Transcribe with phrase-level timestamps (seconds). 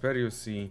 [0.00, 0.70] Kiperius i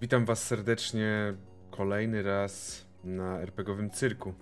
[0.00, 1.34] witam was serdecznie
[1.70, 4.34] kolejny raz na RPGowym cyrku.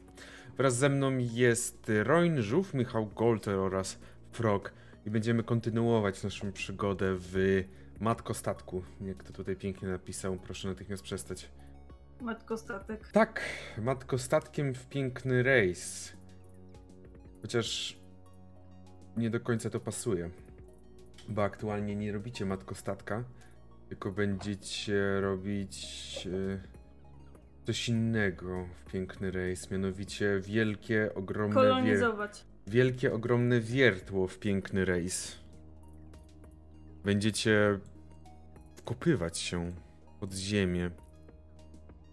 [0.56, 3.98] Wraz ze mną jest Roin Żółw, Michał Golter oraz
[4.32, 4.72] Frog
[5.06, 7.64] i będziemy kontynuować naszą przygodę w
[8.00, 8.82] Matko Statku.
[9.00, 11.50] Jak to tutaj pięknie napisał, proszę natychmiast przestać.
[12.20, 13.08] Matko statek.
[13.12, 13.40] Tak,
[13.78, 16.12] Matko Statkiem w piękny rejs.
[17.42, 17.98] Chociaż
[19.16, 20.30] nie do końca to pasuje
[21.28, 23.24] bo aktualnie nie robicie matkostatka,
[23.94, 26.60] tylko będziecie robić e,
[27.66, 31.54] coś innego w Piękny Rejs, mianowicie wielkie, ogromne...
[31.54, 32.44] Kolonizować.
[32.66, 35.36] Wielkie, ogromne wiertło w Piękny Rejs.
[37.04, 37.78] Będziecie
[38.76, 39.72] wkopywać się
[40.20, 40.90] pod ziemię.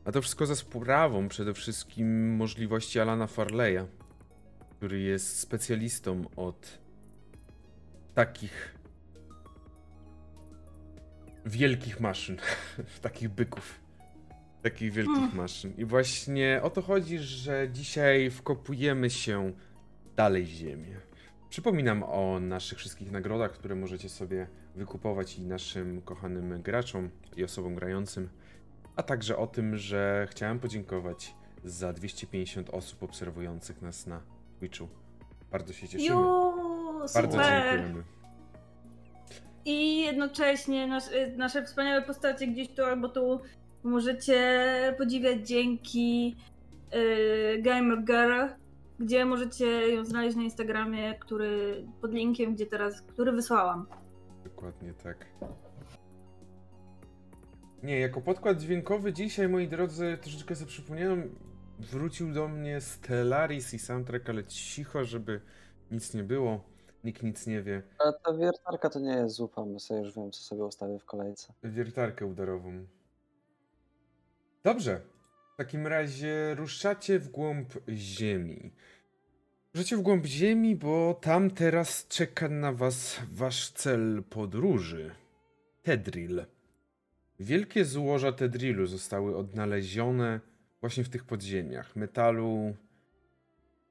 [0.06, 3.86] A to wszystko za sprawą przede wszystkim możliwości Alana Farleya,
[4.78, 6.80] który jest specjalistą od
[8.14, 8.81] takich
[11.46, 12.38] wielkich maszyn,
[13.02, 13.82] takich byków.
[14.62, 15.38] Takich wielkich hmm.
[15.38, 15.74] maszyn.
[15.78, 19.52] I właśnie o to chodzi, że dzisiaj wkopujemy się
[20.16, 20.98] dalej w ziemię.
[21.50, 27.76] Przypominam o naszych wszystkich nagrodach, które możecie sobie wykupować i naszym kochanym graczom i osobom
[27.76, 28.30] grającym,
[28.96, 34.22] a także o tym, że chciałem podziękować za 250 osób obserwujących nas na
[34.60, 34.88] Twitchu.
[35.52, 36.10] Bardzo się cieszymy.
[36.10, 36.54] Jo,
[37.14, 38.04] Bardzo dziękujemy.
[39.66, 43.40] I jednocześnie y, nasze wspaniałe postacie gdzieś tu albo tu
[43.84, 46.36] możecie podziwiać dzięki
[46.94, 48.62] yy, Gamer Girl,
[49.00, 53.86] gdzie możecie ją znaleźć na Instagramie, który pod linkiem, gdzie teraz, który wysłałam.
[54.44, 55.26] Dokładnie tak.
[57.84, 61.36] Nie, jako podkład dźwiękowy dzisiaj, moi drodzy, troszeczkę sobie przypomniałem,
[61.80, 65.42] wrócił do mnie Stellaris i soundtrack, ale cicho, żeby
[65.92, 66.71] nic nie było.
[67.04, 67.84] Nikt nic nie wie.
[68.00, 71.06] Ale ta wiertarka to nie jest zupa, my sobie już wiem, co sobie ustawię w
[71.06, 71.54] kolejce.
[71.64, 72.86] Wiertarkę udarową.
[74.64, 75.02] Dobrze.
[75.54, 78.72] W takim razie ruszacie w głąb ziemi.
[79.74, 85.12] Ruszacie w głąb ziemi, bo tam teraz czeka na was wasz cel podróży.
[85.84, 86.46] Tedril.
[87.40, 90.40] Wielkie złoża Tedrilu zostały odnalezione
[90.82, 91.96] właśnie w tych podziemiach.
[91.96, 92.76] Metalu,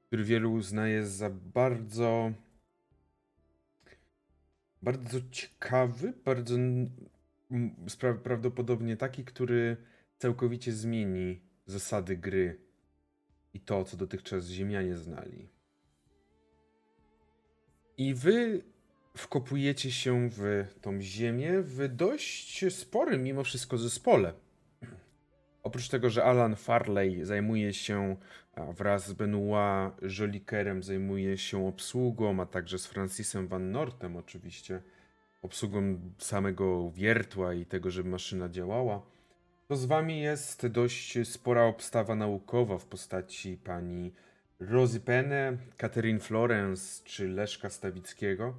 [0.07, 2.31] który wielu uznaje za bardzo
[4.81, 6.55] bardzo ciekawy, bardzo
[7.99, 9.77] pra prawdopodobnie taki, który
[10.17, 12.59] całkowicie zmieni zasady gry
[13.53, 15.49] i to, co dotychczas Ziemianie znali.
[17.97, 18.63] I wy
[19.17, 24.33] wkopujecie się w tą ziemię w dość sporym mimo wszystko zespole.
[25.63, 28.15] Oprócz tego, że Alan Farley zajmuje się
[28.57, 34.81] wraz z Benoit Jolikerem zajmuje się obsługą, a także z Francisem Van Nortem oczywiście
[35.41, 39.01] obsługą samego wiertła i tego, żeby maszyna działała,
[39.67, 44.13] to z wami jest dość spora obstawa naukowa w postaci pani
[44.59, 48.55] Rozy Penne, Catherine Florence czy Leszka Stawickiego,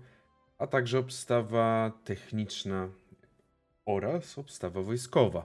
[0.59, 2.89] a także obstawa techniczna
[3.87, 5.45] oraz obstawa wojskowa.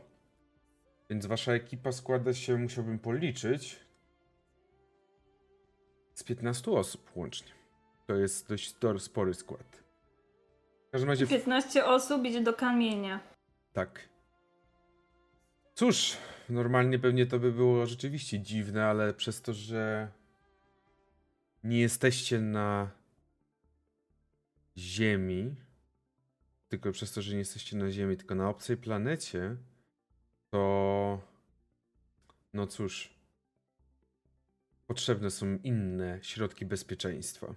[1.09, 3.79] Więc wasza ekipa składa się, musiałbym policzyć,
[6.13, 7.51] z 15 osób łącznie.
[8.07, 9.84] To jest dość spory skład.
[10.88, 11.28] W każdym razie.
[11.28, 13.19] 15 osób idzie do kamienia.
[13.73, 14.09] Tak.
[15.73, 16.18] Cóż,
[16.50, 20.12] normalnie pewnie to by było rzeczywiście dziwne, ale przez to, że
[21.63, 22.91] nie jesteście na
[24.78, 25.56] Ziemi,
[26.69, 29.56] tylko przez to, że nie jesteście na Ziemi, tylko na obcej planecie,
[30.52, 31.22] to.
[32.53, 33.13] No cóż.
[34.88, 37.56] Potrzebne są inne środki bezpieczeństwa.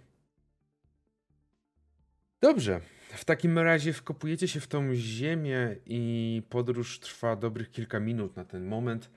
[2.40, 2.80] Dobrze.
[3.10, 8.44] W takim razie wkopujecie się w tą ziemię i podróż trwa dobrych kilka minut na
[8.44, 9.10] ten moment,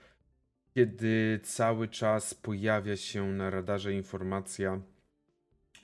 [0.73, 4.81] kiedy cały czas pojawia się na radarze informacja,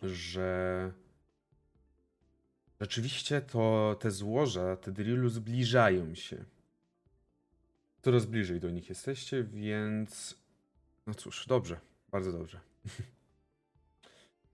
[0.03, 0.91] że
[2.81, 6.45] rzeczywiście to te złoża, te drillu zbliżają się.
[8.01, 10.35] Coraz bliżej do nich jesteście, więc
[11.07, 11.79] no cóż, dobrze.
[12.11, 12.59] Bardzo dobrze.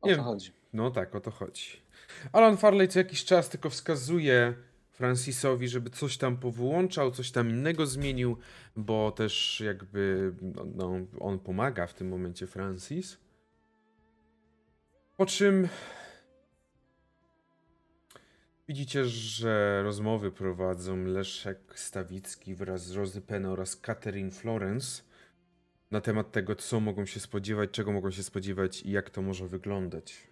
[0.02, 0.52] O to chodzi.
[0.74, 1.82] No tak, o to chodzi.
[2.32, 4.54] Alan Farley co jakiś czas tylko wskazuje
[4.92, 8.38] Francisowi, żeby coś tam powyłączał, coś tam innego zmienił,
[8.76, 13.18] bo też jakby no, no, on pomaga w tym momencie Francis.
[15.18, 15.68] Po czym
[18.68, 25.04] widzicie, że rozmowy prowadzą Leszek Stawicki wraz z Rozy Penn oraz Catherine Florence
[25.92, 29.48] na temat tego, co mogą się spodziewać, czego mogą się spodziewać i jak to może
[29.48, 30.28] wyglądać.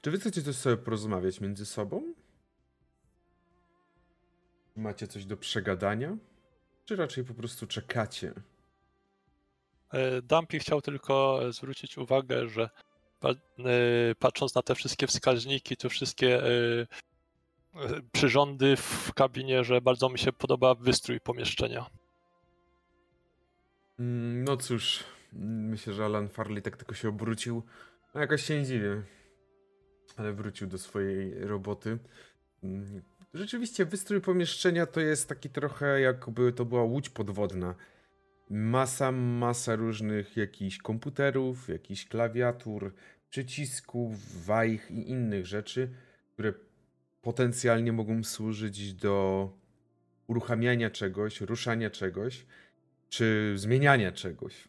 [0.00, 2.14] Czy wy chcecie coś sobie porozmawiać między sobą?
[4.76, 6.16] Macie coś do przegadania?
[6.84, 8.32] Czy raczej po prostu czekacie?
[9.92, 12.68] E, Dumpy chciał tylko zwrócić uwagę, że e,
[14.18, 16.48] patrząc na te wszystkie wskaźniki, te wszystkie e,
[17.74, 21.86] e, przyrządy w kabinie, że bardzo mi się podoba wystrój pomieszczenia.
[23.98, 27.62] Mm, No cóż, mm, myślę, że Alan Farley tak tylko się obrócił.
[28.14, 29.02] No jakoś się nie dziwię.
[30.16, 31.98] Ale wrócił do swojej roboty.
[32.62, 33.02] Mm,
[33.34, 37.74] Rzeczywiście wystrój pomieszczenia to jest taki trochę jakby to była łódź podwodna.
[38.50, 42.94] Masa, masa różnych jakichś komputerów, jakichś klawiatur,
[43.30, 45.88] przycisków, wajch i innych rzeczy,
[46.34, 46.52] które
[47.22, 49.48] potencjalnie mogą służyć do
[50.26, 52.46] uruchamiania czegoś, ruszania czegoś
[53.08, 54.68] czy zmieniania czegoś.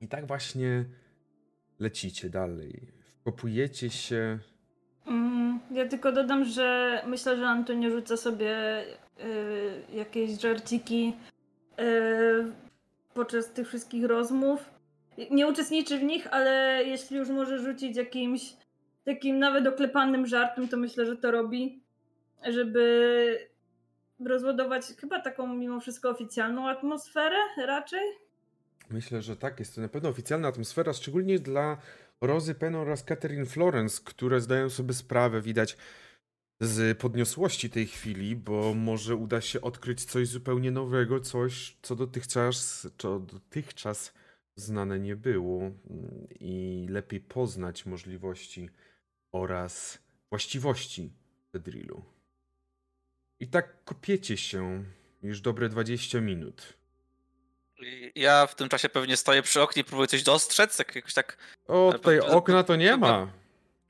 [0.00, 0.84] I tak właśnie
[1.78, 2.92] lecicie dalej.
[3.20, 4.38] Wkopujecie się.
[5.06, 11.12] Mm, Ja tylko dodam, że myślę, że Antonio rzuca sobie y, jakieś żarciki
[13.14, 14.70] podczas tych wszystkich rozmów.
[15.30, 18.56] Nie uczestniczy w nich, ale jeśli już może rzucić jakimś
[19.04, 21.82] takim nawet oklepanym żartem, to myślę, że to robi,
[22.48, 23.48] żeby
[24.24, 27.36] rozładować chyba taką mimo wszystko oficjalną atmosferę
[27.66, 28.02] raczej.
[28.90, 31.76] Myślę, że tak, jest to na pewno oficjalna atmosfera, szczególnie dla
[32.20, 35.76] Rozy Penn oraz Catherine Florence, które zdają sobie sprawę, widać,
[36.60, 42.88] z podniosłości tej chwili, bo może uda się odkryć coś zupełnie nowego, coś, co dotychczas,
[42.98, 44.12] co dotychczas
[44.56, 48.70] znane nie było mm, i lepiej poznać możliwości
[49.32, 49.98] oraz
[50.30, 51.12] właściwości
[51.52, 52.04] Bedrillu.
[53.40, 54.84] I tak kopiecie się
[55.22, 56.72] już dobre 20 minut.
[57.82, 61.36] I Ja w tym czasie pewnie stoję przy oknie, próbuję coś dostrzec, tak jakoś tak.
[61.66, 63.28] O, tutaj okna to nie ma.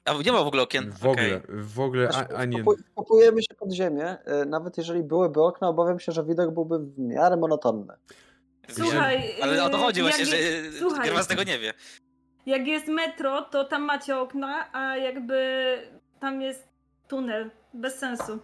[0.07, 0.93] A nie ma w ogóle okien.
[0.93, 1.41] W ogóle, Okej.
[1.49, 2.63] w ogóle, a, Znaczy, a nie.
[2.65, 4.17] wkopu- Wkopujemy się pod ziemię.
[4.25, 7.95] e, Nawet jeżeli byłyby okna, obawiam się, że widok byłby w miarę monotonny.
[8.69, 11.05] Słuchaj, Ale o to y, chodzi właśnie, że jest- słuchaj.
[11.07, 11.75] Gerwas tego nie wie.
[12.47, 15.39] Jak jest metro, to tam macie okna, a jakby
[16.21, 16.69] tam jest
[17.09, 17.51] tunel.
[17.75, 18.39] Bez sensu.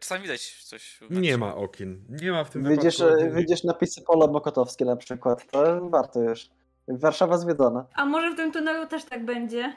[0.00, 0.98] Czasami widać coś.
[1.10, 2.04] w Nie ma okien.
[2.08, 3.34] Nie ma w tym Widzisz, wypadku.
[3.34, 5.46] widzisz napisy Pola Mokotowskie na przykład.
[5.50, 6.50] To warto już.
[6.88, 7.86] Warszawa zwiedzona.
[7.94, 9.76] A może w tym tunelu też tak będzie?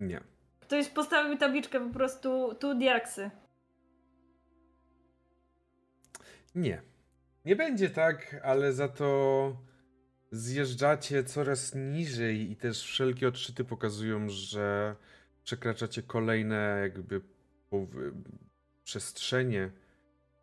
[0.00, 0.20] Nie.
[0.60, 3.30] Ktoś postawił tabliczkę po prostu tu diaksy.
[6.54, 6.82] Nie.
[7.44, 9.56] Nie będzie tak, ale za to
[10.30, 14.96] zjeżdżacie coraz niżej i też wszelkie odczyty pokazują, że
[15.44, 17.20] przekraczacie kolejne jakby
[18.84, 19.70] przestrzenie,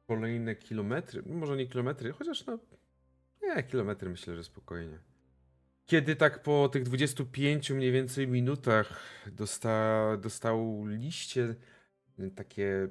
[0.07, 2.59] kolejne kilometry, może nie kilometry, chociaż no
[3.43, 5.12] nie, kilometry myślę, że spokojnie.
[5.85, 8.99] Kiedy tak po tych 25 mniej więcej minutach
[9.31, 11.55] dosta, dostał liście
[12.35, 12.87] takie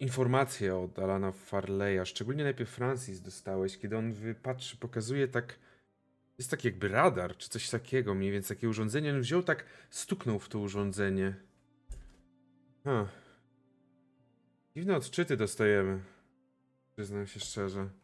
[0.00, 5.58] informacje od Alana Farleya, szczególnie najpierw Francis dostałeś, kiedy on wypatrzy, pokazuje tak,
[6.38, 10.38] jest tak jakby radar, czy coś takiego, mniej więcej takie urządzenie, on wziął tak, stuknął
[10.38, 11.34] w to urządzenie.
[12.84, 13.08] Ha.
[14.76, 16.00] Dziwne odczyty dostajemy,
[16.96, 18.03] przyznam się szczerze.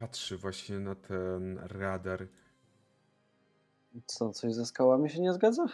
[0.00, 2.26] Patrzy właśnie na ten radar.
[4.06, 5.66] Co, coś ze skałami się nie zgadza?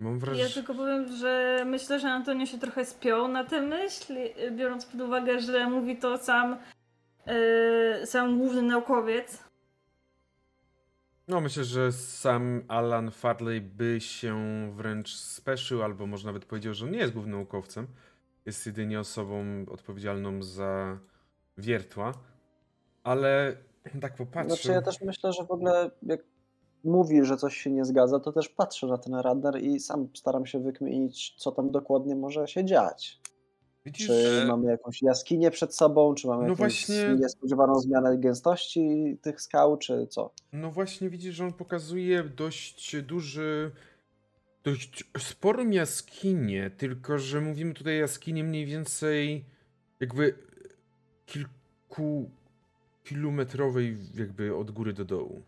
[0.00, 0.48] Mam Ja wrażenie...
[0.48, 4.14] tylko powiem, że myślę, że Antonio się trochę spiął na tę myśl,
[4.56, 6.56] biorąc pod uwagę, że mówi to sam,
[7.26, 9.44] yy, sam główny naukowiec.
[11.28, 14.36] No, myślę, że sam Alan Farley by się
[14.76, 17.86] wręcz speszył, albo może nawet powiedział, że on nie jest głównym naukowcem.
[18.46, 20.98] Jest jedynie osobą odpowiedzialną za
[21.58, 22.12] wiertła.
[23.02, 23.56] Ale
[24.00, 24.48] tak popatrzę.
[24.48, 26.20] Znaczy ja też myślę, że w ogóle jak
[26.84, 30.46] mówi, że coś się nie zgadza, to też patrzę na ten radar i sam staram
[30.46, 33.20] się wykminić, co tam dokładnie może się dziać.
[33.86, 39.18] Widzisz, Czy mamy jakąś jaskinię przed sobą, czy mamy No jakąś właśnie- niespodziewaną zmianę gęstości
[39.22, 40.30] tych skał, czy co?
[40.52, 43.70] no właśnie widzisz, że on pokazuje dość duży,
[44.64, 49.44] dość sporą jaskinię, tylko że mówimy tutaj jaskinię mniej więcej
[50.00, 50.34] jakby
[51.26, 52.30] kilku
[53.04, 55.42] kilometrowej jakby od góry do dołu.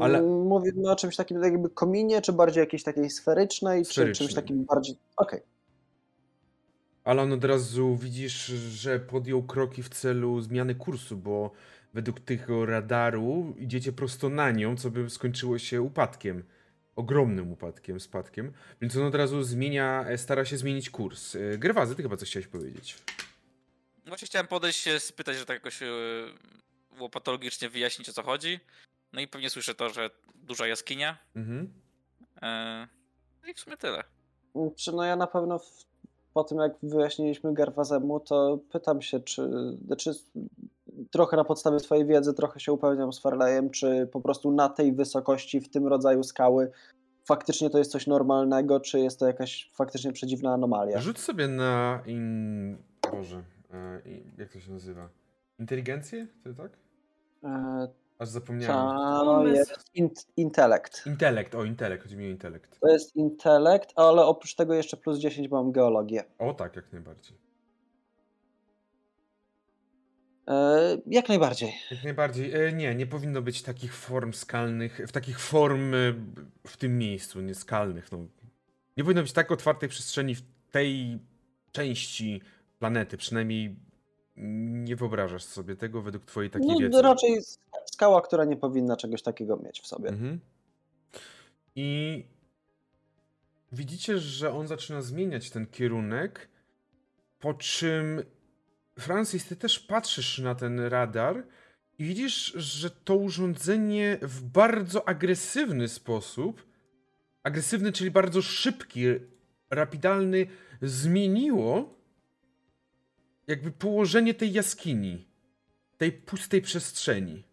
[0.00, 0.22] Ale- Ale...
[0.22, 4.28] Mówimy o czymś takim jakby kominie, czy bardziej jakiejś takiej sferycznej, czy Sferycznej.
[4.28, 4.96] czymś takim bardziej...
[5.16, 5.40] Okej.
[7.04, 11.50] Ale on od razu widzisz, że podjął kroki w celu zmiany kursu, bo
[11.94, 16.42] według tego radaru idziecie prosto na nią, co by skończyło się upadkiem.
[16.96, 18.52] Ogromnym upadkiem, spadkiem.
[18.80, 21.34] Więc on od razu zmienia, e, stara się zmienić kurs.
[21.36, 22.98] E, Gerwazy, ty chyba coś chciałeś powiedzieć.
[24.06, 25.86] Właśnie chciałem podejść się spytać, że tak jakoś e,
[27.00, 28.60] łopatologicznie wyjaśnić o co chodzi.
[29.12, 31.18] No i pewnie słyszę to, że duża jaskinia.
[31.36, 31.72] Mhm.
[32.42, 32.88] E,
[33.42, 34.04] No i w sumie tyle.
[34.76, 35.84] Czy no ja na pewno w,
[36.34, 39.50] po tym jak wyjaśniliśmy Gerwazemu, to pytam się, czy,
[39.98, 40.14] czy
[41.10, 44.92] trochę na podstawie twojej wiedzy, trochę się upewniam z Farleyem, czy po prostu na tej
[44.92, 46.70] wysokości, w tym rodzaju skały,
[47.24, 51.00] faktycznie to jest coś normalnego, czy jest to jakaś faktycznie przedziwna anomalia?
[51.00, 52.76] Rzuć sobie na in...
[53.12, 54.00] Boże, e,
[54.38, 55.08] jak to się nazywa?
[55.58, 56.26] Inteligencję?
[56.44, 56.72] To tak?
[57.44, 57.88] E,
[58.18, 58.96] Aż zapomniałem.
[58.96, 59.54] to Umysł.
[59.56, 61.06] jest int, intelekt.
[61.06, 62.80] Intelekt, o intelekt, chodzi mi o intelekt.
[62.80, 66.24] To jest intelekt, ale oprócz tego jeszcze plus 10 mam geologię.
[66.38, 67.45] O tak, jak najbardziej.
[71.06, 71.72] Jak najbardziej.
[71.90, 72.54] Jak najbardziej.
[72.54, 75.96] E, nie, nie powinno być takich form skalnych, w takich form e,
[76.66, 78.12] w tym miejscu, nie skalnych.
[78.12, 78.18] No.
[78.96, 81.18] Nie powinno być tak otwartej przestrzeni w tej
[81.72, 82.42] części
[82.78, 83.76] planety, przynajmniej
[84.36, 87.02] nie wyobrażasz sobie tego według twojej takiej No, wiedzy.
[87.02, 87.40] raczej
[87.86, 90.08] skała, która nie powinna czegoś takiego mieć w sobie.
[90.08, 90.40] Mhm.
[91.74, 92.24] I
[93.72, 96.48] widzicie, że on zaczyna zmieniać ten kierunek,
[97.40, 98.22] po czym
[99.06, 101.46] Francis, ty też patrzysz na ten radar
[101.98, 106.66] i widzisz, że to urządzenie w bardzo agresywny sposób,
[107.42, 109.04] agresywny, czyli bardzo szybki,
[109.70, 110.46] rapidalny,
[110.82, 111.94] zmieniło
[113.46, 115.28] jakby położenie tej jaskini,
[115.98, 117.44] tej pustej przestrzeni.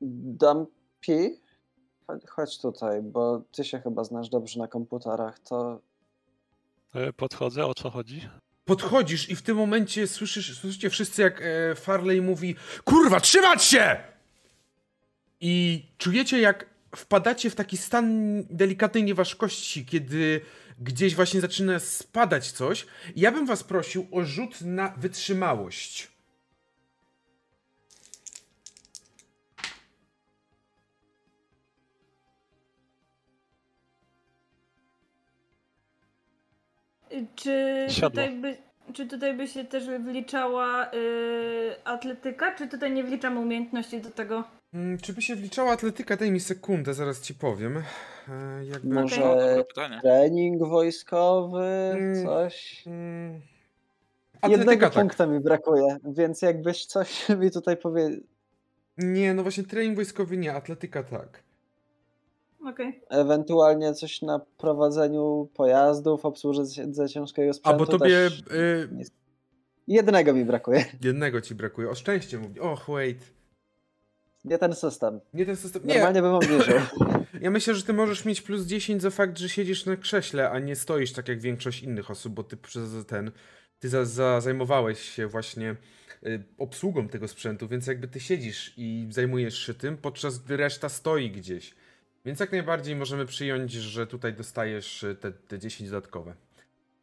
[0.00, 1.40] Dumpy,
[2.06, 5.80] chodź- chodź tutaj, bo ty się chyba znasz dobrze na komputerach, to
[6.94, 8.28] E, Podchodzę, o co chodzi?
[8.70, 13.96] Podchodzisz i w tym momencie słyszysz, słyszycie wszyscy, jak e, Farley mówi: Kurwa, trzymać się!
[15.40, 18.06] I czujecie, jak wpadacie w taki stan
[18.50, 20.40] delikatnej nieważkości, kiedy
[20.78, 22.86] gdzieś właśnie zaczyna spadać coś.
[23.16, 26.09] Ja bym was prosił o rzut na wytrzymałość.
[37.36, 38.10] Czy Siadło.
[38.10, 38.56] tutaj, by,
[38.92, 44.44] czy tutaj by się też wliczała y, atletyka, czy tutaj nie wliczamy umiejętności do tego?
[44.74, 46.16] Mm, czy by się wliczała atletyka?
[46.16, 47.76] Daj mi sekundę, zaraz ci powiem.
[48.28, 48.94] E, jakby...
[48.94, 49.64] Może- E,
[50.00, 51.64] trening wojskowy,
[51.94, 52.24] Mm.
[52.26, 52.82] coś.
[52.86, 53.40] Mm,
[54.48, 54.94] Jednego tak.
[54.94, 58.20] punkta mi brakuje, więc jakbyś coś mi tutaj powiedział,
[58.98, 61.42] Nie, no właśnie trening wojskowy nie, atletyka tak.
[62.66, 63.00] Okej.
[63.10, 67.78] ewentualnie coś na prowadzeniu pojazdów, obsłudze ciężkiego A sprzętu.
[67.78, 68.88] bo tobie też y,
[69.88, 70.84] Jednego mi brakuje.
[71.04, 71.88] jednego ci brakuje.
[71.90, 72.60] O szczęście mówi.
[72.60, 73.18] Och, wait.
[74.44, 75.20] Nie ten system.
[75.34, 75.82] Nie ten system.
[75.84, 76.78] Nie, Normalnie bym obniżył.
[77.42, 80.58] ja myślę, że ty możesz mieć plus 10 za fakt, że siedzisz na krześle, a
[80.58, 83.30] nie stoisz tak jak większość innych osób, bo ty przez ten.
[83.78, 85.76] Ty za, za, zajmowałeś się właśnie
[86.26, 90.88] y, obsługą tego sprzętu, więc jakby ty siedzisz i zajmujesz się tym, podczas gdy reszta
[90.88, 91.74] stoi gdzieś.
[92.24, 96.34] Więc jak najbardziej możemy przyjąć, że tutaj dostajesz y, te, te 10 dodatkowe.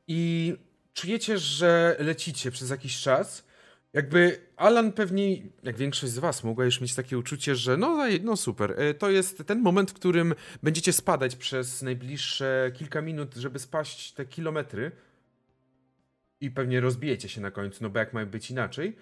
[0.08, 0.54] I
[0.94, 3.48] czujecie, że lecicie przez jakiś czas.
[3.94, 8.24] Jakby Alan pewnie, jak większość z was, mogła już mieć takie uczucie, że no, daj-
[8.24, 13.36] no super, e, to jest ten moment, w którym będziecie spadać przez najbliższe kilka minut,
[13.36, 14.92] żeby spaść te kilometry
[16.42, 18.96] i pewnie rozbijecie się na końcu, no bo jak ma być inaczej,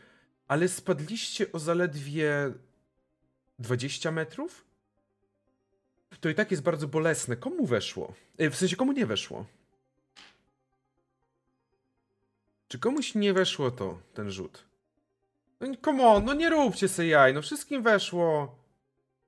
[0.47, 2.53] ale spadliście o zaledwie
[3.59, 4.65] 20 metrów?
[6.21, 7.35] To i tak jest bardzo bolesne.
[7.35, 8.13] Komu weszło?
[8.37, 9.45] E, W sensie, komu nie weszło?
[12.67, 14.63] Czy komuś nie weszło to, ten rzut?
[15.61, 18.55] No come on, no nie róbcie se jaj, no wszystkim weszło.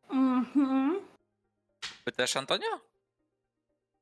[0.10, 1.00] Mhm.
[2.06, 2.68] Pytasz Antonio?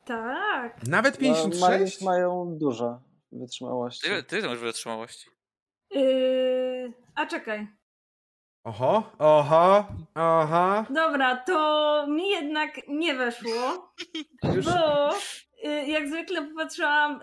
[0.05, 0.87] Tak.
[0.87, 2.01] Nawet No, 56?
[2.01, 2.99] mają, mają dużo
[3.31, 4.07] wytrzymałości.
[4.09, 5.29] Ty, ty masz wytrzymałości.
[5.91, 7.67] Yy, a czekaj.
[8.65, 10.85] Oho, oho, aha.
[10.89, 13.93] Dobra, to mi jednak nie weszło,
[14.55, 15.09] Już, bo
[15.65, 17.19] y, jak zwykle popatrzyłam.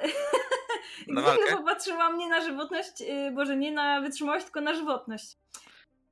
[1.08, 1.56] Na jak zwykle walkę?
[1.56, 5.38] popatrzyłam nie na żywotność, y, boże, nie na wytrzymałość, tylko na żywotność.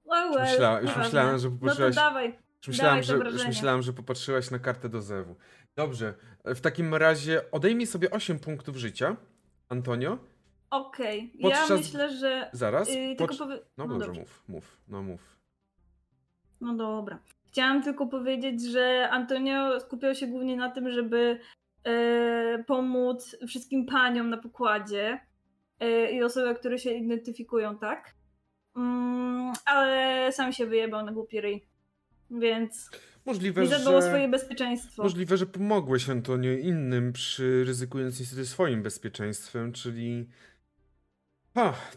[0.06, 2.38] Oh well, myślałem, już myślałem, że No to popatrzyłaś, dawaj.
[2.58, 5.36] już myślałem, że, to już myślałem, że popatrzyłaś na kartę do zewu.
[5.76, 9.16] Dobrze, w takim razie odejmij sobie 8 punktów życia,
[9.68, 10.18] Antonio.
[10.70, 12.50] Okej, Podczas- ja myślę, że.
[12.52, 12.94] Zaraz.
[12.94, 13.58] Yy, powie...
[13.78, 14.20] No no dobrze, dobrze.
[14.20, 15.40] mów, mów, no mów.
[16.60, 17.18] No dobra.
[17.46, 21.40] Chciałam tylko powiedzieć, że Antonio skupiał się głównie na tym, żeby
[21.84, 25.20] e, pomóc wszystkim paniom na pokładzie
[25.80, 28.14] e, i osobom, które się identyfikują, tak?
[28.76, 31.66] Mm, ale sam się wyjebał na głupi ryj.
[32.30, 32.90] Więc
[33.26, 34.06] Możliwe, nie zadbał o że...
[34.06, 35.02] swoje bezpieczeństwo.
[35.02, 40.28] Możliwe, że pomogłeś Antonio innym, przy ryzykując niestety swoim bezpieczeństwem, czyli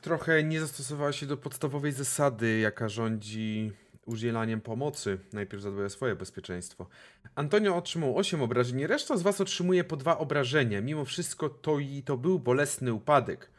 [0.01, 3.72] trochę nie zastosowała się do podstawowej zasady, jaka rządzi
[4.05, 5.20] udzielaniem pomocy.
[5.34, 6.88] Najpierw zadbaj o swoje bezpieczeństwo.
[7.36, 10.82] Antonio otrzymał 8 obrażeń, reszta z was otrzymuje po dwa obrażenia.
[10.82, 13.51] Mimo wszystko to i to był bolesny upadek.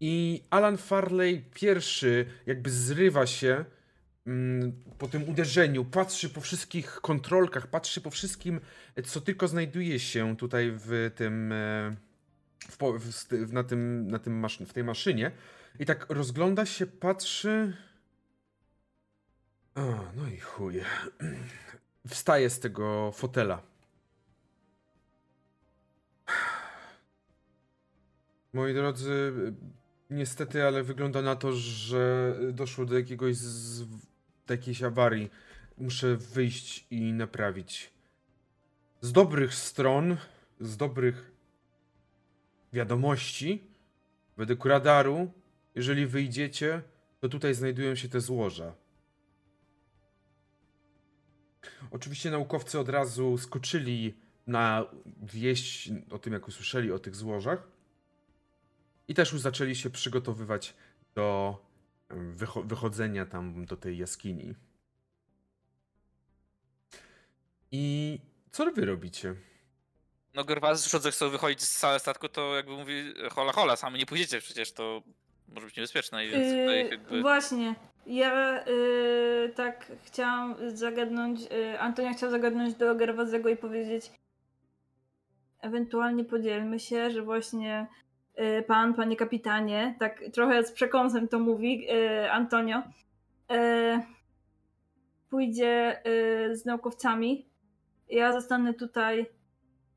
[0.00, 3.64] I Alan Farley pierwszy jakby zrywa się
[4.26, 8.60] mm, po tym uderzeniu, patrzy po wszystkich kontrolkach, patrzy po wszystkim,
[9.04, 11.96] co tylko znajduje się tutaj w tym, e,
[12.68, 12.78] w,
[13.46, 15.30] w, na, tym, na tym maszyn, w tej maszynie
[15.78, 17.76] i tak rozgląda się, patrzy.
[19.74, 19.80] O,
[20.16, 20.84] no i chuje.
[22.08, 23.62] Wstaje z tego fotela.
[28.52, 29.32] Moi drodzy,
[30.10, 33.84] niestety, ale wygląda na to, że doszło do jakiegoś z,
[34.46, 35.30] do jakiejś awarii.
[35.78, 37.92] Muszę wyjść i naprawić.
[39.00, 40.16] Z dobrych stron,
[40.60, 41.33] z dobrych
[42.74, 43.62] wiadomości,
[44.36, 45.32] według radaru,
[45.74, 46.82] jeżeli wyjdziecie,
[47.20, 48.74] to tutaj znajdują się te złoża.
[51.90, 54.14] Oczywiście naukowcy od razu skoczyli
[54.46, 54.86] na
[55.22, 57.68] wieść o tym, jak usłyszeli o tych złożach.
[59.08, 60.74] I też już zaczęli się przygotowywać
[61.14, 61.58] do
[62.10, 64.54] wycho- wychodzenia tam do tej jaskini.
[67.72, 68.18] I
[68.50, 69.34] co wy robicie?
[70.34, 73.98] No Gerwazy słysząc, że chcą wychodzić z całego statku, to jakby mówi hola hola, sami
[73.98, 75.02] nie pójdziecie przecież, to
[75.48, 77.22] może być niebezpieczne i więc tutaj Yy, jakby...
[77.22, 77.74] Właśnie.
[78.06, 84.10] Ja yy, tak chciałam zagadnąć, yy, Antonia chciał zagadnąć do Gerwazego i powiedzieć
[85.60, 87.86] ewentualnie podzielmy się, że właśnie
[88.36, 92.82] yy, pan, panie kapitanie, tak trochę z przekąsem to mówi yy, Antonio,
[93.50, 94.00] yy,
[95.30, 96.02] pójdzie
[96.52, 97.48] z naukowcami.
[98.08, 99.26] Ja zostanę tutaj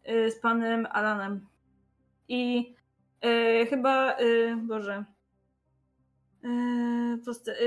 [0.07, 1.47] z panem Alanem.
[2.27, 2.73] I
[3.23, 5.05] yy, chyba, yy, Boże,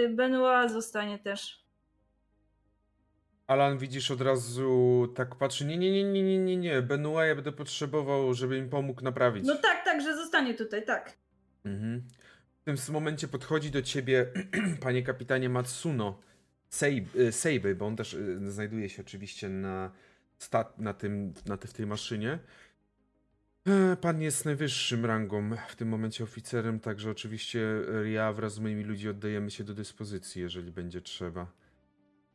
[0.09, 1.61] Benoit zostanie też.
[3.46, 7.35] Alan, widzisz od razu, tak patrzy, nie, nie, nie, nie, nie, nie, nie, Benoit ja
[7.35, 9.46] będę potrzebował, żeby mi pomógł naprawić.
[9.46, 11.16] No tak, tak, że zostanie tutaj, tak.
[11.64, 12.03] Mhm.
[12.61, 14.26] W tym momencie podchodzi do ciebie
[14.83, 16.20] panie kapitanie Matsuno
[16.70, 19.92] Seib- y, Seiby, bo on też y, znajduje się oczywiście na,
[20.79, 22.38] na, tym, na te, w tej maszynie.
[23.66, 27.61] E, Pan jest najwyższym rangą, w tym momencie oficerem, także oczywiście
[28.05, 31.46] e, ja wraz z moimi ludźmi oddajemy się do dyspozycji, jeżeli będzie trzeba.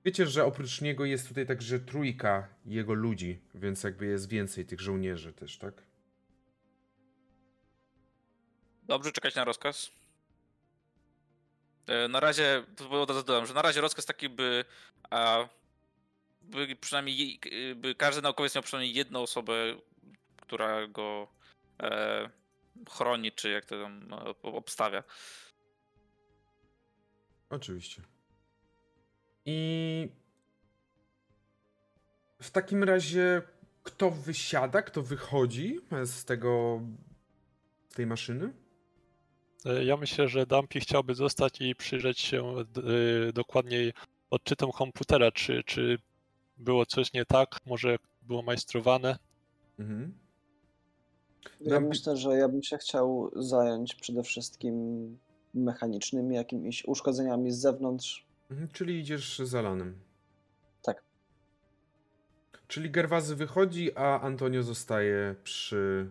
[0.05, 4.81] Wiecie, że oprócz niego jest tutaj także trójka jego ludzi, więc jakby jest więcej tych
[4.81, 5.73] żołnierzy też, tak?
[8.83, 9.91] Dobrze czekać na rozkaz.
[11.87, 12.63] E, Na razie,
[13.07, 14.65] razu dodam, że na razie rozkaz taki, by,
[16.45, 19.53] by przynajmniej je- by każdy naukowiec miał przynajmniej jedną osobę,
[20.41, 21.27] która go
[21.79, 22.29] e,
[22.89, 25.03] chroni, czy jak to tam e, obstawia.
[27.49, 28.01] Oczywiście.
[29.45, 30.09] I
[32.41, 33.41] w takim razie
[33.83, 36.81] kto wysiada, kto wychodzi z tego
[37.89, 38.53] z tej maszyny?
[39.65, 42.55] E, Ja myślę, że Dumpy chciałby zostać i przyjrzeć się
[43.29, 43.93] y, dokładniej
[44.29, 45.97] odczytom komputera, czy, czy
[46.57, 49.17] było coś nie tak, może było majstrowane.
[49.79, 50.13] Mhm.
[51.61, 55.17] Ja Nam- myślę, że ja bym się chciał zająć przede wszystkim
[55.53, 58.25] mechanicznymi jakimiś uszkodzeniami z zewnątrz.
[58.51, 58.69] Mhm.
[58.73, 59.95] Czyli idziesz z Alanem.
[60.81, 61.03] Tak.
[62.67, 66.09] Czyli Gerwazy wychodzi, a Antonio zostaje przy.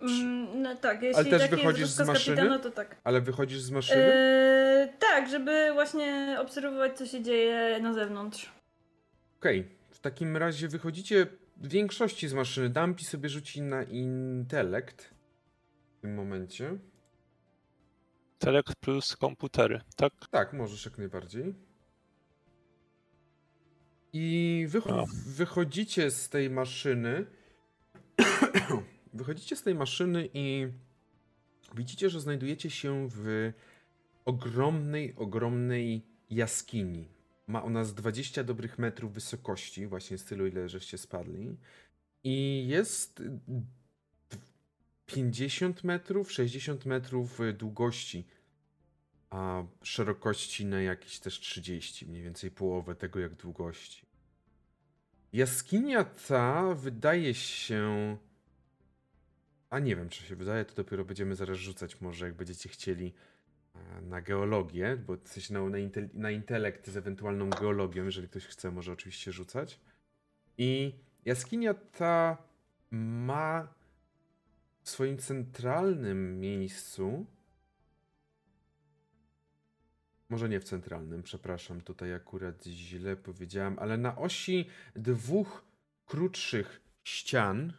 [0.00, 2.36] Mm, no tak, jeśli też taki wychodzisz jest z maszyny?
[2.36, 2.96] kapitana, to tak.
[3.04, 4.02] Ale wychodzisz z maszyny?
[4.02, 8.52] Yy, tak, żeby właśnie obserwować, co się dzieje na zewnątrz.
[9.42, 9.68] Okej.
[9.90, 11.26] W takim razie wychodzicie
[11.56, 12.68] w większości z maszyny.
[12.68, 15.14] Dumpy sobie rzuci na intelekt
[15.98, 16.78] w tym momencie.
[18.38, 20.12] Telekt plus komputery, tak?
[20.30, 21.54] Tak, możesz jak najbardziej.
[24.12, 25.04] I wycho- A.
[25.26, 27.26] wychodzicie z tej maszyny.
[29.14, 30.68] wychodzicie z tej maszyny i
[31.74, 33.52] widzicie, że znajdujecie się w
[34.24, 37.08] ogromnej, ogromnej jaskini.
[37.52, 41.56] Ma ona z 20 dobrych metrów wysokości, właśnie z tylu, ile żeście spadli.
[42.24, 43.22] I jest
[45.06, 48.24] 50 metrów, 60 metrów długości
[49.32, 54.06] a szerokości na jakieś też 30, mniej więcej połowę tego jak długości.
[55.32, 58.16] Jaskinia ta wydaje się.
[59.70, 63.06] A nie wiem, czy się wydaje, to dopiero będziemy zaraz rzucać, może jak będziecie chcieli
[63.06, 63.12] e,
[64.02, 68.46] na geologię, bo w sensie na, na, intel, na intelekt z ewentualną geologią, jeżeli ktoś
[68.46, 69.80] chce, może oczywiście rzucać.
[70.58, 72.36] I jaskinia ta
[72.90, 73.74] ma
[74.82, 77.26] w swoim centralnym miejscu
[80.32, 85.64] może nie w centralnym, przepraszam, tutaj akurat źle powiedziałem, ale na osi dwóch
[86.06, 87.72] krótszych ścian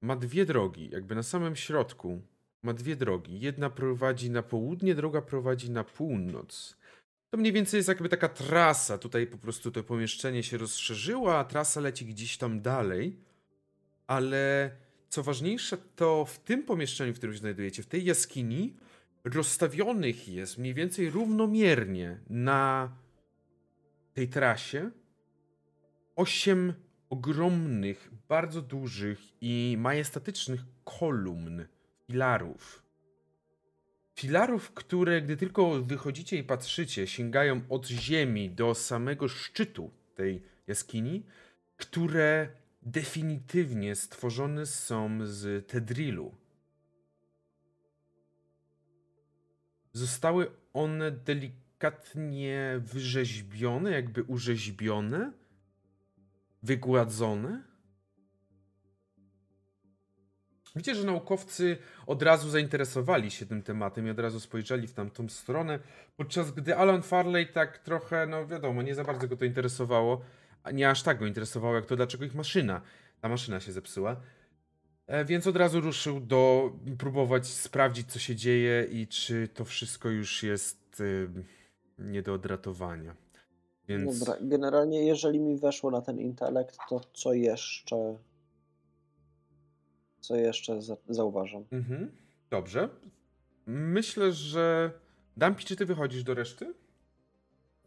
[0.00, 2.22] ma dwie drogi, jakby na samym środku
[2.62, 3.40] ma dwie drogi.
[3.40, 6.76] Jedna prowadzi na południe, druga prowadzi na północ.
[7.30, 8.98] To mniej więcej jest jakby taka trasa.
[8.98, 13.16] Tutaj po prostu to pomieszczenie się rozszerzyło, a trasa leci gdzieś tam dalej.
[14.06, 14.70] Ale
[15.08, 18.76] co ważniejsze, to w tym pomieszczeniu, w którym się znajdujecie, w tej jaskini,
[19.24, 22.92] rozstawionych jest mniej więcej równomiernie na
[24.14, 24.90] tej trasie
[26.16, 26.74] osiem
[27.10, 31.64] ogromnych, bardzo dużych i majestatycznych kolumn,
[32.12, 32.82] filarów.
[34.14, 41.26] Filarów, które gdy tylko wychodzicie i patrzycie, sięgają od ziemi do samego szczytu tej jaskini,
[41.76, 42.48] które
[42.82, 46.34] definitywnie stworzone są z tedrilu.
[49.92, 55.32] Zostały one delikatnie wyrzeźbione, jakby urzeźbione,
[56.62, 57.71] wygładzone.
[60.76, 65.28] Widzicie, że naukowcy od razu zainteresowali się tym tematem i od razu spojrzeli w tamtą
[65.28, 65.78] stronę,
[66.16, 70.20] podczas gdy Alan Farley tak trochę, no wiadomo, nie za bardzo go to interesowało,
[70.62, 72.80] a nie aż tak go interesowało, jak to dlaczego ich maszyna,
[73.20, 74.16] ta maszyna się zepsuła.
[75.06, 80.08] E, więc od razu ruszył do próbować sprawdzić, co się dzieje i czy to wszystko
[80.08, 81.28] już jest y,
[81.98, 83.14] nie do odratowania.
[83.88, 84.18] Więc...
[84.18, 88.16] Dobra, generalnie jeżeli mi weszło na ten intelekt, to co jeszcze
[90.22, 91.64] co jeszcze za zauważam?
[91.70, 92.10] Mhm.
[92.50, 92.88] Dobrze.
[93.66, 94.90] Myślę, że
[95.36, 96.74] Dampi, czy ty wychodzisz do reszty?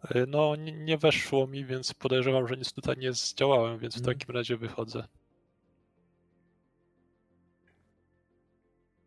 [0.10, 3.98] E, no, nie, nie weszło mi, więc podejrzewam, że nic tutaj nie zdziałałem, więc w
[3.98, 4.18] Mhm.
[4.18, 5.08] takim razie wychodzę.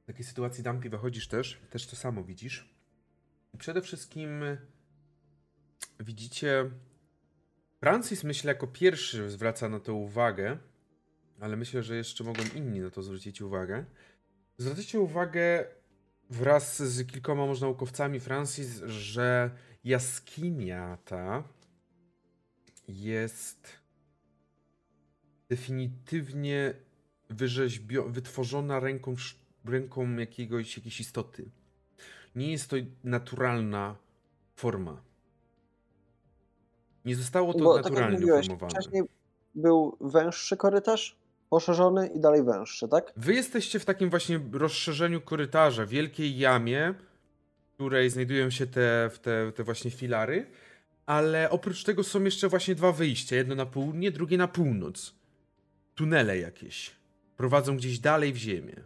[0.03, 2.75] W takiej sytuacji Dampi wychodzisz też, też to samo widzisz.
[3.55, 4.43] I Przede wszystkim
[6.01, 6.71] widzicie,
[7.81, 10.59] Francis myślę jako pierwszy zwraca na to uwagę,
[11.41, 13.85] ale myślę, że jeszcze mogą inni na to zwrócić uwagę.
[14.59, 15.65] Zwrócicie uwagę
[16.31, 19.51] wraz z kilkoma może naukowcami Francis, że
[19.85, 21.45] jaskinia ta
[22.89, 23.69] jest
[25.49, 26.75] definitywnie
[27.31, 29.15] wyrzeźbio- wytworzona ręką,
[29.65, 31.51] ręką jakiegoś, jakiejś istoty.
[32.35, 33.97] Nie jest to naturalna
[34.57, 35.03] forma.
[37.05, 38.81] Nie zostało to Bo tak naturalnie mówiłeś, uformowane.
[38.81, 39.03] wcześniej
[39.55, 41.17] był węższy korytarz,
[41.51, 43.13] poszerzony i dalej węższy, tak?
[43.17, 46.95] Wy jesteście w takim właśnie rozszerzeniu korytarza, wielkiej jamie,
[47.71, 50.47] w której znajdują się te, te, te właśnie filary,
[51.07, 53.37] ale oprócz tego są jeszcze właśnie dwa wyjścia.
[53.37, 55.15] Jedno na południe, drugie na północ.
[55.95, 56.91] Tunele jakieś.
[57.37, 58.85] Prowadzą gdzieś dalej w ziemię.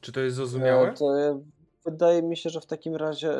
[0.00, 0.88] Czy to jest zrozumiałe?
[0.90, 1.40] E, To
[1.84, 3.32] wydaje mi się, że w takim razie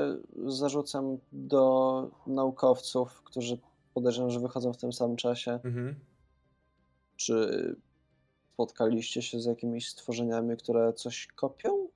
[0.47, 3.59] zarzucam do naukowców, którzy
[3.95, 5.95] podejrzewam, że wychodzą w tym samym czasie, Mhm.
[7.17, 7.77] czy
[8.55, 11.89] spotkaliście się z jakimiś stworzeniami, które coś kopią?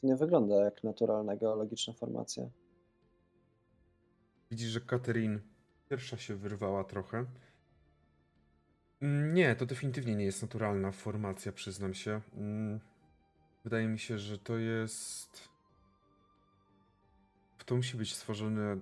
[0.00, 2.44] To nie wygląda jak naturalna geologiczna formacja.
[4.50, 5.40] Widzisz, że Katerin
[5.90, 7.24] pierwsza się wyrwała trochę.
[9.00, 12.20] Mm, Nie, to definitywnie nie jest naturalna formacja, przyznam się.
[12.36, 12.80] Mm,
[13.64, 15.48] Wydaje mi się, że to jest.
[17.66, 18.80] To musi być stworzone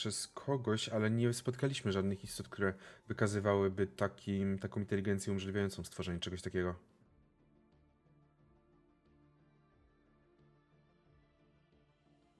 [0.00, 2.74] przez kogoś, ale nie spotkaliśmy żadnych istot, które
[3.08, 6.74] wykazywałyby takim, taką inteligencję umożliwiającą stworzenie czegoś takiego.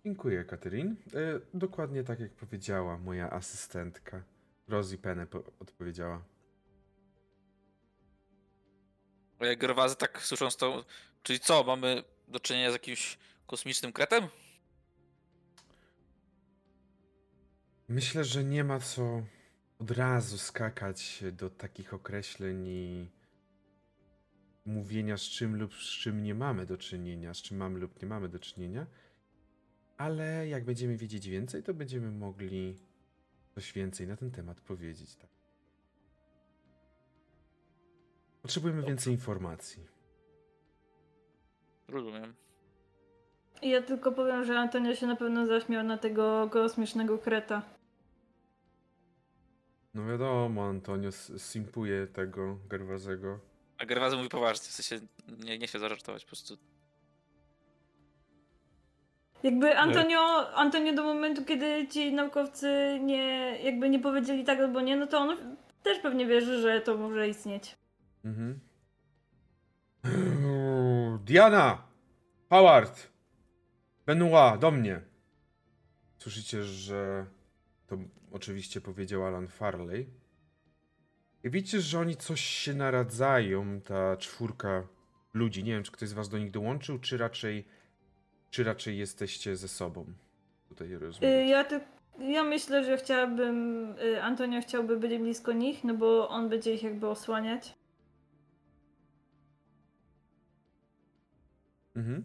[0.05, 0.97] Dziękuję, Katerin.
[1.15, 4.23] E, dokładnie tak, jak powiedziała moja asystentka.
[4.69, 6.25] Rosie Penne po- odpowiedziała.
[9.41, 10.85] Jak Gerwazy tak słysząc to,
[11.23, 14.29] czyli co, mamy do czynienia z jakimś kosmicznym kretem?
[17.91, 19.23] Myślę, że nie ma co
[19.79, 23.11] od razu skakać do takich określeń i
[24.65, 28.09] mówienia z czym lub z czym nie mamy do czynienia, z czym mamy lub nie
[28.09, 28.87] mamy do czynienia.
[29.97, 32.79] Ale jak będziemy wiedzieć więcej, to będziemy mogli
[33.55, 35.17] coś więcej na ten temat powiedzieć.
[35.17, 35.31] Tak.
[38.43, 39.87] Potrzebujemy więcej informacji.
[41.89, 42.35] Rozumiem.
[43.63, 47.80] Ja tylko powiem, że Antonio się na pewno zaśmiał na tego kosmicznego kreta.
[49.95, 53.39] No wiadomo, Antonio simpuje tego Gerwazego.
[53.79, 55.07] A Gerwazy mówi poważnie, w sensie
[55.45, 56.57] nie, nie chce zażartować po prostu.
[59.43, 64.97] Jakby Antonio, Antonio do momentu, kiedy ci naukowcy nie, jakby nie powiedzieli tak albo nie,
[64.97, 67.77] no to on też pewnie wierzy, że to może istnieć.
[68.25, 68.61] Mhm.
[71.25, 71.83] Diana!
[72.51, 73.11] Howard!
[74.07, 75.01] Benoit, do mnie!
[76.19, 77.27] Słyszycie, że
[77.87, 77.97] to
[78.33, 80.07] oczywiście powiedział Alan Farley.
[81.45, 84.87] I widzicie, że oni coś się naradzają, ta czwórka
[85.35, 85.65] ludzi.
[85.65, 87.65] Nie wiem, czy ktoś z was do nich dołączył, czy raczej,
[88.51, 90.07] czy raczej jesteście ze sobą.
[90.69, 91.49] Tutaj Y, rozmawiać.
[91.51, 91.81] Ja, ty,
[92.19, 93.89] ja myślę, że chciałabym.
[93.99, 97.75] y, Antonio chciałby być blisko nich, no bo on będzie ich jakby osłaniać.
[101.97, 102.25] Mhm.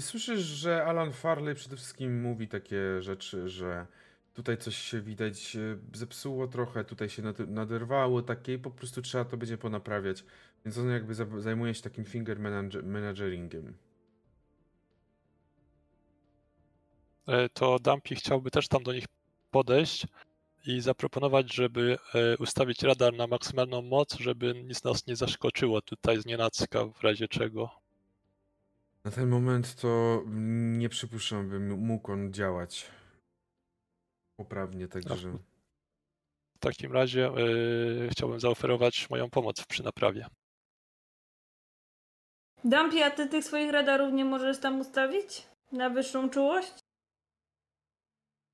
[0.00, 3.86] Słyszysz, że Alan Farley przede wszystkim mówi takie rzeczy, że
[4.34, 9.02] tutaj coś się widać e, zepsuło trochę, tutaj się nad- naderwało takie i po prostu
[9.02, 10.24] trzeba to będzie ponaprawiać.
[10.64, 13.74] Więc on jakby za- zajmuje się takim finger manage- manageringiem.
[17.26, 19.04] E, to Dumpy chciałby też tam do nich
[19.50, 20.06] podejść
[20.66, 26.22] i zaproponować, żeby e, ustawić radar na maksymalną moc, żeby nic nas nie zaskoczyło tutaj
[26.22, 27.70] z nienacka w razie czego.
[29.04, 30.22] Na ten moment to
[30.78, 32.86] nie przypuszczam, by mógł on działać
[34.42, 35.38] poprawnie, także...
[36.56, 37.32] W takim razie e,
[38.10, 40.26] chciałbym zaoferować moją pomoc przy naprawie.
[42.64, 45.46] Dumpy, a ty tych swoich radarów nie możesz tam ustawić?
[45.72, 46.72] Na wyższą czułość?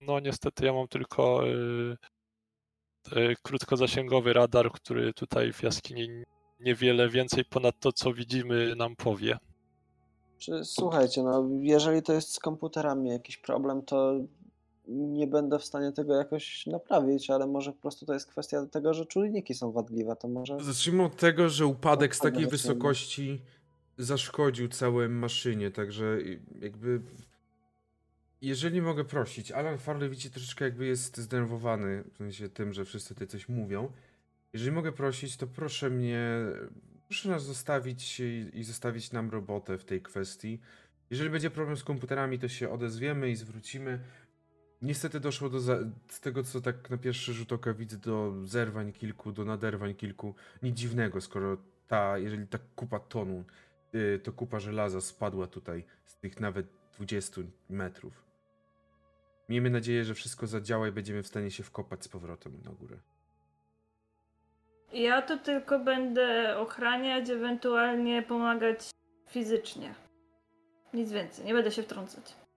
[0.01, 6.09] No niestety ja mam tylko e, krótkozasięgowy radar, który tutaj w jaskini
[6.61, 9.39] niewiele więcej ponad to, co widzimy, nam powie.
[10.39, 14.15] Czy, słuchajcie, no, jeżeli to jest z komputerami jakiś problem, to
[14.89, 18.95] nie będę w stanie tego jakoś naprawić, ale może po prostu to jest kwestia tego,
[18.95, 20.57] że czujniki są wadliwe, to może...
[20.61, 23.43] Zacznijmy od tego, że upadek z takiej wysokości
[23.99, 26.19] zaszkodził całej maszynie, także
[26.61, 27.01] jakby...
[28.43, 33.15] Jeżeli mogę prosić, Alan Farley widzicie troszeczkę jakby jest zdenerwowany, w sensie tym, że wszyscy
[33.15, 33.93] tutaj coś mówią.
[34.53, 36.29] Jeżeli mogę prosić, to proszę mnie,
[37.09, 40.61] proszę nas zostawić i, i zostawić nam robotę w tej kwestii.
[41.11, 44.01] Jeżeli będzie problem z komputerami, to się odezwiemy i zwrócimy.
[44.83, 45.61] Niestety doszło do,
[46.09, 50.35] z tego co tak na pierwszy rzut oka widzę, do zerwań kilku, do naderwań kilku.
[50.63, 51.57] Nic dziwnego, skoro
[51.89, 53.45] ta, jeżeli ta kupa tonu,
[53.95, 58.25] y, to kupa żelaza spadła tutaj z tych nawet 20 metrów.
[59.49, 62.97] Miejmy nadzieję, że wszystko zadziała i będziemy w stanie się wkopać z powrotem na górę.
[64.93, 68.91] Ja to tylko będę ochraniać, ewentualnie pomagać
[69.29, 69.95] fizycznie.
[70.95, 72.48] Nic więcej, nie będę się wtrącać.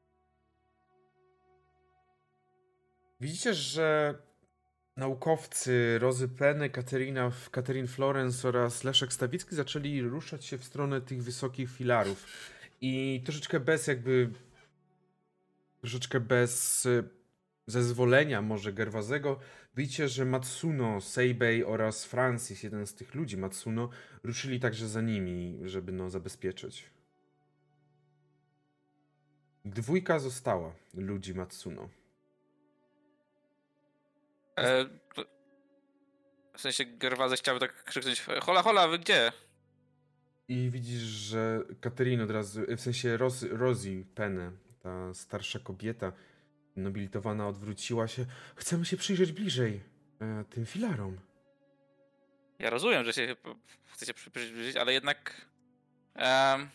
[3.22, 4.18] Widzicie, że
[4.98, 11.24] naukowcy Rozy Penny, Katerina, Katerin Florence oraz Leszek Stawicki zaczęli ruszać się w stronę tych
[11.24, 12.26] wysokich filarów.
[12.82, 14.30] I troszeczkę bez jakby.
[15.82, 17.04] Troszeczkę bez y,
[17.68, 19.40] zezwolenia może Gerwazego.
[19.76, 23.90] Widzicie, że Matsuno, Seibei oraz Francis, jeden z tych ludzi Matsuno,
[24.24, 26.90] ruszyli także za nimi, żeby no zabezpieczyć.
[29.66, 32.01] Dwójka została ludzi Matsuno.
[34.60, 34.86] E,
[36.58, 39.32] w sensie Gerwazy chciałby tak krzyknąć, hola, hola, wy gdzie?
[40.48, 44.52] I widzisz, że Katerina od razu, w sensie Ros, Rosie Penny,
[44.84, 46.12] ta starsza kobieta,
[46.76, 48.26] nobilitowana, odwróciła się.
[48.56, 49.82] Chcemy się przyjrzeć bliżej
[50.22, 51.20] e, tym filarom.
[52.60, 53.36] Ja rozumiem, że się
[53.86, 55.46] chcecie przy- przybliżyć, ale jednak.
[56.16, 56.70] em,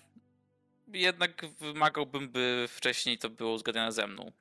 [0.88, 4.32] jednak wymagałbym, by wcześniej to było uzgadniane ze mną.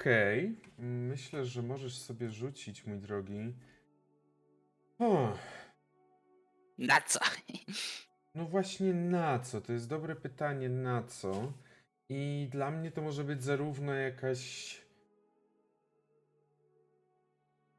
[0.00, 3.54] Okej, myślę, że możesz sobie rzucić, mój drogi.
[4.98, 5.38] O,
[6.78, 7.20] Na co?
[8.34, 9.60] no właśnie na co?
[9.60, 11.52] To jest dobre pytanie, na co?
[12.08, 14.76] I dla mnie to może być zarówno jakaś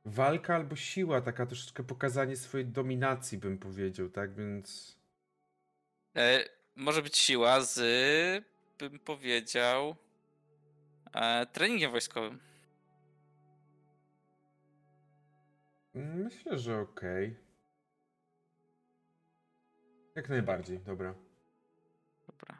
[0.05, 4.33] walka albo siła, taka troszeczkę pokazanie swojej dominacji, bym powiedział, tak?
[4.35, 4.97] Więc.
[6.15, 6.43] E,
[6.75, 7.79] może być siła z,
[8.79, 9.95] bym powiedział,
[11.13, 12.39] e, treningiem wojskowym.
[15.93, 17.35] Myślę, że okej.
[20.15, 21.15] Jak najbardziej, dobra.
[22.27, 22.57] Dobra.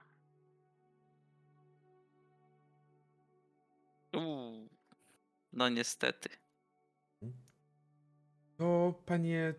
[4.13, 4.69] Uuu.
[5.53, 6.29] No niestety.
[8.57, 9.53] To panie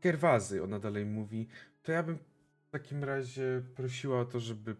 [0.00, 1.48] Gerwazy, ona dalej mówi,
[1.82, 4.76] to ja bym w takim razie prosiła o to, żeby.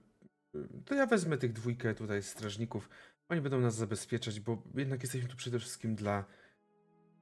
[0.85, 2.89] To ja wezmę tych dwójkę tutaj strażników.
[3.29, 6.25] Oni będą nas zabezpieczać, bo jednak jesteśmy tu przede wszystkim dla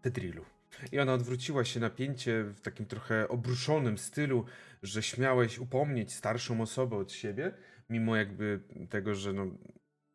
[0.02, 0.44] Tedrilu.
[0.92, 4.44] I ona odwróciła się napięcie w takim trochę obruszonym stylu,
[4.82, 7.52] że śmiałeś upomnieć starszą osobę od siebie,
[7.90, 8.60] mimo jakby
[8.90, 9.46] tego, że no,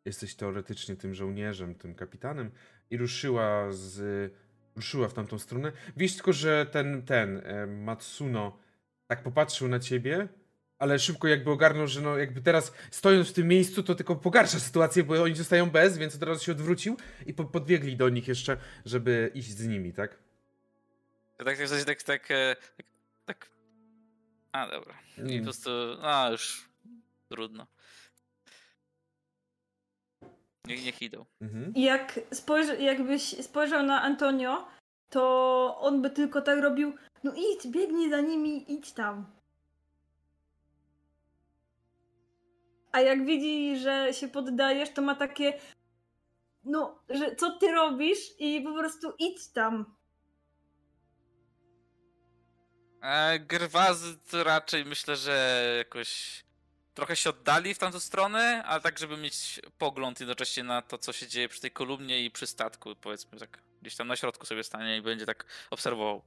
[0.04, 2.50] jesteś teoretycznie tym żołnierzem, tym kapitanem,
[2.90, 4.32] i ruszyła z
[4.76, 5.72] ruszyła w tamtą stronę.
[5.96, 8.58] Wiesz tylko, że ten, ten e, Matsuno
[9.06, 10.28] tak popatrzył na ciebie,
[10.84, 14.60] ale szybko jakby ogarnął, że no jakby teraz stojąc w tym miejscu, to tylko pogarsza
[14.60, 18.28] sytuację, bo oni zostają bez, więc od razu się odwrócił i po, podbiegli do nich
[18.28, 20.18] jeszcze, żeby iść z nimi, tak?
[21.36, 22.86] Tak, tak, tak, tak, tak, e, tak,
[23.26, 23.50] tak.
[24.52, 24.94] A, dobra.
[25.26, 25.70] I po prostu,
[26.02, 26.68] a już
[27.28, 27.66] trudno.
[30.66, 31.24] Niech, niech idą.
[31.40, 31.74] Mhm.
[31.74, 34.68] I jak spojrzy, jakbyś spojrzał na Antonio,
[35.10, 36.92] to on by tylko tak robił,
[37.24, 39.26] no idź, biegnij za nimi, idź tam.
[42.94, 45.60] A jak widzi, że się poddajesz, to ma takie,
[46.64, 49.96] no, że co ty robisz i po prostu idź tam.
[53.02, 56.44] E, Grwazy to raczej myślę, że jakoś
[56.94, 61.12] trochę się oddali w tamtą stronę, ale tak, żeby mieć pogląd jednocześnie na to, co
[61.12, 63.58] się dzieje przy tej kolumnie i przy statku, powiedzmy tak.
[63.82, 66.22] Gdzieś tam na środku sobie stanie i będzie tak obserwował.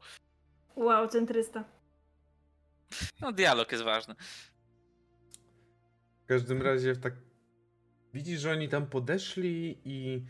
[0.75, 1.63] Wow, centrysta.
[3.21, 4.15] No, dialog jest ważny.
[6.27, 7.13] W każdym razie tak
[8.13, 10.25] widzisz, że oni tam podeszli i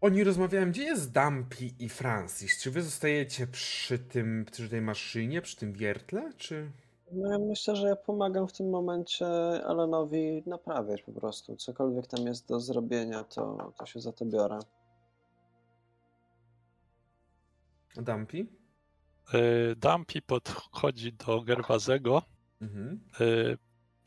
[0.00, 2.62] oni rozmawiają, gdzie jest Dumpy i Francis?
[2.62, 6.70] Czy wy zostajecie przy tym, przy tej maszynie, przy tym wiertle, czy...
[7.12, 9.26] No ja myślę, że ja pomagam w tym momencie
[9.66, 11.56] Alanowi naprawiać po prostu.
[11.56, 14.58] Cokolwiek tam jest do zrobienia, to, to się za to biorę.
[17.96, 18.46] A Dumpy?
[19.34, 22.22] E, Dumpy podchodzi do Gerwazego.
[22.60, 23.00] Mhm.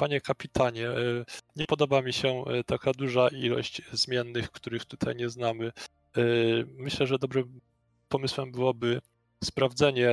[0.01, 5.29] Panie kapitanie, e, nie podoba mi się e, taka duża ilość zmiennych, których tutaj nie
[5.29, 5.71] znamy.
[6.17, 6.21] E,
[6.65, 7.61] Myślę, że dobrym
[8.09, 9.01] pomysłem byłoby
[9.43, 10.11] sprawdzenie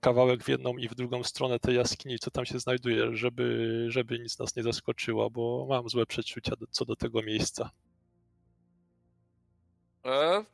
[0.00, 4.18] kawałek w jedną i w drugą stronę tej jaskini, co tam się znajduje, żeby, żeby
[4.18, 7.70] nic nas nie zaskoczyło, bo mam złe przeczucia co do tego miejsca.
[10.04, 10.44] E,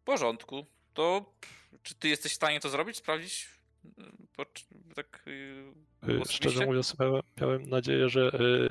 [0.00, 0.66] w porządku.
[0.94, 1.32] To
[1.82, 2.96] czy ty jesteś w stanie to zrobić?
[2.96, 3.48] Sprawdzić?
[4.36, 4.44] Po,
[4.94, 5.24] tak.
[6.08, 6.36] Y, osobiście?
[6.36, 8.68] Szczerze mówiąc, miałem, miałem nadzieję, że y,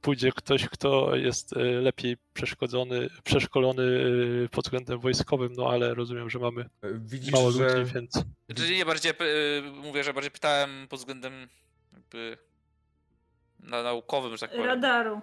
[0.00, 3.84] pójdzie ktoś, kto jest y, lepiej przeszkodzony, przeszkolony
[4.50, 7.78] pod względem wojskowym, no ale rozumiem, że mamy E, Widzisz, mało że...
[7.78, 11.48] ludzi, więc Czyli nie bardziej y, mówię, że bardziej pytałem pod względem
[11.92, 12.38] jakby
[13.60, 14.66] na naukowym, że tak powiem.
[14.66, 15.20] Radaru.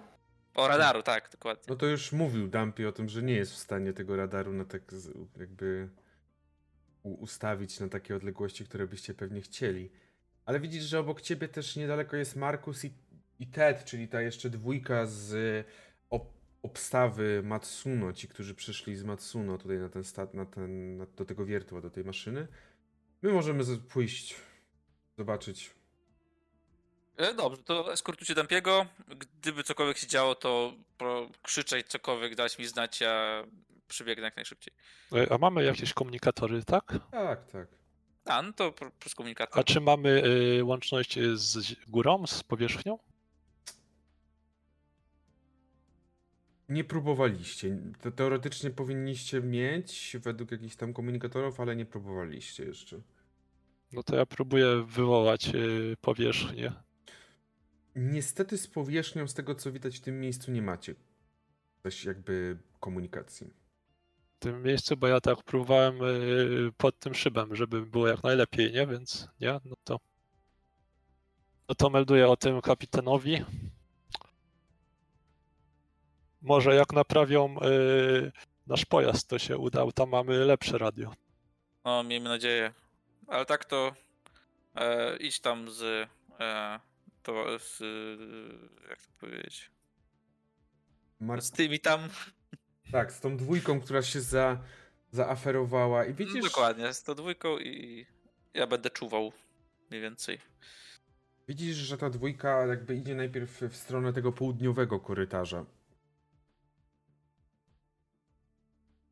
[0.54, 1.64] O radaru, tak, dokładnie.
[1.68, 4.64] No to już mówił Dumpy o tym, że nie jest w stanie tego radaru na
[4.64, 4.82] tak
[5.36, 5.88] jakby
[7.02, 9.90] ustawić na takie odległości, które byście pewnie chcieli.
[10.50, 12.92] Ale widzisz, że obok ciebie też niedaleko jest Markus i,
[13.38, 15.66] i Ted, czyli ta jeszcze dwójka z
[16.10, 16.32] ob,
[16.62, 21.24] obstawy Matsuno, ci, którzy przyszli z Matsuno tutaj na ten stat, na ten, na, do
[21.24, 22.46] tego wiertła, do tej maszyny.
[23.22, 24.36] My możemy pójść,
[25.18, 25.70] zobaczyć.
[27.16, 28.86] E, Dobrze, to eskortujcie Dampiego.
[29.08, 30.72] Gdyby cokolwiek się działo, to
[31.42, 33.44] krzyczeć cokolwiek, dać mi znać, ja
[33.88, 34.74] przybiegnę jak najszybciej.
[35.16, 36.94] y, a mamy jakieś komunikatory, tak?
[37.10, 37.79] Tak, tak.
[38.24, 39.60] A, no to pr- przez komunikator.
[39.60, 40.22] A czy mamy
[40.58, 42.98] y, łączność z górą, z powierzchnią?
[46.68, 47.78] Nie próbowaliście.
[48.00, 53.00] To teoretycznie powinniście mieć według jakichś tam komunikatorów, ale nie próbowaliście jeszcze.
[53.92, 56.72] No to ja próbuję wywołać y, powierzchnię.
[57.96, 60.94] Niestety z powierzchnią, z tego co widać w tym miejscu, nie macie
[61.82, 63.59] też jakby komunikacji.
[64.40, 68.72] W tym miejscu, bo ja tak próbowałem y, pod tym szybem, żeby było jak najlepiej,
[68.72, 68.86] nie?
[68.86, 70.00] Więc nie, no to.
[71.68, 73.44] No to melduję o tym kapitanowi.
[76.42, 78.32] Może jak naprawią y,
[78.66, 81.12] nasz pojazd, to się udał, tam mamy lepsze radio.
[81.84, 82.72] No, miejmy nadzieję.
[83.26, 83.92] Ale tak to
[84.74, 86.08] e, idź tam z,
[86.40, 86.80] e,
[87.22, 87.80] to, z
[88.88, 89.70] jak to powiedzieć,
[91.20, 91.42] Mark...
[91.42, 92.08] z tymi tam.
[92.92, 94.62] Tak, z tą dwójką, która się za...
[95.12, 96.44] zaaferowała i widzisz...
[96.44, 98.06] Dokładnie, z tą dwójką i
[98.54, 99.32] ja będę czuwał
[99.90, 100.38] mniej więcej.
[101.48, 105.66] Widzisz, że ta dwójka jakby idzie najpierw w stronę tego południowego korytarza.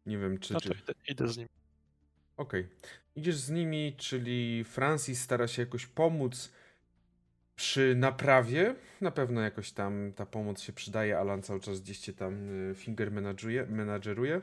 [0.06, 0.54] Nie wiem, czy...
[0.54, 0.80] No to czy...
[0.82, 1.48] idę, idę z nim.
[2.36, 2.68] Okej.
[3.16, 6.52] Idziesz z nimi, czyli Francis stara się jakoś pomóc
[7.58, 8.74] przy naprawie.
[9.00, 11.18] Na pewno jakoś tam ta pomoc się przydaje.
[11.18, 14.40] Alan cały czas gdzieś cię tam y, finger menadżuje, menadżeruje.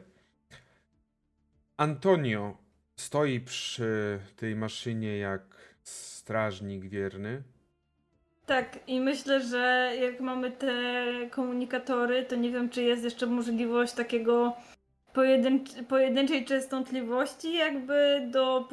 [1.77, 2.57] Antonio
[2.95, 5.41] stoi przy tej maszynie jak
[5.83, 7.43] strażnik wierny.
[8.45, 10.73] Tak, i myślę, że jak mamy te
[11.31, 14.53] komunikatory, to nie wiem, czy jest jeszcze możliwość takiego
[15.13, 18.69] pojedynczy, pojedynczej częstotliwości, jakby do,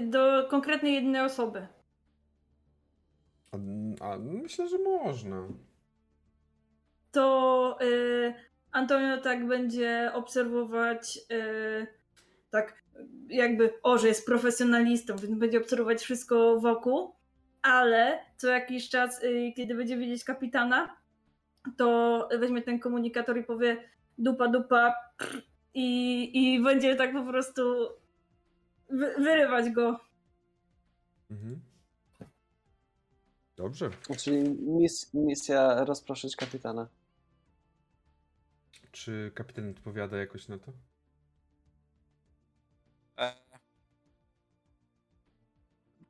[0.00, 1.66] do konkretnej jednej osoby.
[4.00, 5.48] A, myślę, że można.
[7.12, 8.34] To y,
[8.72, 11.86] Antonio tak będzie obserwować y,
[12.50, 12.82] tak
[13.28, 17.14] jakby, o, że jest profesjonalistą, więc będzie obserwować wszystko wokół,
[17.62, 20.96] ale co jakiś czas, y, kiedy będzie widzieć kapitana,
[21.76, 24.94] to weźmie ten komunikator i powie dupa, dupa
[25.74, 27.62] i, i będzie tak po prostu
[28.90, 30.00] wy, wyrywać go.
[31.30, 31.67] Mhm.
[33.58, 33.90] Dobrze.
[34.18, 36.88] Czyli mis, misja rozproszyć kapitana.
[38.92, 40.72] Czy kapitan odpowiada jakoś na to?
[43.18, 43.34] E,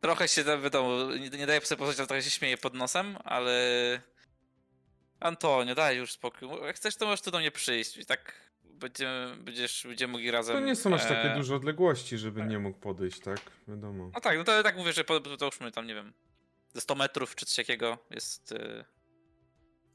[0.00, 3.16] Trochę się, tam, wiadomo, nie, nie daję sobie poznać, ale trochę się śmieję pod nosem,
[3.24, 4.00] ale...
[5.20, 6.48] Antonio, daj już spokój.
[6.62, 10.56] Jak chcesz, to możesz tu do mnie przyjść i tak będziemy, będziesz, będziemy mogli razem...
[10.56, 13.40] To nie są aż takie e, duże odległości, żeby nie mógł podejść, tak?
[13.68, 14.10] Wiadomo.
[14.14, 16.12] No tak, no to tak mówię, że po- załóżmy tam, nie wiem,
[16.74, 18.52] ze 100 metrów czy coś takiego jest...
[18.52, 18.84] y,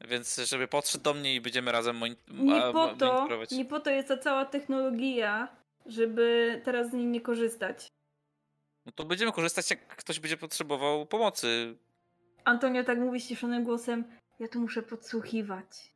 [0.07, 3.51] Więc żeby podszedł do mnie i będziemy razem monin- Nie a- po to, monitorować.
[3.51, 5.55] nie po to jest ta cała technologia,
[5.85, 7.87] żeby teraz z niej nie korzystać.
[8.85, 11.77] No to będziemy korzystać, jak ktoś będzie potrzebował pomocy.
[12.43, 14.03] Antonio tak mówi ściszonym głosem,
[14.39, 15.93] ja tu muszę podsłuchiwać,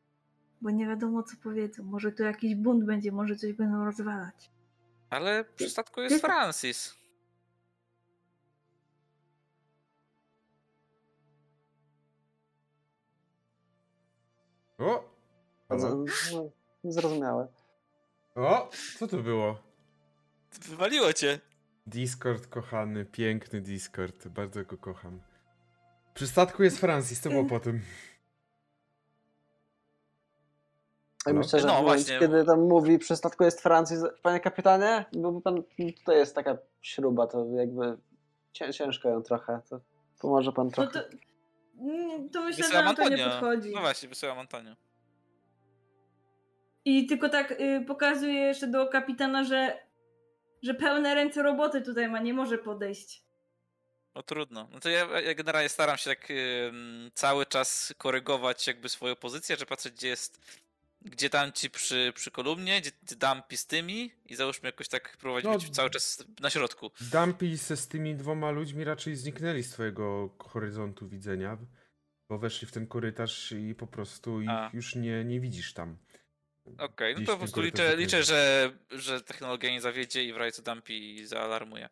[0.61, 1.83] bo nie wiadomo co powiedzą.
[1.83, 4.49] Może tu jakiś bunt będzie, może coś będą rozwalać.
[5.09, 6.96] Ale przy statku jest Francis.
[14.77, 15.03] O!
[15.69, 16.05] Bardzo, O!
[16.33, 16.49] no,
[16.91, 17.47] zrozumiałe.
[18.35, 18.69] o!
[18.99, 19.55] Co to było?
[20.69, 21.39] Wywaliło cię.
[21.87, 24.27] Discord, kochany, piękny Discord.
[24.27, 25.21] Bardzo go kocham.
[26.13, 27.81] Przy statku jest Francis, to było po tym.
[31.25, 31.33] No.
[31.33, 32.19] myślę, że No właśnie.
[32.19, 35.63] kiedy tam mówi przy statku jest Francis, panie kapitanie, byłby pan,
[36.05, 37.97] to jest taka śruba, to jakby
[38.53, 39.79] cię, ciężko ją trochę, to
[40.19, 40.91] pomoże pan No trochę.
[40.91, 41.19] to, mm,
[42.33, 43.29] to myślę, że Wysyłam Antonio Antonio.
[43.29, 43.71] podchodzi.
[43.73, 44.75] No właśnie, wysyłam Antonio.
[46.85, 49.79] I tylko tak y, pokazuje jeszcze do kapitana, że,
[50.63, 53.23] że pełne ręce roboty tutaj ma, nie może podejść.
[54.15, 54.67] No trudno.
[54.73, 59.55] No to ja, ja generalnie staram się tak ym, cały czas korygować jakby swoją pozycję,
[59.55, 60.39] że patrzeć gdzie jest,
[61.09, 65.43] gdzie tam ci przy, przy kolumnie, gdzie, dampi z tymi i załóżmy jakoś tak próbować
[65.43, 65.59] No.
[65.71, 66.91] cały czas na środku.
[67.01, 71.57] Dumpy se z tymi dwoma ludźmi raczej zniknęli z twojego horyzontu widzenia,
[72.29, 74.69] bo weszli w ten korytarz i po prostu ich A.
[74.73, 75.97] już nie, nie widzisz tam.
[76.77, 80.33] Okej, no Gdzieś to w po prostu liczę, liczę że, że technologia nie zawiedzie i
[80.33, 81.89] w razie co dampi zaalarmuje.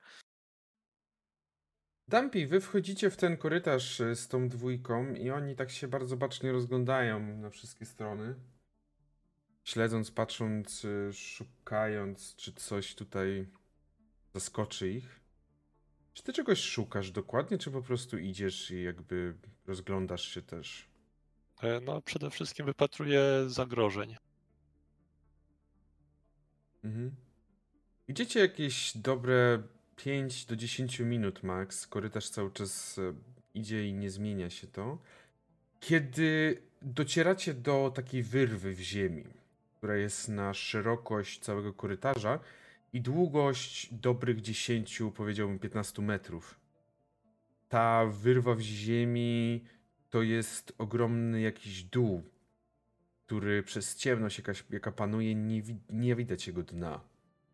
[2.08, 6.18] Dumpy, wy wchodzicie w ten korytarz y, z tą dwójką i oni tak się bardzo
[6.18, 8.36] bacznie rozglądają na wszystkie strony.
[9.66, 13.48] Śledząc, patrząc, y, szukając, czy coś tutaj
[14.34, 15.20] zaskoczy ich.
[16.14, 19.36] Czy ty czegoś szukasz dokładnie, czy po prostu idziesz i jakby
[19.68, 20.88] rozglądasz się też?
[21.62, 24.16] E, No, przede wszystkim wypatruję zagrożeń.
[26.84, 27.16] Mhm.
[28.08, 29.64] Idziecie jakieś dobre
[29.96, 31.88] 5 do 10 minut max.
[31.88, 33.14] Korytarz cały czas e,
[33.54, 34.98] idzie i nie zmienia się to.
[35.80, 39.45] Kiedy docieracie do takiej wyrwy w ziemi,
[39.86, 42.40] która jest na szerokość całego korytarza
[42.94, 46.60] i długość dobrych 10, powiedziałbym 15 metrów.
[47.70, 49.66] Ta wyrwa w ziemi
[50.10, 52.24] to jest ogromny jakiś dół,
[53.26, 57.02] który przez ciemność, jakaś, jaka panuje, nie, nie widać jego dna.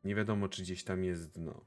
[0.04, 1.66] Nie wiadomo, czy gdzieś tam jest dno.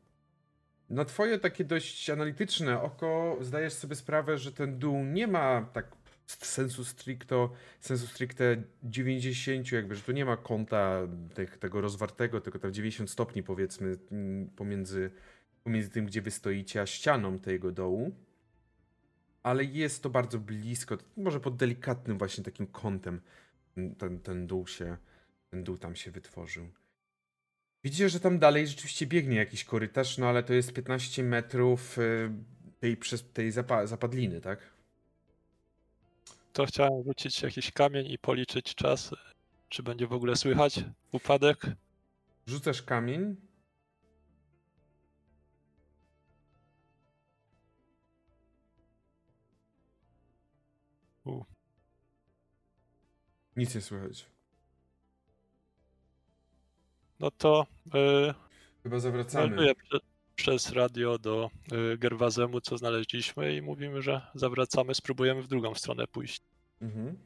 [0.90, 5.96] Na twoje takie dość analityczne oko zdajesz sobie sprawę, że ten dół nie ma tak
[6.26, 12.58] sensu stricto, sensu stricte 90, jakby, że tu nie ma kąta tych, tego rozwartego, tylko
[12.58, 13.96] tam 90 stopni powiedzmy
[14.56, 15.10] pomiędzy,
[15.64, 18.14] pomiędzy tym, gdzie wy stoicie, a ścianą tego dołu.
[19.42, 23.20] Ale jest to bardzo blisko, może pod delikatnym właśnie takim kątem
[23.98, 24.96] ten, ten dół się,
[25.50, 26.68] ten dół tam się wytworzył.
[27.84, 32.30] Widzicie, że tam dalej rzeczywiście biegnie jakiś korytarz, no ale to jest 15 metrów y,
[32.80, 34.73] tej, przez, tej zapa, zapadliny, tak?
[36.54, 39.10] To chciałem rzucić jakiś kamień i policzyć czas,
[39.68, 41.66] czy będzie w ogóle słychać upadek.
[42.46, 43.36] Rzucasz kamień.
[51.24, 51.44] U.
[53.56, 54.26] Nic nie słychać.
[57.20, 58.34] No to yy,
[58.82, 59.46] Chyba zawracamy.
[59.48, 59.74] melduję
[60.36, 61.50] przez radio do
[61.94, 66.42] y, Gerwazemu, co znaleźliśmy i mówimy, że zawracamy, spróbujemy w drugą stronę pójść.
[66.82, 67.16] Mhm.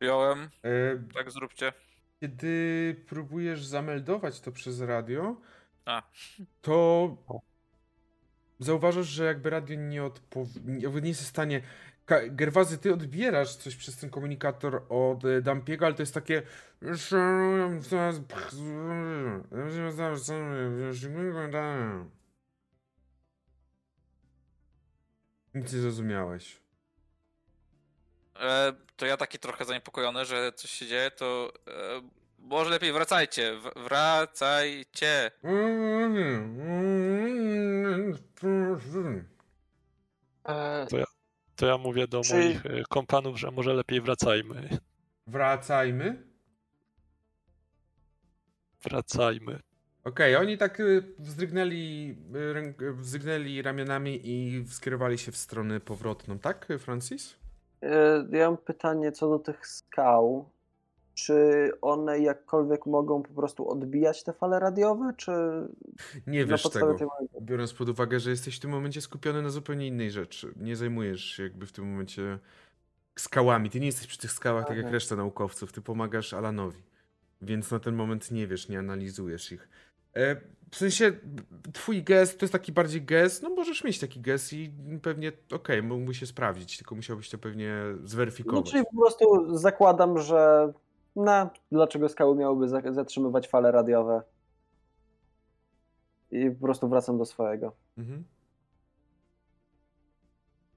[0.00, 1.72] Wziąłem, E, tak zróbcie.
[2.20, 5.36] kiedy próbujesz zameldować to przez radio,
[5.84, 6.02] A.
[6.62, 7.16] to
[8.58, 10.50] zauważasz, że jakby radio nie odpowie,
[11.02, 11.62] nie jest w stanie
[12.30, 16.42] Gerwazy, ty odbierasz coś przez ten komunikator od e, Dampiego, ale to jest takie...
[25.54, 26.60] Nic nie zrozumiałeś.
[28.40, 31.70] E, to ja taki trochę zaniepokojony, że coś się dzieje, to e,
[32.38, 33.56] może lepiej wracajcie.
[33.56, 35.30] W, wracajcie.
[40.44, 41.13] E, To ja
[41.78, 44.68] mówię do Czy- moich e, kompanów, że może lepiej wracajmy.
[45.26, 46.22] Wracajmy.
[48.82, 49.60] Wracajmy.
[50.04, 52.16] Okej, oni tak y, wzdrygnęli,
[52.80, 57.36] y, y, wzdrygnęli ramionami i skierowali się w stronę powrotną, tak, Francis?
[58.32, 60.50] ja mam pytanie co do tych skał.
[61.14, 65.32] Czy one jakkolwiek mogą po prostu odbijać te fale radiowe, czy
[66.26, 66.94] Nie wiesz tego.
[66.94, 67.10] tego...
[67.40, 70.54] Biorąc pod uwagę, że jesteś w tym momencie skupiony na zupełnie innej rzeczy.
[70.56, 72.38] Nie zajmujesz się jakby w tym momencie
[73.16, 73.70] skałami.
[73.70, 75.72] Ty nie jesteś przy tych skałach tak jak reszta naukowców.
[75.72, 76.82] Ty pomagasz Alanowi.
[77.42, 79.68] Więc na ten moment nie wiesz, nie analizujesz ich.
[80.16, 80.36] E,
[80.70, 81.12] w sensie
[81.72, 85.82] twój gest to jest taki bardziej gest, no możesz mieć taki gest i pewnie, okej,
[85.82, 88.70] mógłby się sprawdzić, tylko musiałbyś to pewnie No, zweryfikować.
[88.70, 90.72] czyli po prostu zakładam, że
[91.16, 94.22] no, dlaczego skały miałyby za- zatrzymywać fale radiowe?
[96.30, 97.72] I po prostu wracam do swojego.
[97.98, 98.24] Mhm.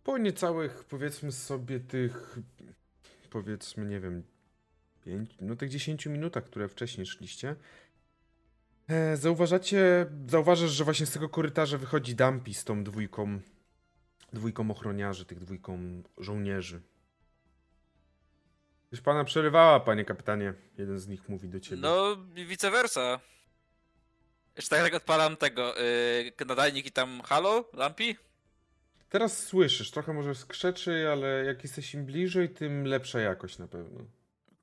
[0.03, 2.39] Po niecałych, powiedzmy sobie, tych,
[3.29, 4.23] powiedzmy, nie wiem,
[5.05, 7.55] pięć, no tych 10 minutach, które wcześniej szliście,
[8.87, 13.39] e, zauważacie, zauważasz, że właśnie z tego korytarza wychodzi Dampi z tą dwójką,
[14.33, 15.79] dwójką ochroniarzy, tych dwójką
[16.17, 16.81] żołnierzy.
[18.97, 20.53] Coś pana przerywała, panie kapitanie.
[20.77, 21.81] Jeden z nich mówi do ciebie.
[21.81, 23.19] No, vice versa.
[24.55, 25.73] Jeszcze tak jak odpalam tego
[26.39, 28.15] yy, nadajnik i tam halo, lampi?
[29.09, 33.99] Teraz słyszysz, trochę może skrzeczy, ale jak jesteś im bliżej, tym lepsza jakość na pewno.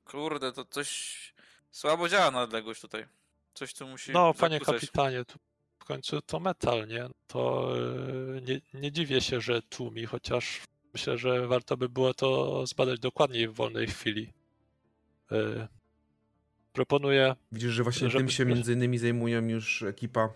[0.05, 1.33] Kurde, to coś
[1.71, 3.05] słabo działa na odległość tutaj.
[3.53, 4.81] Coś tu musi No, panie zakłócać.
[4.81, 5.39] kapitanie, tu
[5.79, 7.07] w końcu to metal, nie?
[7.27, 10.61] To e, nie, nie dziwię się, że tłumi, chociaż
[10.95, 14.33] myślę, że warto by było to zbadać dokładniej w wolnej chwili.
[15.31, 15.67] E,
[16.73, 20.33] Proponuję, Widzisz, że właśnie Żeby- tym się między innymi zajmują już ekipa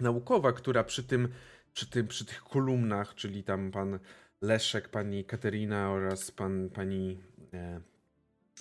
[0.00, 1.28] naukowa, która przy tym,
[1.74, 3.98] przy tym, przy tych kolumnach, czyli tam pan
[4.40, 7.18] Leszek, pani Katerina oraz pan, pani
[7.54, 7.80] e,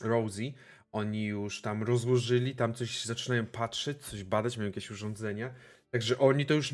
[0.02, 0.52] Rosie,
[0.92, 5.54] oni już tam rozłożyli, tam coś zaczynają patrzeć, coś badać, mają jakieś urządzenia.
[5.92, 6.74] Także oni to już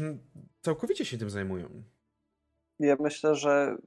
[0.62, 1.84] całkowicie się tym zajmują.
[2.80, 3.78] Ja myślę, że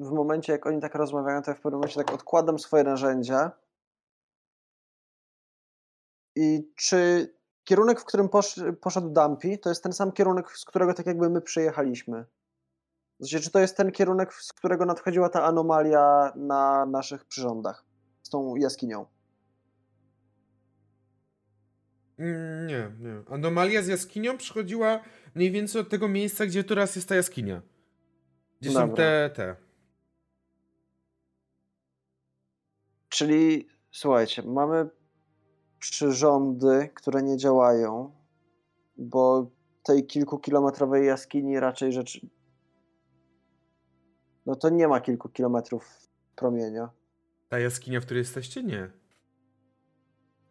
[0.00, 3.50] w momencie, jak oni tak rozmawiają, to ja w pewnym momencie tak odkładam swoje narzędzia.
[6.36, 7.32] I czy
[7.64, 11.30] kierunek, w którym posz, poszedł Dumpy, to jest ten sam kierunek, z którego tak jakby
[11.30, 12.24] my przyjechaliśmy?
[13.20, 17.84] Znaczy, czy to jest ten kierunek, z którego nadchodziła ta anomalia na naszych przyrządach
[18.22, 19.06] z tą jaskinią?
[22.18, 23.22] Mm, Nie, nie.
[23.30, 25.00] Anomalia z jaskinią przychodziła
[25.34, 27.62] mniej więcej od tego miejsca, gdzie teraz jest ta jaskinia.
[28.60, 28.96] Gdzie są Dobra.
[28.96, 29.69] te, te.
[33.20, 34.88] Czyli słuchajcie, mamy
[35.78, 38.12] przyrządy, które nie działają,
[38.96, 39.50] bo
[39.82, 42.20] tej kilkukilometrowej jaskini raczej rzecz.
[44.46, 46.90] No to nie ma kilku kilometrów promienia.
[47.48, 48.62] Ta jaskinia, w której jesteście?
[48.62, 48.90] Nie.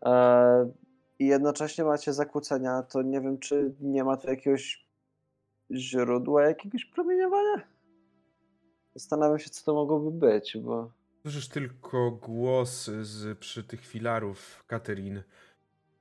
[0.06, 0.72] E,
[1.20, 4.88] I jednocześnie macie zakłócenia, to nie wiem, czy nie ma tu jakiegoś
[5.72, 7.68] źródła jakiegoś promieniowania?
[8.96, 10.99] Zastanawiam się, co to mogłoby być, bo.
[11.22, 15.24] Słyszysz tylko głos z, przy tych filarów, Katerin.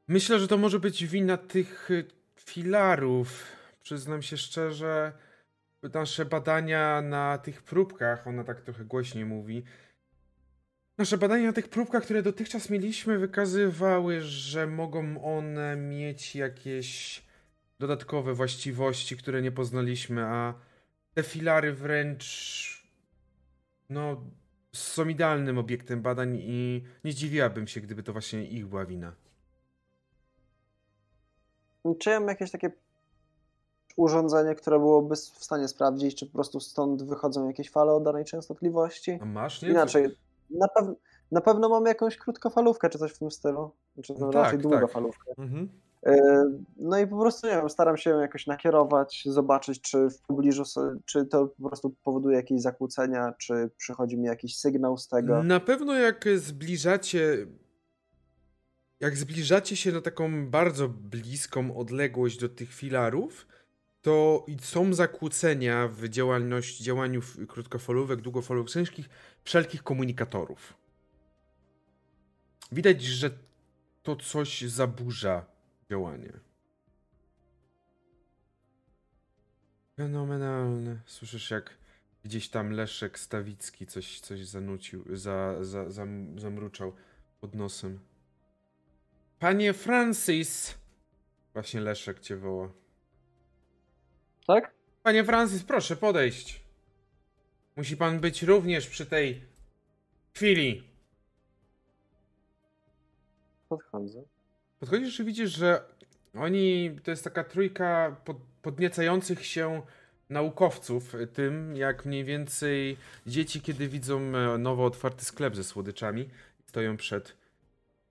[0.09, 2.05] Myślę, że to może być wina tych y,
[2.37, 3.45] filarów.
[3.83, 5.13] Przyznam się szczerze,
[5.95, 9.65] nasze badania na tych próbkach, ona tak trochę głośniej mówi.
[10.99, 17.23] Nasze badania na tych próbkach, które dotychczas mieliśmy, wykazywały, że mogą one mieć jakieś
[17.79, 20.55] dodatkowe właściwości, które nie poznaliśmy, a
[21.15, 22.69] te filary wręcz
[23.91, 24.25] no,
[24.73, 29.13] są idealnym obiektem badań i nie zdziwiłabym się, gdyby to właśnie ich była wina.
[31.99, 32.71] Czy ja mam jakieś takie
[33.97, 38.25] urządzenie, które byłoby w stanie sprawdzić, czy po prostu stąd wychodzą jakieś fale o danej
[38.25, 39.19] częstotliwości?
[39.23, 39.69] A masz, nie?
[39.69, 40.17] Inaczej,
[40.51, 40.87] na, pew
[41.33, 43.71] na pewno mam jakąś krótkofalówkę, czy coś w tym stylu.
[44.03, 45.33] Czy No raczej tak, długofalówkę.
[45.39, 45.69] Mhm.
[46.07, 46.45] E,
[46.77, 50.63] No i po prostu, nie wiem, staram się jakoś nakierować, zobaczyć, czy w pobliżu,
[51.05, 55.43] czy to po prostu powoduje jakieś zakłócenia, czy przychodzi mi jakiś sygnał z tego.
[55.43, 57.47] Na pewno jak zbliżacie.
[59.01, 63.47] Jak zbliżacie się na taką bardzo bliską odległość do tych filarów,
[64.03, 68.75] to są zakłócenia w działalności, działaniu krótkofalówek, długofalówek,
[69.45, 70.75] wszelkich komunikatorów.
[72.73, 73.31] Widać, że
[74.03, 75.47] to coś zaburza
[75.91, 76.33] działanie.
[79.97, 81.01] Fenomenalne.
[81.07, 81.79] Słyszysz, jak
[82.25, 86.93] gdzieś tam Leszek Stawicki coś, coś zanucił, za, za, zam, zamruczał
[87.41, 87.99] pod nosem.
[89.39, 90.79] Panie Francis!
[91.53, 92.73] Właśnie Leszek cię woła.
[94.47, 94.75] Tak?
[95.03, 96.65] Panie Francis, proszę podejść.
[97.77, 99.43] Musi pan być również przy tej
[100.35, 100.89] chwili.
[103.69, 104.38] Podchodzę.
[104.81, 105.85] Podchodzisz i widzisz, że
[106.35, 109.83] oni to jest taka trójka pod, podniecających się
[110.31, 116.29] naukowców tym, jak mniej więcej dzieci, kiedy widzą e, nowo otwarty sklep ze słodyczami,
[116.67, 117.37] stoją przed,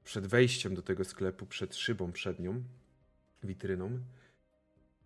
[0.04, 2.64] przed wejściem do tego sklepu, przed szybą przednią,
[3.44, 4.00] witryną.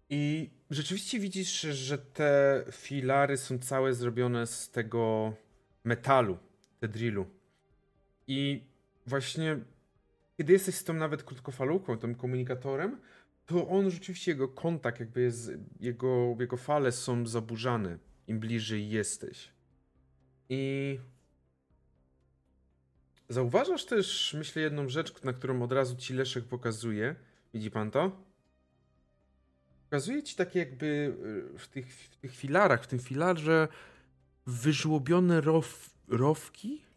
[0.09, 5.34] I rzeczywiście widzisz, że te filary są całe zrobione z tego
[5.84, 6.38] metalu,
[6.80, 7.26] te drillu.
[8.28, 8.64] I
[9.05, 9.59] właśnie
[10.41, 12.99] kiedy jesteś z tą nawet krótkofalówką, tym komunikatorem,
[13.45, 19.51] to on rzeczywiście, jego kontakt, jakby jest, jego, jego fale są zaburzane, im bliżej jesteś.
[20.49, 20.99] I
[23.29, 27.15] zauważasz też, myślę, jedną rzecz, na którą od razu ci Leszek pokazuje.
[27.53, 28.11] Widzi pan to?
[29.83, 30.85] Pokazuje ci takie jakby
[31.55, 33.67] y, w tych, w tych filarach, w tym filarze
[34.47, 36.90] wyżłobione row, rowki?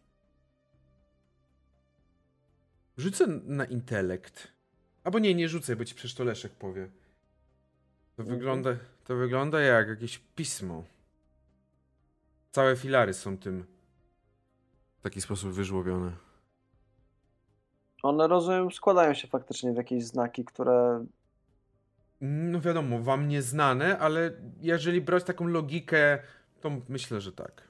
[2.96, 4.48] Rzucę na intelekt.
[5.04, 6.88] Albo nie, nie rzucę, bo ci przecież to Leszek powie.
[8.16, 8.38] To Mhm.
[8.38, 8.70] wygląda,
[9.04, 10.84] to wygląda jak jakieś pismo.
[12.52, 13.64] Całe filary są tym
[14.98, 16.12] w taki sposób wyżłobione.
[18.02, 21.06] One rozumiem, składają się faktycznie w jakieś znaki, które.
[22.20, 26.18] No wiadomo, wam nieznane, ale jeżeli brać taką logikę,
[26.60, 27.62] to myślę, że tak.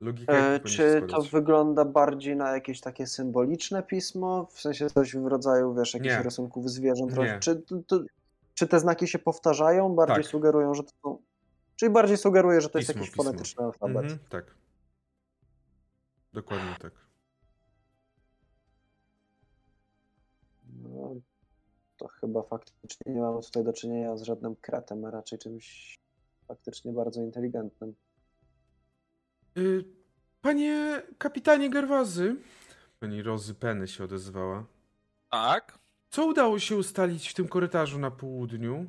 [0.00, 4.46] Logikę E, czy to wygląda bardziej na jakieś takie symboliczne pismo?
[4.46, 6.22] W sensie coś w rodzaju, wiesz, jakichś Nie.
[6.22, 7.16] rysunków zwierząt?
[7.16, 7.38] Nie.
[7.40, 8.00] Czy, to, to,
[8.54, 9.94] czy te znaki się powtarzają?
[9.94, 10.30] Bardziej Tak.
[10.30, 11.18] sugerują, że to są.
[11.76, 13.24] Czyli bardziej sugeruje, że to jest Pismo, jakiś pismo.
[13.24, 14.02] fonetyczny alfabet.
[14.02, 14.54] Mhm, tak.
[16.32, 16.92] Dokładnie tak.
[20.82, 21.14] No,
[21.96, 25.94] to chyba faktycznie nie mamy tutaj do czynienia z żadnym kretem, a raczej czymś
[26.48, 27.94] faktycznie bardzo inteligentnym.
[29.58, 29.84] Y,
[30.40, 32.36] Panie kapitanie Gerwazy,
[33.00, 34.64] pani Rozy Penny się odezwała.
[35.30, 35.78] Tak.
[36.10, 38.86] Co udało się ustalić w tym korytarzu na południu?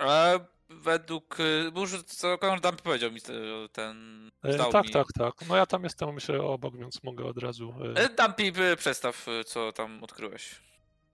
[0.00, 0.40] E,
[0.70, 1.40] według.
[1.40, 3.32] y, już co Dumpy powiedział mi te-
[3.72, 4.28] ten.
[4.42, 4.90] E, tak, mi.
[4.92, 5.34] tak, tak.
[5.48, 7.74] No ja tam jestem, myślę, obok, więc mogę od razu.
[7.96, 10.54] e, E, Dumpy, y, przedstaw, y, co tam odkryłeś.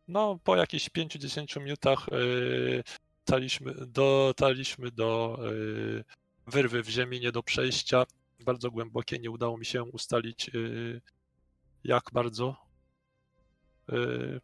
[0.09, 2.83] No, po jakichś 5-10 minutach yy,
[3.27, 6.05] dotarliśmy, dotarliśmy do yy,
[6.47, 8.07] wyrwy w ziemi, nie do przejścia.
[8.41, 11.01] Bardzo głębokie, nie udało mi się ustalić yy,
[11.85, 12.57] jak bardzo.
[13.89, 14.41] Yy,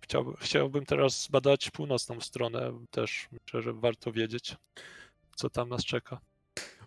[0.00, 4.56] chciałbym, chciałbym teraz zbadać północną stronę, też myślę, że warto wiedzieć,
[5.36, 6.20] co tam nas czeka.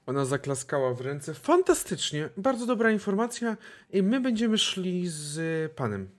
[0.06, 1.34] Ona zaklaskała w ręce.
[1.34, 3.58] Fantastycznie, bardzo dobra informacja.
[3.90, 6.10] I my będziemy szli z panem.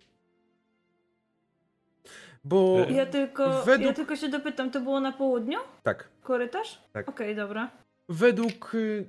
[2.45, 2.87] Bo.
[2.91, 5.59] Ja tylko, ja Według- tylko się dopytam, to było na południu?
[5.83, 6.09] Tak.
[6.23, 6.83] Korytarz?
[6.93, 7.09] Tak.
[7.09, 7.71] Okej, dobra.
[8.09, 9.07] Według y,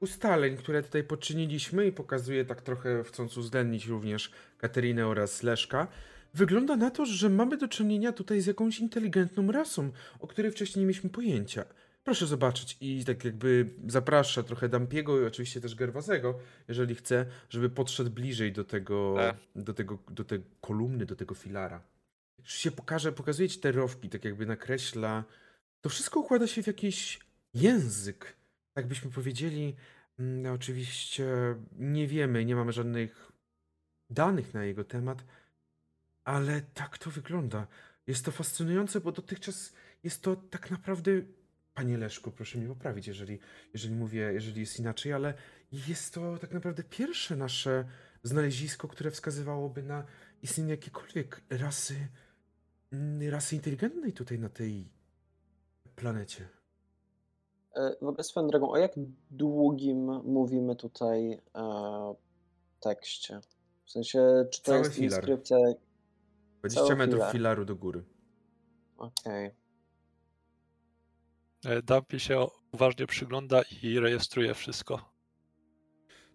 [0.00, 5.88] ustaleń, które tutaj poczyniliśmy i pokazuje tak trochę chcąc uwzględnić również Katerinę oraz Leszka,
[6.34, 9.90] wygląda na to, że mamy do czynienia tutaj z jakąś inteligentną rasą,
[10.20, 11.64] o której wcześniej nie mieliśmy pojęcia.
[12.04, 16.38] Proszę zobaczyć i tak jakby zaprasza trochę Dampiego i oczywiście też Gerwazego,
[16.68, 19.34] jeżeli chce, żeby podszedł bliżej do tego, E.
[19.56, 21.82] do tego, do tej kolumny, do tego filara.
[22.38, 25.24] Już się pokaże, pokazuje ci te rowki, tak jakby nakreśla.
[25.80, 27.25] To wszystko układa się w jakiś
[27.56, 28.36] język.
[28.72, 29.76] Tak byśmy powiedzieli,
[30.18, 31.26] mm, no oczywiście
[31.78, 33.32] nie wiemy, nie mamy żadnych
[34.10, 35.24] danych na jego temat,
[36.24, 37.66] ale tak to wygląda.
[38.06, 41.10] Jest to fascynujące, bo dotychczas jest to tak naprawdę.
[41.74, 43.38] Panie Leszku, proszę mnie poprawić, jeżeli,
[43.72, 45.34] jeżeli mówię, jeżeli jest inaczej, ale
[45.72, 47.84] jest to tak naprawdę pierwsze nasze
[48.22, 50.04] znalezisko, które wskazywałoby na
[50.42, 52.08] istnienie jakiejkolwiek rasy,
[52.92, 54.88] mm, rasy inteligentnej tutaj na tej
[55.96, 56.55] planecie.
[57.76, 58.92] E, W ogóle swoją drogą, o jak
[59.30, 62.14] długim mówimy tutaj e,
[62.80, 63.40] tekście?
[63.84, 65.10] W sensie, czy to Cały jest filar.
[65.20, 65.56] inskrypcja?
[66.60, 67.32] 20 Cały metrów filar.
[67.32, 68.04] filaru do góry.
[68.96, 69.50] Okej.
[71.64, 75.12] E, Dumpy się uważnie przygląda i rejestruje wszystko.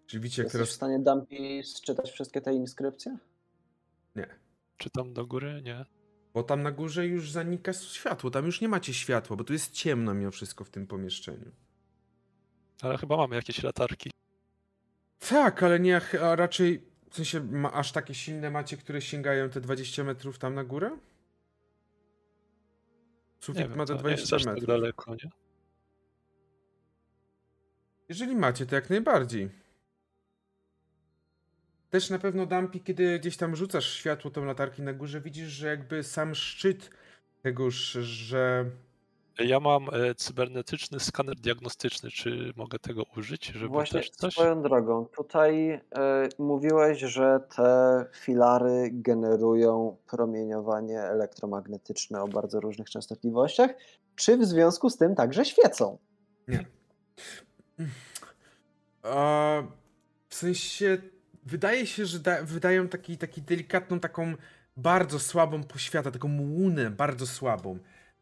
[0.06, 0.74] Czyli widzicie, jak Jesteś w teraz.
[0.76, 3.18] stanie Dumpy czytać wszystkie te inskrypcje?
[4.16, 4.26] Nie.
[4.76, 5.62] Czy tam do góry?
[5.64, 5.84] Nie.
[6.34, 9.72] Bo tam na górze już zanika światło, tam już nie macie światła, bo tu jest
[9.72, 11.50] ciemno mimo wszystko w tym pomieszczeniu.
[12.82, 14.10] Ale chyba mamy jakieś latarki.
[15.28, 19.60] Tak, ale nie, a raczej w sensie ma, aż takie silne macie, które sięgają te
[19.60, 20.98] 20 metrów tam na górę?
[23.40, 24.68] Sufit wiem, ma te to nie jest 20 aż tak metrów.
[24.68, 25.30] daleko, nie?
[28.08, 29.61] Jeżeli macie, to jak najbardziej.
[31.92, 35.66] Też na pewno Dampi, kiedy gdzieś tam rzucasz światło tą latarki na górze, widzisz, że
[35.66, 36.90] jakby sam szczyt
[37.42, 38.64] tegoż, że
[39.38, 42.10] Ja mam e, cybernetyczny skaner diagnostyczny.
[42.10, 44.32] Czy mogę tego użyć, żeby Właśnie też coś?
[44.32, 45.80] swoją drogą, tutaj e,
[46.38, 53.70] mówiłeś, że te filary generują promieniowanie elektromagnetyczne o bardzo różnych częstotliwościach.
[54.16, 55.98] Czy w związku z tym także świecą?
[59.02, 59.62] A,
[60.28, 60.98] w sensie
[61.42, 64.34] wydaje się, że da, wydają taki, taki delikatną, taką
[64.76, 67.78] bardzo słabą poświatę, taką łunę bardzo słabą.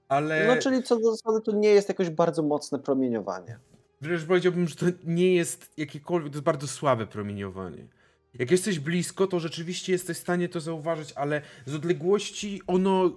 [0.09, 3.59] Ale No czyli co do zasady to nie jest jakoś bardzo mocne promieniowanie.
[4.01, 7.87] wręcz powiedziałbym, że to nie jest jakiekolwiek, to jest bardzo słabe promieniowanie.
[8.35, 13.11] Jak jesteś blisko, to rzeczywiście jesteś w stanie to zauważyć, ale z odległości ono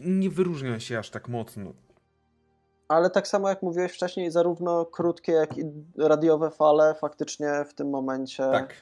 [0.00, 1.72] nie wyróżnia się aż tak mocno.
[2.88, 5.62] Ale tak samo jak mówiłeś wcześniej, zarówno krótkie, jak i
[5.98, 8.74] radiowe fale faktycznie w tym momencie Tak.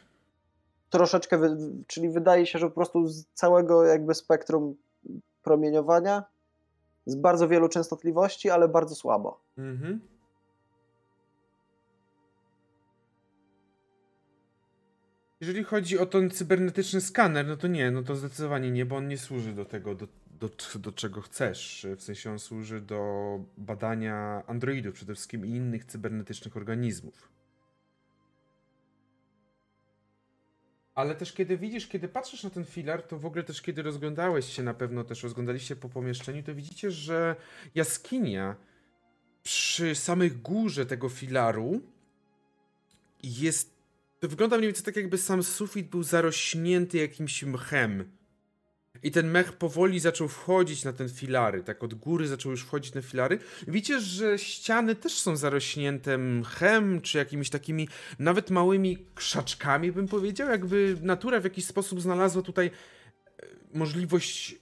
[0.91, 4.77] Troszeczkę, czyli wydaje się, że po prostu z całego jakby spektrum
[5.43, 6.25] promieniowania
[7.07, 9.41] z bardzo wielu częstotliwości, ale bardzo słabo.
[9.59, 10.01] Mhm.
[15.41, 19.09] Jeżeli chodzi o ten cybernetyczny skaner, no to nie, no to zdecydowanie nie, bo on
[19.09, 20.07] nie służy do tego, do,
[20.41, 21.87] do, do czego chcesz.
[21.97, 23.01] W sensie on służy do
[23.57, 27.29] badania androidów przede wszystkim i innych cybernetycznych organizmów.
[30.95, 34.53] Ale też kiedy widzisz, kiedy patrzysz na ten filar, to w ogóle też kiedy rozglądałeś
[34.53, 37.37] się na pewno, też rozglądaliście po pomieszczeniu, to widzicie, że
[37.75, 38.57] jaskinia
[39.43, 41.81] przy samych górze tego filaru
[43.23, 43.81] jest.
[44.21, 48.20] To wygląda mniej więcej tak, jakby sam sufit był zarośnięty jakimś mchem.
[49.03, 52.95] I ten mech powoli zaczął wchodzić na ten filary, tak od góry zaczął już wchodzić
[52.95, 53.39] na filary.
[53.69, 57.89] Widzicie, że ściany też są zarośnięte mchem, czy jakimiś takimi
[58.19, 64.57] nawet małymi krzaczkami, bym powiedział, jakby natura w jakiś sposób znalazła tutaj e, możliwość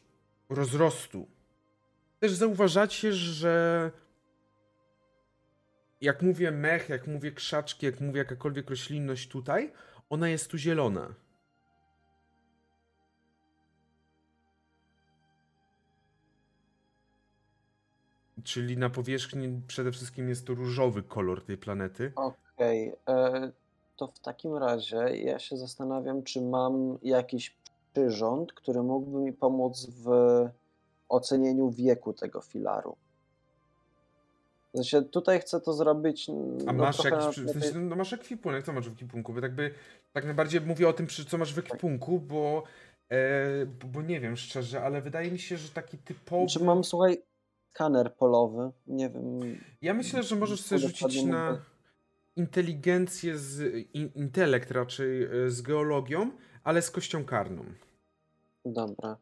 [0.49, 1.29] rozrostu.
[2.21, 3.91] Też zauważacie, że
[6.01, 9.73] jak mówię mech, jak mówię krzaczki, jak mówię jakakolwiek roślinność tutaj,
[10.11, 11.15] ona jest tu zielona.
[18.45, 22.13] Czyli na powierzchni przede wszystkim jest to różowy kolor tej planety.
[22.17, 23.51] Okej, e,
[23.97, 27.57] to w takim razie ja się zastanawiam, czy mam jakiś
[27.93, 30.09] przyrząd, który mógłby mi pomóc w
[31.09, 32.97] ocenieniu wieku tego filaru.
[34.75, 36.31] Sensie tutaj chcę to zrobić.
[36.67, 39.33] A no, masz jakiś, tej- sensie, no masz ekwipunek, co masz w ekwipunku?
[39.33, 39.75] Bo tak by,
[40.13, 42.63] tak najbardziej mówię o tym, co masz w ekwipunku, bo,
[43.09, 46.47] e, bo, bo nie wiem szczerze, ale wydaje mi się, że taki typowy...
[46.47, 47.23] Czy mam, słuchaj,
[47.79, 48.71] skaner polowy?
[48.87, 49.41] Nie wiem.
[49.83, 51.65] Ja myślę, że możesz sobie rzucić na mógłby-
[52.37, 56.31] inteligencję z, in, intelekt raczej e, z geologią,
[56.65, 57.65] ale z kością karną.
[58.65, 59.17] Dobra.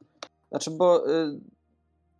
[0.48, 1.11] Znaczy, bo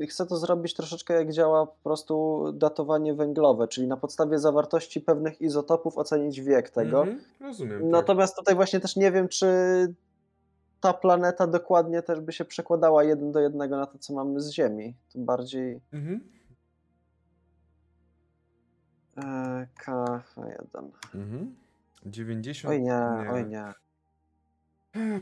[0.01, 5.01] y, chcę to zrobić troszeczkę jak działa po prostu datowanie węglowe, czyli na podstawie zawartości
[5.01, 7.01] pewnych izotopów ocenić wiek tego.
[7.01, 7.81] Mhm, rozumiem.
[7.81, 7.91] tak.
[7.91, 9.47] Natomiast tutaj właśnie też nie wiem, czy
[10.81, 14.51] ta planeta dokładnie też by się przekładała jeden do jednego na to, co mamy z
[14.51, 14.95] Ziemi.
[15.13, 16.21] To bardziej Mhm.
[19.17, 20.91] e, KH1.
[21.15, 21.57] Mhm.
[22.07, 22.75] 90.
[22.75, 23.73] Oj nie, oj nie.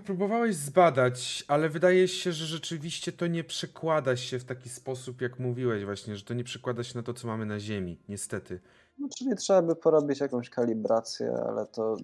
[0.04, 5.38] Próbowałeś zbadać, ale wydaje się, że rzeczywiście to nie przekłada się w taki sposób, jak
[5.38, 8.60] mówiłeś właśnie, że to nie przekłada się na to, co mamy na Ziemi, niestety.
[8.98, 11.96] No, czyli trzeba by porobić jakąś kalibrację, ale to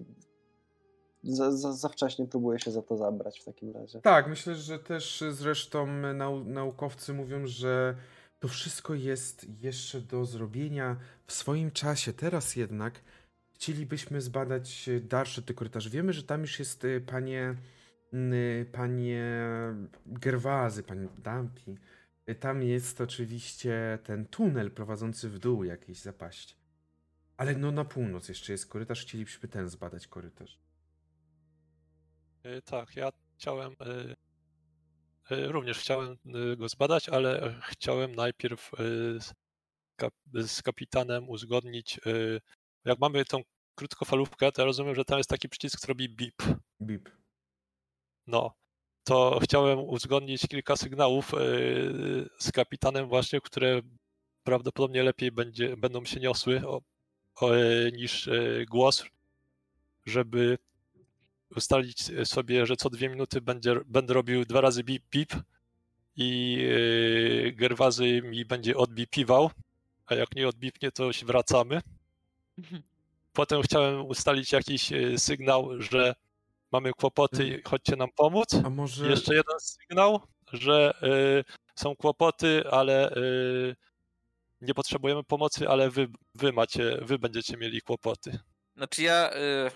[1.23, 4.01] za, za, za wcześnie próbuję się za to zabrać w takim razie.
[4.01, 7.95] Tak, myślę, że też zresztą nau naukowcy mówią, że
[8.39, 10.97] to wszystko jest jeszcze do zrobienia
[11.27, 12.13] w swoim czasie.
[12.13, 13.01] Teraz jednak
[13.53, 15.89] chcielibyśmy zbadać dalsze te korytarze.
[15.89, 17.55] Wiemy, że tam już jest y, panie,
[18.13, 19.25] y, panie
[20.05, 21.77] Gerwazy, panie Dampi.
[22.39, 26.55] Tam jest oczywiście ten tunel prowadzący w dół jakiejś zapaści.
[27.37, 30.59] Ale no na północ jeszcze jest korytarz, chcielibyśmy ten zbadać korytarz.
[32.43, 33.75] E, Tak, ja chciałem.
[33.79, 34.15] e,
[35.35, 36.17] e, Również chciałem
[36.57, 38.71] go zbadać, ale chciałem najpierw
[39.19, 39.33] z,
[39.95, 41.99] kap, z kapitanem uzgodnić.
[42.85, 43.41] Jak mamy tą
[43.75, 46.35] krótkofalówkę, to ja rozumiem, że tam jest taki przycisk, który robi bip.
[46.81, 47.09] Bip.
[48.27, 48.53] No,
[49.03, 51.31] to chciałem uzgodnić kilka sygnałów
[52.39, 53.81] z kapitanem właśnie, które
[54.43, 56.81] prawdopodobnie lepiej będzie, będą się niosły o,
[57.35, 57.49] o,
[57.93, 58.29] niż
[58.69, 59.05] głos,
[60.05, 60.57] żeby
[61.55, 65.33] ustalić sobie, że co dwie minuty będzie, będę robił dwa razy bip bip
[66.15, 69.51] i yy, Gerwazy mi będzie odbipiwał,
[70.05, 71.81] a jak nie odbipnie, to się wracamy.
[73.33, 76.15] Potem chciałem ustalić jakiś yy, sygnał, że
[76.71, 78.53] mamy kłopoty, chodźcie nam pomóc.
[78.65, 79.09] A może...
[79.09, 80.21] Jeszcze jeden sygnał,
[80.53, 81.43] że yy,
[81.75, 83.75] są kłopoty, ale yy,
[84.61, 88.39] nie potrzebujemy pomocy, ale wy, wy macie, wy będziecie mieli kłopoty.
[88.75, 89.71] Znaczy ja, y,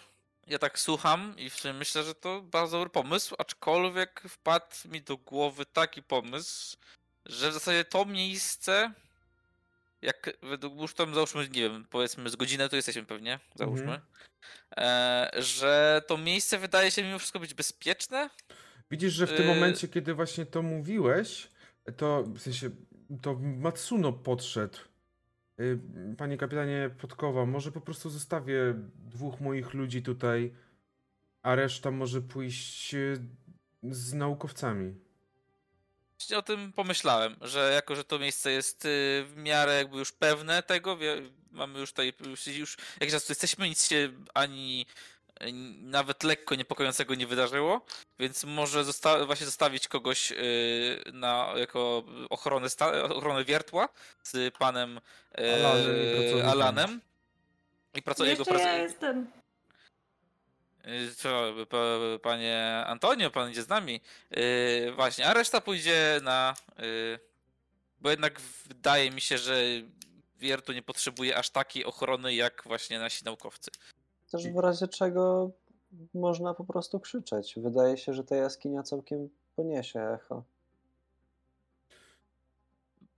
[0.47, 5.01] ja tak słucham i w sumie myślę, że to bardzo dobry pomysł, aczkolwiek wpadł mi
[5.01, 6.77] do głowy taki pomysł,
[7.25, 8.91] że w zasadzie to miejsce,
[10.01, 14.01] jak według tam załóżmy, nie wiem, powiedzmy z godzinę tu jesteśmy pewnie, załóżmy, Mhm.
[14.77, 18.29] e, że to miejsce wydaje się mimo wszystko być bezpieczne.
[18.91, 19.55] Widzisz, że w tym Yy.
[19.55, 21.47] momencie, kiedy właśnie to mówiłeś,
[21.97, 22.69] to w sensie
[23.21, 24.77] to Matsuno podszedł.
[25.57, 25.79] Yy,
[26.17, 30.53] Panie kapitanie Podkowa, może po prostu zostawię dwóch moich ludzi tutaj,
[31.41, 33.19] a reszta może pójść yy,
[33.83, 34.95] z naukowcami.
[36.19, 38.89] Właśnie o tym pomyślałem, że jako, że to miejsce jest y,
[39.25, 40.97] w miarę jakby już pewne tego,
[41.51, 45.14] mamy już tutaj, już, już jak czas tu jesteśmy, nic się ani y,
[45.81, 47.85] nawet lekko niepokojącego nie wydarzyło,
[48.19, 52.67] więc może zosta- właśnie zostawić kogoś y, na, jako ochronę,
[53.09, 53.89] ochronę wiertła
[54.23, 56.49] z panem y, Alanem i pracownikiem.
[56.49, 57.01] Alanem.
[57.93, 59.31] I praco- jego Jeszcze prac- ja jestem.
[61.17, 61.77] Co, pa,
[62.21, 64.01] panie Antonio, pan idzie z nami.
[64.31, 66.53] Yy, właśnie, a reszta pójdzie na.
[66.79, 67.19] Yy,
[68.01, 69.61] bo jednak wydaje mi się, że
[70.37, 73.71] Wiertu nie potrzebuje aż takiej ochrony jak właśnie nasi naukowcy.
[74.43, 75.51] Też w razie czego
[76.13, 77.55] można po prostu krzyczeć.
[77.57, 80.43] Wydaje się, że ta jaskinia całkiem poniesie echo.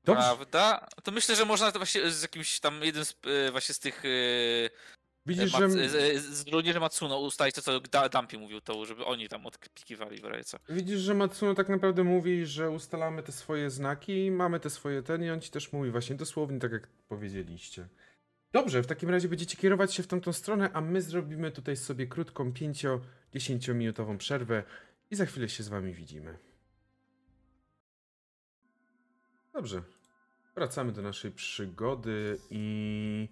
[0.03, 0.23] Dobrze.
[0.23, 0.87] Prawda?
[1.03, 4.03] To myślę, że można to właśnie z jakimś tam jednym z, yy, właśnie z tych
[4.03, 4.69] yy,
[5.27, 9.05] Widzisz, Mat- że, z, z żołnierzy Matsuno ustalić to, co Da- Dumpy mówił, to żeby
[9.05, 10.57] oni tam odpikiwali w co.
[10.69, 15.23] widzisz, że Matsuno tak naprawdę mówi, że ustalamy te swoje znaki, mamy te swoje ten
[15.23, 17.87] i on ci też mówi właśnie dosłownie tak, jak powiedzieliście.
[18.57, 22.07] Dobrze, w takim razie będziecie kierować się w tamtą stronę, a my zrobimy tutaj sobie
[22.07, 24.63] krótką 5-10 minutową przerwę
[25.11, 26.37] i za chwilę się z wami widzimy.
[29.53, 29.81] Dobrze.
[30.55, 33.29] Wracamy do naszej przygody i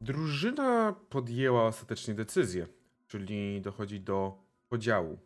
[0.00, 2.66] drużyna podjęła ostatecznie decyzję,
[3.08, 5.18] czyli dochodzi do podziału.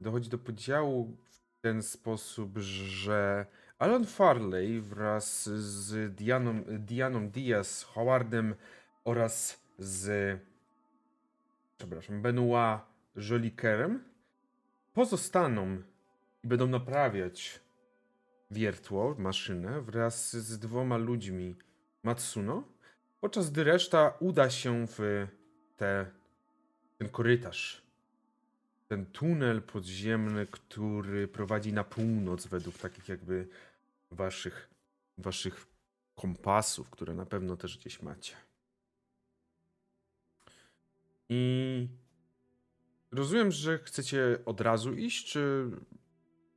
[0.00, 3.46] Dochodzi do podziału w ten sposób, że
[3.78, 8.54] Alan Farley wraz z Dianą, Dianą Diaz, Howardem
[9.04, 10.40] oraz z
[11.78, 12.80] przepraszam, Benoit
[13.16, 14.04] Jolikerem
[14.92, 15.82] pozostaną
[16.44, 17.60] i będą naprawiać
[18.50, 21.56] wiertło, maszynę wraz z dwoma ludźmi.
[22.02, 22.64] Matsuno,
[23.20, 25.26] podczas gdy reszta uda się w
[25.76, 26.06] te,
[26.98, 27.83] ten korytarz,
[28.94, 33.48] ten tunel podziemny, który prowadzi na północ według takich jakby
[34.10, 34.70] waszych,
[35.18, 35.66] waszych
[36.14, 38.34] kompasów, które na pewno też gdzieś macie.
[41.28, 41.88] I
[43.12, 45.70] rozumiem, że chcecie od razu iść, czy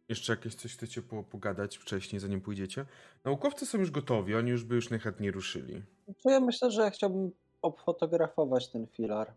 [0.09, 2.85] jeszcze jakieś coś chcecie po, pogadać wcześniej, zanim pójdziecie?
[3.23, 5.83] Naukowcy są już gotowi, oni już by już najchętniej ruszyli.
[6.25, 7.31] Ja myślę, że ja chciałbym
[7.61, 9.33] obfotografować ten filar.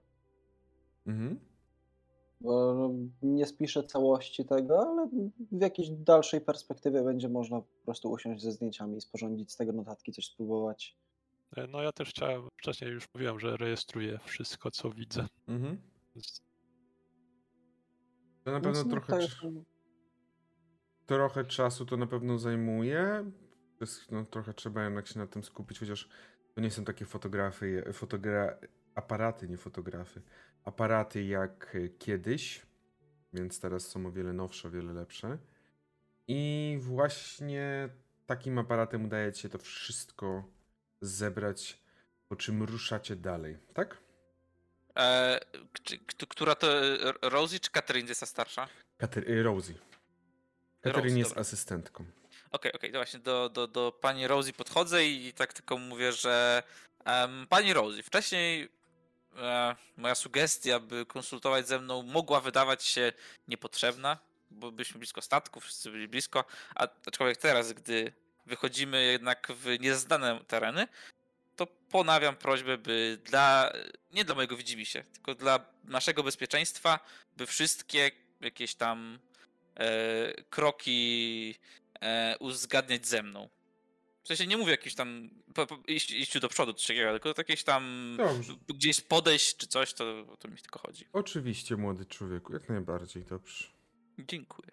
[1.06, 1.49] Mhm.
[2.40, 2.90] Bo no,
[3.22, 5.08] nie spiszę całości tego, ale
[5.50, 9.72] w jakiejś dalszej perspektywie będzie można po prostu usiąść ze zdjęciami i sporządzić z tego
[9.72, 10.96] notatki, coś spróbować.
[11.56, 15.26] E, No ja też chciałem, wcześniej już mówiłem, że rejestruję wszystko, co widzę.
[15.48, 15.80] Mhm.
[18.44, 19.66] To na pewno no, trochę, cz- jest-
[21.06, 23.30] trochę czasu to na pewno zajmuje.
[24.10, 26.08] No, trochę trzeba jednak się na tym skupić, chociaż
[26.54, 28.58] to nie są takie fotografy, fotogra
[28.94, 30.22] aparaty, nie fotografy.
[30.70, 32.62] Aparaty jak y, kiedyś,
[33.32, 35.38] więc teraz są o wiele nowsze, o wiele lepsze.
[36.28, 37.88] I właśnie
[38.26, 40.44] takim aparatem udaje ci się to wszystko
[41.00, 41.78] zebrać,
[42.28, 43.96] po czym ruszacie dalej, tak?
[44.96, 45.40] E,
[46.28, 48.68] która to e, Rosie czy Catherine jest ta starsza?
[48.98, 49.74] Kater- y, Rosie.
[50.84, 51.40] Rosie, jest dobra.
[51.40, 52.04] asystentką.
[52.50, 56.62] Okej, okej, to właśnie do, do, do pani Rosie podchodzę i tak tylko mówię, że
[57.04, 58.79] em, pani Rosie, wcześniej
[59.36, 63.12] e, moja sugestia, by konsultować ze mną, mogła wydawać się
[63.48, 64.18] niepotrzebna,
[64.50, 68.12] bo byliśmy blisko statku, wszyscy byli blisko, a aczkolwiek teraz, gdy
[68.46, 70.88] wychodzimy jednak w nieznane tereny,
[71.56, 73.72] to ponawiam prośbę, by dla,
[74.12, 77.00] nie dla mojego widzimisię, tylko dla naszego bezpieczeństwa,
[77.36, 78.10] by wszystkie
[78.40, 79.18] jakieś tam
[79.74, 81.54] e, kroki
[82.00, 83.48] e, uzgadniać ze mną.
[84.22, 87.40] W sensie nie mówię jakieś tam po, po, iść, iść do przodu czy takiego, tylko
[87.40, 88.54] jakieś tam Dobrze.
[88.68, 91.04] gdzieś podejść czy coś, to, to mi tylko chodzi.
[91.12, 93.64] Oczywiście, młody człowieku, jak najbardziej, dobrze.
[94.18, 94.70] Dziękuję.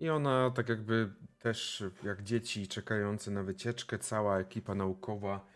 [0.00, 5.46] I ona, tak jakby też jak dzieci czekające na wycieczkę, cała ekipa naukowa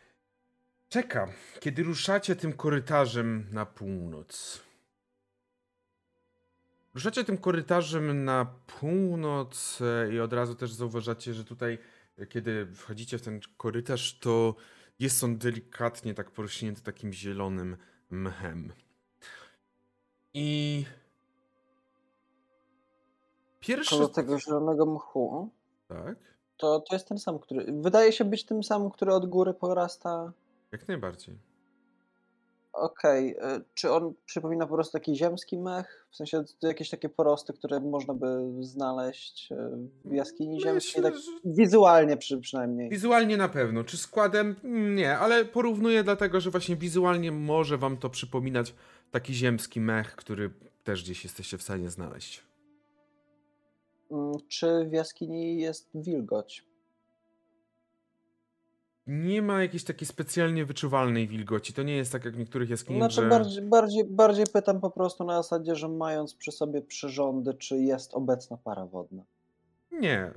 [0.89, 4.63] czeka, kiedy ruszacie tym korytarzem na północ.
[6.95, 11.79] Ruszacie tym korytarzem na północ e, i od razu też zauważacie, że tutaj,
[12.29, 14.55] kiedy wchodzicie w ten korytarz, to
[14.99, 17.77] jest on delikatnie tak porośnięty takim zielonym
[18.11, 18.73] mchem.
[20.35, 20.85] I
[23.61, 23.97] pierwszy...
[23.97, 25.51] Koło tego zielonego mchu,
[25.89, 26.17] Tak,
[26.57, 27.73] to, to jest ten sam, który.
[27.81, 30.33] Wydaje się być tym samym, który od góry porasta.
[30.73, 31.52] jak najbardziej.
[32.73, 33.31] Okej.
[33.31, 36.07] y, Czy on przypomina po prostu taki ziemski mech?
[36.11, 39.57] W sensie jakieś takie porosty, które można by znaleźć y,
[40.05, 41.03] w jaskini Myślę, ziemskiej?
[41.03, 41.15] Tak
[41.45, 42.91] wizualnie przy, przynajmniej.
[42.91, 43.85] Wizualnie na pewno.
[43.85, 44.57] Czy składem?
[44.95, 48.75] Nie, ale porównuję dlatego, że właśnie wizualnie może wam to przypominać
[49.11, 50.51] taki ziemski mech, który
[50.85, 52.43] też gdzieś jesteście w stanie znaleźć.
[54.11, 56.72] Mm, Czy w jaskini jest wilgoć?
[59.07, 61.73] Nie ma jakiejś takiej specjalnie wyczuwalnej wilgoci.
[61.73, 63.29] To nie jest tak jak w niektórych jaskiniach, No to że...
[63.29, 68.15] bardziej, bardziej, bardziej pytam po prostu na zasadzie, że mając przy sobie przyrządy, czy jest
[68.15, 69.23] obecna para wodna?
[69.93, 70.31] Nie,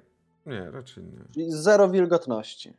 [0.46, 1.20] nie, raczej nie.
[1.34, 2.74] Czyli zero wilgotności.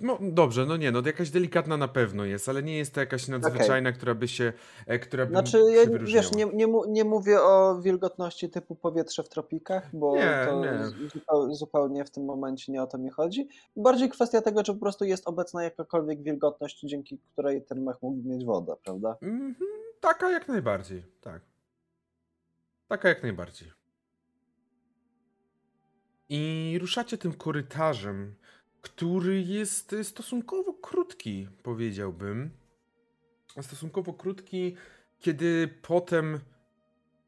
[0.00, 3.28] No, dobrze, no nie, no jakaś delikatna na pewno jest, ale nie jest to jakaś
[3.28, 4.52] nadzwyczajna, która by się,
[4.86, 9.22] e, która by Znaczy, się ja, wiesz, nie, nie, nie mówię o wilgotności typu powietrze
[9.22, 11.08] w tropikach, bo Nie, to nie.
[11.08, 13.48] Zupeł, zupełnie w tym momencie nie o to mi chodzi.
[13.76, 18.28] Bardziej kwestia tego, czy po prostu jest obecna jakakolwiek wilgotność, dzięki której ten mech mógł
[18.28, 19.16] mieć wodę, prawda?
[19.22, 19.70] Mhm,
[20.00, 21.42] taka jak najbardziej, tak.
[22.88, 23.72] Taka jak najbardziej.
[26.28, 28.34] I ruszacie tym korytarzem,
[28.82, 32.50] który jest stosunkowo krótki, powiedziałbym.
[33.62, 34.74] Stosunkowo krótki,
[35.18, 36.40] kiedy potem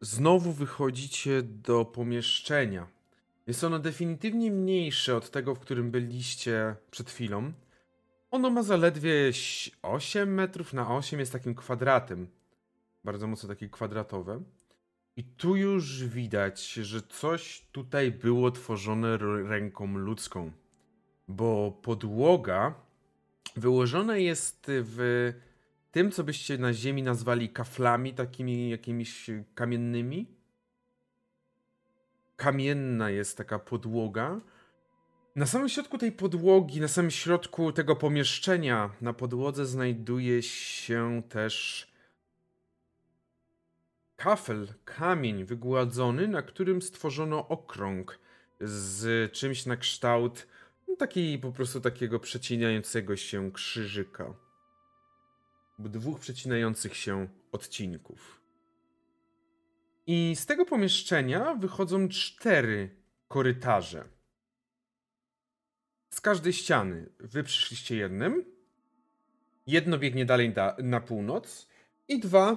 [0.00, 2.86] znowu wychodzicie do pomieszczenia.
[3.46, 7.52] Jest ono definitywnie mniejsze od tego, w którym byliście przed chwilą.
[8.30, 12.28] Ono ma zaledwie ś- 8 metrów na 8, jest takim kwadratem.
[13.04, 14.42] Bardzo mocno takie kwadratowe.
[15.16, 19.16] I tu już widać, że coś tutaj było tworzone
[19.48, 20.52] ręką ludzką.
[21.30, 22.74] Bo podłoga
[23.56, 25.32] wyłożona jest w
[25.92, 30.26] tym, co byście na ziemi nazwali kaflami, takimi jakimiś kamiennymi.
[32.36, 34.40] Kamienna jest taka podłoga.
[35.36, 41.86] Na samym środku tej podłogi, na samym środku tego pomieszczenia, na podłodze znajduje się też
[44.16, 48.18] kafel, kamień wygładzony, na którym stworzono okrąg
[48.60, 50.46] z czymś na kształt
[50.90, 54.34] no, takiej po prostu takiego przecinającego się krzyżyka.
[55.78, 58.40] Dwóch przecinających się odcinków.
[60.06, 62.96] I z tego pomieszczenia wychodzą cztery
[63.28, 64.08] korytarze.
[66.10, 68.44] Z każdej ściany wy przyszliście jednym.
[69.66, 71.68] Jedno biegnie dalej da, na północ
[72.08, 72.56] i dwa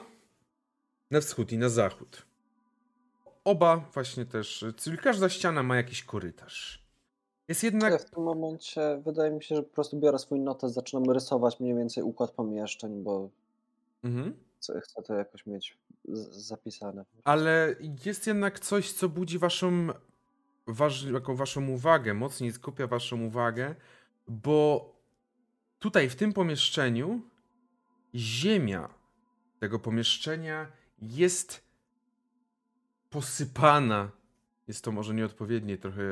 [1.11, 2.25] na wschód i na zachód.
[3.43, 6.82] Oba właśnie też, czyli każda ściana ma jakiś korytarz.
[7.47, 10.73] Jest Ja jednak w tym momencie wydaje mi się, że po prostu biorę swój notes,
[10.73, 13.29] zaczynam rysować mniej więcej układ pomieszczeń, bo
[14.03, 14.33] Mhm.
[14.59, 15.77] chcę, to jakoś mieć
[16.31, 17.05] zapisane.
[17.23, 17.75] Ale
[18.05, 19.87] jest jednak coś, co budzi waszą,
[20.67, 23.75] wasz, jaką waszą uwagę, mocniej skupia waszą uwagę,
[24.27, 24.89] bo
[25.79, 27.21] tutaj w tym pomieszczeniu
[28.15, 28.89] ziemia
[29.59, 30.71] tego pomieszczenia
[31.01, 31.63] jest
[33.09, 34.11] posypana.
[34.67, 36.03] Jest to może nieodpowiednie trochę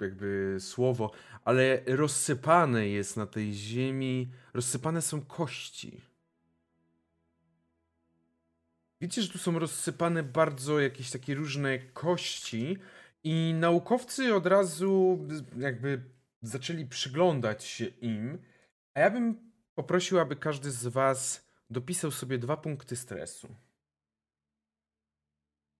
[0.00, 1.10] jakby słowo,
[1.44, 6.00] ale rozsypane jest na tej ziemi, rozsypane są kości.
[9.00, 12.78] Widzicie, że tu są rozsypane bardzo jakieś takie różne kości
[13.24, 15.18] i naukowcy od razu
[15.58, 16.04] jakby
[16.42, 18.38] zaczęli przyglądać się im,
[18.94, 23.56] a ja bym poprosił, aby każdy z was dopisał sobie dwa punkty stresu.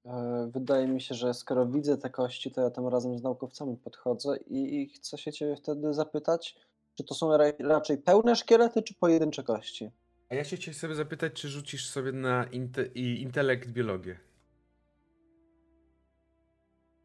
[0.06, 3.76] E, Wydaje mi się, że skoro widzę te kości, to ja tam razem z naukowcami
[3.76, 6.56] podchodzę i, i chcę się ciebie wtedy zapytać,
[6.94, 9.90] czy to są ra- raczej pełne szkielety, czy pojedyncze kości?
[10.30, 14.18] A ja się chciałem sobie zapytać, czy rzucisz sobie na inte intelekt biologię.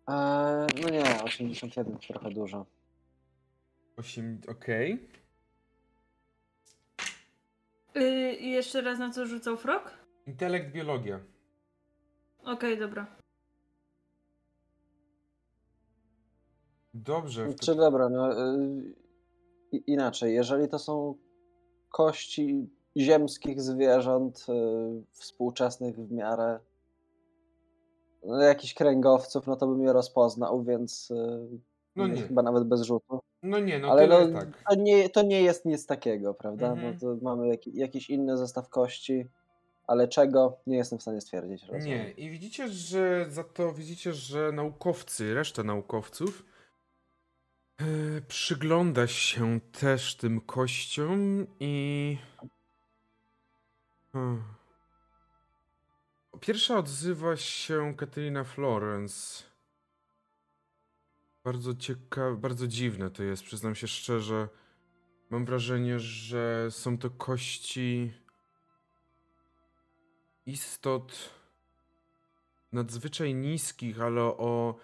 [0.09, 2.65] E, no nie, 81 trochę dużo.
[3.97, 5.09] 8, okej.
[7.95, 9.97] Yy, I jeszcze raz na co rzucał frog?
[10.27, 11.19] Intelekt biologia.
[12.45, 13.07] Okej, okay, dobra.
[16.93, 17.53] Dobrze.
[17.53, 21.15] Czy dobra, no y, inaczej, jeżeli to są
[21.89, 26.59] kości ziemskich zwierząt, y, współczesnych w miarę
[28.23, 31.47] no, jakichś kręgowców, no to bym je rozpoznał, więc y,
[31.95, 32.21] no nie.
[32.21, 33.19] chyba nawet bez rzutu.
[33.43, 34.63] No nie, no Ale no, tak.
[34.69, 36.71] to, nie, to nie jest nic takiego, prawda?
[36.71, 36.97] Mhm.
[37.01, 39.25] No, mamy jak, jakiś inny zestaw kości
[39.88, 41.63] ale czego nie jestem w stanie stwierdzić.
[41.63, 41.86] rozumiem.
[41.86, 46.45] Nie, i widzicie, że za to widzicie, że naukowcy, reszta naukowców
[47.77, 47.86] e,
[48.27, 52.17] przygląda się też tym kościom i.
[54.13, 54.43] Hmm.
[56.39, 59.43] Pierwsza odzywa się Katarina Florence.
[61.43, 64.47] Bardzo ciekawe, bardzo dziwne to jest, przyznam się szczerze.
[65.29, 68.13] Mam wrażenie, że są to kości
[70.45, 71.29] istot
[72.71, 74.75] nadzwyczaj niskich, ale o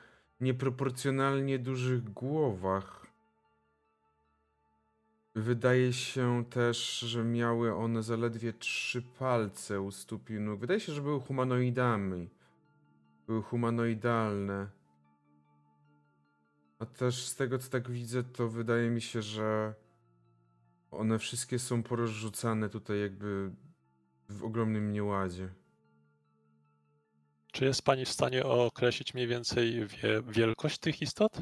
[0.42, 3.02] nieproporcjonalnie dużych głowach.
[5.36, 10.60] Wydaje się też, że miały one zaledwie trzy palce u stóp i nóg.
[10.60, 12.30] Wydaje się, że były humanoidami.
[13.28, 14.70] Były humanoidalne.
[16.80, 19.74] A też z tego, co tak widzę, to wydaje mi się, że
[20.92, 23.52] one wszystkie są porozrzucane tutaj jakby
[24.32, 25.50] w ogromnym nieładzie.
[27.52, 31.42] Czy jest pani w stanie określić mniej więcej wie, wielkość tych istot?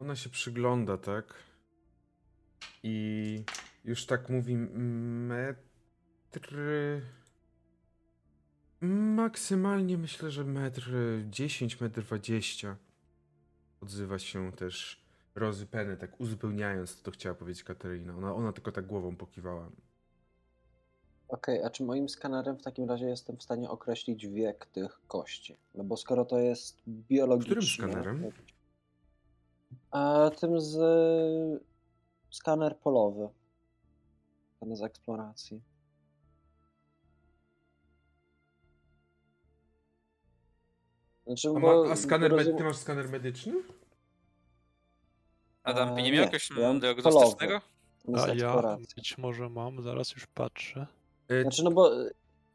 [0.00, 1.34] Ona się przygląda, tak?
[2.82, 3.44] I
[3.84, 4.56] już tak mówi
[6.26, 7.02] metry.
[8.80, 10.90] Maksymalnie myślę, że metr
[11.30, 12.76] 10, metr 20.
[13.80, 14.99] Odzywa się też
[15.34, 18.16] Rozy Penny, tak uzupełniając to, co chciała powiedzieć Katarina.
[18.16, 19.70] Ona, ona tylko tak głową pokiwała.
[21.28, 25.56] Okej, a czy moim skanerem w takim razie jestem w stanie określić wiek tych kości?
[25.74, 27.56] No bo skoro to jest biologiczne...
[27.56, 28.32] Którym skanerem?
[29.90, 30.76] A tym z...
[32.30, 33.28] Skaner polowy.
[34.60, 35.60] Ten z eksploracji.
[41.26, 43.52] Znaczy, A, ma, a skaner, rozum- ty masz skaner medyczny?
[45.62, 47.60] Adam, nie nie, miał jakiegoś ja mam diagnostycznego?
[48.14, 50.86] A ja być może mam, zaraz już patrzę.
[51.28, 51.90] E, Znaczy, no bo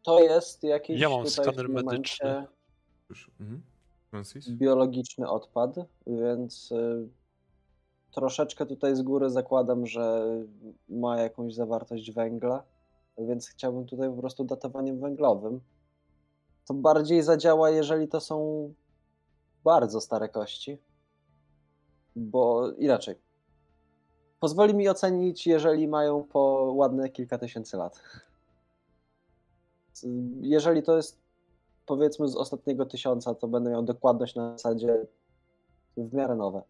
[0.04, 2.46] to jest jakiś Ja mam tutaj skaner medyczny.
[3.10, 3.32] już.
[3.40, 3.62] Mhm.
[4.50, 5.76] Biologiczny odpad,
[6.08, 7.08] więc y,
[8.12, 10.26] troszeczkę tutaj z góry zakładam, że
[10.90, 12.64] ma jakąś zawartość węgla,
[13.18, 15.62] więc chciałbym tutaj po prostu datowaniem węglowym.
[16.68, 18.74] To bardziej zadziała, jeżeli to są
[19.64, 20.78] bardzo stare kości,
[22.16, 23.16] bo inaczej.
[24.40, 26.40] Pozwoli mi ocenić, jeżeli mają po
[26.76, 28.02] ładne kilka tysięcy lat.
[30.42, 31.20] Jeżeli to jest
[31.86, 35.06] powiedzmy z ostatniego tysiąca, to będę miał dokładność na zasadzie
[35.98, 36.62] w miarę nowe.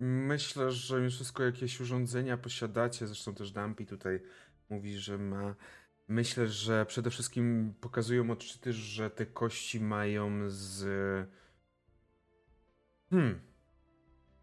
[0.00, 3.06] Myślę, że mimo wszystko jakieś urządzenia posiadacie.
[3.06, 4.22] Zresztą też Dumpy tutaj
[4.70, 5.54] mówi, że ma.
[6.08, 10.84] Myślę, że przede wszystkim pokazują odczyty, że te kości mają z.
[13.10, 13.40] Hmm.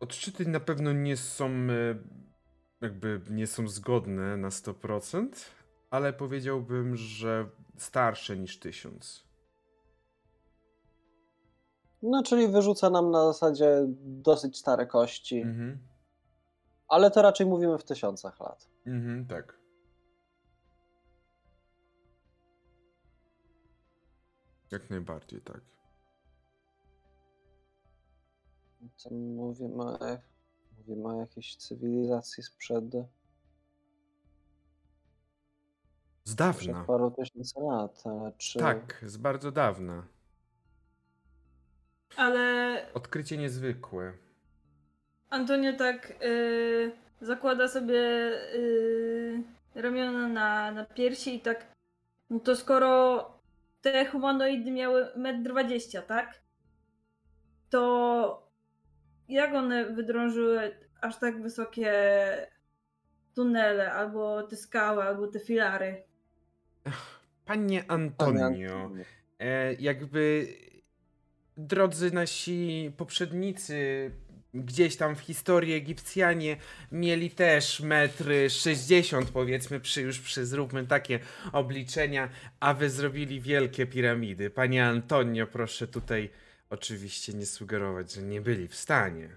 [0.02, 1.46] Odczyty na pewno nie są.
[1.50, 1.96] e,
[2.82, 5.28] Jakby nie są zgodne na 100%,
[5.90, 9.24] ale powiedziałbym, że starsze niż 1000.
[12.02, 15.80] No, czyli wyrzuca nam na zasadzie dosyć stare kości, Mhm.
[16.88, 18.70] ale to raczej mówimy w tysiącach lat.
[18.88, 19.60] Mhm, tak.
[24.72, 25.62] Jak najbardziej, tak.
[29.04, 30.18] To mówimy, o-
[30.78, 32.86] mówimy o jakiejś cywilizacji sprzed,
[36.24, 36.84] Z sprzed dawna.
[36.84, 38.04] paru tysięcy lat.
[38.06, 38.60] ale Czy...
[38.60, 40.08] Tak, z bardzo dawna.
[42.18, 44.14] Ale Odkrycie niezwykłe.
[45.30, 46.92] Antonio tak y,
[47.22, 48.00] zakłada sobie
[48.56, 49.44] y,
[49.76, 51.72] ramiona na, na piersi i tak.
[52.30, 53.26] No to skoro
[53.82, 56.42] te humanoidy miały 1,20 m, tak?
[57.70, 58.51] To
[59.32, 60.72] jak one wydrążyły
[61.02, 61.94] aż tak wysokie
[63.36, 66.04] tunele, albo te skały, albo te filary?
[67.46, 68.92] Panie Antonio.
[69.40, 70.48] e, jakby
[71.58, 74.12] drodzy nasi poprzednicy
[74.54, 76.58] gdzieś tam w historii Egipcjanie
[76.92, 81.20] mieli też metry 60 powiedzmy, przy, już przy, zróbmy takie
[81.52, 82.30] obliczenia,
[82.60, 84.50] a wy zrobili wielkie piramidy.
[84.50, 86.30] Panie Antonio, proszę tutaj
[86.72, 89.30] oczywiście nie sugerować, że nie byli w stanie.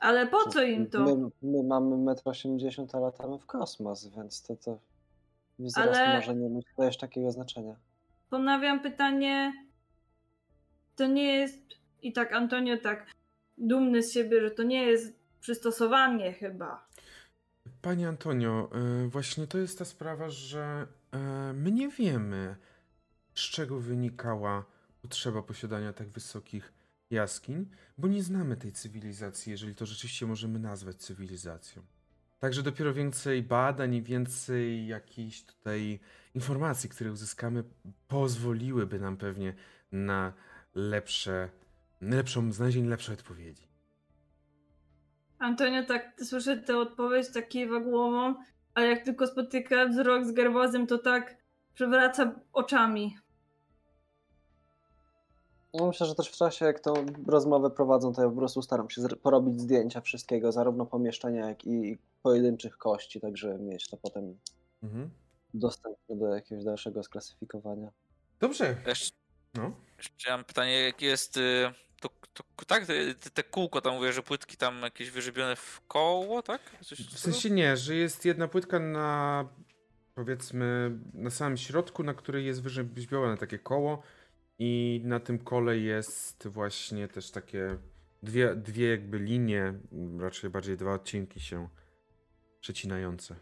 [0.00, 1.16] Ale po co im to?
[1.16, 4.78] My, my mamy 1,80 m, a latamy w kosmos, więc to, to
[5.58, 7.76] wzrost Ale- może nie mieć też takiego znaczenia.
[8.30, 9.52] ponawiam pytanie.
[10.96, 11.58] To nie jest.
[12.02, 13.06] I tak, Antonio, tak
[13.58, 16.86] dumny z siebie, że to nie jest przystosowanie chyba.
[17.82, 18.70] Panie Antonio,
[19.04, 21.18] e, właśnie to jest ta sprawa, że e,
[21.52, 22.56] my nie wiemy,
[23.34, 24.64] z czego wynikała
[25.06, 26.72] potrzeba posiadania tak wysokich
[27.10, 27.66] jaskiń,
[27.98, 31.82] bo nie znamy tej cywilizacji, jeżeli to rzeczywiście możemy nazwać cywilizacją.
[32.38, 36.00] Także dopiero więcej badań i więcej jakichś tutaj
[36.34, 37.64] informacji, które uzyskamy,
[38.08, 39.54] pozwoliłyby nam pewnie
[39.92, 40.32] na
[40.74, 41.48] lepsze,
[42.00, 43.68] lepszą, znalezienie lepszej odpowiedzi.
[45.38, 48.34] Antonio tak słyszy tę odpowiedź, tak kiwa głową,
[48.74, 51.36] ale jak tylko spotyka wzrok z Gerwazem, to tak
[51.74, 53.16] przewraca oczami.
[55.80, 56.94] No myślę, że też w czasie, jak tą
[57.26, 61.98] rozmowę prowadzą, to ja po prostu staram się porobić zdjęcia wszystkiego, zarówno pomieszczenia, jak i
[62.22, 64.38] pojedynczych kości, także mieć to potem
[64.82, 65.10] Mhm.
[65.54, 67.90] dostępne do jakiegoś dalszego sklasyfikowania.
[68.40, 68.76] Dobrze.
[68.86, 69.10] Jeszcze,
[69.54, 69.72] No.
[69.98, 74.22] jeszcze mam pytanie, jakie jest y, to, to, tak, te, te kółko tam mówię, że
[74.22, 76.60] płytki tam jakieś wyrzebione w koło, tak?
[76.84, 79.48] Coś W sensie nie, że jest jedna płytka na
[80.14, 84.02] powiedzmy na samym środku, na której jest wyrzeźbione takie koło
[84.58, 87.76] i na tym kole jest właśnie też takie
[88.22, 89.74] dwie, dwie jakby linie,
[90.20, 91.68] raczej bardziej dwa odcinki się
[92.60, 93.36] przecinające.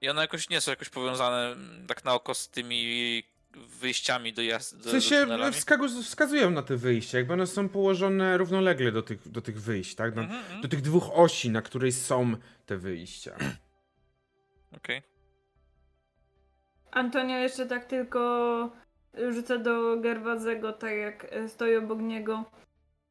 [0.00, 3.22] I one jakoś nie są jakoś powiązane mm, tak na oko z tymi
[3.80, 4.78] wyjściami do jazdy.
[4.78, 9.02] W Do, sensie do wskagu- wskazują na te wyjścia, jakby one są położone równolegle do
[9.02, 10.14] tych, do tych wyjść, tak?
[10.14, 10.60] Na, Mhm, mhm.
[10.62, 12.36] do tych dwóch osi, na której są
[12.66, 13.36] te wyjścia.
[14.76, 15.02] Okej.
[16.90, 18.70] Antonio jeszcze tak tylko
[19.30, 22.44] rzuca do Gerwazego, tak jak e, stoi obok niego.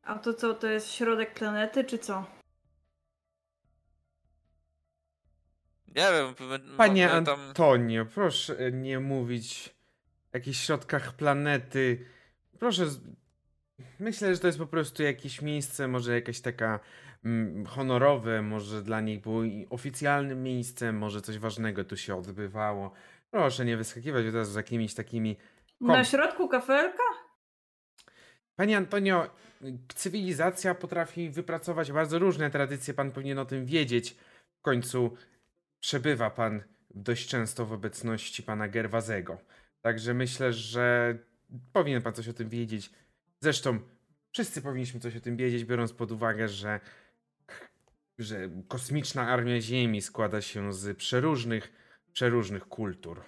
[0.03, 2.25] A to co, to jest środek planety, czy co?
[5.95, 6.35] Nie wiem.
[6.77, 7.39] Panie tam...
[7.39, 9.75] Antonio, proszę nie mówić
[10.33, 12.05] o jakichś środkach planety.
[12.59, 12.85] Proszę.
[13.99, 16.79] Myślę, że to jest po prostu jakieś miejsce, może jakieś taka
[17.25, 22.91] mm, honorowe, może dla nich było oficjalnym miejscem, może coś ważnego tu się odbywało.
[23.31, 25.37] Proszę nie wyskakiwać od razu z jakimiś takimi.
[25.81, 25.87] Kom.
[25.87, 27.03] Na środku kafelka?
[28.55, 29.29] Panie Antonio,
[29.95, 34.15] cywilizacja potrafi wypracować bardzo różne tradycje, pan powinien o tym wiedzieć.
[34.59, 35.17] W końcu
[35.79, 39.37] przebywa pan dość często w obecności pana Gerwazego.
[39.81, 41.17] Także myślę, że
[41.73, 42.89] powinien pan coś o tym wiedzieć.
[43.39, 43.79] Zresztą
[44.31, 46.79] wszyscy powinniśmy coś o tym wiedzieć, biorąc pod uwagę, że,
[48.19, 51.71] że kosmiczna armia Ziemi składa się z przeróżnych,
[52.13, 53.23] przeróżnych kultur.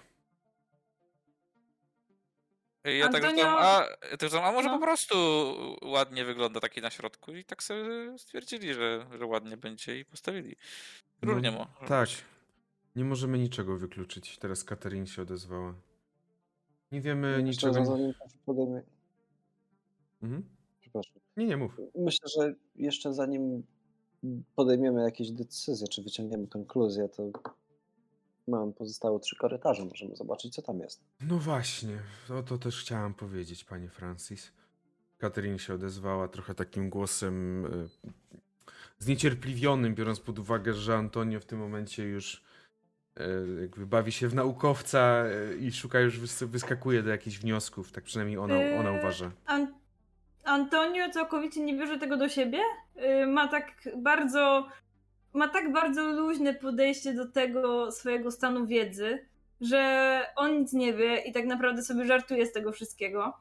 [2.84, 4.80] Ja tak Antonio- rzucam, a, ja tak rzucam, a może No.
[4.80, 5.16] po prostu
[5.82, 10.56] ładnie wygląda taki na środku i tak sobie stwierdzili, że, że ładnie będzie i postawili.
[11.22, 11.88] Różnie No, mo.
[11.88, 12.10] Tak.
[12.96, 14.38] Nie możemy niczego wykluczyć.
[14.38, 15.74] Teraz Katerin się odezwała.
[16.92, 17.74] Nie wiemy Myślę, niczego.
[17.74, 18.14] że zanim
[18.46, 18.82] podejmie...
[20.24, 20.44] Mhm.
[20.82, 21.14] Przepraszam.
[21.38, 21.78] Nie, nie mów.
[21.96, 23.64] Myślę, że jeszcze zanim
[24.56, 27.24] podejmiemy jakieś decyzje, czy wyciągniemy konkluzję, to
[28.48, 29.86] mam pozostałe trzy korytarze.
[29.86, 31.02] Możemy zobaczyć, co tam jest.
[31.22, 31.98] No właśnie,
[32.40, 34.52] o to też chciałam powiedzieć, panie Francis.
[35.18, 37.90] Katerin się odezwała trochę takim głosem y,
[39.00, 42.44] zniecierpliwionym, biorąc pod uwagę, że Antonio w tym momencie już
[43.20, 47.92] y, jakby bawi się w naukowca y, i szuka już, wys- wyskakuje do jakichś wniosków,
[47.92, 49.32] tak przynajmniej ona, ona Yy, uważa.
[49.46, 49.74] An-
[50.44, 52.60] Antonio całkowicie nie bierze tego do siebie.
[52.96, 54.68] Yy, Ma tak bardzo.
[55.34, 59.26] Ma tak bardzo luźne podejście do tego swojego stanu wiedzy,
[59.62, 63.34] że on nic nie wie i tak naprawdę sobie żartuje z tego wszystkiego.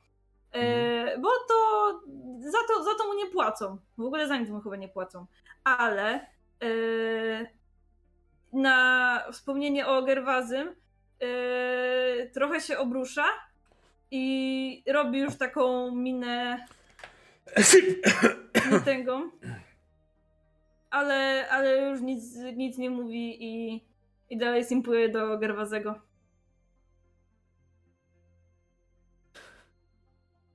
[0.54, 1.54] Yy, Bo to
[2.38, 3.78] za, to za to mu nie płacą.
[3.98, 5.26] W ogóle za nic mu chyba nie płacą.
[5.64, 6.26] Ale
[6.60, 7.46] yy,
[8.52, 10.74] na wspomnienie o Gerwazym
[11.20, 13.24] yy, trochę się obrusza
[14.10, 16.66] i robi już taką minę
[18.84, 19.30] tęgą.
[20.92, 23.84] Ale, ale już nic, nic nie mówi i,
[24.30, 26.00] i dalej simpuje do Gerwazego.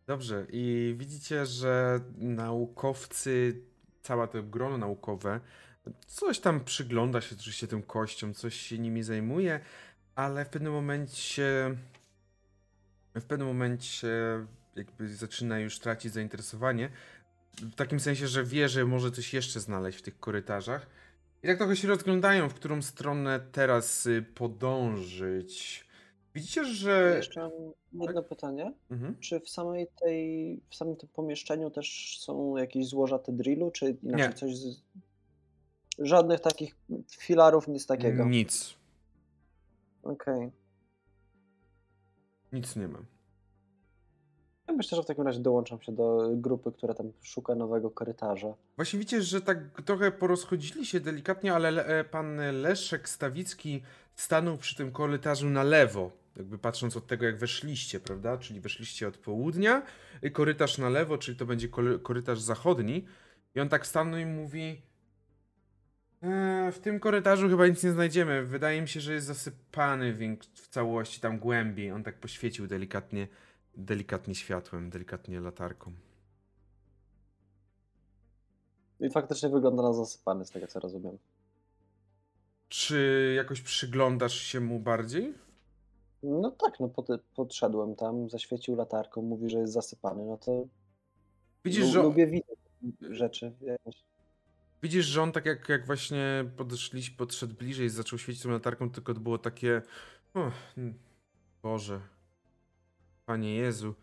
[0.07, 3.61] Dobrze, i widzicie, że naukowcy,
[4.01, 5.39] cała to grono naukowe,
[6.07, 9.59] coś tam przygląda się oczywiście tym kościom, coś się nimi zajmuje,
[10.15, 11.76] ale w pewnym momencie,
[13.15, 14.07] w pewnym momencie
[14.76, 16.89] jakby zaczyna już tracić zainteresowanie,
[17.62, 20.88] w takim sensie, że wie, że może coś jeszcze znaleźć w tych korytarzach.
[21.44, 25.88] I tak trochę się rozglądają, w którą stronę teraz y, podążyć.
[26.36, 27.14] Widzicie, że...
[27.18, 27.52] Jeszcze mam
[28.08, 28.74] jedno pytanie.
[28.92, 29.20] Mhm.
[29.20, 34.28] Czy w samej tej, w samym tym pomieszczeniu też są jakieś złoża drillu, czy inaczej
[34.28, 34.34] Nie.
[34.34, 34.82] coś z...
[36.00, 36.76] Żadnych takich
[37.12, 38.26] filarów, nic takiego.
[38.26, 38.76] Nic.
[40.04, 40.52] Okej.
[42.54, 43.16] Nic nie ma.
[44.68, 48.48] Ja myślę, że w takim razie dołączam się do grupy, która tam szuka nowego korytarza.
[48.76, 53.84] Właśnie widzicie, że tak trochę porozchodzili się delikatnie, ale le, e, pan Leszek Stawicki
[54.15, 58.38] stanął przy tym korytarzu na lewo, jakby patrząc od tego, jak weszliście, prawda?
[58.38, 59.81] Czyli weszliście od południa,
[60.23, 63.06] i korytarz na lewo, czyli to będzie kory- korytarz zachodni.
[63.56, 64.81] I on tak stanął i mówi:
[66.22, 68.44] eee, W tym korytarzu chyba nic nie znajdziemy.
[68.44, 71.91] Wydaje mi się, że jest zasypany w całości, tam głębiej.
[71.91, 73.27] On tak poświecił delikatnie,
[73.78, 75.91] delikatnie światłem, delikatnie latarką.
[78.99, 81.18] I faktycznie wygląda na zasypany, z tego co rozumiem.
[82.70, 85.34] Czy jakoś przyglądasz się mu bardziej?
[86.24, 90.68] No tak, no pod, podszedłem tam, zaświecił latarką, mówi, że jest zasypany, no to
[91.66, 92.58] Widzisz, lu- że, lubię widzieć
[93.02, 93.54] rzeczy.
[93.62, 94.04] jakieś.
[94.84, 99.14] widzisz, że on tak jak, jak właśnie podeszli, podszedł bliżej, zaczął świecić tą latarką, tylko
[99.14, 99.82] to było takie.
[100.34, 100.94] O, mm,
[101.64, 101.99] Boże.
[103.28, 103.95] Panie Jezu.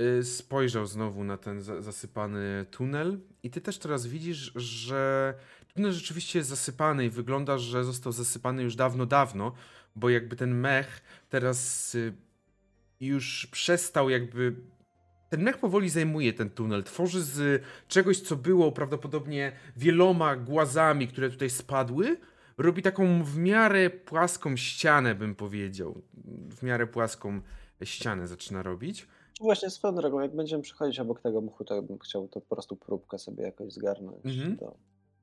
[0.00, 5.34] Y, Spojrzał znowu na ten za- zasypany tunel, i ty też teraz widzisz, że
[5.74, 9.52] tunel rzeczywiście jest zasypany i wygląda, że został zasypany już dawno, dawno,
[9.96, 12.12] bo jakby ten mech teraz y,
[13.00, 14.54] już przestał jakby.
[15.30, 21.30] Ten mech powoli zajmuje ten tunel, tworzy z czegoś, co było prawdopodobnie wieloma głazami, które
[21.30, 22.16] tutaj spadły,
[22.58, 26.02] robi taką w miarę płaską ścianę, bym powiedział.
[26.50, 27.40] W miarę płaską
[27.84, 29.06] ścianę zaczyna robić.
[29.40, 32.76] Właśnie swoją drogą, jak będziemy przechodzić obok tego mchu, to bym chciał to po prostu
[32.76, 34.56] próbkę sobie jakoś zgarnąć Mhm.
[34.56, 34.76] do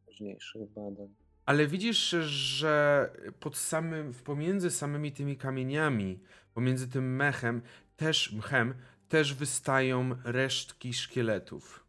[0.05, 1.15] późniejszych badań.
[1.45, 3.09] Ale widzisz, że
[3.39, 6.19] pod samym, pomiędzy samymi tymi kamieniami,
[6.53, 7.61] pomiędzy tym mechem,
[7.97, 8.73] też mchem,
[9.09, 11.85] też wystają resztki szkieletów.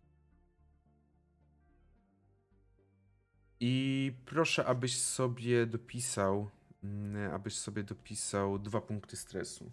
[3.61, 6.51] I proszę, abyś sobie dopisał,
[6.85, 9.71] mm, abyś sobie dopisał dwa punkty stresu.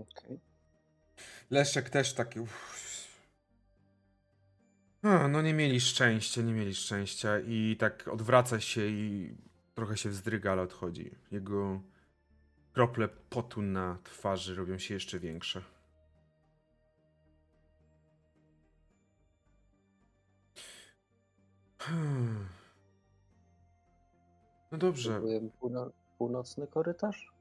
[0.00, 0.40] Okej.
[1.50, 2.40] Leszek też taki.
[2.40, 2.86] uff.
[5.28, 9.36] No nie mieli szczęścia, nie mieli szczęścia i tak odwraca się i
[9.74, 11.10] trochę się wzdryga, ale odchodzi.
[11.30, 11.80] Jego
[12.72, 15.62] krople potu na twarzy robią się jeszcze większe.
[21.78, 22.48] Hmm.
[24.72, 25.10] No dobrze.
[25.12, 27.35] Próbujemy półno- północny korytarz?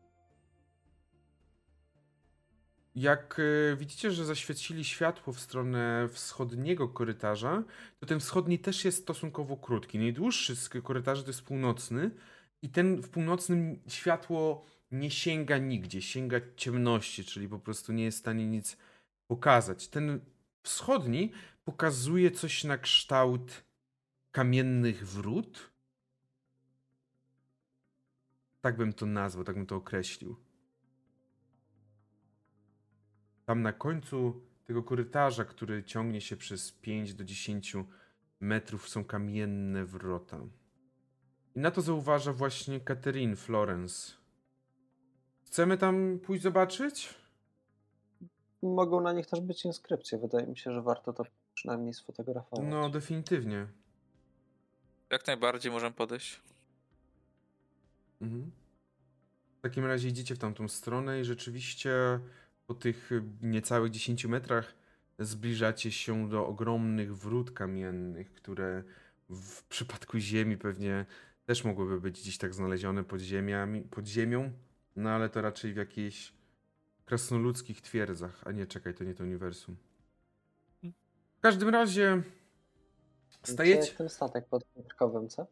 [2.96, 7.64] Jak e, widzicie, że zaświecili światło w stronę wschodniego korytarza,
[8.00, 10.00] to ten wschodni też jest stosunkowo krótki.
[10.00, 12.12] Najdłuższy z korytarzy to jest północny
[12.62, 18.18] i ten w północnym światło nie sięga nigdzie, sięga ciemności, czyli po prostu nie jest
[18.18, 18.78] w stanie nic
[19.28, 19.88] pokazać.
[19.88, 20.20] Ten
[20.64, 21.32] wschodni
[21.66, 23.64] pokazuje coś na kształt
[24.32, 25.72] kamiennych wrót.
[28.62, 30.45] Tak bym to nazwał, tak bym to określił.
[33.46, 37.76] Tam na końcu tego korytarza, który ciągnie się przez 5 do 10
[38.40, 40.40] metrów, są kamienne wrota.
[41.56, 44.14] I na to zauważa właśnie Catherine Florence.
[45.46, 47.16] Chcemy tam pójść zobaczyć?
[48.62, 50.18] Mogą na nich też być inskrypcje.
[50.18, 51.24] Wydaje mi się, że warto to
[51.54, 52.66] przynajmniej sfotografować.
[52.70, 53.68] No, definitywnie.
[55.10, 56.42] Jak najbardziej możemy podejść.
[58.22, 58.52] Mhm.
[59.60, 62.20] W takim razie idziecie w tamtą stronę i rzeczywiście
[62.68, 63.10] po tych
[63.42, 64.74] niecałych 10 metrach
[65.20, 68.84] zbliżacie się do ogromnych wrót kamiennych, które
[69.30, 71.06] w przypadku ziemi pewnie
[71.46, 74.52] też mogłyby być gdzieś tak znalezione pod, ziemiami, pod ziemią,
[74.96, 76.34] no ale to raczej w jakichś
[77.06, 79.76] krasnoludzkich twierdzach, a nie, czekaj, to nie to uniwersum.
[81.38, 82.24] W każdym razie
[83.44, 83.92] Gdzie stajecie...
[83.92, 85.48] ten statek pod Piotrkowem, co?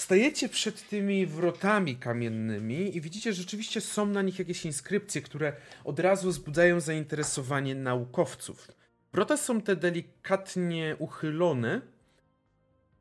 [0.00, 5.52] Stajecie przed tymi wrotami kamiennymi i widzicie, że rzeczywiście są na nich jakieś inskrypcje, które
[5.84, 8.68] od razu wzbudzają zainteresowanie naukowców.
[9.12, 11.80] Wrota są te delikatnie uchylone.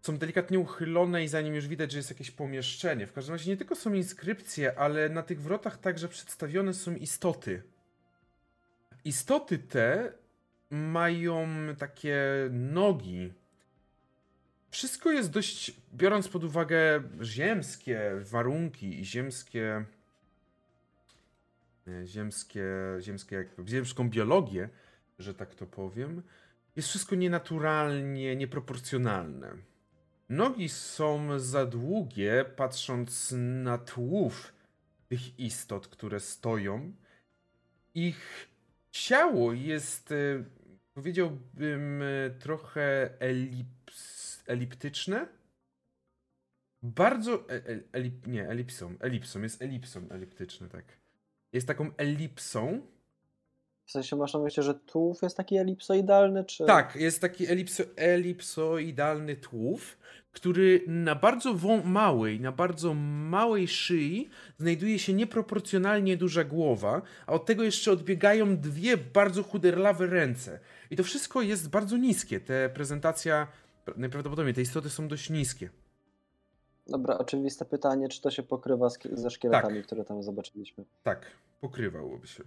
[0.02, 3.08] Są delikatnie uchylone i za nim już widać, że jest jakieś pomieszczenie.
[3.08, 7.64] W każdym razie nie tylko są inskrypcje, ale na tych wrotach także przedstawione są istoty.
[9.06, 10.14] Istoty te
[10.70, 11.48] mają
[11.78, 12.18] takie
[12.52, 13.34] nogi,
[14.72, 19.86] wszystko jest dość, biorąc pod uwagę ziemskie warunki i ziemskie,
[21.88, 22.66] e, ziemskie,
[23.00, 24.70] ziemskie jakby, ziemską biologię,
[25.20, 26.22] że tak to powiem,
[26.76, 29.56] jest wszystko nienaturalnie, nieproporcjonalne.
[30.30, 34.54] Nogi są za długie, patrząc na tłów
[35.08, 36.94] tych istot, które stoją.
[37.96, 38.50] Ich
[38.92, 40.44] ciało jest, e,
[40.94, 43.10] powiedziałbym, e, trochę
[44.50, 45.28] eliptyczne.
[46.82, 47.50] Bardzo.
[47.50, 48.96] E, e, elip, nie, elipsą.
[49.00, 50.86] Elipsą, jest elipsą eliptyczne, tak.
[51.54, 52.82] Jest taką elipsą.
[53.86, 56.66] W sensie masz na myśli, że tułów jest taki elipsoidalny, czy...
[56.66, 59.98] Tak, jest taki elipso, elipsoidalny tłów,
[60.32, 61.54] który na bardzo
[61.84, 68.58] małej, na bardzo małej szyi znajduje się nieproporcjonalnie duża głowa, a od tego jeszcze odbiegają
[68.58, 70.60] dwie bardzo chuderlawe ręce.
[70.92, 72.40] I to wszystko jest bardzo niskie.
[72.40, 73.48] Te prezentacja,
[73.98, 75.70] najprawdopodobniej te istoty są dość niskie.
[76.88, 79.86] Dobra, oczywiste pytanie, czy to się pokrywa z, ze szkieletami, Tak.
[79.86, 80.86] które tam zobaczyliśmy.
[81.04, 81.26] Tak,
[81.62, 82.44] pokrywałoby się.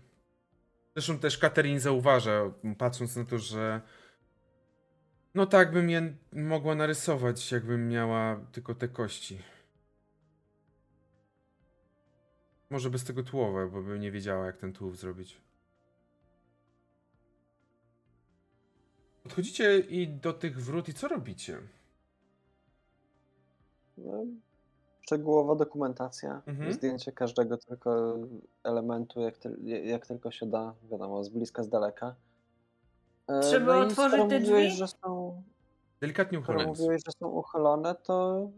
[0.97, 3.81] Zresztą też Katerin zauważa, patrząc na to, że
[5.35, 9.39] no tak bym je mogła narysować, jakbym miała tylko te kości.
[12.71, 15.41] Może bez tego tłowa, bo bym nie wiedziała, jak ten tułów zrobić.
[19.23, 21.59] Podchodzicie i do tych wrót i co robicie?
[23.99, 24.25] No,
[25.01, 26.73] szczegółowa dokumentacja, Mhm.
[26.73, 28.17] zdjęcie każdego tylko
[28.65, 29.35] elementu, jak,
[29.85, 32.15] jak tylko się da, wiadomo, z bliska, z daleka.
[33.29, 34.79] E, Trzeba no otworzyć te mówiłeś, drzwi?
[34.79, 35.43] Że są,
[36.01, 36.79] Delikatnie uchylając.
[36.79, 38.49] mówiłeś, że są uchylone, to...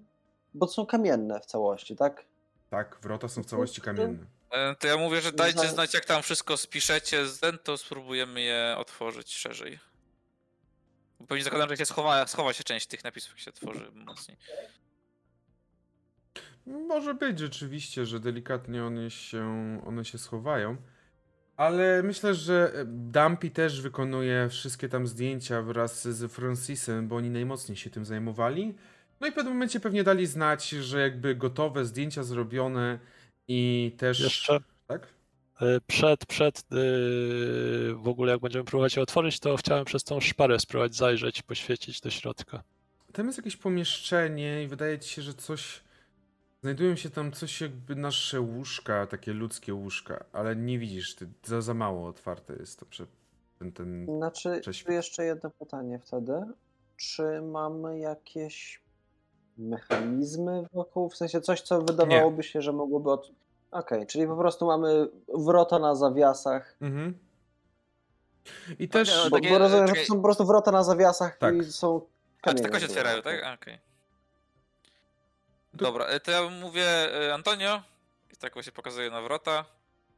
[0.54, 2.24] Bo są kamienne w całości, tak?
[2.70, 4.26] Tak, wrota są w całości kamienne.
[4.50, 7.24] E, To ja mówię, że dajcie Za- znać, jak tam wszystko spiszecie
[7.64, 9.78] to spróbujemy je otworzyć szerzej.
[11.28, 14.36] Pewnie zakładam, że się schowa, schowa się część tych napisów, jak się tworzy mocniej.
[16.66, 20.76] Może być rzeczywiście, że delikatnie one się, one się schowają.
[21.56, 27.76] Ale myślę, że Dumpy też wykonuje wszystkie tam zdjęcia wraz z Francisem, bo oni najmocniej
[27.76, 28.74] się tym zajmowali.
[29.20, 32.98] No i w pewnym momencie pewnie dali znać, że jakby gotowe zdjęcia zrobione
[33.48, 34.20] i też.
[34.20, 35.06] Jeszcze Tak?
[35.60, 36.64] E, przed, przed e,
[37.94, 42.00] w ogóle jak będziemy próbować je otworzyć, to chciałem przez tą szparę spróbować zajrzeć, poświecić
[42.00, 42.62] do środka.
[43.12, 45.84] Tam jest jakieś pomieszczenie i wydaje ci się, że coś.
[46.62, 51.60] Znajdują się tam coś jakby nasze łóżka, takie ludzkie łóżka, ale nie widzisz, ty, za,
[51.60, 53.06] za mało otwarte jest to prze,
[53.58, 54.06] ten, ten.
[54.06, 56.32] Znaczy, jeszcze jedno pytanie wtedy.
[56.96, 58.82] Czy mamy jakieś
[59.58, 61.10] mechanizmy wokół?
[61.10, 63.30] W sensie coś, co wydawałoby się, że mogłoby od...
[63.74, 66.76] Okej, czyli po prostu mamy wrota na zawiasach.
[66.80, 67.18] Mhm.
[68.78, 69.16] I też.
[69.24, 71.54] no Bo, takie- bo rozumiem, że takie- są po prostu wrota na zawiasach Tak.
[71.54, 72.06] i są
[72.42, 72.62] A kamienie.
[72.62, 73.42] tylko się otwierają, tak?
[73.44, 73.78] A, Okej.
[75.74, 76.86] Dobra, e, to ja mówię
[77.28, 77.82] e, Antonio.
[78.32, 79.64] I tak właśnie pokazuję na wrota.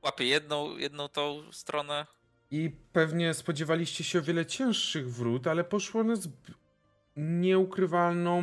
[0.02, 2.06] Łapię jedną, jedną tą stronę.
[2.50, 6.28] I pewnie spodziewaliście się o wiele cięższych wrót, ale poszło one z
[7.16, 8.42] nieukrywalną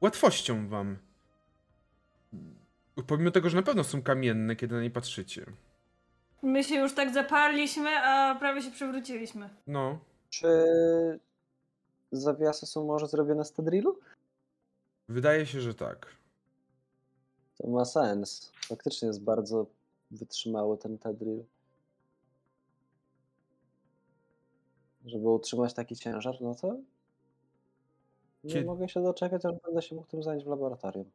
[0.00, 0.98] łatwością wam.
[3.02, 5.46] Pomimo tego, że na pewno są kamienne, kiedy na nie patrzycie.
[6.42, 9.50] My się już tak zaparliśmy, a prawie się przewróciliśmy.
[9.66, 9.98] No.
[10.30, 10.48] Czy
[12.12, 13.98] zawiasy są może zrobione z tedrilu?
[15.08, 16.16] Wydaje się, że tak.
[17.58, 18.52] To ma sens.
[18.68, 19.66] Faktycznie jest bardzo
[20.10, 21.44] wytrzymały ten tedril.
[25.06, 26.76] Żeby utrzymać taki ciężar, no to
[28.44, 31.10] nie mogę się doczekać, aż będę się mógł tym zająć w laboratorium.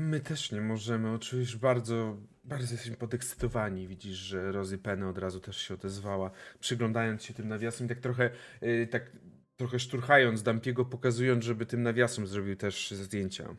[0.00, 1.10] My też nie możemy.
[1.10, 3.88] Oczywiście bardzo, bardzo jesteśmy podekscytowani.
[3.88, 6.30] Widzisz, że Rosie Penny od razu też się odezwała,
[6.60, 8.30] przyglądając się tym nawiasom i tak trochę,
[8.60, 9.16] yy, tak
[9.56, 13.56] trochę szturchając Dampiego, pokazując, żeby tym nawiasom zrobił też zdjęcia.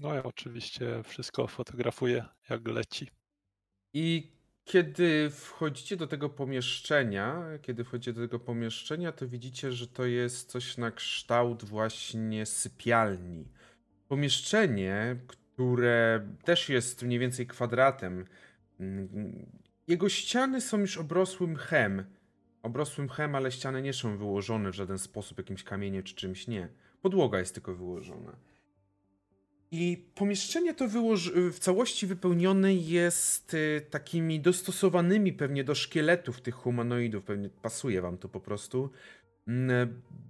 [0.00, 3.10] No ja oczywiście wszystko fotografuję jak leci.
[3.94, 4.32] I
[4.64, 10.50] kiedy wchodzicie do tego pomieszczenia, kiedy wchodzicie do tego pomieszczenia, to widzicie, że to jest
[10.50, 13.48] coś na kształt właśnie sypialni.
[14.08, 18.24] Pomieszczenie, które też jest mniej więcej kwadratem.
[18.80, 19.46] Mm,
[19.88, 22.04] Jego ściany są już obrosłym mchem.
[22.62, 26.68] Obrosłym mchem, ale ściany nie są wyłożone w żaden sposób jakimś kamieniem czy czymś, nie.
[27.02, 28.36] Podłoga jest tylko wyłożona.
[29.76, 30.88] I pomieszczenie to
[31.52, 38.18] w całości wypełnione jest y, takimi dostosowanymi pewnie do szkieletów tych humanoidów, pewnie pasuje wam
[38.18, 38.90] to po prostu,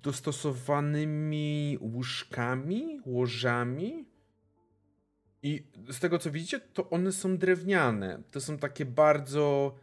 [0.02, 4.04] dostosowanymi łóżkami, łożami.
[5.42, 8.22] I z tego co widzicie, to one są drewniane.
[8.30, 9.74] To są takie bardzo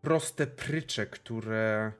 [0.00, 1.92] proste prycze, które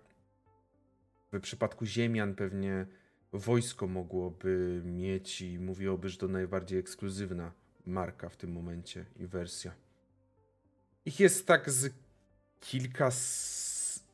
[1.32, 2.86] w przypadku ziemian pewnie
[3.32, 7.52] wojsko mogłoby mieć i mówiłoby, że to najbardziej ekskluzywna
[7.86, 9.74] marka w tym momencie i wersja.
[11.04, 11.94] Ich jest tak z
[12.60, 13.10] kilka,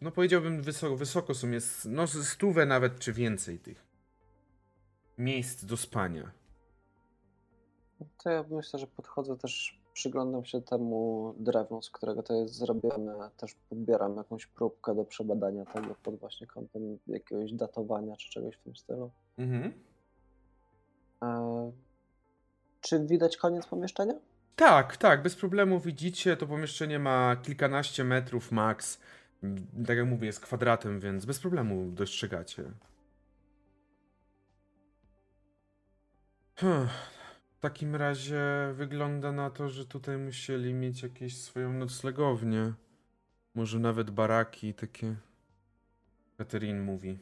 [0.01, 3.87] no powiedziałbym wysoko, wysoko są, jest no stówę nawet czy więcej tych
[5.19, 6.31] miejsc do spania.
[8.23, 13.31] To ja myślę, że podchodzę też, przyglądam się temu drewnu, z którego to jest zrobione.
[13.37, 18.63] Też podbieram jakąś próbkę do przebadania tego pod właśnie kątem jakiegoś datowania czy czegoś w
[18.63, 19.11] tym stylu.
[19.39, 19.73] Mhm.
[21.23, 21.73] E,
[22.81, 24.15] czy widać koniec pomieszczenia?
[24.57, 29.01] Tak, tak, bez problemu widzicie, to pomieszczenie ma kilkanaście metrów max.
[29.43, 32.73] Mm, Tak jak mówię, jest kwadratem, więc bez problemu dostrzegacie.
[36.57, 36.89] Hmm.
[37.57, 38.43] W takim razie
[38.75, 42.73] wygląda na to, że tutaj musieli mieć jakieś swoją noclegownię.
[43.55, 45.17] Może nawet baraki takie.
[46.39, 47.19] Katerin mówi.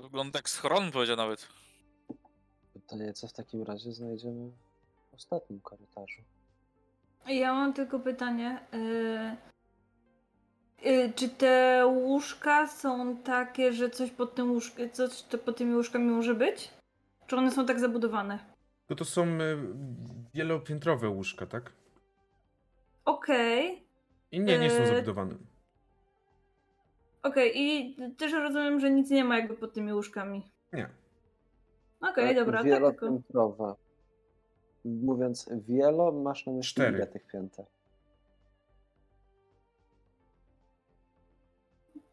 [0.00, 1.48] Wygląda jak schron, powiedział nawet.
[2.74, 4.50] Pytanie, co w takim razie znajdziemy
[5.10, 6.22] w ostatnim korytarzu?
[7.28, 8.58] Ja mam tylko pytanie.
[8.74, 9.36] y,
[10.88, 15.74] y, czy te łóżka są takie, że coś pod tym łóżk, coś to pod tymi
[15.74, 16.70] łóżkami może być?
[17.26, 18.38] Czy one są tak zabudowane?
[18.90, 19.56] No to są y,
[20.34, 21.72] wielopiętrowe łóżka, tak?
[23.04, 23.86] Okej.
[24.32, 25.34] I nie, nie są Eee, zabudowane.
[27.22, 30.42] Okej, i też rozumiem, że nic nie ma jakby pod tymi łóżkami.
[30.72, 30.88] Nie.
[32.00, 33.76] Okej, dobra, tak tylko.
[34.84, 36.96] Mówiąc wielo, masz na myśli Cztery.
[36.96, 37.66] ile tych pięter?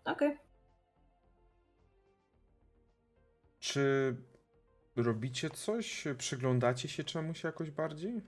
[0.06, 0.38] Okej.
[3.60, 4.16] Czy
[4.96, 6.04] robicie coś?
[6.18, 8.22] Przyglądacie się czemuś jakoś bardziej?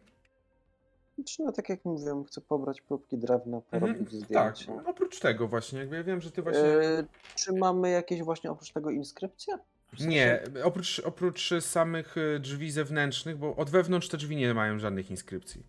[1.26, 4.76] Czy no, tak jak mówiłem, chcę pobrać próbki drewna, porobić Mhm, zdjęcia.
[4.76, 6.62] Tak, oprócz tego właśnie, jakby ja wiem, że ty właśnie...
[6.64, 7.04] E,
[7.36, 9.58] czy mamy jakieś właśnie oprócz tego inskrypcje?
[9.94, 14.54] W sensie- Nie, oprócz, oprócz samych y, drzwi zewnętrznych, bo od wewnątrz te drzwi nie
[14.54, 15.64] mają żadnych inskrypcji.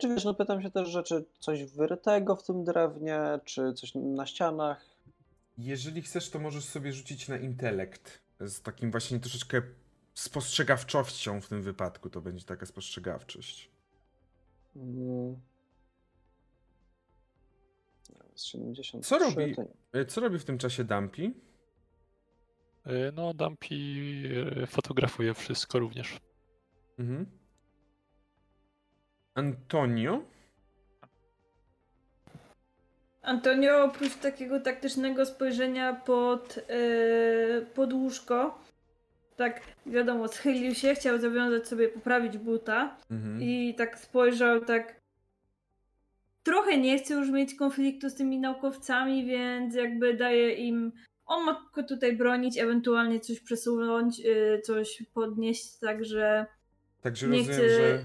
[0.00, 3.92] Czy wiesz, no pytam się też, że czy coś wyrytego w tym drewnie, czy coś
[3.94, 4.84] na ścianach?
[5.58, 8.20] Jeżeli chcesz, to możesz sobie rzucić na intelekt.
[8.40, 9.62] Z takim właśnie troszeczkę
[10.14, 13.70] spostrzegawczością w tym wypadku to będzie taka spostrzegawczość.
[14.76, 15.36] Mm.
[18.34, 19.54] Z 73, Co robi?
[19.54, 19.62] to.
[19.98, 21.32] Y, Co robi w tym czasie Dumpy?
[22.86, 23.74] Y, No, Dumpy
[24.62, 26.16] y, fotografuje wszystko również.
[26.98, 27.26] Mhm.
[29.34, 30.22] Antonio?
[33.22, 38.58] Antonio, oprócz takiego taktycznego spojrzenia pod, yy, pod łóżko,
[39.36, 43.42] tak wiadomo, schylił się, chciał zawiązać sobie, poprawić buta Mhm.
[43.42, 45.00] i tak spojrzał, tak
[46.42, 50.92] trochę nie chce już mieć konfliktu z tymi naukowcami, więc jakby daje im,
[51.26, 56.46] on ma tylko tutaj bronić, ewentualnie coś przesunąć, yy, coś podnieść, także
[57.00, 58.04] Także nie rozumiem, chcę- że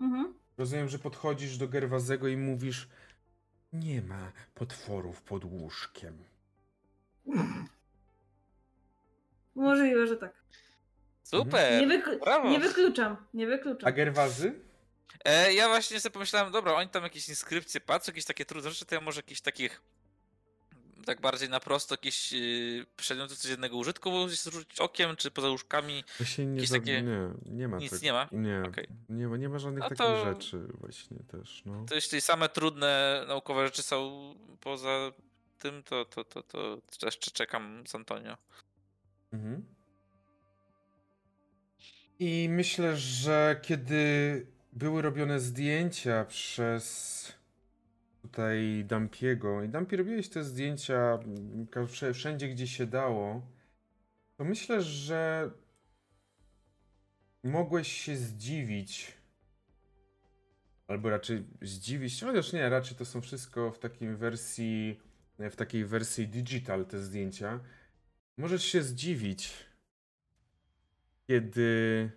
[0.00, 0.34] mhm.
[0.58, 2.88] rozumiem, że podchodzisz do Gerwazego i mówisz
[3.72, 6.24] nie ma potworów pod łóżkiem.
[9.54, 10.32] możliwe, że tak.
[11.22, 11.86] Super!
[11.88, 13.94] Nie, wyklu- nie wykluczam, nie A wykluczam.
[13.94, 14.54] Gerwazy?
[15.24, 18.84] E, ja właśnie sobie pomyślałem, dobra, oni tam jakieś inskrypcje patrzą, jakieś takie trudne rzeczy,
[18.86, 19.82] to ja może jakichś takich
[21.08, 26.04] tak bardziej na prosto jakieś yy, przedmioty codziennego użytku zrzucić okiem, czy poza łóżkami.
[26.18, 26.74] Właśnie nie, za...
[26.78, 28.28] takie- nie, nie ma nic tak- nie ma?
[28.32, 28.86] Nie, Okej.
[29.08, 31.84] nie, ma, nie ma żadnych No takich to- rzeczy właśnie też, no.
[31.88, 35.12] To jeśli same trudne naukowe rzeczy są poza
[35.58, 38.36] tym, to, to, to, to jeszcze czekam z Antonio.
[39.32, 39.64] Mhm.
[42.18, 47.32] I myślę, że kiedy były robione zdjęcia przez
[48.28, 49.62] tutaj Dampiego.
[49.62, 51.66] I Dampi robiłeś te zdjęcia mm,
[52.14, 53.42] wszędzie, gdzie się dało,
[54.36, 55.50] to myślę, że
[57.42, 59.18] mogłeś się zdziwić.
[60.88, 65.00] Albo raczej zdziwić, chociaż nie, raczej to są wszystko w takiej wersji
[65.38, 67.60] w takiej wersji digital te zdjęcia.
[68.36, 69.52] Możesz się zdziwić,
[71.26, 72.10] kiedy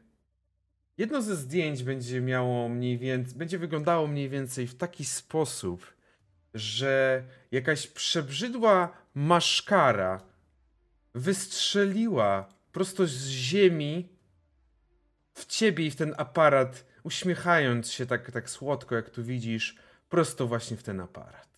[0.98, 6.01] jedno ze zdjęć będzie miało mniej więcej, będzie wyglądało mniej więcej w taki sposób,
[6.54, 10.22] że jakaś przebrzydła maszkara
[11.16, 14.10] wystrzeliła prosto z ziemi
[15.34, 19.76] w ciebie i w ten aparat, uśmiechając się tak, tak słodko, jak tu widzisz,
[20.10, 21.52] prosto właśnie w ten aparat.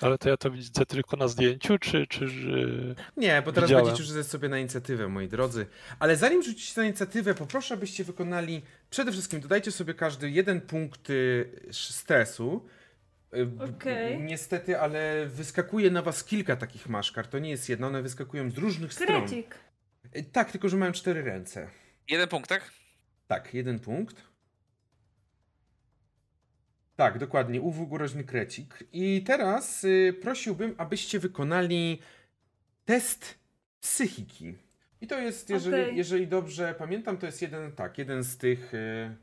[0.00, 2.26] Ale to ja to widzę tylko na zdjęciu, czy, czy.
[3.16, 3.86] Nie, bo teraz Widziałem.
[3.86, 5.66] będziecie rzucać sobie na inicjatywę, moi drodzy.
[5.98, 11.10] Ale zanim rzucicie na inicjatywę, poproszę, abyście wykonali przede wszystkim, dodajcie sobie każdy jeden punkt
[11.10, 12.66] y, stresu.
[13.36, 14.20] Y, Okej.
[14.22, 17.26] Niestety, ale wyskakuje na was kilka takich maszkar.
[17.26, 19.20] To nie jest jedna, one wyskakują z różnych stron.
[19.20, 19.54] Krecik.
[20.16, 21.68] Y, Tak, tylko że mają cztery ręce.
[22.08, 22.70] Jeden punkt, tak?
[23.26, 24.16] Tak, jeden punkt.
[26.96, 27.60] Tak, dokładnie.
[27.60, 28.84] Uwóg groźny krecik.
[28.92, 32.00] I teraz y, prosiłbym, abyście wykonali
[32.84, 33.38] test
[33.80, 34.54] psychiki.
[35.00, 35.96] I to jest, jeżeli, Okej.
[35.96, 38.74] jeżeli dobrze pamiętam, to jest jeden, tak, jeden z tych.
[38.74, 39.16] Y,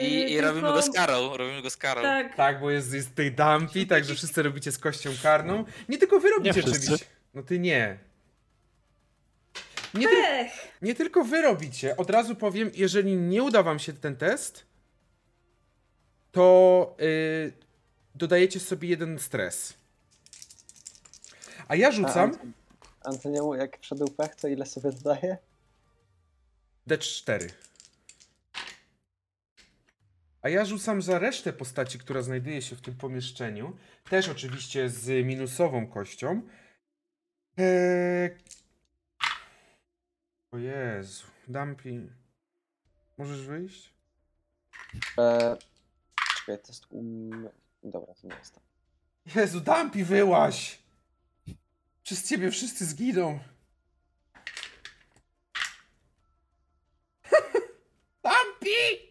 [0.00, 2.02] I, Yy, i robimy tylko- go z karą, robimy go z karą.
[2.02, 5.64] Tak, tak, bo jest, jest tej dumpy, także wszyscy robicie z kością karną.
[5.88, 6.70] Nie tylko wy robicie wszyscy.
[6.78, 7.06] oczywiście.
[7.34, 7.98] No ty nie.
[9.94, 10.52] Nie, Ech!
[10.82, 11.96] nie tylko wy robicie.
[11.96, 14.64] Od razu powiem, jeżeli nie uda wam się ten test,
[16.32, 17.52] to yy,
[18.14, 19.74] dodajecie sobie jeden stres.
[21.68, 22.52] A ja A rzucam Anton-
[23.04, 25.36] Antoniemu, jak wszedł pech, to ile sobie dodaje?
[26.88, 27.48] D4.
[30.42, 33.76] A ja rzucam za resztę postaci, która znajduje się w tym pomieszczeniu.
[34.10, 36.42] Też oczywiście z minusową kością.
[37.56, 38.30] Eee...
[40.52, 41.26] O Jezu.
[41.48, 42.12] Dumpy.
[43.18, 43.92] Możesz wyjść?
[45.18, 45.56] E...
[46.36, 47.48] Czekaj, to jest um...
[47.84, 48.62] Dobra, to nie jest tam.
[49.34, 50.78] Jezu, Dumpy, wyłaś!
[52.02, 53.38] Przez ciebie wszyscy zginą.
[58.24, 59.01] Dumpy!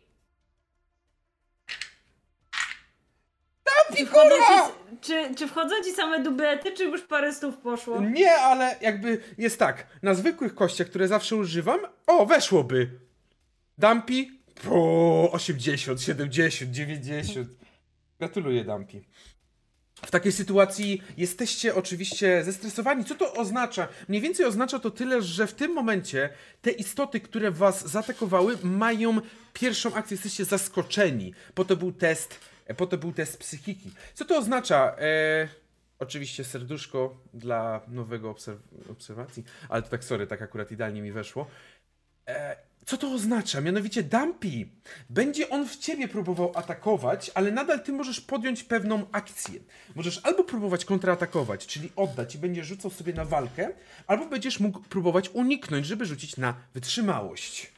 [4.02, 4.72] Czy wchodzą, ci,
[5.02, 8.02] czy, czy wchodzą ci same dublety, czy już parę stów poszło?
[8.02, 9.88] Nie, ale jakby jest tak.
[10.03, 12.90] Na zwykłych kościach, które zawsze używam, o, weszłoby.
[13.78, 14.26] Dumpy?
[14.64, 17.48] Po 80, 70, 90.
[18.19, 19.02] Gratuluję, Dumpy.
[20.06, 23.06] W takiej sytuacji jesteście oczywiście zestresowani.
[23.06, 23.88] Co to oznacza?
[24.07, 26.30] Mniej więcej oznacza to tyle, że w tym momencie
[26.61, 29.18] te istoty, które was zaatakowały, mają
[29.53, 30.15] pierwszą akcję.
[30.15, 31.34] Jesteście zaskoczeni.
[31.53, 32.40] Po to był test,
[32.73, 33.91] po to był test psychiki.
[34.14, 34.95] Co to oznacza?
[34.99, 35.48] E,
[35.99, 41.48] oczywiście serduszko dla nowego obserw- obserwacji, ale to tak sorry, tak akurat idealnie mi weszło.
[42.27, 43.61] E, co to oznacza?
[43.61, 44.68] Mianowicie Dumpy.
[45.10, 49.60] Będzie on w ciebie próbował atakować, ale nadal ty możesz podjąć pewną akcję.
[49.95, 53.69] Możesz albo próbować kontratakować, czyli oddać i będziesz rzucał sobie na walkę,
[54.07, 57.72] albo będziesz mógł próbować uniknąć, żeby rzucić na wytrzymałość.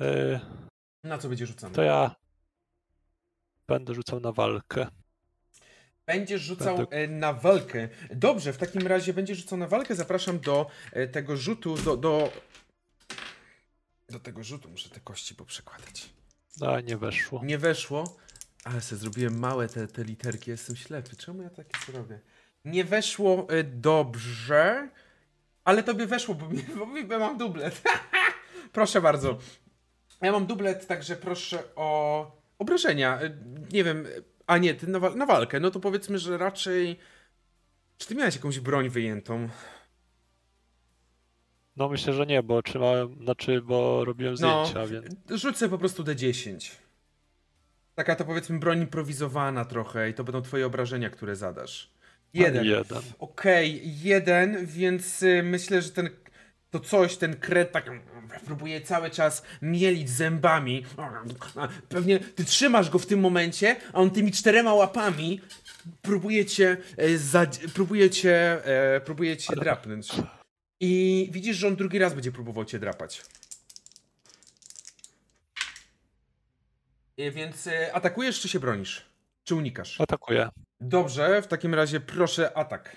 [0.00, 0.40] E,
[1.04, 1.74] Na co będzie rzucany?
[1.74, 2.14] to ja
[3.68, 4.86] będę rzucał na walkę.
[6.06, 7.88] Będziesz rzucał Będę- e, na walkę.
[8.14, 9.94] Dobrze, w takim razie będziesz rzucał na walkę.
[9.94, 12.32] Zapraszam do e, tego rzutu, do, do...
[14.08, 16.10] Do tego rzutu muszę te kości poprzekładać.
[16.66, 17.44] A nie weszło.
[17.44, 18.16] Nie weszło,
[18.64, 21.16] ale sobie zrobiłem małe te, te literki, jestem ślepy.
[21.16, 22.20] Czemu ja takie co robię?
[22.64, 24.88] Nie weszło y, dobrze,
[25.64, 27.82] ale tobie weszło, bo, mi, bo, mi, bo mam dublet.
[28.72, 29.38] proszę bardzo.
[30.22, 33.22] Ja mam dublet, także proszę o obrażenia.
[33.22, 33.36] Y,
[33.72, 34.06] Nie wiem,
[34.46, 35.60] a nie, ty na, wa- na walkę.
[35.60, 36.98] No to powiedzmy, że raczej...
[37.98, 39.48] Czy ty miałeś jakąś broń wyjętą?
[41.76, 44.66] No myślę, że nie, bo trzymałem, znaczy, bo robiłem No.
[44.66, 46.72] zdjęcia, więc Rzuć sobie po prostu D10.
[47.94, 51.90] Taka to powiedzmy broń improwizowana trochę i to będą twoje obrażenia, które zadasz.
[52.34, 52.64] Jeden.
[52.64, 53.02] jeden.
[53.18, 56.10] Okej, jeden, więc y, myślę, że ten
[56.70, 57.90] to coś, ten kret tak
[58.44, 60.84] próbuje cały czas mielić zębami.
[61.88, 65.40] Pewnie ty trzymasz go w tym momencie, a on tymi czterema łapami
[66.02, 70.08] próbuje cię, e, zadzi- próbuje cię, e, próbuje cię drapnąć.
[70.80, 73.22] I widzisz, że on drugi raz będzie próbował cię drapać.
[77.18, 79.06] E, Więc atakujesz, czy się bronisz?
[79.44, 80.00] Czy unikasz?
[80.00, 80.48] Atakuję.
[80.80, 82.96] Dobrze, w takim razie proszę atak.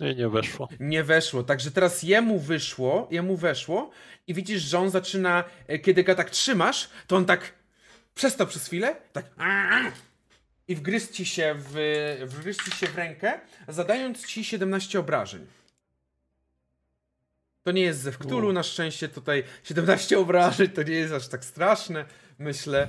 [0.00, 0.68] I nie weszło.
[0.80, 3.90] Nie weszło, także teraz jemu wyszło, jemu weszło
[4.26, 7.52] i widzisz, że on zaczyna, e, kiedy go tak trzymasz, to on tak
[8.14, 9.24] przestał przez chwilę, tak
[10.68, 11.74] i wgryzł ci się w,
[12.26, 15.46] wgryzł ci się w rękę, zadając ci 17 obrażeń.
[17.62, 21.44] To nie jest ze Wktulu, na szczęście tutaj 17 obrażeń, to nie jest aż tak
[21.44, 22.04] straszne,
[22.38, 22.88] myślę.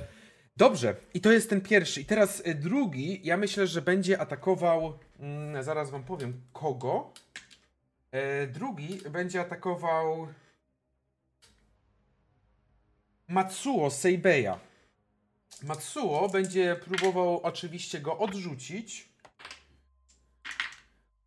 [0.56, 2.00] Dobrze, i to jest ten pierwszy.
[2.00, 7.12] I teraz e, drugi, ja myślę, że będzie atakował, mm, zaraz wam powiem, kogo.
[8.10, 10.28] E, drugi będzie atakował
[13.28, 14.58] Matsuo Seibeya.
[15.62, 19.08] Matsuo będzie próbował oczywiście go odrzucić.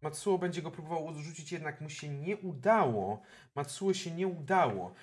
[0.02, 3.22] Matsuo będzie go próbował odrzucić, jednak mu się nie udało.
[3.56, 4.94] Matsuo się nie udało.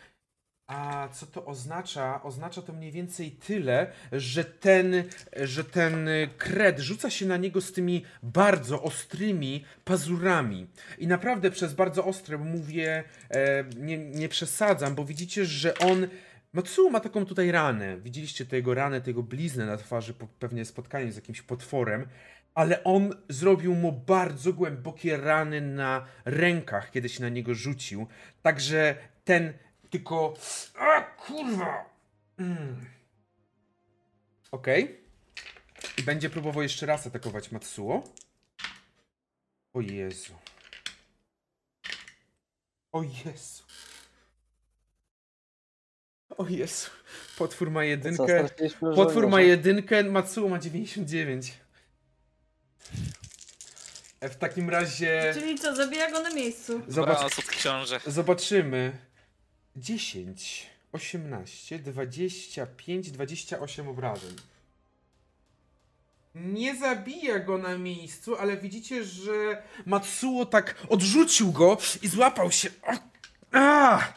[0.72, 2.22] A co to oznacza?
[2.22, 5.04] Oznacza to mniej więcej tyle, że ten,
[5.36, 6.08] że ten
[6.38, 10.66] kred rzuca się na niego z tymi bardzo ostrymi pazurami.
[10.98, 16.06] I naprawdę przez bardzo ostre, mówię, e, nie, nie przesadzam, bo widzicie, że on.
[16.52, 17.96] Matsuo ma taką tutaj ranę.
[17.96, 22.06] Widzieliście tego ranę, tego bliznę na twarzy, po pewnie spotkanie z jakimś potworem.
[22.54, 28.06] Ale on zrobił mu bardzo głębokie rany na rękach, kiedy się na niego rzucił.
[28.42, 28.94] Także
[29.24, 29.52] ten
[29.92, 30.34] tylko.
[30.78, 31.84] A kurwa!
[32.38, 32.86] Mm.
[34.50, 35.00] Okej.
[35.98, 38.02] I będzie próbował jeszcze raz atakować Matsuo.
[39.74, 40.34] O Jezu.
[42.92, 43.62] O Jezu.
[46.36, 46.90] O Jezu.
[47.38, 48.48] Potwór ma jedynkę.
[48.94, 51.52] Potwór ma jedynkę, Matsuo ma 99.
[54.22, 56.82] W takim razie Czyli co, zabija go na miejscu.
[56.88, 58.00] zobacz, książę.
[58.06, 58.98] zobaczymy.
[59.76, 64.36] 10, 18, 25, 28 obrażeń.
[66.34, 72.70] Nie zabija go na miejscu, ale widzicie, że Matsuo tak odrzucił go i złapał się.
[73.52, 74.12] A!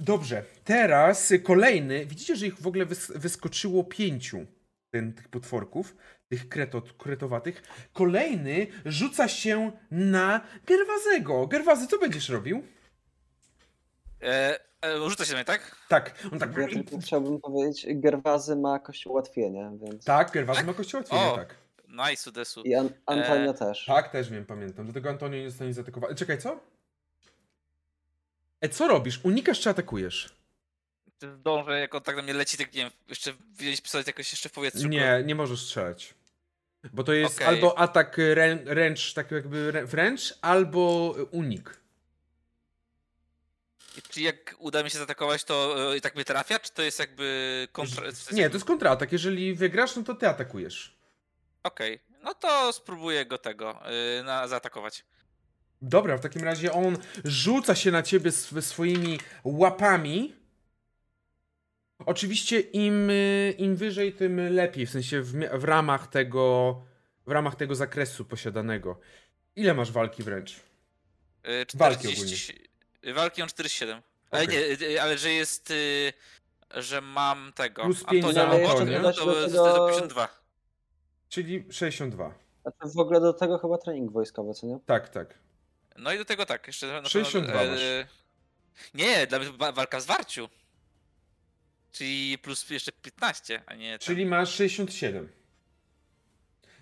[0.00, 2.06] Dobrze, teraz kolejny.
[2.06, 4.46] Widzicie, że ich w ogóle wys wyskoczyło pięciu
[4.90, 5.96] ten, tych potworków,
[6.28, 7.62] tych kreto kretowatych.
[7.92, 11.46] Kolejny rzuca się na Gerwazego.
[11.46, 12.62] Gerwazy, co będziesz robił?
[14.24, 15.76] E, e, rzuca się na mnie, tak?
[15.88, 16.56] Tak, on tak.
[16.56, 20.04] Ja tylko chciałbym powiedzieć, Gerwazy ma jakoś ułatwienie, więc...
[20.04, 21.36] Tak, Gerwazy ma kościół łatwiej, O.
[21.36, 21.54] tak.
[21.88, 22.62] Nice, Udesu.
[22.62, 23.84] I An Antonio E, też.
[23.84, 24.84] Tak, też wiem, pamiętam.
[24.84, 26.14] Dlatego Antonio nie zostanie zaatakowany.
[26.14, 26.60] Czekaj, co?
[28.60, 29.20] E, co robisz?
[29.24, 30.34] Unikasz czy atakujesz?
[31.38, 34.48] Zdążę, jak on tak na mnie leci, tak nie wiem, jeszcze wziąć pistolet jakoś jeszcze
[34.48, 34.88] w powietrzu.
[34.88, 36.14] Nie, nie możesz strzelać.
[36.92, 37.46] Bo to jest Okej.
[37.46, 41.80] albo atak rę, ręcz, tak jakby rę, wręcz, albo unik.
[44.02, 46.98] Czy jak uda mi się zaatakować, to e, i tak mnie trafia, czy to jest
[46.98, 48.06] jakby kontra...
[48.32, 49.12] Nie, to jest kontratak.
[49.12, 50.98] Jeżeli wygrasz, no to ty atakujesz.
[51.62, 53.80] Okej, no to spróbuję go tego,
[54.20, 55.04] y, na, zaatakować.
[55.82, 60.34] Dobra, w takim razie on rzuca się na ciebie sw swoimi łapami.
[62.06, 66.82] Oczywiście im, y, im wyżej, tym lepiej, w sensie w, w ramach tego
[67.26, 69.00] w ramach tego zakresu posiadanego.
[69.56, 70.56] Ile masz walki wręcz?
[71.48, 72.73] Y, Walki 40
[73.12, 74.02] Walki on 47.
[74.30, 74.56] Ale Okej.
[74.56, 76.12] nie, y, ale że jest, y,
[76.70, 77.82] że mam tego.
[77.82, 79.00] Plus pięć Antonia za Antonia.
[79.02, 80.28] to zostaje tego- 52.
[81.28, 82.34] Czyli 62.
[82.62, 84.78] Znaczy w ogóle do tego chyba trening wojskowy, co nie?
[84.86, 85.34] Tak, tak.
[85.96, 87.80] No i do tego tak, jeszcze na pewno, 62 e, masz.
[88.94, 90.48] Nie, dla mnie wa- walka w zwarciu.
[91.92, 93.98] Czyli plus jeszcze 15, a nie.
[93.98, 94.16] Czyli...
[94.16, 95.32] Czyli masz 67.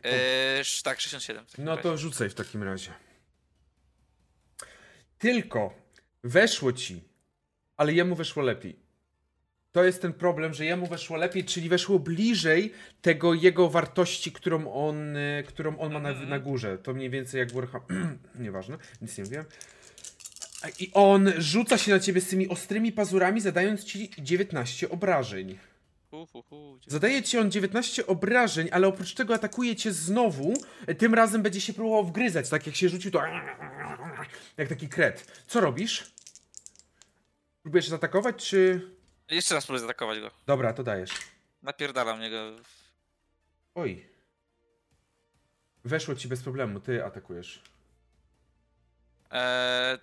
[0.02, 1.44] E, tak, 67.
[1.46, 2.92] w takim No to rzucaj w takim razie.
[5.18, 5.74] Tylko
[6.24, 7.00] weszło ci,
[7.76, 8.76] ale jemu weszło lepiej.
[9.72, 12.72] To jest ten problem, że jemu weszło lepiej, czyli weszło bliżej
[13.02, 16.28] tego jego wartości, którą on, y, którą on ma na, Mhm.
[16.28, 16.78] na górze.
[16.78, 17.88] To mniej więcej jak Warhammer.
[18.38, 19.44] Nieważne, nic nie wiem.
[20.78, 25.58] I on rzuca się na ciebie z tymi ostrymi pazurami, zadając ci 19 obrażeń.
[26.86, 30.54] Zadaje ci on 19 obrażeń, ale oprócz tego atakuje cię znowu.
[30.98, 33.22] Tym razem będzie się próbował wgryzać, tak jak się rzucił to...
[34.56, 35.44] Jak taki kret.
[35.46, 36.12] Co robisz?
[37.62, 38.90] Próbujesz zaatakować, czy...
[39.30, 40.30] Jeszcze raz spróbuję zaatakować go.
[40.46, 41.10] Dobra, to dajesz.
[41.62, 42.52] Napierdalam niego.
[43.74, 44.06] Oj.
[45.84, 47.62] Weszło ci bez problemu, ty atakujesz.
[49.30, 49.98] Eee,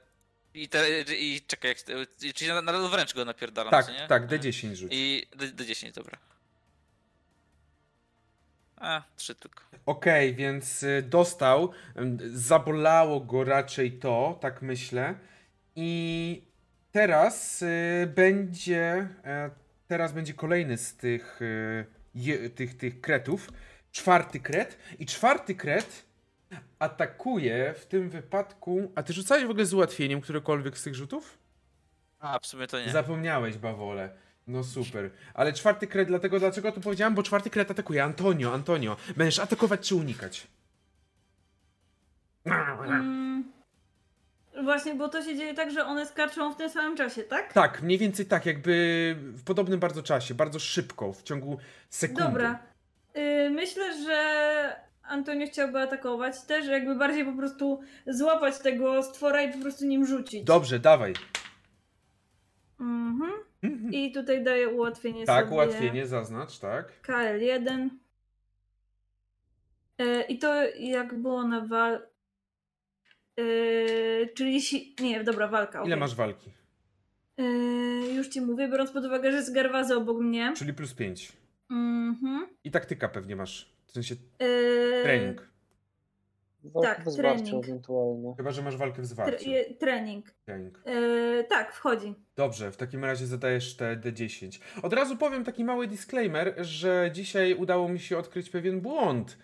[0.53, 2.01] i, te, I czekaj, jak,
[2.35, 4.07] czyli na, na wręcz go napierdalam, Tak, nie?
[4.07, 4.91] tak, E, D10 rzuć.
[4.95, 6.17] I D, D10, dobra.
[8.77, 9.63] A, trzy tylko.
[9.85, 11.71] Okej, więc y, dostał,
[12.33, 15.15] zabolało go raczej to, tak myślę.
[15.75, 16.41] I
[16.91, 19.49] teraz y, będzie, e,
[19.87, 21.39] teraz będzie kolejny z tych,
[22.15, 23.49] y, tych, tych kretów.
[23.91, 24.77] Czwarty kret.
[24.99, 26.05] I czwarty kret
[26.79, 28.91] atakuje w tym wypadku.
[28.95, 31.37] A ty rzucałeś w ogóle z ułatwieniem którekolwiek z tych rzutów?
[32.19, 32.89] A, w sumie to nie.
[32.91, 34.09] Zapomniałeś, Bawole.
[34.47, 35.09] No super.
[35.33, 37.15] Ale czwarty kret, dlatego dlaczego to powiedziałem?
[37.15, 38.03] Bo czwarty kret atakuje.
[38.03, 38.97] Antonio, Antonio.
[39.17, 40.47] Będziesz atakować czy unikać?
[42.45, 43.51] Mm,
[44.63, 47.53] właśnie, bo to się dzieje tak, że one skaczą w tym samym czasie, tak?
[47.53, 51.57] Tak, mniej więcej tak, jakby w podobnym bardzo czasie, bardzo szybko, w ciągu
[51.89, 52.23] sekundy.
[52.23, 52.59] Dobra.
[53.17, 59.53] Y, myślę, że Antonio chciałby atakować też, jakby bardziej po prostu złapać tego stwora i
[59.53, 60.43] po prostu nim rzucić.
[60.43, 61.13] Dobrze, dawaj.
[62.79, 63.31] Mhm.
[63.91, 65.55] I tutaj daję ułatwienie Tak, sobie.
[65.55, 66.93] ułatwienie, zaznacz, tak.
[67.07, 67.89] KL1.
[69.97, 72.07] E, I to jak było na wal...
[73.39, 73.43] E,
[74.35, 74.61] czyli...
[74.61, 75.77] si- Nie, dobra, walka.
[75.79, 75.97] Ile okej.
[75.99, 76.49] masz walki?
[77.37, 77.43] E,
[78.15, 80.53] już ci mówię, biorąc pod uwagę, że jest Garwazy obok mnie.
[80.57, 81.33] Czyli plus 5.
[81.69, 82.47] Mhm.
[82.63, 83.78] I taktyka pewnie masz.
[83.89, 85.49] W sensie E, trening.
[86.63, 87.63] Walka tak, trening.
[87.65, 88.33] ewentualnie.
[88.37, 89.49] Chyba, że masz walkę w Tre- zwarciu.
[89.49, 90.25] je- trening.
[90.45, 90.81] Trening.
[90.85, 92.15] E, tak, wchodzi.
[92.35, 94.59] Dobrze, w takim razie zadajesz te D10.
[94.83, 99.37] Od razu powiem taki mały disclaimer, że dzisiaj udało mi się odkryć pewien błąd.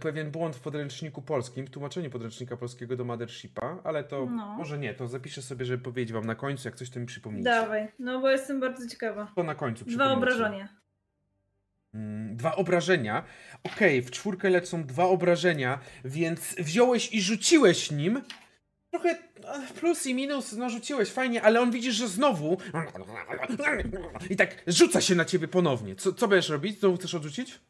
[0.00, 4.54] Pewien błąd w podręczniku polskim, w tłumaczeniu podręcznika polskiego do Mothershipa, ale to No.
[4.58, 7.44] może nie, to zapiszę sobie, żeby powiedzieć wam na końcu, jak coś to mi przypomnieć.
[7.44, 9.32] Dawaj, no bo jestem bardzo ciekawa.
[9.36, 10.18] To na końcu Dwa przypomnijcie.
[10.18, 10.68] obrażenia.
[11.94, 13.24] Mm, Dwa obrażenia.
[13.64, 18.22] Okej, w czwórkę lecą dwa obrażenia, więc wziąłeś i rzuciłeś nim.
[18.90, 19.18] Trochę e,
[19.80, 22.56] plus i minus, no rzuciłeś fajnie, ale on widzisz, że znowu
[24.30, 25.96] i tak rzuca się na ciebie ponownie.
[25.96, 26.78] Co, co będziesz robić?
[26.80, 27.60] Znowu chcesz odrzucić?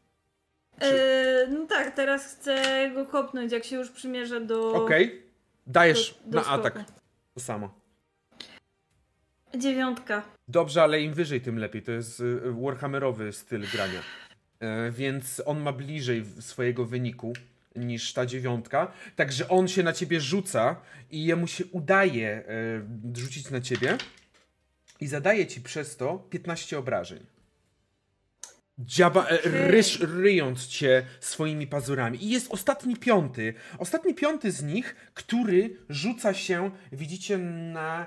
[0.81, 4.73] E, no tak, teraz chcę go kopnąć, jak się już przymierza do...
[4.85, 5.23] Okej.
[5.67, 6.61] Dajesz do- do na skoku.
[6.61, 6.85] atak.
[7.35, 7.82] To samo.
[9.59, 10.23] Dziewiątka.
[10.49, 11.83] Dobrze, ale im wyżej, tym lepiej.
[11.83, 14.01] To jest y, Warhammerowy styl grania.
[14.61, 17.33] E, Więc on ma bliżej swojego wyniku
[17.77, 18.93] niż ta dziewiątka.
[19.17, 20.77] Także on się na ciebie rzuca
[21.11, 23.99] i jemu się udaje e, rzucić na ciebie
[25.01, 27.27] i zadaje ci przez to 15 obrażeń.
[28.79, 32.25] Dziaba, e, ryż, ryjąc cię swoimi pazurami.
[32.25, 33.55] I jest ostatni piąty.
[33.79, 38.07] Ostatni piąty z nich, który rzuca się, widzicie, na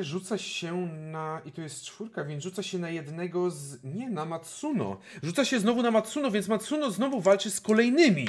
[0.00, 1.40] Rzuca się na.
[1.44, 3.84] I to jest czwórka, więc rzuca się na jednego z.
[3.84, 5.00] Nie, na Matsuno.
[5.22, 8.28] Rzuca się znowu na Matsuno, więc Matsuno znowu walczy z kolejnymi.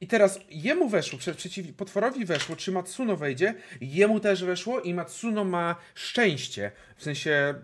[0.00, 4.94] I teraz jemu weszło, prze- przeciw potworowi weszło, czy Matsuno wejdzie, jemu też weszło i
[4.94, 6.72] Matsuno ma szczęście.
[6.96, 7.54] W sensie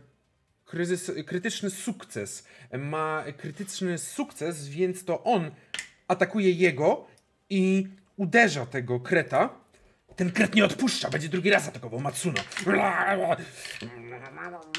[0.65, 2.45] kryzys, krytyczny sukces.
[2.79, 5.51] Ma krytyczny sukces, więc to on
[6.09, 7.07] atakuje jego
[7.51, 7.87] i
[8.17, 9.64] uderza tego kreta.
[10.17, 12.43] Ten kret nie odpuszcza, będzie drugi raz atakował Matsuno.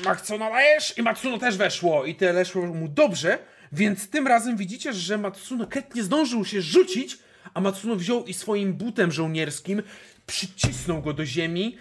[0.06, 0.98] Matsuno dajesz?
[0.98, 2.06] I Matsuno też weszło.
[2.06, 3.40] I te weszło mu dobrze,
[3.72, 7.18] więc tym razem widzicie, że Matsuno, kret nie zdążył się rzucić,
[7.54, 9.84] a Matsuno wziął i swoim butem żołnierskim
[10.26, 11.78] przycisnął go do ziemi,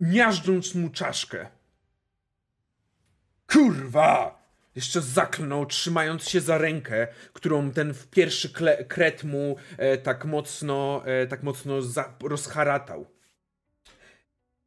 [0.00, 1.46] miażdżąc mu czaszkę.
[3.52, 4.41] Kurwa!
[4.74, 8.50] Jeszcze zaklnął, trzymając się za rękę, którą ten w pierwszy
[8.88, 13.06] kret mu e, tak mocno, e, tak mocno za, rozharatał.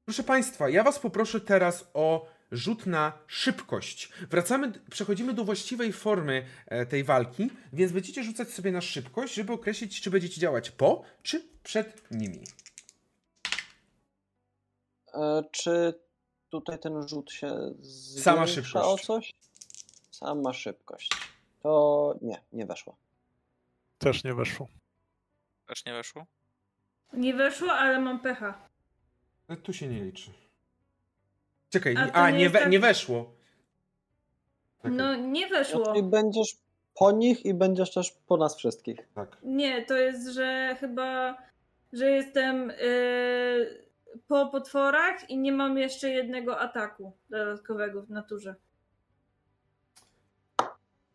[0.05, 4.09] Proszę Państwa, ja Was poproszę teraz o rzut na szybkość.
[4.29, 9.53] Wracamy, przechodzimy do właściwej formy e, tej walki, więc będziecie rzucać sobie na szybkość, żeby
[9.53, 12.43] określić, czy będziecie działać po, czy przed nimi.
[15.13, 15.93] E, Czy
[16.49, 17.47] tutaj ten rzut się
[18.19, 19.03] Sama zwiększa szybkość.
[19.03, 19.33] o coś?
[20.15, 21.09] Sama szybkość.
[21.63, 22.95] To nie, nie weszło.
[23.97, 24.67] Też nie weszło.
[25.67, 26.25] Też nie weszło?
[27.13, 28.67] Nie weszło, ale mam pecha.
[29.47, 30.31] E, Tu się nie liczy.
[31.69, 33.31] Czekaj, A a nie nie, we, tak- nie weszło.
[34.77, 35.85] Czekaj, No nie weszło.
[35.85, 36.57] Czyli będziesz
[36.95, 38.97] po nich i będziesz też po nas wszystkich.
[39.15, 39.37] tak.
[39.43, 41.37] Nie, to jest, że chyba,
[41.93, 43.85] że jestem yy,
[44.27, 48.55] po potworach i nie mam jeszcze jednego ataku dodatkowego w naturze.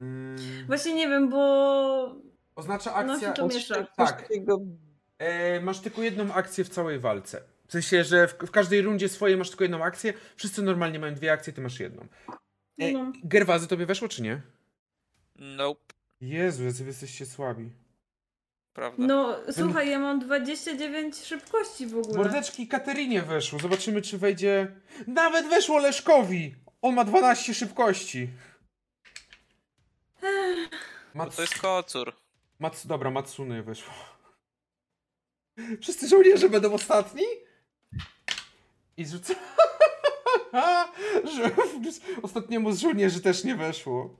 [0.00, 0.36] Mm,
[0.66, 2.16] Właśnie nie wiem, bo
[2.56, 3.28] oznacza no akcja...
[3.28, 3.86] się to miesza.
[3.96, 4.28] Tak.
[5.18, 7.42] E, masz tylko jedną akcję w całej walce.
[7.68, 10.14] W sensie, że w, w każdej rundzie swojej masz tylko jedną akcję.
[10.36, 12.06] Wszyscy normalnie mają dwie akcje, ty masz jedną.
[12.78, 13.12] E, No.
[13.24, 14.40] Gerwazy tobie weszło, czy nie?
[15.36, 15.94] Nope.
[16.20, 17.70] Jezu, wy jesteście słabi.
[18.72, 19.06] Prawda.
[19.06, 22.16] No, słuchaj, ja mam 29 szybkości w ogóle.
[22.18, 23.58] Mordeczki Katerinie weszło.
[23.58, 24.68] Zobaczymy, czy wejdzie...
[25.06, 26.54] Nawet weszło Leszkowi!
[26.82, 28.28] On ma 12 szybkości.
[31.14, 31.36] Bo Mats...
[31.36, 32.12] to jest kocur.
[32.58, 32.86] Mats...
[32.86, 33.94] Dobra, Matsuny weszło.
[35.80, 37.24] Wszyscy żołnierze będą ostatni?
[38.96, 39.34] I zrzuca...
[41.36, 41.50] że
[42.22, 44.16] ostatniemu z żołnierzy też nie weszło.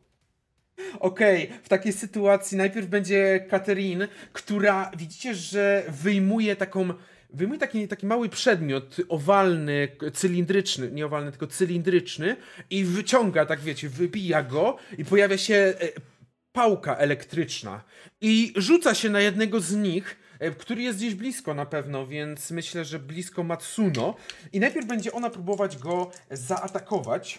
[1.01, 6.89] Okej, w takiej sytuacji najpierw będzie Katerin, która widzicie, że wyjmuje taką.
[7.33, 12.37] Wyjmuje taki, taki mały przedmiot, owalny, cylindryczny, nie owalny, tylko cylindryczny,
[12.71, 15.75] i wyciąga, tak wiecie, wybija go, i pojawia się e,
[16.53, 17.85] pałka elektryczna.
[18.21, 22.51] I rzuca się na jednego z nich, e, który jest gdzieś blisko na pewno, więc
[22.51, 24.17] myślę, że blisko Matsuno.
[24.53, 27.39] I najpierw będzie ona próbować go zaatakować.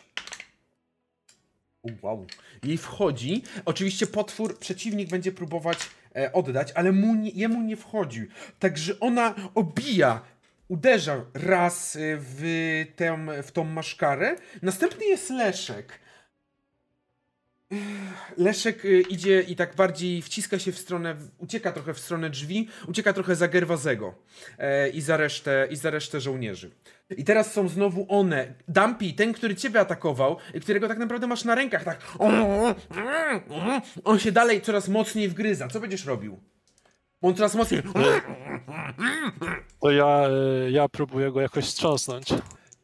[2.01, 2.25] Wow.
[2.63, 3.43] Jej wchodzi.
[3.65, 5.77] Oczywiście potwór, przeciwnik będzie próbować
[6.33, 8.27] oddać, ale mu nie, jemu nie wchodzi.
[8.59, 10.21] Także ona obija,
[10.67, 14.35] uderza raz e, w, tę, w tą maszkarę.
[14.61, 15.99] Następny jest Leszek.
[18.37, 22.67] Leszek y, idzie i tak bardziej wciska się w stronę, ucieka trochę w stronę drzwi,
[22.87, 24.15] ucieka trochę za Gerwazego
[24.57, 26.71] e, i, za resztę, i za resztę żołnierzy.
[27.17, 28.53] I teraz są znowu one.
[28.67, 32.01] Dumpy, ten, który ciebie atakował, i którego tak naprawdę masz na rękach, tak.
[34.03, 35.67] On się dalej coraz mocniej wgryza.
[35.67, 36.39] Co będziesz robił?
[37.21, 37.81] On coraz mocniej.
[39.81, 40.27] To ja,
[40.65, 42.27] e, ja próbuję go jakoś strząsnąć.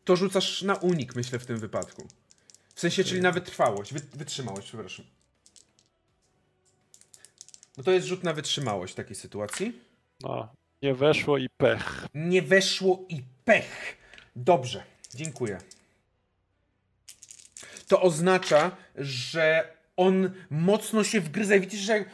[0.03, 2.07] To rzucasz na unik, myślę, w tym wypadku.
[2.77, 5.05] W sensie, czyli na wytrwałość, wy, wytrzymałość, przepraszam.
[7.77, 9.81] Bo to jest rzut na wytrzymałość w takiej sytuacji.
[10.21, 12.07] No, nie weszło i pech.
[12.13, 13.97] Nie weszło i pech.
[14.35, 14.83] Dobrze,
[15.15, 15.61] dziękuję.
[17.87, 22.05] To oznacza, że on mocno się wgryza i widzisz, że...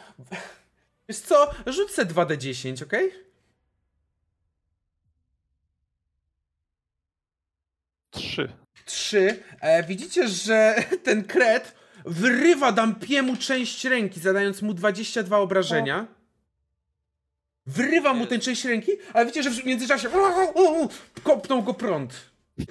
[1.10, 1.52] Wiesz co?
[1.66, 3.12] Rzuć se 2d10, okej?
[8.12, 8.63] Trzy.
[8.86, 9.44] 3.
[9.62, 16.08] E, widzicie, że ten kret wyrywa Dampiemu część ręki, zadając mu 22 obrażenia.
[17.66, 20.10] Wyrywa mu tę część ręki, ale widzicie, że w międzyczasie
[21.24, 22.14] kopnął go prąd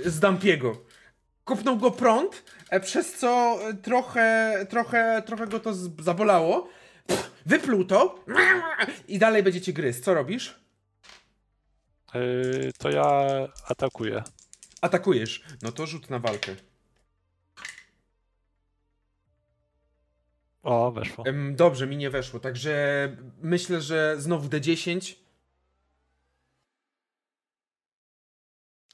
[0.05, 0.85] z Dampiego.
[1.45, 6.69] Kopnął go prąd, e, przez co trochę, trochę, trochę go to zabolało.
[7.47, 8.25] Wypluł to
[9.09, 10.01] i dalej będziecie gryźć.
[10.01, 10.61] Co robisz?
[12.15, 13.29] Yy, to ja
[13.69, 14.23] atakuję.
[14.83, 15.43] Atakujesz.
[15.63, 16.57] No to rzut na walkę.
[20.63, 21.25] O, weszło.
[21.27, 25.15] Em, Dobrze, mi nie weszło, także myślę, że znowu D10.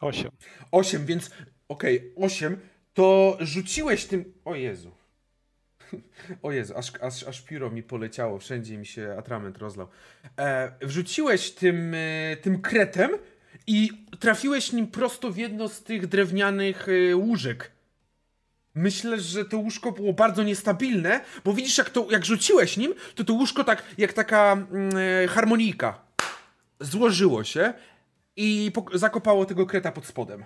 [0.00, 0.30] 8.
[0.70, 1.30] 8, więc
[1.68, 2.60] okej, 8
[2.94, 4.34] to rzuciłeś tym.
[4.44, 4.90] O Jezu.
[6.42, 9.88] O Jezu, aż, aż, aż pióro mi poleciało, wszędzie mi się atrament rozlał.
[10.38, 13.10] E, wrzuciłeś tym, e, tym kretem
[13.68, 17.72] i trafiłeś nim prosto w jedno z tych drewnianych e, łóżek.
[18.74, 23.24] Myślę, że to łóżko było bardzo niestabilne, bo widzisz, jak, to, jak rzuciłeś nim, to
[23.24, 24.66] to łóżko tak jak taka
[25.28, 26.00] harmonijka
[26.80, 27.72] złożyło się
[28.36, 30.44] i zakopało tego kreta pod spodem.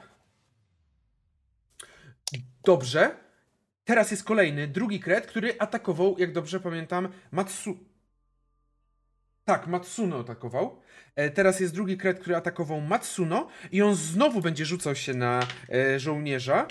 [2.64, 3.16] Dobrze.
[3.84, 7.91] Teraz jest kolejny, drugi kret, który atakował, jak dobrze pamiętam, Matsu.
[9.44, 10.80] Tak, Matsuno atakował.
[11.16, 15.46] E, teraz jest drugi kret, który atakował Matsuno i on znowu będzie rzucał się na
[15.72, 16.66] e, żołnierza.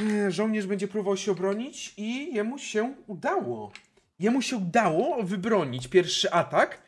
[0.00, 3.72] E, żołnierz będzie próbował się obronić i jemu się udało.
[4.18, 6.82] Jemu się udało wybronić pierwszy atak.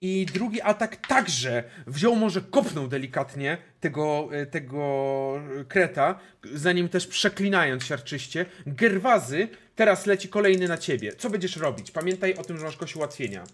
[0.00, 5.34] I drugi atak także wziął, może kopnął delikatnie tego, tego
[5.68, 6.20] kreta,
[6.54, 8.46] zanim też przeklinając siarczyście.
[8.66, 9.48] Gerwazy,
[9.78, 11.16] teraz leci kolejny na ciebie.
[11.16, 11.90] Co będziesz robić?
[11.90, 13.44] Pamiętaj o tym, że masz kość ułatwienia.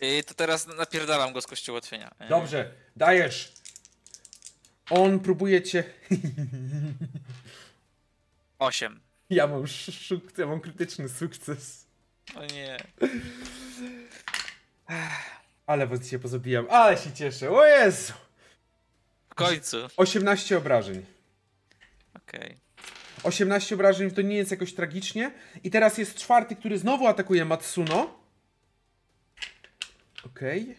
[0.00, 2.14] I to teraz napierdalam go z kości ułatwienia.
[2.20, 3.52] Yy, Dobrze, dajesz.
[4.90, 5.84] On próbuje cię...
[8.58, 9.00] Osiem.
[9.30, 10.38] Ja mam, szuk...
[10.38, 11.86] ja mam krytyczny sukces.
[12.36, 12.76] O nie.
[15.66, 16.66] Ale was się pozabijam.
[16.70, 17.50] Ale się cieszę.
[17.50, 18.12] O Jezu!
[19.30, 19.76] W końcu.
[19.96, 21.06] 18 obrażeń.
[22.16, 22.56] Okej.
[23.22, 25.30] 18 obrażeń to nie jest jakoś tragicznie.
[25.64, 28.22] I teraz jest czwarty, który znowu atakuje Matsuno.
[30.26, 30.76] Okej.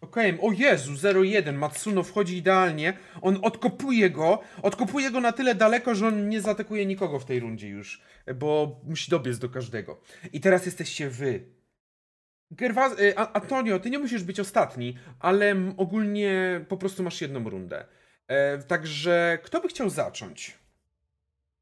[0.00, 1.54] Okej, o Jezu, 0-1.
[1.54, 2.92] Matsuno wchodzi idealnie.
[3.22, 4.42] On odkopuje go.
[4.62, 8.02] Odkopuje go na tyle daleko, że on nie zaatakuje nikogo w tej rundzie już.
[8.34, 10.00] Bo musi dobiec do każdego.
[10.32, 11.44] I teraz jesteście wy.
[13.00, 17.84] Y, Antonio, ty nie musisz być ostatni, ale ogólnie po prostu masz jedną rundę.
[18.28, 20.59] E, także kto by chciał zacząć?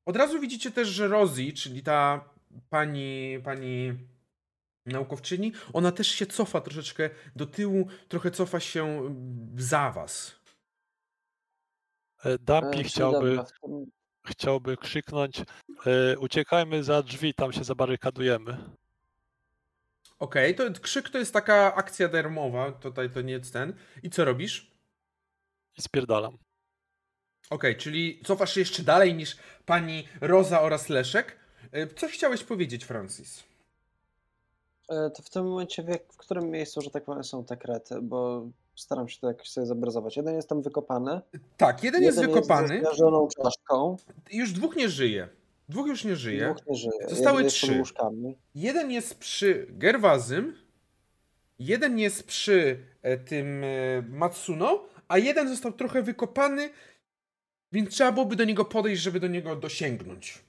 [0.08, 2.24] Od razu widzicie też, że Rosie, czyli ta
[2.70, 3.92] pani, pani
[4.86, 10.40] naukowczyni, ona też się cofa troszeczkę do tyłu, trochę cofa się mm, za was.
[12.24, 13.38] E, Dumpy E, chciałby,
[14.26, 15.40] chciałby krzyknąć
[15.86, 18.56] e, uciekajmy za drzwi, tam się zabarykadujemy.
[20.18, 23.74] Okej, to krzyk to jest taka akcja darmowa, tutaj to nie jest ten.
[24.02, 24.70] I co robisz?
[25.78, 26.38] I spierdalam.
[27.50, 31.36] Okej, czyli cofasz się jeszcze dalej niż pani Roza oraz Leszek.
[31.72, 33.44] E, Co chciałeś powiedzieć, Francis?
[34.88, 38.46] E, To w tym momencie, w, którym miejscu, że tak powiem, są te krety, bo
[38.76, 40.16] staram się to jakoś sobie zobrazować.
[40.16, 41.20] Jeden jest tam wykopany.
[41.56, 43.00] Tak, jeden jest wykopany, Jest
[43.42, 43.96] czaszką.
[44.32, 45.28] już dwóch nie żyje.
[45.68, 46.44] Dwóch już nie żyje.
[46.54, 47.08] Dwóch nie żyje.
[47.08, 47.82] Zostały Jeden trzy.
[48.54, 50.56] Jeden jest przy Gerwazym,
[51.58, 53.64] jeden jest przy e, tym
[54.08, 56.70] Matsuno, a jeden został trochę wykopany,
[57.72, 60.44] więc trzeba byłoby do niego podejść, żeby do niego dosięgnąć.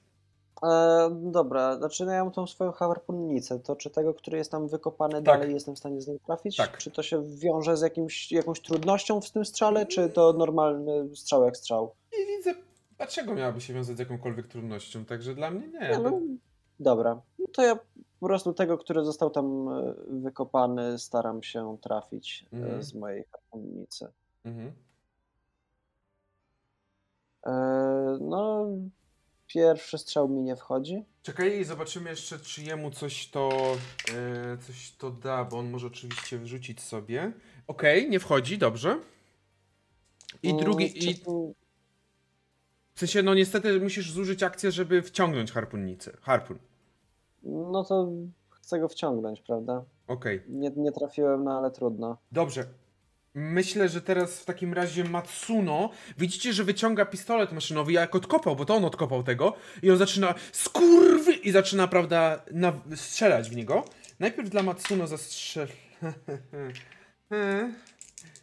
[0.62, 3.58] E, dobra, znaczy no ja mam tą swoją harpunnicę.
[3.60, 6.56] To czy tego, który jest tam wykopany, dalej jestem w stanie z nim trafić?
[6.56, 6.78] Tak.
[6.78, 11.44] Czy to się wiąże z jakimś, jakąś trudnością w tym strzale, czy to normalny strzał
[11.44, 11.94] jak strzał?
[12.12, 12.54] I widzę,
[12.96, 15.78] dlaczego miałaby się wiązać z jakąkolwiek trudnością, także dla mnie nie.
[15.88, 16.20] Nie, no,
[16.80, 17.20] dobra.
[17.38, 17.78] No to ja
[18.20, 22.82] po prostu tego, który został tam e, wykopany, staram się trafić e, Mhm.
[22.82, 24.08] z mojej harpunnicy.
[24.44, 24.72] Mhm.
[27.46, 27.52] E,
[28.20, 28.66] no,
[29.46, 31.04] pierwszy strzał mi nie wchodzi.
[31.22, 33.50] Czekaj i zobaczymy jeszcze, czy jemu coś to,
[34.14, 37.32] e, coś to da, bo on może oczywiście wrzucić sobie.
[37.66, 38.98] Okej, nie wchodzi, dobrze.
[40.42, 41.14] I Mm, drugi, i
[42.94, 46.16] w sensie, no niestety musisz zużyć akcję, żeby wciągnąć harpunnicę.
[46.20, 46.58] Harpun.
[47.42, 48.08] No to
[48.50, 49.84] chcę go wciągnąć, prawda?
[50.06, 50.42] Okej.
[50.48, 52.16] Nie, nie trafiłem, no ale trudno.
[52.32, 52.64] Dobrze.
[53.34, 58.64] Myślę, że teraz w takim razie Matsuno, widzicie, że wyciąga pistolet maszynowy, jak odkopał, bo
[58.64, 62.42] to on odkopał tego, i on zaczyna skurwy i zaczyna, prawda,
[62.94, 63.84] strzelać w niego.
[64.20, 65.68] Najpierw dla Matsuno zastrzel...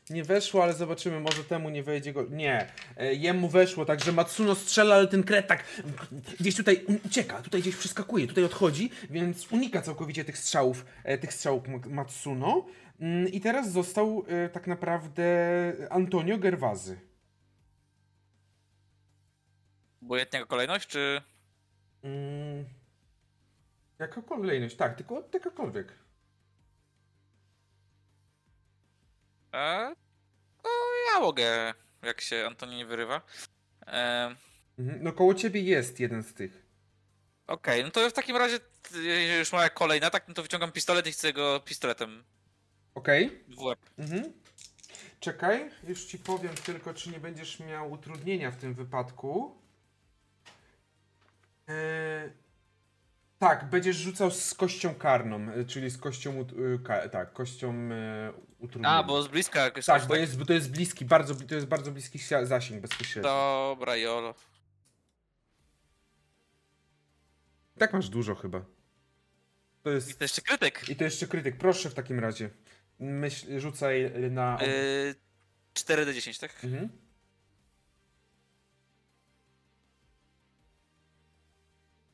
[0.09, 2.26] Nie weszło, ale zobaczymy, może temu nie wejdzie go.
[2.30, 5.64] Nie, e, jemu weszło, także Matsuno strzela, ale ten kret tak
[6.39, 11.34] gdzieś tutaj ucieka, tutaj gdzieś przeskakuje, tutaj odchodzi, więc unika całkowicie tych strzałów, e, tych
[11.34, 12.65] strzałów Matsuno.
[12.99, 15.24] Mm, I teraz został e, tak naprawdę
[15.90, 16.99] Antonio Gerwazy.
[20.02, 21.22] Obojętnie jaka kolejność, czy...
[22.03, 22.65] Mm,
[23.99, 24.76] jaka kolejność?
[24.76, 25.94] Tak, tylko jakakolwiek.
[29.53, 29.95] E,
[30.64, 30.69] to
[31.14, 33.22] ja mogę, jak się Antoni nie wyrywa.
[33.88, 34.36] E,
[34.78, 35.03] Mhm.
[35.03, 36.65] No koło ciebie jest jeden z tych.
[37.48, 38.60] Okej, no to w takim razie,
[39.40, 42.24] już moja kolejna, tak, no to wyciągam pistolet i chcę go pistoletem
[42.98, 43.44] Okej?
[43.48, 43.80] w łeb.
[43.98, 44.34] Mhm.
[45.19, 49.61] Czekaj, już ci powiem tylko, czy nie będziesz miał utrudnienia w tym wypadku.
[51.68, 52.32] Eee,
[53.40, 56.45] tak, będziesz rzucał z kością karną, e, czyli z kością,
[56.90, 58.95] e, tak, kością e, utrudnienia.
[58.95, 61.68] A, bo z bliska jakoś Tak, bo jest, bo to jest bliski, bardzo, to jest
[61.68, 63.24] bardzo bliski zasięg bezpośredni.
[63.24, 64.36] Dobra, jolo.
[67.78, 68.65] Tak masz dużo chyba.
[69.84, 70.18] To I jest...
[70.19, 70.90] to jeszcze krytyk.
[70.90, 72.49] I to jeszcze krytyk, proszę w takim razie.
[72.99, 74.57] Myśl, rzucaj na...
[74.61, 75.15] Yy,
[75.74, 76.64] 4d10, tak?
[76.64, 76.90] Mhm.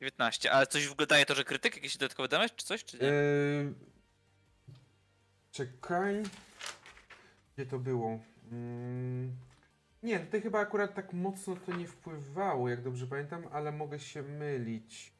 [0.00, 0.52] 19.
[0.52, 1.76] Ale coś w ogóle daje to, że krytyk?
[1.76, 3.06] Jakiś dodatkowy damage czy coś, czy nie?
[3.06, 3.74] Yy...
[5.52, 6.22] Czekaj.
[7.54, 8.20] Gdzie to było?
[8.52, 9.36] Mm...
[10.02, 14.22] Nie, tutaj chyba akurat tak mocno to nie wpływało, jak dobrze pamiętam, ale mogę się
[14.22, 15.12] mylić.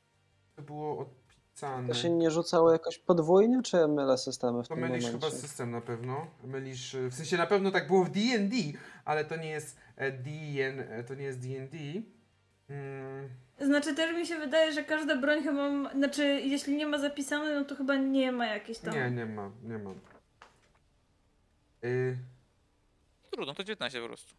[0.57, 1.15] To było
[1.55, 1.89] odpisane.
[1.89, 5.27] To się nie rzucało jakoś podwójnie, czy ja mylę systemy w To tym mylisz momencie?
[5.27, 6.27] chyba system na pewno.
[6.45, 8.57] Mylisz, y, w sensie na pewno tak było w D&D,
[9.05, 11.79] ale to nie jest e, DN, e, to nie jest D&D.
[12.69, 13.29] Mm,
[13.61, 17.55] Znaczy też mi się wydaje, że każda broń chyba, ma, znaczy jeśli nie ma zapisane,
[17.55, 18.95] no to chyba nie ma jakiejś tam.
[18.95, 19.91] nie, nie ma, nie ma.
[21.85, 22.19] Y,
[23.31, 24.35] Trudno, to 19 po prostu.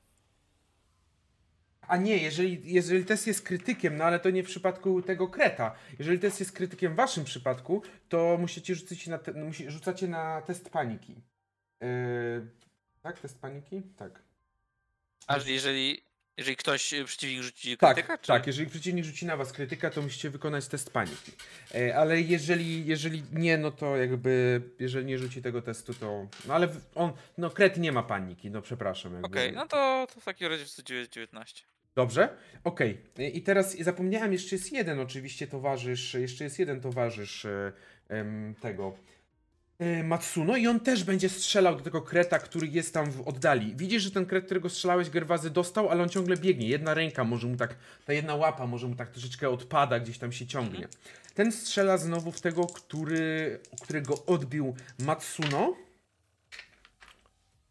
[1.88, 5.76] A nie, jeżeli, jeżeli test jest krytykiem, no ale to nie w przypadku tego kreta.
[6.00, 10.42] Jeżeli test jest krytykiem w waszym przypadku, to musicie rzucić na te, musi, rzucacie na
[10.42, 11.16] test paniki.
[11.82, 11.88] Yy,
[13.02, 13.82] tak, test paniki?
[13.98, 14.20] Tak.
[15.28, 16.02] A jeżeli,
[16.38, 18.18] jeżeli ktoś y, przeciwnik rzuci Tak, krytyka?
[18.18, 18.28] czy...
[18.28, 21.32] tak, jeżeli przeciwnik rzuci na was krytyka, to musicie wykonać test paniki.
[21.76, 26.28] E, ale jeżeli, jeżeli nie, no to jakby, jeżeli nie rzuci tego testu, to...
[26.48, 29.26] No ale on, no kret nie ma paniki, no przepraszam.
[29.26, 31.66] Okej, no to, to w takim razie jest 19.
[31.96, 32.30] Dobrze?
[32.64, 32.98] Okej.
[33.18, 37.72] I- I teraz zapomniałem, jeszcze jest jeden oczywiście towarzysz, jeszcze jest jeden towarzysz e,
[38.62, 38.94] tego
[39.80, 43.76] e, Matsuno i on też będzie strzelał do tego kreta, który jest tam w oddali.
[43.76, 46.68] Widzisz, że ten kret, którego strzelałeś, Gerwazy dostał, ale on ciągle biegnie.
[46.68, 50.32] Jedna ręka może mu tak, ta jedna łapa może mu tak troszeczkę odpada, gdzieś tam
[50.32, 50.88] się ciągnie.
[51.34, 55.76] Ten strzela znowu w tego, który, którego odbił Matsuno.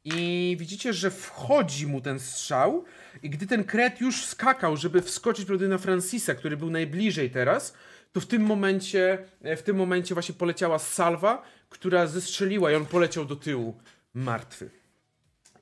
[0.05, 2.85] I widzicie, że wchodzi mu ten strzał
[3.23, 7.75] i gdy ten kret już skakał, żeby wskoczyć prawda, na Francisa, który był najbliżej teraz,
[8.13, 9.19] to w tym momencie,
[9.57, 13.81] w tym momencie właśnie poleciała salwa, która zestrzeliła i on poleciał do tyłu
[14.15, 14.71] martwy.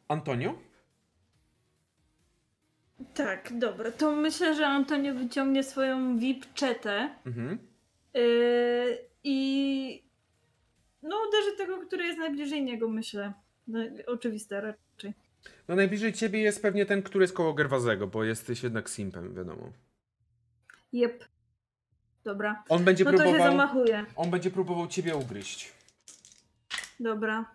[0.08, 0.58] Antonio?
[3.14, 3.92] Tak, dobra.
[3.92, 7.58] To myślę, że Antonio wyciągnie swoją VIP-czetę Mhm.
[8.14, 10.02] yy, i
[11.02, 13.32] no uderzy tego, który jest najbliżej niego, myślę.
[13.66, 15.14] No, oczywiste raczej.
[15.68, 19.72] No najbliżej ciebie jest pewnie ten, który jest koło Gerwazego, bo jesteś jednak simpem, wiadomo.
[20.92, 21.24] Jep.
[22.24, 22.64] Dobra.
[22.68, 24.06] On będzie No to się próbował, zamachuje.
[24.16, 25.72] on będzie próbował ciebie ugryźć.
[27.00, 27.54] Dobra.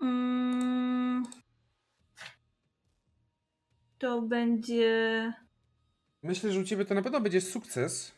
[0.00, 1.26] Mm.
[3.98, 5.32] To będzie.
[6.22, 8.12] Myślę, że u ciebie to na pewno będzie sukces.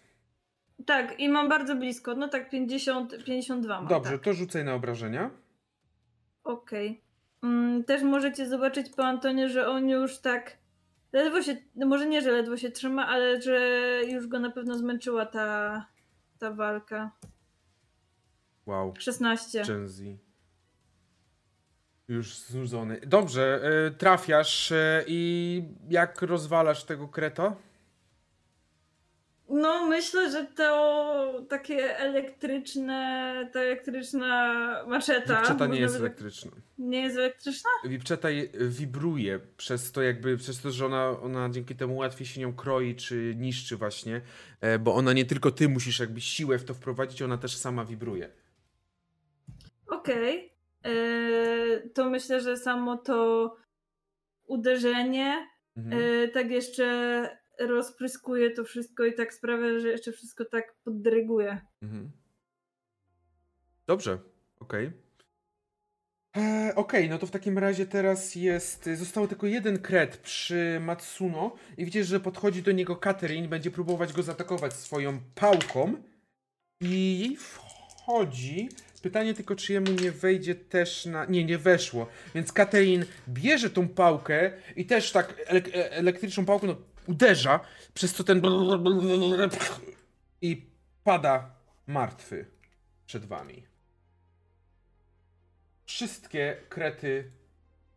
[0.86, 2.14] Tak, i mam bardzo blisko.
[2.14, 3.88] No tak, 50, 52 mam.
[3.88, 4.20] Dobrze, Tak.
[4.20, 5.30] to rzucaj na obrażenia.
[6.44, 7.00] Okej.
[7.42, 10.56] Mm, też możecie zobaczyć po Antonie, że on już tak.
[11.12, 11.56] Ledwo się.
[11.76, 13.58] No może nie, że ledwo się trzyma, ale że
[14.08, 15.86] już go na pewno zmęczyła ta,
[16.38, 17.10] ta walka.
[18.66, 18.94] Wow.
[18.98, 19.62] 16.
[19.66, 20.02] Gen Z.
[22.08, 23.00] Już znudzony.
[23.06, 27.56] Dobrze, y, trafiasz y, i jak rozwalasz tego kreta?
[29.48, 34.54] No, myślę, że to takie elektryczne, ta elektryczna
[34.88, 35.38] maczeta.
[35.40, 36.50] Wipczeta nie jest elektryczna.
[36.78, 37.70] Nie jest elektryczna?
[37.84, 42.40] Wipczeta je- wibruje przez to jakby, przez to, że ona, ona dzięki temu łatwiej się
[42.40, 44.20] nią kroi czy niszczy właśnie,
[44.60, 47.84] e, bo ona nie tylko ty musisz jakby siłę w to wprowadzić, ona też sama
[47.84, 48.30] wibruje.
[49.86, 50.52] Okej.
[50.84, 53.56] Eee, To myślę, że samo to
[54.46, 56.02] uderzenie Mhm.
[56.24, 56.84] e, tak jeszcze
[57.60, 61.60] rozpryskuje to wszystko i tak sprawia, że jeszcze wszystko tak poddryguje.
[61.82, 62.10] Mhm.
[63.86, 64.18] Dobrze,
[64.60, 64.92] okej.
[66.36, 68.90] E, Okej, no to w takim razie teraz jest.
[68.94, 74.12] Został tylko jeden kret przy Matsuno i widzisz, że podchodzi do niego Katerin, będzie próbować
[74.12, 75.94] go zaatakować swoją pałką.
[76.80, 78.68] I jej wchodzi.
[79.02, 81.24] Pytanie tylko, czy jemu nie wejdzie też na.
[81.24, 82.06] Nie, nie weszło.
[82.34, 86.76] Więc Katerin bierze tą pałkę i też tak e- elektryczną pałką no,
[87.06, 87.60] uderza,
[87.94, 88.42] przez co ten.
[90.42, 90.66] I
[91.04, 91.54] pada
[91.86, 92.46] martwy
[93.06, 93.66] przed wami.
[95.84, 97.30] Wszystkie krety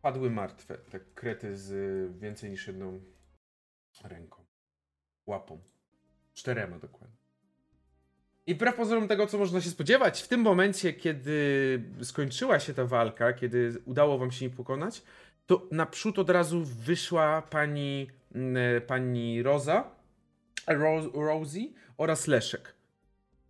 [0.02, 0.78] padły martwe.
[0.78, 3.00] Te krety z więcej niż jedną
[4.04, 4.44] ręką.
[5.26, 5.60] Łapą.
[6.34, 7.18] Czterema dokładnie.
[8.46, 12.84] I wbrew pozorom tego, co można się spodziewać, w tym momencie, kiedy skończyła się ta
[12.84, 15.02] walka, kiedy udało wam się nie pokonać,
[15.48, 18.56] to naprzód od razu wyszła pani, mm,
[18.86, 19.90] pani Roza,
[20.66, 22.74] Ro Rosie oraz Leszek.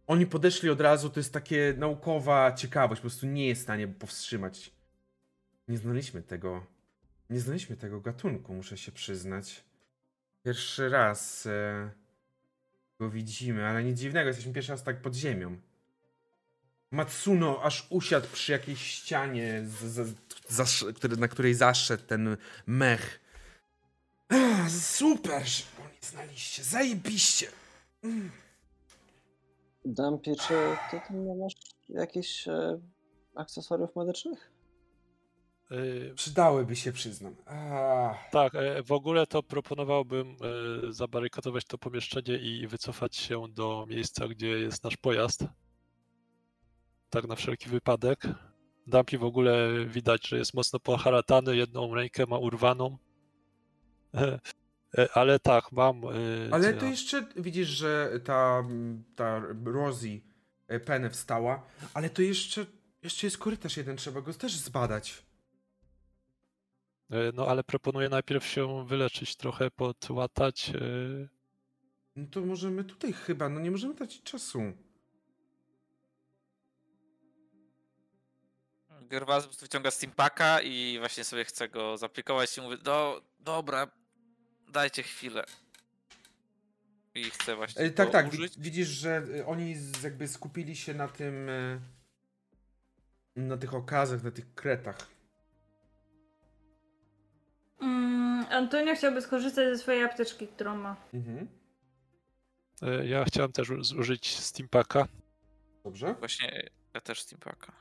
[0.06, 3.88] Oni podeszli od razu, to jest takie naukowa ciekawość, po prostu nie jest w stanie
[3.88, 4.72] powstrzymać.
[5.68, 6.66] Nie znaliśmy tego,
[7.30, 9.64] nie znaliśmy tego gatunku, muszę się przyznać.
[10.44, 11.90] Pierwszy raz e,
[12.98, 15.56] go widzimy, ale nic dziwnego, jesteśmy pierwszy raz tak pod ziemią.
[16.90, 20.14] Matsuno aż usiadł przy jakiejś ścianie, z, z,
[21.18, 23.20] na której zaszedł ten mech.
[24.68, 27.48] Super, że go nie znaliście, zajebiście.
[28.02, 28.30] Mm.
[29.84, 30.54] Dumpy, czy
[30.90, 31.54] ty tam nie masz
[31.88, 32.80] jakichś e,
[33.34, 34.50] akcesoriów medycznych?
[35.72, 37.36] Y, Przydałyby się, przyznam.
[38.30, 40.36] Tak, e, w ogóle to proponowałbym
[40.88, 45.44] e, zabarykadować to pomieszczenie i wycofać się do miejsca, gdzie jest nasz pojazd.
[47.10, 48.22] Tak na wszelki wypadek.
[48.88, 52.98] Dumpy w ogóle widać, że jest mocno poharatany, jedną rękę ma urwaną.
[54.98, 56.04] E, Ale tak, mam.
[56.04, 56.08] e,
[56.50, 58.64] Ale to jeszcze widzisz, że ta,
[59.16, 60.20] ta Rosie
[60.68, 62.66] e, Penę wstała, ale to jeszcze,
[63.02, 65.22] jeszcze jest korytarz jeden, trzeba go też zbadać.
[67.34, 70.72] No ale proponuję najpierw się wyleczyć, trochę podłatać.
[72.16, 74.62] No to możemy tutaj chyba, no nie możemy tracić czasu.
[79.10, 83.86] Po prostu wyciąga Steampaka i właśnie sobie chce go zaplikować i mówi, do, dobra,
[84.68, 85.44] dajcie chwilę.
[87.14, 88.58] I chce właśnie E, tak, go tak, użyć.
[88.58, 89.74] widzisz, że e, oni
[90.04, 91.80] jakby skupili się na tym, e,
[93.36, 94.96] na tych okazach, na tych kretach.
[97.80, 100.96] Mm, Antonio chciałby skorzystać ze swojej apteczki, którą ma.
[101.14, 101.48] Mhm.
[102.82, 105.08] e, Ja chciałem też u- zużyć Steampaka.
[105.84, 106.14] Dobrze?
[106.14, 107.72] Właśnie ja też Steampaka.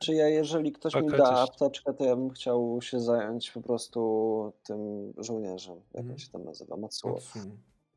[0.00, 3.60] Czy ja, jeżeli ktoś mi da coś- apteczkę, to ja bym chciał się zająć po
[3.60, 6.10] prostu tym żołnierzem, jak Mhm.
[6.12, 7.20] on się tam nazywa, Matsuo.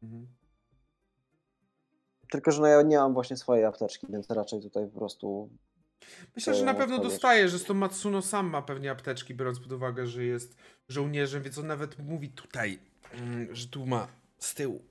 [0.03, 0.27] Mhm.
[2.31, 5.49] Tylko, że no ja nie mam właśnie swojej apteczki, więc raczej tutaj po prostu
[6.35, 9.71] Myślę, że na pewno dostaje, że z tą Matsuno sam ma pewnie apteczki, biorąc pod
[9.71, 10.57] uwagę, że jest
[10.89, 12.79] żołnierzem, więc on nawet mówi tutaj,
[13.13, 14.07] mm, że tu ma
[14.39, 14.81] z tyłu.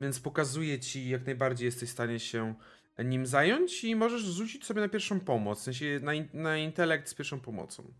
[0.00, 2.54] Więc pokazuje ci, jak najbardziej jesteś w stanie się
[2.98, 7.08] nim zająć i możesz rzucić sobie na pierwszą pomoc, w sensie na, in- na intelekt
[7.08, 7.92] z pierwszą pomocą.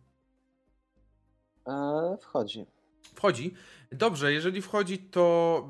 [1.66, 2.66] e, wchodzi.
[3.14, 3.54] Wchodzi.
[3.92, 5.68] Dobrze, jeżeli wchodzi, to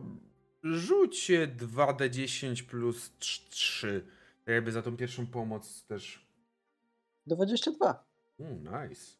[0.62, 4.06] rzuć 2d10 plus 3.
[4.46, 6.26] Jakby za tą pierwszą pomoc też
[7.26, 8.04] 22.
[8.40, 8.58] Mm,
[8.88, 9.16] nice.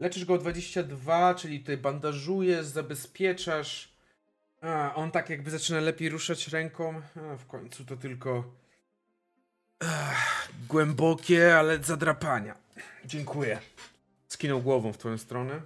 [0.00, 3.91] Leczysz go o 22, czyli tutaj bandażujesz, zabezpieczasz.
[4.62, 7.02] A, on tak jakby zaczyna lepiej ruszać ręką.
[7.16, 8.44] A, w końcu to tylko
[9.80, 12.54] Ach, głębokie, ale zadrapania.
[13.04, 13.58] Dziękuję.
[14.28, 15.60] Skinął głową w twoją stronę.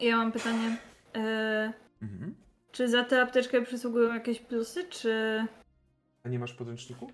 [0.00, 0.76] Ja mam pytanie.
[1.16, 1.72] E,
[2.02, 2.34] Mhm.
[2.72, 5.44] czy za tę apteczkę przysługują jakieś plusy, czy...
[6.24, 7.12] A nie masz podręczniku?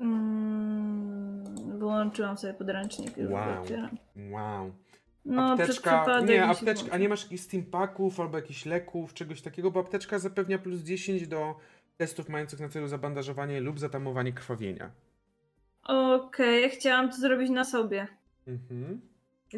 [0.00, 3.16] Mm, wyłączyłam sobie podręcznik.
[3.16, 3.64] Już Wow.
[4.30, 4.72] Wow.
[5.24, 9.80] No, apteczka, nie, apteczka, a nie masz jakichś steampaków albo jakichś leków, czegoś takiego, bo
[9.80, 11.54] apteczka zapewnia plus 10 do
[11.96, 14.90] testów mających na celu zabandażowanie lub zatamowanie krwawienia.
[15.84, 18.06] Okej, chciałam to zrobić na sobie.
[18.48, 19.00] Mhm.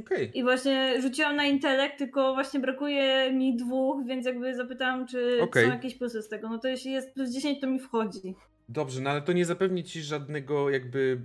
[0.01, 0.39] Okej.
[0.39, 5.65] I właśnie rzuciłam na intelekt, tylko właśnie brakuje mi dwóch, więc jakby zapytałam, czy Okej.
[5.65, 6.49] są jakieś plusy z tego.
[6.49, 8.35] No to jeśli jest plus 10, to mi wchodzi.
[8.69, 11.20] Dobrze, no ale to nie zapewni ci żadnego jakby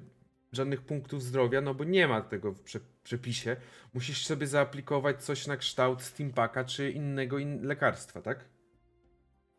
[0.52, 2.80] żadnych punktów zdrowia, no bo nie ma tego w prze-
[3.14, 3.56] przepisie.
[3.94, 8.46] Musisz sobie zaaplikować coś na kształt steampaka czy innego in- lekarstwa, tak?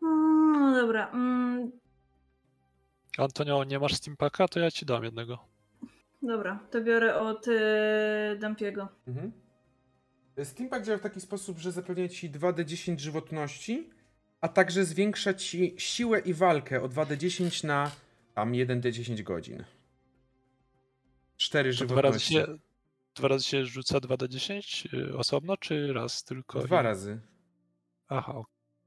[0.03, 1.11] Mm, No dobra.
[1.11, 1.71] Mm,
[3.19, 4.49] Antonio, nie masz Steampaka?
[4.49, 5.39] To ja ci dam jednego.
[6.23, 8.89] dobra, to biorę od e, Dampiego.
[9.09, 9.33] Mhm.
[10.45, 13.91] Steampack działa w taki sposób, że zapewnia ci 2d10 żywotności,
[14.41, 17.91] a także zwiększa ci siłę i walkę o 2d10 na
[18.35, 19.65] tam 1d10 godzin.
[21.37, 22.35] 4 To dwa razy, żywotności.
[22.35, 22.70] się,
[23.21, 26.61] dwa razy się rzuca 2d10 y, osobno, czy raz tylko?
[26.61, 27.21] Dwa razy.
[28.09, 28.47] Aha, ok.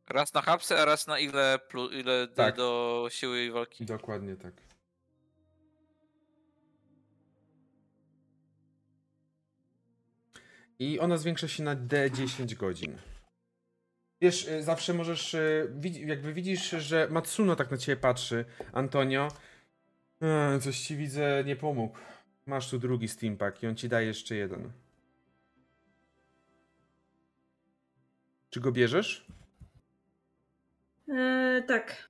[0.09, 1.59] Raz na hapsy, a raz na ile,
[1.91, 2.55] ile Tak.
[2.55, 3.85] do siły i walki.
[3.85, 4.53] Dokładnie tak.
[10.79, 12.97] I ona zwiększa się na D10 godzin.
[14.21, 15.73] Wiesz, y, zawsze możesz, y,
[16.05, 19.27] jakby widzisz, że Matsuno tak na ciebie patrzy, Antonio,
[20.21, 21.97] e, coś ci widzę, nie pomógł.
[22.45, 24.71] Masz tu drugi steampack i on ci daje jeszcze jeden.
[28.49, 29.25] Czy go bierzesz?
[31.09, 32.09] E, tak,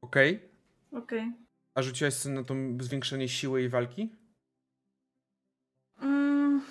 [0.00, 0.48] Okej.
[0.92, 1.32] okej.
[1.74, 4.16] A rzuciłaś sobie na to zwiększenie siły i walki?
[6.00, 6.62] Mm,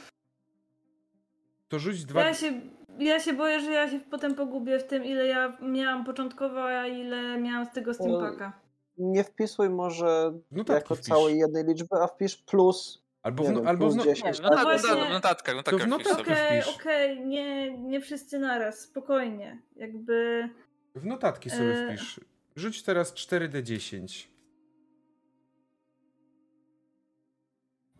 [1.67, 2.23] To rzuć dwa...
[2.23, 2.61] ja, się,
[2.99, 6.87] ja się boję, że ja się potem pogubię w tym, ile ja miałam początkowo, a
[6.87, 8.59] ile miałam z tego steampaka.
[8.97, 11.07] Nie wpisuj może Notatki jako wpisz.
[11.07, 14.39] całej jednej liczby, a wpisz plus, Albo, nie w, no- wiem, albo w, no, 10.
[14.41, 16.19] No, tak, właśnie- no, w notatkach, no To w tak, notatkach.
[16.21, 16.75] Okej, wpisz.
[16.75, 19.61] okej, nie, nie wszyscy naraz, spokojnie.
[19.75, 20.49] Jakby.
[20.95, 21.87] w notatki sobie E.
[21.97, 22.19] wpisz.
[22.55, 24.27] Rzuć teraz 4D10.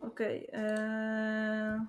[0.00, 0.48] Okej.
[0.52, 1.80] eee,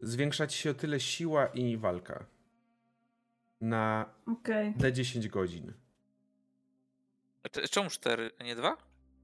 [0.00, 2.26] Zwiększa ci się o tyle siła i walka.
[3.60, 4.74] Na Okej.
[4.78, 5.72] D10 godzin.
[7.52, 8.76] Czy- Czemu cztery, a nie dwa?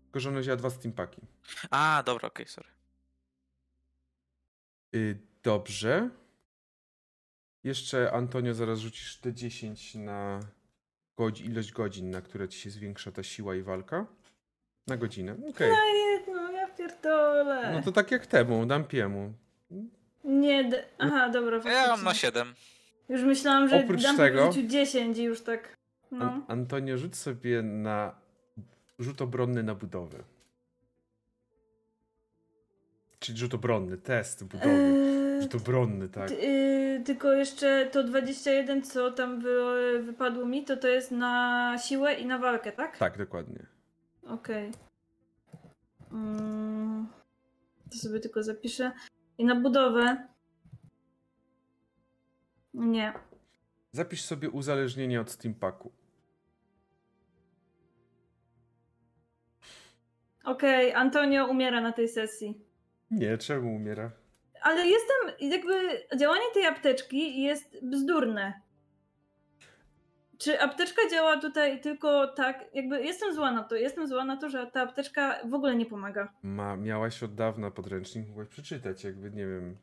[0.05, 1.21] Tylko, że ona wzięła dwa steampaki.
[1.71, 2.69] A, dobra, okej, sorry.
[4.95, 6.11] Y, dobrze.
[7.65, 10.41] Jeszcze Antonio zaraz rzucisz D10 na
[11.17, 14.07] godzi- ilość godzin, na które ci się zwiększa ta siła i walka.
[14.87, 15.37] Na godzinę.
[15.51, 15.71] Okej.
[15.71, 17.73] Na jedno, ja pierdolę.
[17.75, 19.33] No to tak jak temu, Dampiemu.
[20.25, 21.57] Nie, d- aha, dobra.
[21.57, 22.05] Ja mam faktycznie.
[22.05, 22.55] na siedem.
[23.09, 25.75] Już myślałam, że Oprócz dam tego- po życiu 10 i już tak.
[26.11, 26.25] No.
[26.25, 28.15] An- Antonio, rzuć sobie na
[28.99, 30.25] rzut obronny na budowę.
[33.19, 34.69] Czyli rzut obronny, test budowy.
[34.71, 36.31] Eee, Rzut obronny, tak.
[36.31, 42.15] yy, tylko jeszcze to 21, co tam wy, wypadło mi, to to jest na siłę
[42.15, 42.97] i na walkę, tak?
[42.99, 43.67] Tak, dokładnie.
[44.27, 44.71] Okej.
[46.13, 47.07] Mm,
[47.93, 48.93] to sobie tylko zapiszę.
[49.39, 50.29] I na budowę.
[52.75, 53.13] Nie.
[53.93, 55.93] Zapisz sobie uzależnienie od Steampaku.
[60.45, 62.61] Okej, Antonio umiera na tej sesji.
[63.11, 64.11] Nie, czemu umiera?
[64.63, 65.73] Ale jestem, jakby
[66.17, 68.53] działanie tej apteczki jest bzdurne.
[70.39, 74.49] Czy apteczka działa tutaj tylko tak, jakby jestem zła na to, jestem zła na to,
[74.49, 76.33] że ta apteczka w ogóle nie pomaga.
[76.43, 79.77] Ma, miałaś od dawna podręcznik, mogłaś przeczytać, jakby nie wiem.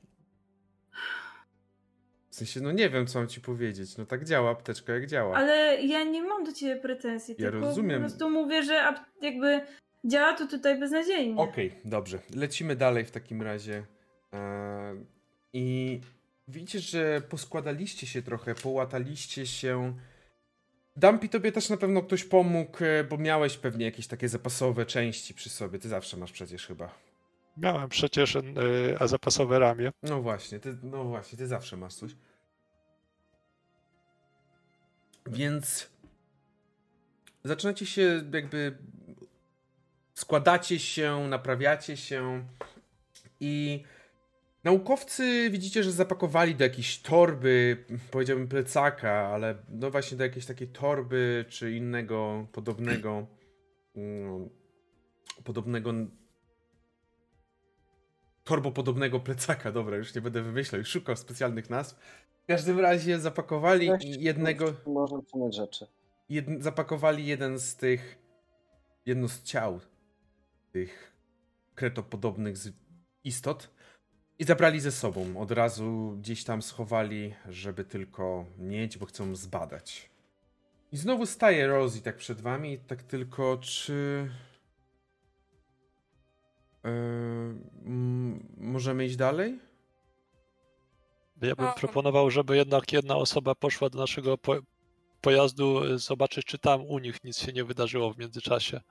[2.29, 3.97] W sensie, no nie wiem, co mam ci powiedzieć.
[3.97, 5.37] No tak działa apteczka, jak działa.
[5.37, 8.01] Ale ja nie mam do ciebie pretensji, Ja tylko rozumiem.
[8.01, 9.61] po prostu mówię, że jakby
[10.05, 11.41] działa to tutaj beznadziejnie.
[11.41, 12.19] Okej, dobrze.
[12.35, 13.85] Lecimy dalej w takim razie.
[14.31, 15.05] Eee,
[15.53, 15.99] I
[16.47, 19.93] widzicie, że poskładaliście się trochę, połataliście się.
[20.95, 25.33] Dampi, tobie też na pewno ktoś pomógł, e, bo miałeś pewnie jakieś takie zapasowe części
[25.33, 25.79] przy sobie.
[25.79, 27.07] Ty zawsze masz przecież chyba.
[27.57, 28.41] Miałem przecież y,
[28.99, 29.91] a zapasowe ramię.
[30.03, 32.11] No właśnie, ty, no właśnie, ty zawsze masz coś.
[35.27, 35.89] Więc
[37.43, 38.77] zaczynacie się jakby
[40.17, 42.45] składacie się, naprawiacie się
[43.39, 43.83] i
[44.63, 50.67] naukowcy widzicie, że zapakowali do jakiejś torby, powiedziałbym plecaka, ale no właśnie do jakiejś takiej
[50.67, 53.27] torby czy innego podobnego
[53.95, 54.49] mm,
[55.43, 55.93] podobnego
[58.43, 61.95] torbopodobnego plecaka, dobra, już nie będę wymyślał, już szukał specjalnych nazw.
[62.43, 65.87] W każdym razie zapakowali Weź- jednego, Można trzymać rzeczy.
[66.29, 68.17] jed, zapakowali jeden z tych,
[69.05, 69.79] jedno z ciał
[70.71, 71.13] tych
[71.75, 72.55] kretopodobnych
[73.23, 73.69] istot
[74.39, 75.37] i zabrali ze sobą.
[75.37, 80.09] Od razu gdzieś tam schowali, żeby tylko mieć, bo chcą zbadać.
[80.91, 84.29] I znowu staje Rosie tak przed wami i tak tylko, czy...
[86.83, 86.91] Yy,
[88.57, 89.59] możemy iść dalej?
[91.41, 91.73] Ja bym No.
[91.73, 94.55] proponował, żeby jednak jedna osoba poszła do naszego po
[95.21, 98.81] pojazdu, y, zobaczyć, czy tam u nich nic się nie wydarzyło w międzyczasie.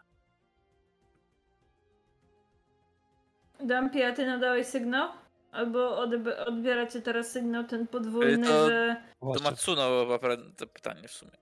[3.60, 5.08] Dampi, a ty nadałeś sygnał?
[5.52, 8.96] Albo odb- odbiera cię teraz sygnał ten podwójny, to- że...
[9.20, 9.42] To.
[9.44, 9.82] Matsuno
[10.18, 11.32] pra- to pytanie w sumie.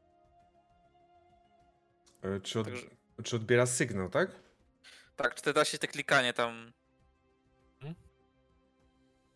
[2.23, 2.87] Yy, czy, od, Także-
[3.25, 4.31] czy odbiera sygnał, tak?
[5.17, 6.73] Tak, czy te da się te klikanie tam.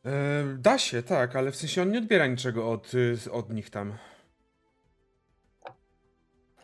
[0.07, 3.71] E, da się, tak, ale w sensie on nie odbiera niczego od, y, od nich
[3.71, 3.99] tam.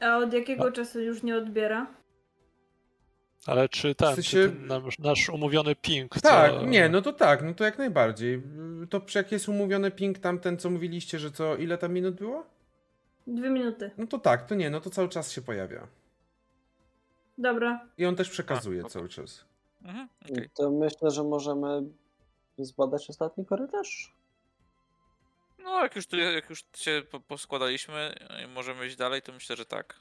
[0.01, 1.87] A od jakiego czasu już nie odbiera?
[3.47, 6.63] Ale czy ten, W sensie- czy ten nasz, nasz umówiony ping, Tak, co...
[6.67, 8.43] nie, no to tak, no to jak najbardziej.
[8.91, 12.47] To przy- jak jest umówiony ping tamten, co mówiliście, że co, ile tam minut było?
[13.27, 13.91] Dwie minuty.
[13.99, 15.87] No to tak, to nie, no to cały czas się pojawia.
[17.39, 17.87] Dobra.
[17.99, 18.93] I on też przekazuje spoko.
[18.93, 19.45] cały czas.
[19.83, 20.51] Mhm, okej.
[20.57, 21.83] To myślę, że możemy
[22.59, 24.15] zbadać ostatni korytarz.
[25.59, 28.15] No, jak już, tu, jak już się po- poskładaliśmy
[28.45, 29.95] i możemy iść dalej, to myślę, że tak.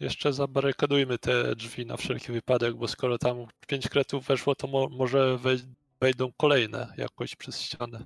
[0.00, 4.88] Jeszcze zabarykadujmy te drzwi na wszelki wypadek, bo skoro tam pięć kretów weszło, to mo
[4.88, 5.58] może wej
[6.00, 8.04] wejdą kolejne jakoś przez ścianę.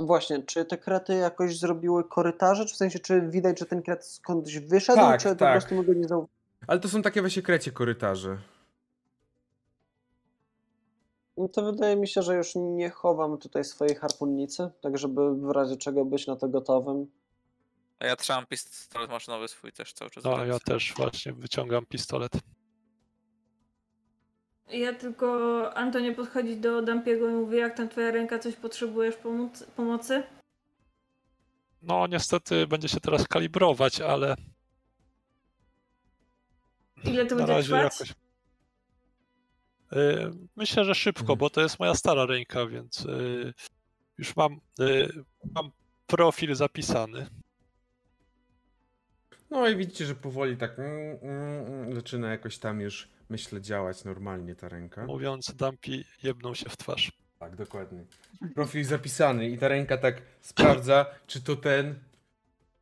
[0.00, 2.66] Właśnie, czy te krety jakoś zrobiły korytarze?
[2.66, 5.52] Czy w sensie, czy widać, że ten kret skądś wyszedł, Tak, czy po tak.
[5.52, 6.34] prostu my go nie zauważyliśmy?
[6.66, 8.38] Ale to są takie właśnie krecie korytarze.
[11.36, 15.50] No to wydaje mi się, że już nie chowam tutaj swojej harpunnicy, tak żeby w
[15.50, 17.06] razie czego być na to gotowym.
[17.98, 20.24] A ja trzymam pistolet maszynowy swój też cały czas.
[20.24, 22.32] No, ja też właśnie wyciągam pistolet.
[24.68, 29.64] Ja tylko Antonie podchodzi do Dampiego i mówi, jak tam twoja ręka, coś potrzebujesz pomóc,
[29.76, 30.22] pomocy?
[31.82, 34.36] No, niestety będzie się teraz kalibrować, ale
[37.04, 37.82] Ile to na będzie trwać?
[38.00, 38.10] jakoś.
[39.92, 41.38] Y, Myślę, że szybko, Mhm.
[41.38, 43.54] bo to jest moja stara ręka, więc y,
[44.18, 45.08] już mam, y,
[45.54, 45.70] mam
[46.06, 47.26] profil zapisany.
[49.54, 54.04] No i widzicie, że powoli tak mm, mm, mm, zaczyna jakoś tam już, myślę, działać
[54.04, 55.06] normalnie ta ręka.
[55.06, 57.12] Mówiąc, Dampi jebnął się w twarz.
[57.38, 58.04] Tak, dokładnie.
[58.54, 61.94] Profil zapisany i ta ręka tak sprawdza, czy to ten.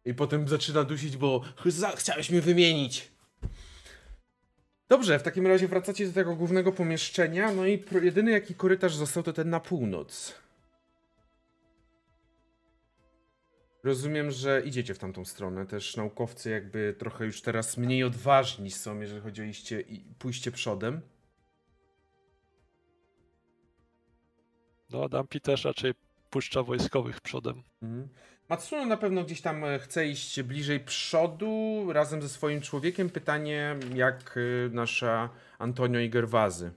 [0.05, 3.13] I potem zaczyna dusić, bo "Za- chciałeś mnie wymienić.
[4.89, 8.95] Dobrze, w takim razie wracacie do tego głównego pomieszczenia, no i pro- jedyny jaki korytarz
[8.97, 10.35] został to ten na północ.
[13.83, 15.67] Rozumiem, że idziecie w tamtą stronę.
[15.67, 20.53] Też naukowcy jakby trochę już teraz mniej odważni są, jeżeli chodzi o iście, i pójście
[20.53, 21.01] przodem.
[24.91, 25.95] No, Dampi też raczej
[26.31, 27.63] puszcza wojskowych przodem.
[27.83, 28.09] Mhm.
[28.49, 33.11] Matsuno na pewno gdzieś tam e, chce iść bliżej przodu razem ze swoim człowiekiem.
[33.11, 36.73] Pytanie, jak e, nasza Antonio i Gerwazy.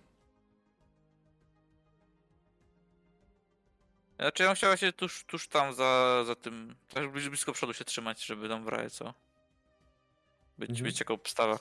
[4.19, 7.85] Znaczy ja chciała się tuż, tuż tam za, za tym, tak blisko, blisko przodu się
[7.85, 9.13] trzymać, żeby tam w razie co.
[10.57, 10.85] Być, Mhm.
[10.85, 11.59] być jako obstawa.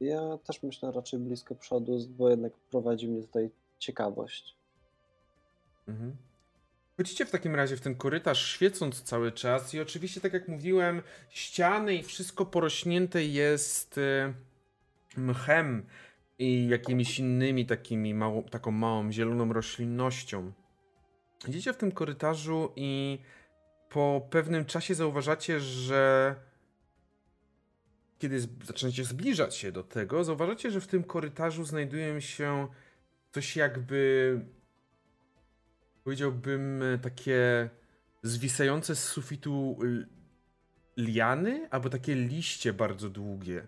[0.00, 4.54] Ja też myślę raczej blisko przodu, bo jednak prowadzi mnie tutaj ciekawość.
[5.88, 6.16] Mhm.
[6.96, 11.02] Chodzicie w takim razie w ten korytarz, świecąc cały czas i oczywiście, tak jak mówiłem,
[11.30, 14.34] ściany i wszystko porośnięte jest e,
[15.16, 15.86] mchem
[16.38, 20.52] i jakimiś innymi takimi mało, taką małą zieloną roślinnością.
[21.48, 23.18] Idziecie w tym korytarzu i
[23.88, 26.34] po pewnym czasie zauważacie, że
[28.18, 32.68] kiedy zaczynacie zbliżać się do tego, zauważacie, że w tym korytarzu znajdują się
[33.32, 34.40] coś jakby
[36.04, 37.70] powiedziałbym takie
[38.22, 39.78] zwisające z sufitu
[40.96, 43.66] liany, albo takie liście bardzo długie.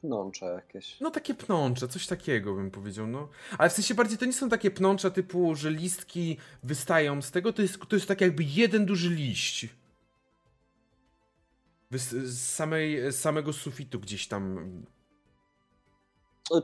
[0.00, 1.00] Pnącze jakieś.
[1.00, 3.28] No takie pnącze, coś takiego bym powiedział, no.
[3.58, 7.52] Ale w sensie bardziej to nie są takie pnącza typu, że listki wystają z tego,
[7.52, 9.68] to jest, to jest tak jakby jeden duży liść.
[11.92, 14.72] Z, samej, z samego sufitu gdzieś tam.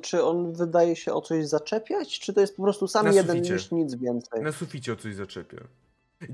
[0.03, 3.37] Czy on wydaje się o coś zaczepiać, czy to jest po prostu sam Na jeden
[3.37, 3.55] suficie.
[3.55, 4.43] liść, nic więcej?
[4.43, 5.59] Na suficie o coś zaczepia.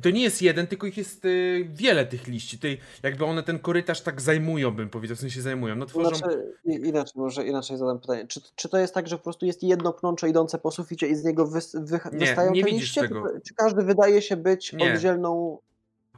[0.02, 2.59] To nie jest jeden, tylko ich jest y, wiele tych liści.
[2.59, 5.77] Tej, jakby one ten korytarz tak zajmują, bym powiedział, w sensie zajmują.
[5.77, 6.16] No tworzą...
[6.16, 8.27] Znaczy, inaczej, może inaczej zadam pytanie.
[8.27, 11.14] Czy, czy to jest tak, że po prostu jest jedno pnącze idące po suficie i
[11.16, 13.01] z niego wys, wy, Nie, wystają nie te liście?
[13.01, 13.24] tego.
[13.35, 14.94] Czy, czy każdy wydaje się być Nie.
[14.94, 15.59] oddzielną,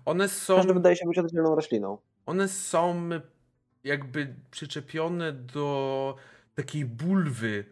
[0.04, 0.56] One są...
[0.56, 1.98] każdy wydaje się być oddzielną rośliną?
[2.26, 3.10] One są
[3.84, 6.16] jakby przyczepione do
[6.54, 7.64] takiej bulwy,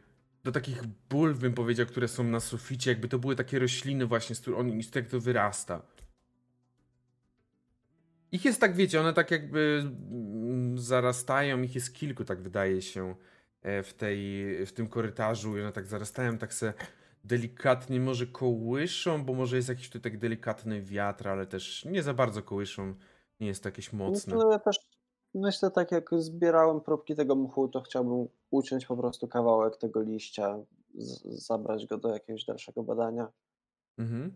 [0.45, 4.37] do takich bulw bym powiedział, które są na suficie, jakby to były takie rośliny właśnie,
[4.37, 5.83] z których on, z których to wyrasta.
[8.33, 13.15] Ich jest tak, wiecie, one tak jakby mm, zarastają, ich jest kilku, tak wydaje się,
[13.63, 16.73] e, w, tej, w tym korytarzu i one tak zarastają, tak se
[17.25, 22.15] delikatnie może kołyszą, bo może jest jakiś tutaj tak delikatny wiatr, ale też nie za
[22.15, 22.95] bardzo kołyszą,
[23.41, 24.35] nie jest to jakieś mocne.
[24.35, 24.77] No, ja też
[25.35, 30.59] myślę, tak jak zbierałem próbki tego mchu, to chciałbym uciąć po prostu kawałek tego liścia,
[31.25, 33.29] zabrać go do jakiegoś dalszego badania.
[33.99, 34.33] Mhm.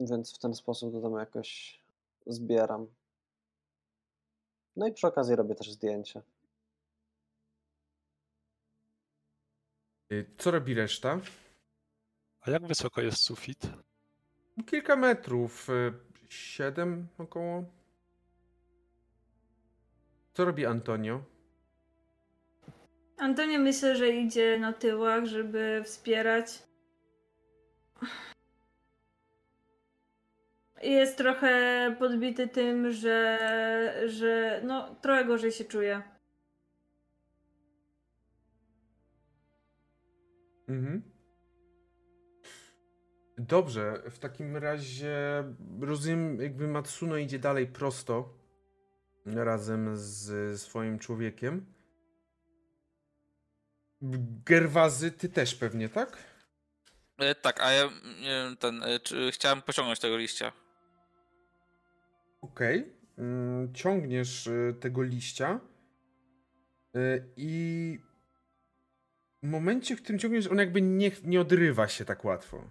[0.00, 1.80] Więc w ten sposób to tam jakoś
[2.26, 2.86] zbieram.
[4.76, 6.22] No i przy okazji robię też zdjęcie.
[10.12, 11.20] Y, Co robi reszta?
[12.40, 13.58] A jak wysoko jest sufit?
[14.66, 15.92] Kilka metrów, y,
[16.28, 17.64] siedem około.
[20.34, 21.22] Co robi Antonio?
[23.18, 26.62] Antonio myślę, że idzie na tyłach, żeby wspierać.
[30.86, 33.38] Jest trochę podbity tym, że,
[34.06, 36.02] że no, trochę gorzej się czuje.
[40.68, 41.02] Mhm.
[43.38, 45.44] Dobrze, w takim razie
[45.80, 48.34] rozumiem, jakby Matsuno idzie dalej prosto
[49.26, 51.66] razem z swoim człowiekiem.
[54.46, 56.18] Gerwazy, ty też pewnie, tak?
[57.18, 57.88] E, tak, a ja
[58.22, 60.52] wiem, ten, e, czy, chciałem pociągnąć tego liścia.
[62.52, 62.92] Okej.
[63.18, 65.60] Mm, Ciągniesz y, tego liścia
[66.96, 67.98] y, i
[69.42, 72.70] w momencie, w którym ciągniesz, on jakby nie, nie odrywa się tak łatwo.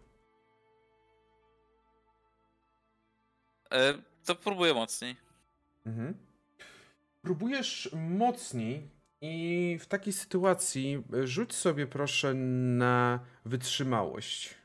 [3.72, 3.94] E,
[4.26, 5.16] to próbuję mocniej.
[5.86, 6.14] Mhm.
[7.22, 8.90] Próbujesz mocniej
[9.22, 14.56] i w takiej sytuacji y, rzuć sobie proszę na wytrzymałość.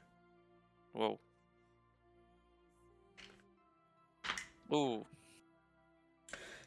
[0.95, 1.30] Wow.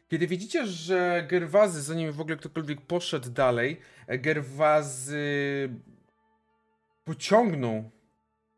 [0.10, 5.70] Kiedy widzicie, że Gerwazy, zanim w ogóle ktokolwiek poszedł dalej, e, Gerwazy
[7.04, 7.92] pociągnął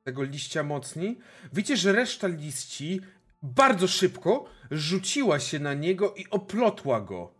[0.03, 1.17] tego liścia mocniej,
[1.53, 3.01] widzicie, że reszta liści
[3.43, 7.33] bardzo szybko rzuciła się na niego i oplotła go.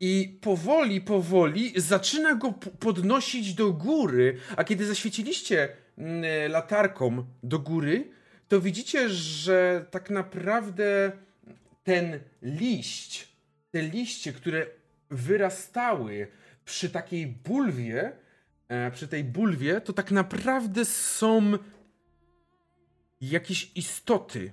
[0.00, 5.68] I powoli, powoli zaczyna go podnosić do góry, a kiedy zaświeciliście
[5.98, 8.10] mm, latarką do góry,
[8.50, 11.12] to widzicie, że tak naprawdę
[11.84, 13.28] ten liść,
[13.70, 14.66] te liście, które
[15.10, 16.28] wyrastały
[16.64, 18.12] przy takiej bulwie,
[18.68, 21.58] e, przy tej bulwie, to tak naprawdę są
[23.20, 24.52] jakieś istoty.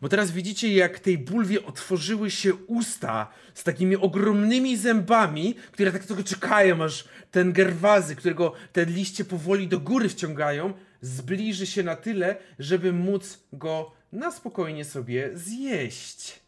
[0.00, 6.04] Bo teraz widzicie, jak tej bulwie otworzyły się usta z takimi ogromnymi zębami, które tak
[6.04, 11.96] tylko czekają, aż ten gerwazy, którego te liście powoli do góry wciągają, zbliży się na
[11.96, 16.40] tyle, żeby móc go na spokojnie sobie zjeść.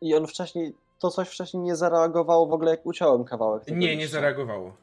[0.00, 3.68] I on wcześniej, to coś wcześniej nie zareagowało w ogóle jak uciąłem kawałek.
[3.68, 4.12] Nie, nie liścia.
[4.12, 4.76] zareagowało.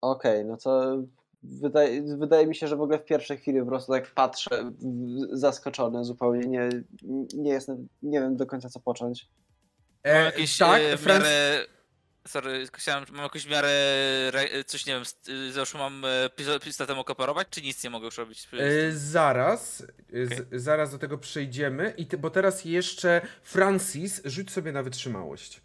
[0.00, 0.96] Okej, no to
[1.42, 4.72] wydaje, wydaje mi się, że w ogóle w pierwszej chwili po prostu tak patrzę
[5.32, 6.68] zaskoczony zupełnie, nie,
[7.34, 9.28] nie jestem, nie wiem do końca co począć.
[10.04, 11.66] E, jakieś tak, e, w Franc- miarę...
[12.26, 13.70] Sorry, chciałem, mam jakąś w miarę...
[14.66, 15.04] Coś, nie wiem,
[15.52, 18.48] załóżmy mam e, pisto- pistoletem operować, czy nic nie mogę już robić?
[18.52, 19.82] E, zaraz,
[20.12, 20.46] e, z, Okej.
[20.52, 25.60] zaraz do tego przejdziemy, i ty, bo teraz jeszcze Francis, rzuć sobie na wytrzymałość.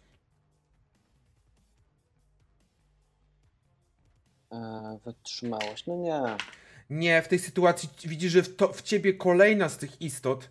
[4.52, 6.36] E, wytrzymałość, no nie.
[6.90, 10.48] Nie, w tej sytuacji widzisz, że w, to, w ciebie kolejna z tych istot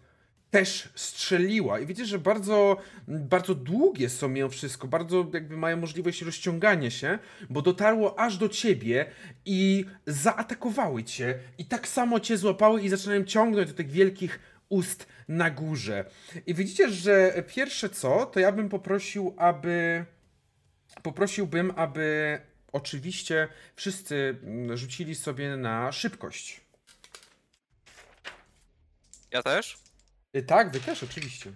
[0.51, 1.79] też strzeliła.
[1.79, 7.19] I widzisz, że bardzo, bardzo długie są mimo wszystko, bardzo jakby mają możliwość rozciągania się,
[7.49, 9.05] bo dotarło aż do ciebie
[9.45, 11.39] i zaatakowały cię.
[11.57, 16.05] I tak samo cię złapały i zaczynają ciągnąć do tych wielkich ust na górze.
[16.47, 20.05] I widzicie, że pierwsze co, to ja bym poprosił, aby.
[21.03, 22.39] Poprosiłbym, aby
[22.71, 26.61] oczywiście wszyscy mm, rzucili sobie na szybkość.
[29.31, 29.80] Ja też?
[30.37, 31.53] Y, Tak, wy też, oczywiście.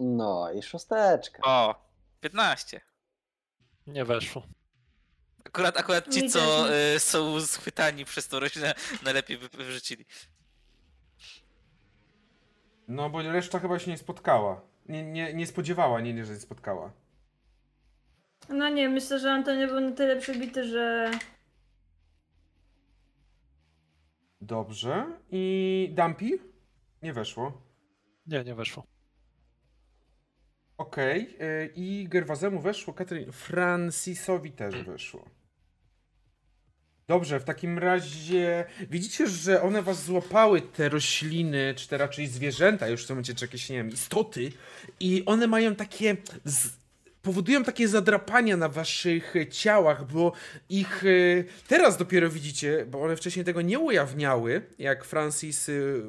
[0.00, 1.42] No i szósteczka.
[1.44, 1.74] O,
[2.20, 2.80] 15.
[3.86, 4.46] Nie weszło.
[5.44, 8.74] Akurat, akurat ci, co e, są schwytani przez tą roślinę,
[9.04, 10.04] najlepiej wy- wyrzucili.
[12.88, 14.60] No, bo reszta chyba się nie spotkała.
[14.88, 16.92] Nie, nie, nie spodziewała, nie, nie, że się spotkała.
[18.48, 21.10] No nie, myślę, że Antonio był na tyle przebity, że
[24.46, 25.06] Dobrze.
[25.30, 26.38] I Dumpy?
[27.02, 27.62] Nie weszło.
[28.26, 28.86] Nie, nie weszło.
[30.78, 31.36] Okej.
[31.42, 33.32] y, I Gerwazemu weszło, Katrin...
[33.32, 35.24] Francisowi też weszło.
[37.06, 42.88] Dobrze, w takim razie widzicie, że one was złapały, te rośliny, czy te raczej zwierzęta,
[42.88, 44.52] już w tym momencie, czy jakieś, nie wiem, istoty,
[45.00, 46.16] i one mają takie.
[46.44, 46.85] Z...
[47.26, 50.32] powodują takie zadrapania na waszych ciałach, bo
[50.68, 56.02] ich y, teraz dopiero widzicie, bo one wcześniej tego nie ujawniały, jak Francis y,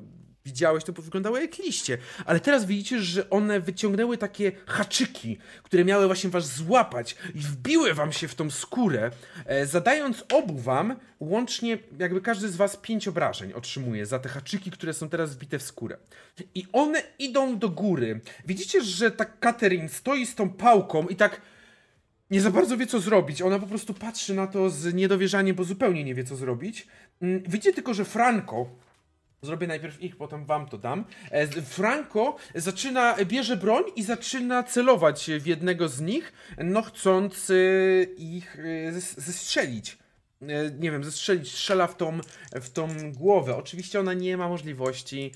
[0.47, 6.05] widziałeś, to wyglądało jak liście, ale teraz widzicie, że one wyciągnęły takie haczyki, które miały
[6.05, 9.11] właśnie was złapać i wbiły wam się w tą skórę,
[9.45, 14.71] e, zadając obu wam łącznie, jakby każdy z was pięć obrażeń otrzymuje za te haczyki,
[14.71, 15.97] które są teraz wbite w skórę.
[16.55, 18.19] I one idą do góry.
[18.45, 21.41] Widzicie, że ta Catherine stoi z tą pałką i tak
[22.31, 23.41] nie za bardzo wie, co zrobić.
[23.41, 26.87] Ona po prostu patrzy na to z niedowierzaniem, bo zupełnie nie wie, co zrobić.
[27.21, 28.69] Mm, Widzicie tylko, że Franco
[29.41, 31.05] Zrobię najpierw ich, potem wam to dam.
[31.31, 37.53] E, Franco zaczyna, bierze broń i zaczyna celować w jednego z nich, no chcąc e,
[38.03, 39.97] ich e, zes- zestrzelić.
[40.79, 42.19] Nie wiem, zestrzelić, strzela w tą,
[42.51, 43.55] w tą głowę.
[43.55, 45.31] Oczywiście ona nie ma możliwości.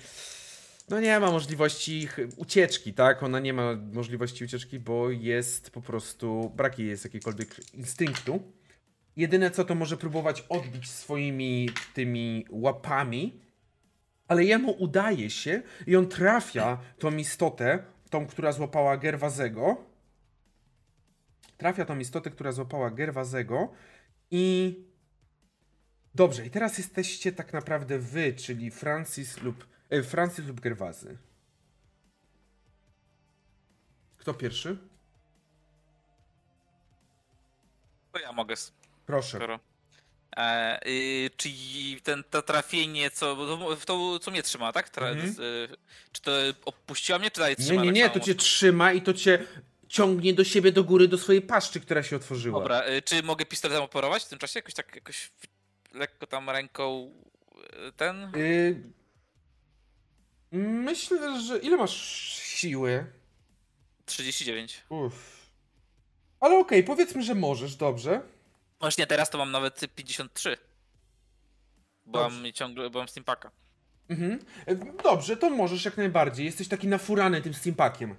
[0.90, 3.24] No nie ma możliwości ucieczki, tak?
[3.24, 6.52] Ona nie ma możliwości ucieczki, bo jest po prostu.
[6.56, 8.42] Brak jej jest jakiegokolwiek instynktu.
[9.16, 13.40] Jedyne co to może próbować odbić swoimi tymi łapami,
[14.32, 19.84] ale jemu udaje się i on trafia tą istotę, tą, która złapała Gerwazego.
[21.58, 23.72] Trafia tą istotę, która złapała Gerwazego
[24.32, 24.76] i.
[26.16, 29.68] Dobrze, i teraz jesteście tak naprawdę wy, czyli Francis lub.
[29.90, 31.18] E, Francis lub Gerwazy.
[34.18, 34.78] Kto pierwszy?
[38.12, 38.56] To ja mogę,
[39.06, 39.38] Proszę.
[39.38, 39.71] skoro.
[40.38, 43.38] E, y, czyli ten, to trafienie, co,
[43.86, 44.90] to, co mnie trzyma, tak?
[44.90, 45.78] Tra, z, y,
[46.12, 46.32] czy to
[46.66, 47.82] opuściła mnie, czy dalej Nie, trzyma?
[47.82, 49.46] nie, tak nie, samo to cię trzyma i to cię
[49.88, 52.60] ciągnie do siebie do góry, do swojej paszczy, która się otworzyła.
[52.60, 54.60] Dobra, y, czy mogę pistoletem operować w tym czasie?
[54.60, 55.32] Jakoś tak, jakoś
[55.94, 57.14] lekko tam ręką
[57.88, 58.32] y, ten?
[60.52, 61.58] Myślę, że.
[61.58, 61.96] Ile masz
[62.44, 63.06] siły?
[64.06, 64.84] 39.
[64.90, 65.42] Uff.
[66.40, 68.22] Ale okej, powiedzmy, że możesz, dobrze.
[68.82, 70.58] Właśnie teraz to mam nawet 53.
[72.06, 72.38] Bo Dobrze.
[72.38, 73.52] mam ciągle, bo mam Steampaka.
[74.10, 74.40] Mhm.
[74.70, 76.46] Y, Dobrze, to możesz jak najbardziej.
[76.46, 78.16] Jesteś taki nafurany tym steampakiem.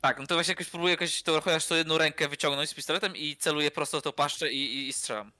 [0.00, 3.16] Tak, no to właśnie jakoś próbuję jakoś to, chociaż to jedną rękę wyciągnąć z pistoletem
[3.16, 5.32] i celuję prosto w tą paszczę i, i, i strzelam.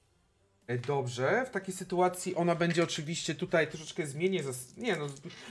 [0.66, 4.76] E, Dobrze, w takiej sytuacji ona będzie oczywiście tutaj troszeczkę zmienię zas...
[4.76, 5.06] Nie no,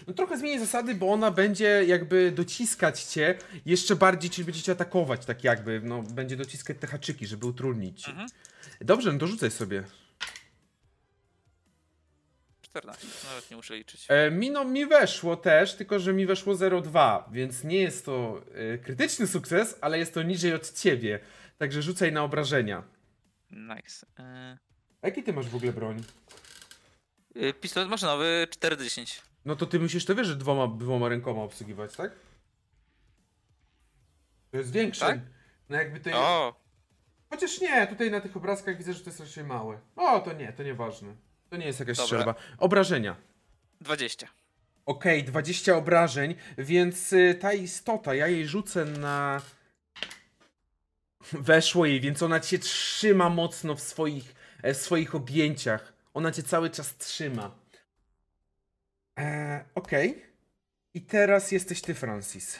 [0.07, 4.71] no trochę zmienię zasady, bo ona będzie jakby dociskać cię jeszcze bardziej, czyli będzie cię
[4.71, 8.09] atakować, tak jakby, no będzie dociskać te haczyki, żeby utrudnić.
[8.09, 8.27] Mhm.
[8.81, 9.83] Dobrze, no to rzucaj sobie.
[12.61, 14.05] 14, nawet nie muszę liczyć.
[14.09, 18.41] E, mi, no, mi weszło też, tylko że mi weszło 0,2, więc nie jest to
[18.73, 21.19] e, krytyczny sukces, ale jest to niżej od ciebie.
[21.57, 22.83] Także rzucaj na obrażenia.
[23.51, 24.05] Nice.
[24.19, 24.57] E,
[25.01, 26.03] A jaki ty masz w ogóle broń?
[27.35, 29.21] y, pistolet maszynowy 4D10.
[29.45, 32.11] No to ty musisz to wiesz, że dwoma, dwoma rękoma obsługiwać, tak?
[34.51, 35.05] To jest większe.
[35.05, 35.19] Tak?
[35.69, 36.60] No jakby to O!
[37.31, 39.79] Chociaż nie, tutaj na tych obrazkach widzę, że to jest raczej małe.
[39.95, 41.15] O, to nie, to nieważne.
[41.49, 42.05] To nie jest jakaś Dobra.
[42.05, 42.35] strzelba.
[42.57, 43.15] Obrażenia.
[43.81, 44.27] 20.
[44.85, 49.41] Okej, 20 obrażeń, więc y, ta istota, ja jej rzucę na.
[51.31, 55.93] Weszło jej, więc ona cię trzyma mocno w swoich, e, w swoich objęciach.
[56.13, 57.51] Ona cię cały czas trzyma.
[59.15, 60.25] Eee, Okej.
[60.93, 62.59] I teraz jesteś ty, Francis.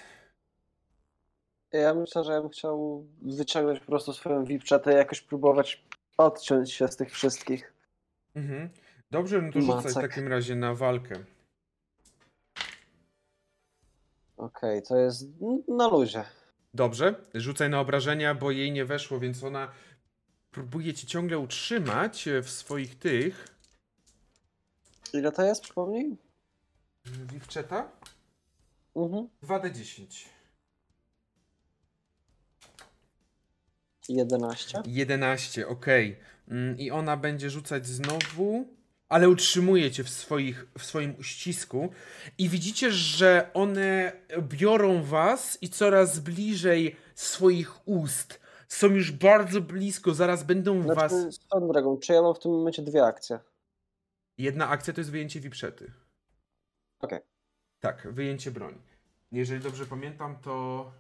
[1.74, 5.86] Ja myślę, że ja bym chciał wyciągnąć po prostu swoją wipczetę i jakoś próbować
[6.18, 7.74] odciąć się z tych wszystkich.
[8.36, 8.70] Mhm.
[9.12, 11.16] Dobrze, no to rzucaj w takim razie na walkę.
[14.38, 15.28] Okej, to jest
[15.68, 16.24] na luzie.
[16.74, 19.72] Dobrze, rzucaj na obrażenia, bo jej nie weszło, więc ona
[20.52, 23.48] próbuje cię ciągle utrzymać e, w swoich tych.
[25.14, 26.18] Ile to jest, przypomnij?
[27.06, 27.92] Wivczeta?
[28.96, 29.28] Mhm.
[29.44, 30.26] 2d10.
[34.10, 34.82] 11.
[34.86, 36.20] 11, okej.
[36.48, 38.68] Mm, I ona będzie rzucać znowu,
[39.10, 41.90] ale utrzymuje cię w, swoich, w swoim uścisku.
[42.38, 48.42] I widzicie, że one biorą was i coraz bliżej swoich ust.
[48.68, 51.12] Są już bardzo blisko, zaraz będą was.
[51.12, 53.40] Znaczy, swoją drogą, czy ja mam w tym momencie dwie akcje?
[54.38, 55.92] Jedna akcja to jest wyjęcie wiprzety.
[57.00, 57.20] Okej.
[57.80, 58.82] Tak, wyjęcie broni.
[59.32, 60.92] Jeżeli dobrze pamiętam, to.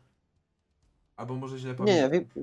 [1.21, 2.11] Albo może źle Nie, pamiętam.
[2.11, 2.33] nie, wip,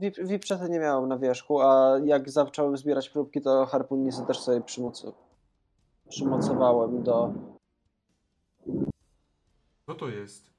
[0.00, 4.60] wip, wipczety nie miałem na wierzchu, a jak zacząłem zbierać próbki, to harpunnicę też sobie
[4.60, 5.06] przymoc,
[6.08, 7.32] przymocowałem do...
[9.86, 10.50] Co to jest?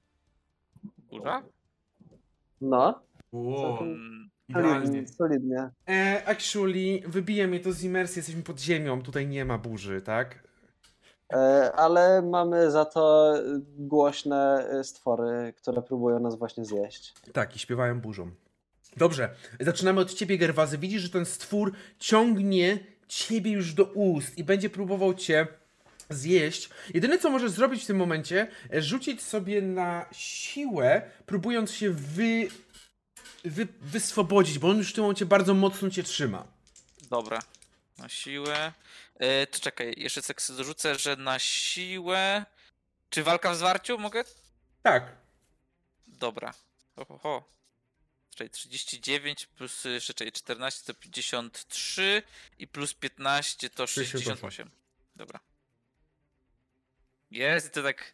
[1.11, 1.43] Burza?
[2.61, 2.99] No,
[3.31, 4.85] Wow, Mm, idealnie.
[4.87, 5.07] solidnie.
[5.07, 5.69] solidnie.
[5.89, 10.42] E, actually, wybija mnie to z imersji, jesteśmy pod ziemią, tutaj nie ma burzy, tak?
[11.33, 13.33] E, ale mamy za to
[13.77, 17.13] głośne e, stwory, które próbują nas właśnie zjeść.
[17.33, 18.31] Tak, i śpiewają burzą.
[18.97, 19.29] Dobrze,
[19.59, 20.77] zaczynamy od ciebie, Gerwazy.
[20.77, 25.47] Widzisz, że ten stwór ciągnie ciebie już do ust i będzie próbował cię
[26.09, 26.69] zjeść.
[26.93, 32.47] Jedyne, co możesz zrobić w tym momencie, e, rzucić sobie na siłę, próbując się wy,
[33.45, 36.47] wy, wyswobodzić, bo on już w tym momencie bardzo mocno cię trzyma.
[37.09, 37.39] dobra.
[37.97, 38.73] Na siłę.
[39.15, 42.45] E, to czekaj, jeszcze sobie dorzucę, że na siłę.
[43.09, 44.23] Czy walka w zwarciu mogę?
[44.83, 45.23] Tak,
[46.23, 46.53] Dobra.
[46.95, 47.43] Ho, ho, ho.
[48.29, 52.23] Czekaj, 39 plus y, jeszcze czekaj, 14 to 53
[52.59, 54.23] i plus 15 to 68.
[54.23, 54.71] 68.
[55.15, 55.39] Dobra.
[57.31, 58.13] Jest i to tak...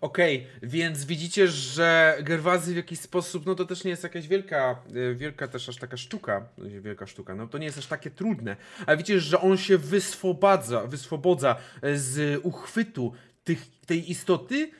[0.00, 4.82] Okej, więc widzicie, że Gerwazy w jakiś sposób, no to też nie jest jakaś wielka,
[4.96, 8.56] y, wielka też aż taka sztuka, wielka sztuka, no to nie jest aż takie trudne,
[8.86, 11.56] ale widzicie, że on się wyswobadza, wyswobodza
[11.94, 13.12] z uchwytu
[13.44, 14.70] tych, tej istoty.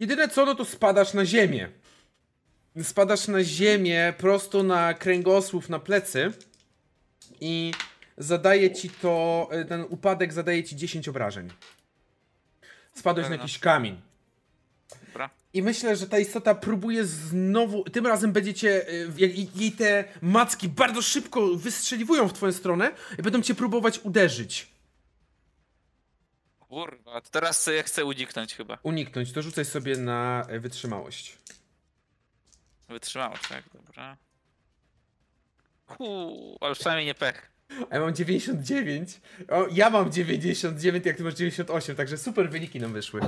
[0.00, 1.68] Jedyne co, no to spadasz na ziemię.
[2.82, 6.32] Spadasz na ziemię, prosto na kręgosłup, na plecy
[7.40, 7.72] i
[8.18, 11.50] zadaje ci to, y, ten upadek zadaje ci 10 obrażeń.
[12.94, 13.42] Spadłeś na Pewno.
[13.44, 14.13] jakiś kamień.
[15.14, 15.30] Dobra.
[15.52, 17.84] I myślę, że ta istota próbuje znowu.
[17.84, 18.88] Tym razem będziecie.
[18.88, 24.68] y, jej- te macki bardzo szybko wystrzeliwują w twoją stronę i będą cię próbować uderzyć.
[26.58, 28.78] Kurwa, to teraz ja chcę uniknąć chyba.
[28.82, 29.32] Uniknąć.
[29.32, 31.38] To rzucaj sobie na y, wytrzymałość.
[32.88, 34.16] Wytrzymało, tak, dobra.
[35.86, 37.50] Huu, ale przynajmniej nie pech.
[37.90, 39.20] A ja mam 99.
[39.48, 43.20] O, ja mam 99, jak ty masz 98, także super wyniki nam wyszły.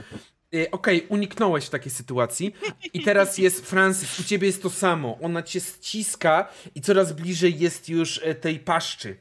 [0.54, 2.54] Y, Okej, uniknąłeś w takiej sytuacji.
[2.92, 5.18] I teraz jest Francis, u ciebie jest to samo.
[5.22, 9.16] Ona cię ściska i coraz bliżej jest już e, tej paszczy.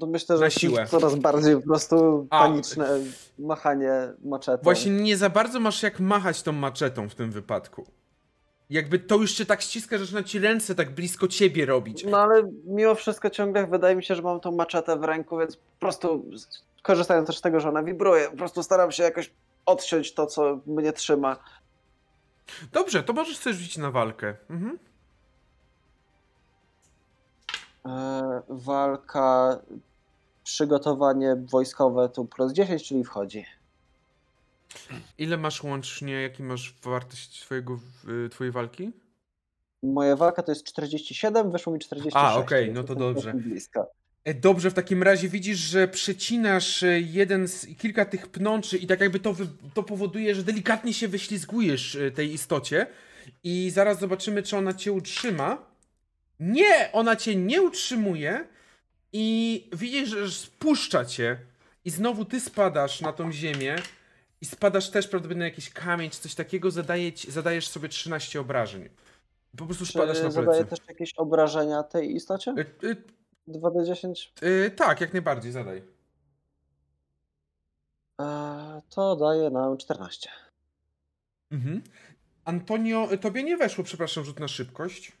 [0.00, 0.86] To myślę, że siłę.
[0.86, 2.42] coraz bardziej po prostu A.
[2.42, 2.98] paniczne
[3.38, 3.92] machanie
[4.24, 4.62] maczetą.
[4.62, 7.86] Właśnie nie za bardzo masz jak machać tą maczetą w tym wypadku.
[8.74, 12.04] Jakby to już cię tak ściska, że zaczyna ci ręce tak blisko ciebie robić.
[12.04, 15.56] No ale mimo wszystko ciągle wydaje mi się, że mam tą maczetę w ręku, więc
[15.56, 16.24] po prostu
[16.82, 19.30] korzystając też z tego, że ona wibruje, po prostu staram się jakoś
[19.66, 21.36] odciąć to, co mnie trzyma.
[22.72, 24.34] Dobrze, to możesz sobie rzucić na walkę.
[24.50, 24.78] Mhm.
[27.86, 29.58] E, walka,
[30.44, 33.46] przygotowanie wojskowe tu plus 10, czyli wchodzi.
[35.18, 37.80] Ile masz łącznie, jaki masz wartość twojego,
[38.26, 38.92] y, twojej walki?
[39.82, 42.16] Moja walka to jest 47, wyszło mi 46.
[42.16, 43.32] A, okej, więc no to dobrze.
[43.34, 43.90] Blisko.
[44.24, 48.86] E, Dobrze, w takim razie widzisz, że przecinasz e, jeden z kilka tych pnączy i
[48.86, 49.34] tak jakby to,
[49.74, 52.86] to powoduje, że delikatnie się wyślizgujesz e, tej istocie
[53.42, 55.58] i zaraz zobaczymy, czy ona cię utrzyma.
[56.40, 58.44] Nie, ona cię nie utrzymuje
[59.12, 61.38] i widzisz, że spuszcza cię
[61.84, 63.76] i znowu ty spadasz na tą ziemię
[64.44, 68.40] i spadasz też prawdopodobnie na jakiś kamień czy coś takiego, zadaje ci, zadajesz sobie 13
[68.40, 68.88] obrażeń.
[69.56, 72.50] Po prostu spadasz na Czy zadaje też jakieś obrażenia tej istocie?
[72.50, 72.96] E, e,
[73.48, 74.28] 2d10?
[74.42, 75.82] e, tak, jak najbardziej, zadaj.
[78.20, 80.30] E, to daje nam 14.
[81.50, 81.82] Mhm.
[82.44, 85.12] Antonio, y, tobie nie weszło, przepraszam, rzut na szybkość.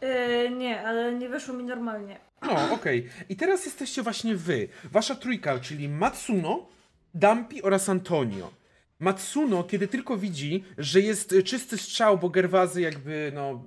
[0.00, 2.20] Yy, nie, ale nie wyszło mi normalnie.
[2.42, 3.08] No, okej.
[3.28, 4.68] I teraz jesteście właśnie wy.
[4.84, 6.66] Wasza trójka, czyli Matsuno,
[7.14, 8.50] Dampi oraz Antonio.
[8.98, 13.62] Matsuno, kiedy tylko widzi, że jest czysty strzał, bo Gerwazy jakby, no,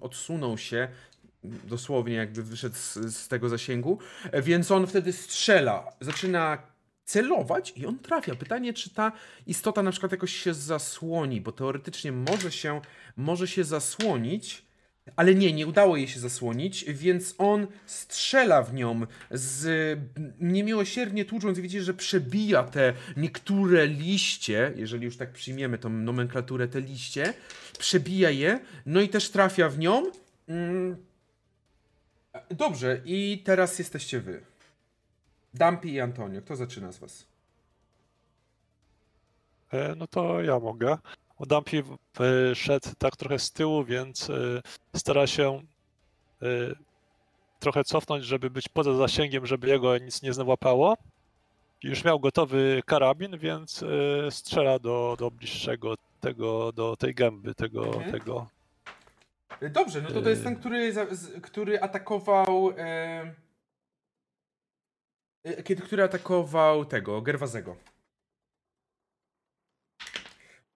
[0.00, 0.88] odsunął się,
[1.44, 3.98] dosłownie jakby wyszedł z, z tego zasięgu,
[4.42, 6.58] więc on wtedy strzela, zaczyna
[7.04, 8.34] celować i on trafia.
[8.34, 9.12] Pytanie, czy ta
[9.46, 12.80] istota na przykład jakoś się zasłoni, bo teoretycznie może się,
[13.16, 14.67] może się zasłonić,
[15.16, 19.98] ale nie, nie udało jej się zasłonić, więc on strzela w nią z
[20.40, 21.58] niemiłosiernie tłucząc.
[21.58, 27.34] Widzicie, że przebija te niektóre liście, jeżeli już tak przyjmiemy tą nomenklaturę, te liście,
[27.78, 30.02] przebija je, no i też trafia w nią.
[30.48, 30.96] Mm.
[32.50, 34.40] Dobrze, i teraz jesteście wy.
[35.54, 36.42] Dumpy i Antonio.
[36.42, 37.26] Kto zaczyna z was?
[39.72, 40.98] E, No to ja mogę.
[41.46, 41.96] Dumpy w-
[42.54, 44.34] szedł tak trochę z tyłu, więc e,
[44.96, 45.62] stara się
[46.42, 46.46] e,
[47.60, 50.96] trochę cofnąć, żeby być poza zasięgiem, żeby jego nic nie złapało.
[51.82, 53.84] Już miał gotowy karabin, więc
[54.30, 58.12] strzela do, do bliższego tego, do tej gęby, tego, Mhm.
[58.12, 58.46] tego.
[59.70, 60.92] Dobrze, no to to jest ten, który,
[61.42, 62.72] który atakował.
[62.76, 63.34] E,
[65.64, 67.76] Kiedy, który atakował tego, Gerwazego.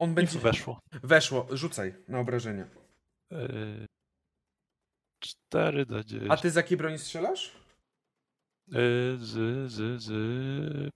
[0.03, 0.39] On I będzie.
[0.39, 0.81] weszło.
[1.03, 2.67] Weszło, rzucaj na obrażenia.
[3.33, 3.87] E,
[5.21, 6.31] 4 do 10.
[6.31, 7.53] A ty z jakiej broni strzelasz?
[8.73, 8.79] E,
[9.19, 9.33] Z,
[9.73, 10.11] z, z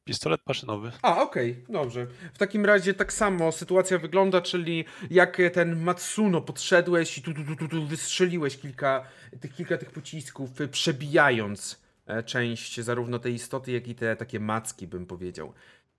[0.05, 0.93] pistolet maszynowy.
[1.02, 2.07] A, okej, dobrze.
[2.35, 7.44] W takim razie tak samo sytuacja wygląda, czyli jak ten Matsuno podszedłeś i tu, tu,
[7.44, 9.07] tu, tu, tu wystrzeliłeś kilka
[9.41, 14.86] tych, kilka tych pocisków, przebijając e, część zarówno tej istoty, jak i te takie macki,
[14.86, 15.52] bym powiedział.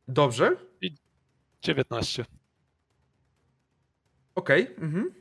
[0.07, 0.55] Dobrze?
[1.61, 2.25] 19.
[4.37, 5.11] Okej, mhm.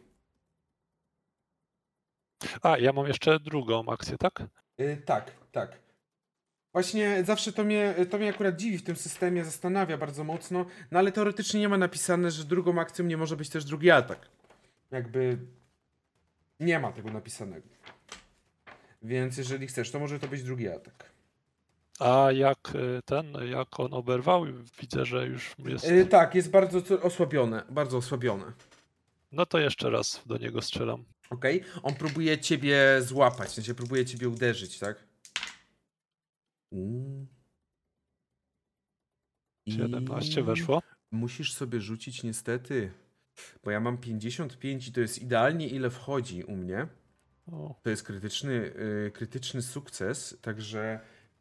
[2.62, 4.42] A, ja mam jeszcze drugą akcję, tak?
[4.80, 5.78] Y, tak, tak.
[6.72, 10.98] Właśnie zawsze to mnie, to mnie akurat dziwi w tym systemie, zastanawia bardzo mocno, no
[10.98, 14.28] ale teoretycznie nie ma napisane, że drugą akcją nie może być też drugi atak.
[14.90, 15.38] Jakby
[16.60, 17.68] nie ma tego napisanego.
[19.02, 21.10] Więc jeżeli chcesz, to może to być drugi atak.
[21.98, 24.44] A jak y, ten, jak on oberwał,
[24.80, 25.90] widzę, że już jest.
[25.90, 28.52] E, tak, jest bardzo osłabione, bardzo osłabione.
[29.32, 31.04] No to jeszcze raz do niego strzelam.
[31.30, 31.62] Okej?
[31.82, 35.04] On próbuje ciebie złapać, w sensie próbuje ciebie uderzyć, tak?
[36.72, 37.26] Mm.
[39.66, 40.82] I 17 weszło.
[41.10, 42.92] Musisz sobie rzucić niestety,
[43.64, 46.86] bo ja mam 55 i to jest idealnie ile wchodzi u mnie.
[47.52, 51.00] O, To jest krytyczny, y, krytyczny sukces, także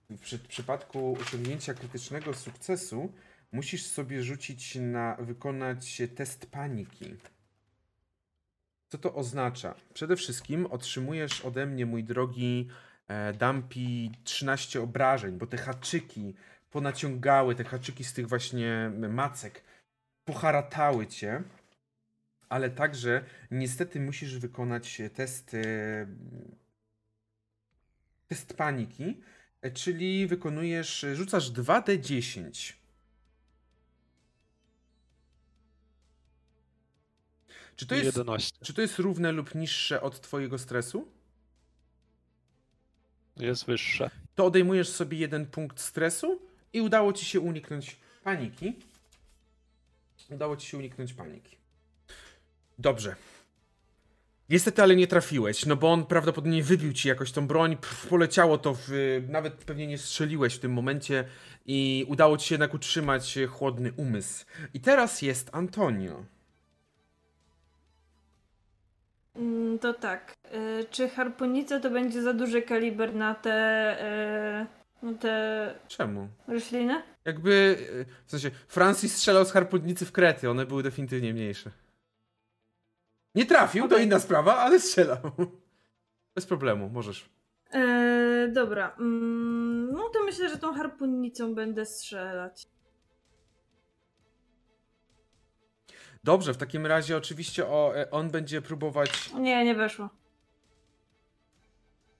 [0.10, 3.14] w przy, przypadku osiągnięcia krytycznego sukcesu
[3.52, 7.06] musisz sobie rzucić na wykonać test paniki.
[8.96, 9.76] Co to oznacza?
[9.94, 12.68] Przede wszystkim otrzymujesz ode mnie, mój drogi
[13.08, 16.34] e, Dampi, 13 obrażeń, bo te haczyki
[16.72, 19.64] ponaciągały, te haczyki z tych właśnie macek
[20.26, 21.44] poharatały cię
[22.50, 26.08] ale także niestety musisz wykonać test, e,
[28.28, 29.22] test paniki,
[29.62, 32.74] e, czyli wykonujesz, rzucasz 2d10.
[37.76, 38.58] Czy to, jest, 11.
[38.64, 41.08] czy to jest równe lub niższe od twojego stresu?
[43.38, 44.10] Jest wyższe.
[44.36, 46.42] To odejmujesz sobie jeden punkt stresu
[46.74, 48.74] i udało ci się uniknąć paniki.
[50.30, 51.58] Udało ci się uniknąć paniki.
[52.80, 53.16] Dobrze.
[54.50, 58.58] Niestety, ale nie trafiłeś, no bo on prawdopodobnie wybił ci jakoś tą broń, pff, poleciało
[58.58, 58.90] to w...
[59.30, 61.26] Nawet pewnie nie strzeliłeś w tym momencie
[61.66, 64.46] i udało ci się jednak utrzymać e, chłodny umysł.
[64.74, 66.26] I teraz jest Antonio.
[69.82, 70.34] To tak.
[70.54, 73.52] y, Czy harpunica to będzie za duży kaliber na te,
[75.02, 76.28] y, na te Czemu?
[76.48, 77.02] rośliny?
[77.26, 81.72] Jakby, e, w sensie, Francis strzelał z harpudnicy w krety, one były definitywnie mniejsze.
[83.36, 84.06] Nie trafił, to Okej.
[84.08, 85.18] inna sprawa, ale strzelał.
[86.36, 87.30] Bez problemu, możesz.
[87.74, 88.96] E, dobra.
[89.00, 92.68] Mm, no to myślę, że tą harpunicą będę strzelać.
[96.26, 99.34] Dobrze, w takim razie oczywiście o, e, on będzie próbować.
[99.34, 100.10] Nie, nie weszło.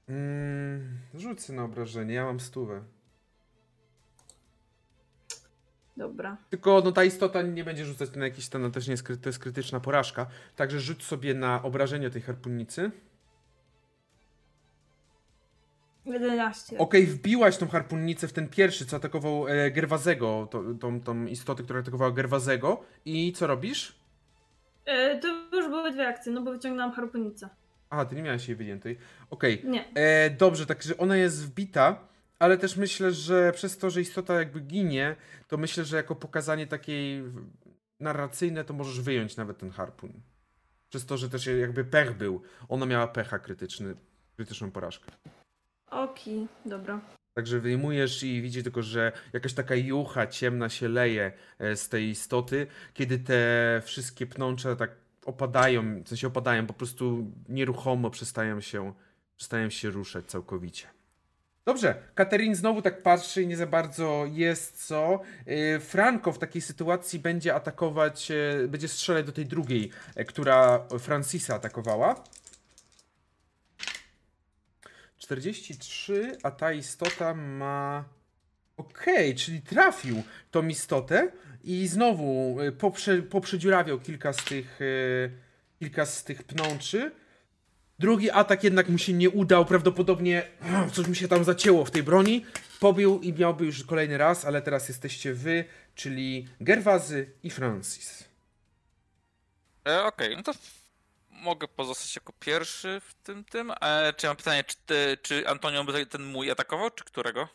[0.10, 2.84] Mm, rzucę na obrażenie, ja mam stówę.
[5.98, 6.38] Dobra.
[6.50, 9.30] Tylko no, ta istota nie będzie rzucać na jakiś ten, no, też nie jest, to
[9.30, 10.28] jest krytyczna porażka.
[10.56, 12.92] Także rzuć sobie na obrażenie tej harpunnicy.
[16.06, 16.78] 11.
[16.78, 21.64] Okej, wbiłaś tą harpunnicę w ten pierwszy, co atakował e, Gerwazego, to, tą, tą istotę,
[21.64, 22.84] która atakowała Gerwazego.
[23.06, 24.00] I co robisz?
[24.86, 27.50] E, to już były dwie akcje, no bo wyciągnęłam harpunicę.
[27.90, 28.98] Aha, ty nie miałeś jej wyjętej.
[29.30, 29.94] Okej, Nie.
[29.94, 32.08] E, dobrze, także ona jest wbita,
[32.40, 35.16] ale też myślę, że przez to, że istota jakby ginie,
[35.48, 37.24] to myślę, że jako pokazanie takiej
[38.00, 40.14] narracyjne, to możesz wyjąć nawet ten harpun.
[40.90, 42.42] Przez to, że też jakby pech był.
[42.70, 43.96] Ona miała pecha krytyczny,
[44.36, 45.12] krytyczną porażkę.
[45.96, 47.00] Oki, dobra.
[47.34, 52.10] Także wyjmujesz i widzisz tylko, że jakaś taka jucha ciemna się leje e, z tej
[52.10, 54.92] istoty, kiedy te wszystkie pnącza tak
[55.26, 58.94] opadają, w sensie opadają, po prostu nieruchomo przestają się,
[59.38, 60.88] przestają się ruszać całkowicie.
[61.66, 65.20] Dobrze, Katerin znowu tak patrzy i nie za bardzo jest co.
[65.46, 69.92] E, Franco w takiej sytuacji będzie atakować, e, będzie strzelać do tej drugiej,
[70.28, 72.24] która Francisa atakowała.
[75.26, 78.06] 43, a ta istota ma.
[78.78, 81.32] Okej, czyli trafił tą istotę
[81.64, 85.32] i znowu y, poprze, poprzedziurawiał kilka z tych y,
[85.80, 87.12] kilka z tych pnączy.
[88.00, 90.44] Drugi atak jednak mu się nie udał, prawdopodobnie
[90.94, 92.46] coś mi się tam zacięło w tej broni.
[92.80, 98.24] Pobił i miałby już kolejny raz, ale teraz jesteście wy, czyli Gerwazy i Francis.
[99.88, 100.54] E, Okej, no to
[101.36, 103.72] mogę pozostać jako pierwszy w tym tym.
[103.82, 107.48] E, czy mam pytanie, czy, ty, czy Antonio by ten mój atakował, czy którego?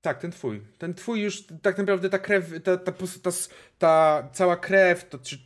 [0.00, 0.62] Tak, ten twój.
[0.78, 3.30] Ten twój już tak naprawdę ta krew, ta, ta, ta,
[3.78, 5.38] ta cała krew, to, czy,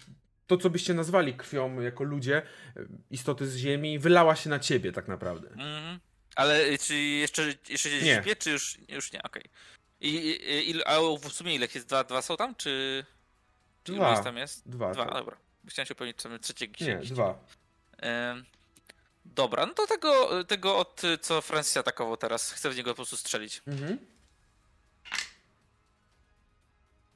[0.47, 2.43] to co byście nazwali krwią jako ludzie, e,
[3.11, 5.49] istoty z ziemi, wylała się na ciebie tak naprawdę.
[5.49, 6.01] Mhm.
[6.37, 8.21] Ale y, czy jeszcze, jeszcze się Nie.
[8.23, 9.23] śpię, czy już, już nie?
[9.23, 9.45] Okej.
[10.01, 11.87] I, i, i, a w sumie ile jest?
[11.89, 13.05] Dwa, dwa są tam, czy...
[13.85, 14.23] Dwa.
[14.23, 14.69] tam jest?
[14.69, 14.93] Dwa.
[14.93, 15.15] Dwa, tak.
[15.15, 15.37] dobra.
[15.69, 17.11] Chciałem się upewnić, czy tam trzeciego Nie, gdzieś.
[17.11, 17.45] dwa.
[19.25, 22.53] Dobra, no to tego, tego od co Francis atakował teraz.
[22.53, 23.63] Chcę w niego po prostu strzelić.
[23.67, 23.99] Mhm.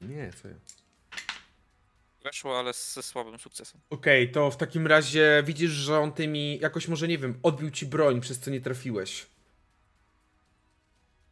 [0.00, 0.54] Nie, co ja.
[2.22, 3.80] Weszło, ale ze słabym sukcesem.
[3.90, 7.86] Okej, to w takim razie widzisz, że on tymi jakoś może nie wiem, odbił ci
[7.86, 9.26] broń, przez co nie trafiłeś.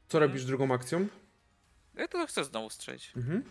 [0.09, 1.09] Co robisz drugą akcją?
[1.95, 3.13] Ja to chcę znowu strzelić.
[3.17, 3.45] Mhm.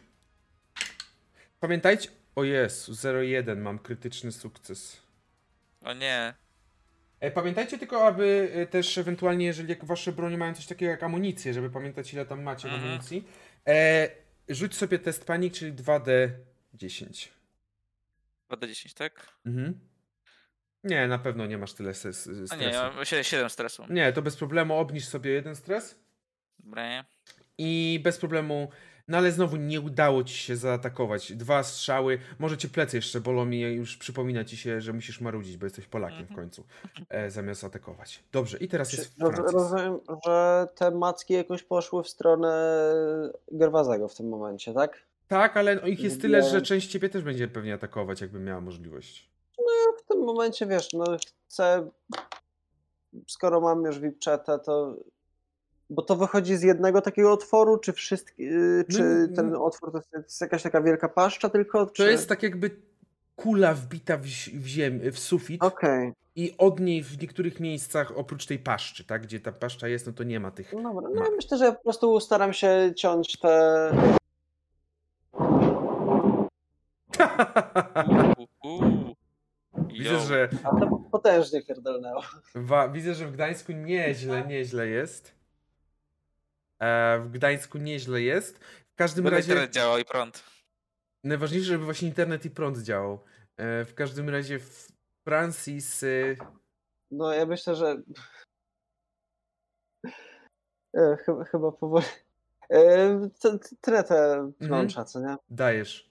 [1.60, 4.98] Pamiętajcie, o Jezu, 0-1 mam krytyczny sukces.
[5.82, 6.34] O nie.
[7.20, 11.54] E, Pamiętajcie tylko, aby e, też ewentualnie, jeżeli wasze bronie mają coś takiego jak amunicję,
[11.54, 12.84] żeby pamiętać ile tam macie Mhm.
[12.88, 13.28] amunicji.
[13.68, 14.10] E,
[14.50, 17.28] rzuć sobie test panik, czyli 2D10.
[18.50, 19.28] 2D10, tak?
[19.46, 19.80] Mhm.
[20.84, 22.56] Nie, na pewno nie masz tyle ses- A stresu.
[22.58, 23.86] nie, ja mam 7 stresu.
[23.90, 26.00] Nie, to bez problemu obniż sobie jeden stres
[26.60, 27.06] Dobra,
[27.58, 28.72] i bez problemu,
[29.08, 31.34] no ale znowu nie udało ci się zaatakować.
[31.34, 35.58] Dwa strzały, może cię plecy jeszcze bolą i już przypomina ci się, że musisz marudzić,
[35.58, 36.40] bo jesteś Polakiem w Mhm.
[36.40, 36.64] końcu,
[37.10, 38.24] e, zamiast atakować.
[38.32, 39.52] Dobrze, i teraz Czy, jest Francis.
[39.54, 42.78] rozumiem, że te macki jakoś poszły w stronę
[43.52, 45.04] Gerwazego w tym momencie, tak?
[45.28, 48.62] Tak, ale no, ich jest tyle, że część ciebie też będzie pewnie atakować, jakby miała
[48.62, 49.32] możliwość.
[50.00, 51.04] W tym momencie, wiesz, no
[51.48, 51.90] chcę,
[53.28, 54.96] skoro mam już VIP-chatę, to...
[55.92, 59.36] Bo to wychodzi z jednego takiego otworu, czy wszystkie, No, czy no.
[59.36, 61.86] ten otwór to jest, to jest jakaś taka wielka paszcza tylko?
[61.86, 62.12] To czy...
[62.12, 62.72] jest tak jakby
[63.36, 68.46] kula wbita w, w ziemię, w sufit Okej, i od niej w niektórych miejscach, oprócz
[68.46, 70.74] tej paszczy, tak, gdzie ta paszcza jest, no to nie ma tych...
[70.74, 71.10] no dobra.
[71.14, 71.26] No Ma.
[71.26, 73.92] ja myślę, że ja po prostu staram się ciąć te...
[79.88, 82.22] Widzę, że A to potężnie pierdolnęło.
[82.56, 85.41] Wa- widzę, że w Gdańsku nieźle, nieźle jest.
[86.82, 88.58] E, w Gdańsku nieźle jest.
[88.94, 90.44] W każdym Byle razie internet działał i prąd.
[91.24, 93.20] najważniejsze, żeby właśnie internet i prąd działał.
[93.58, 94.92] E, w każdym razie w
[95.24, 96.38] Francis y,
[97.12, 98.02] No ja myślę, że
[100.98, 102.06] e, chyba, chyba powoli.
[103.42, 105.36] T- t- Tyle te plącza, co nie?
[105.50, 106.11] dajesz.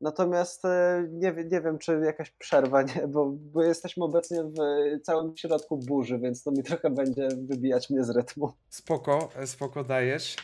[0.00, 3.08] Natomiast e, nie, nie wiem, czy jakaś przerwa, nie?
[3.08, 4.54] Bo, bo jesteśmy obecnie w
[5.02, 8.52] całym środku burzy, więc to mi trochę będzie wybijać mnie z rytmu.
[8.68, 10.36] Spoko, e, spoko dajesz.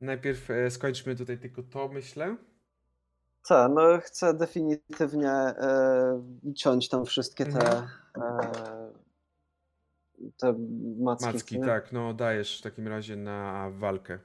[0.00, 2.36] Najpierw e, skończmy tutaj tylko to, myślę.
[3.42, 6.22] Co, no chcę definitywnie e,
[6.56, 7.88] ciąć tam wszystkie te, Mhm.
[8.16, 8.92] e,
[10.36, 10.54] te
[11.00, 11.26] macki.
[11.26, 11.66] Macki, nie?
[11.66, 14.18] tak, no dajesz w takim razie na walkę.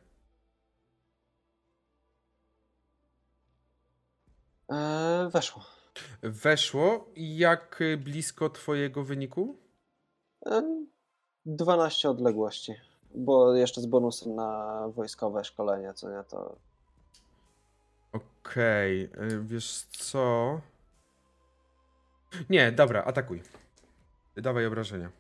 [4.74, 5.66] E, weszło.
[6.22, 7.06] Weszło.
[7.16, 9.58] Jak blisko twojego wyniku?
[10.46, 10.86] E,
[11.46, 12.76] 12 odległości,
[13.16, 16.56] bo jeszcze z bonusem na wojskowe szkolenie, co nie, to
[18.14, 20.62] Okej, y, wiesz co?
[22.50, 23.44] Nie, dobra, atakuj.
[24.38, 25.12] Dawaj obrażenia.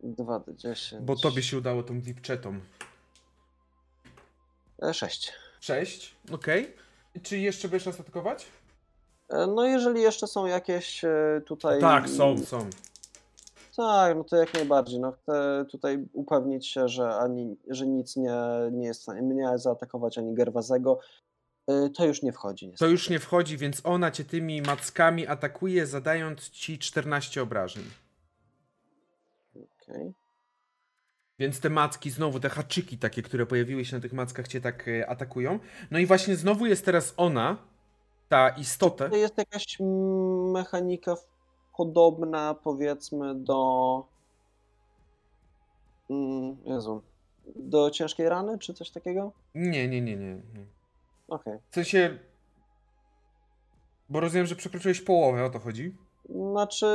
[0.00, 1.02] 2 do 10.
[1.04, 2.60] Bo tobie się udało tą wipczetą.
[4.92, 5.32] 6.
[5.60, 6.76] 6, okej.
[7.22, 8.46] Czy jeszcze będziesz nas atakować?
[9.28, 11.80] E, No jeżeli jeszcze są jakieś e, tutaj...
[11.80, 12.70] Tak, są, są.
[13.76, 15.00] Tak, no to jak najbardziej.
[15.00, 18.34] No chcę tutaj upewnić się, że, ani, że nic nie,
[18.72, 20.98] nie jest w stanie mnie zaatakować, ani Gerwazego.
[21.68, 22.66] E, To już nie wchodzi.
[22.66, 22.90] To Niestety.
[22.92, 27.82] już nie wchodzi, więc ona cię tymi mackami atakuje, zadając ci 14 obrażeń.
[29.82, 30.12] Okej.
[31.38, 34.90] Więc te macki, znowu te haczyki takie, które pojawiły się na tych mackach, cię tak
[35.08, 35.58] atakują.
[35.90, 37.56] No i właśnie znowu jest teraz ona,
[38.34, 39.08] ta istota.
[39.08, 39.76] To jest jakaś
[40.52, 41.14] mechanika
[41.76, 44.04] podobna, powiedzmy, do.
[46.10, 47.02] Mm, Jezu.
[47.56, 49.32] Do ciężkiej rany, czy coś takiego?
[49.54, 50.34] Nie, nie, nie, nie.
[50.34, 50.66] nie.
[51.28, 51.58] Okej.
[51.70, 52.18] W sensie.
[54.08, 55.94] Bo rozumiem, że przekroczyłeś połowę, o to chodzi.
[56.28, 56.86] Znaczy,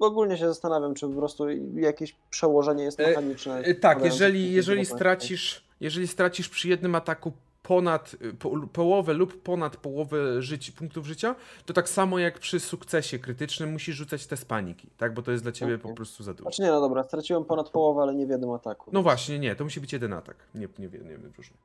[0.00, 3.58] ogólnie się zastanawiam, czy po prostu jakieś przełożenie jest E, mechaniczne.
[3.58, 7.32] E, Tak, jeżeli, jeżeli stracisz, jeżeli stracisz przy jednym ataku
[7.64, 11.34] ponad y, po, połowę lub ponad połowę życi, punktów życia,
[11.66, 15.14] to tak samo jak przy sukcesie krytycznym musisz rzucać test paniki, tak?
[15.14, 15.90] Bo to jest dla ciebie Okej.
[15.90, 16.42] po prostu za dużo.
[16.42, 18.90] Znaczy nie, no dobra, straciłem ponad połowę, ale nie w jednym ataku.
[18.92, 21.56] No właśnie, nie, to musi być jeden atak, nie, nie, nie, nie drużyny.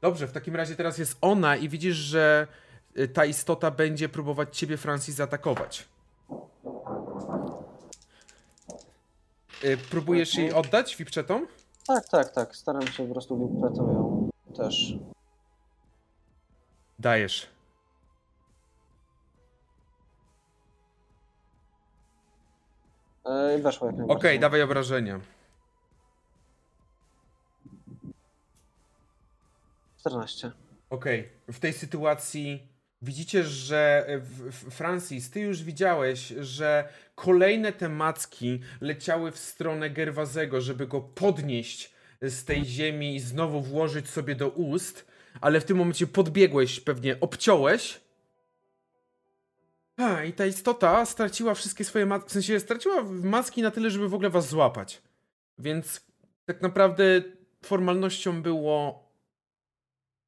[0.00, 2.46] Dobrze, w takim razie teraz jest ona i widzisz, że
[2.98, 5.88] y, ta istota będzie próbować ciebie, Francis, zaatakować.
[9.64, 11.46] Y, Próbujesz jej oddać wipczetom?
[11.86, 12.56] Tak, tak, tak.
[12.56, 14.19] Staram się po prostu wypłetą ją
[14.56, 14.94] też.
[16.98, 17.48] Dajesz.
[23.26, 24.10] E, weszło jak.
[24.10, 25.20] Okej, dawaj obrażenia.
[30.00, 30.52] 14.
[30.90, 32.68] Okej, w tej sytuacji
[33.02, 34.20] widzicie, że e,
[34.70, 41.94] Francis, ty już widziałeś, że kolejne te macki leciały w stronę Gerwazego, żeby go podnieść
[42.22, 45.06] z tej ziemi i znowu włożyć sobie do ust,
[45.40, 48.00] ale w tym momencie podbiegłeś, pewnie obciąłeś.
[49.96, 54.08] A, i ta istota straciła wszystkie swoje macki, w sensie straciła macki na tyle, żeby
[54.08, 55.02] w ogóle was złapać.
[55.58, 56.06] Więc
[56.44, 57.22] tak naprawdę
[57.64, 59.08] formalnością było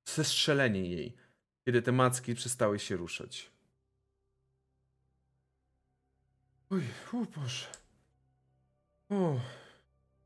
[0.04, 1.16] zestrzelenie jej,
[1.64, 3.50] kiedy te macki przestały się ruszać.
[6.70, 7.66] Oj, o Boże.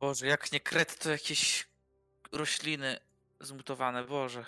[0.00, 1.68] Boże, jak nie kret, to jakieś
[2.32, 2.96] rośliny
[3.40, 4.44] zmutowane, Boże.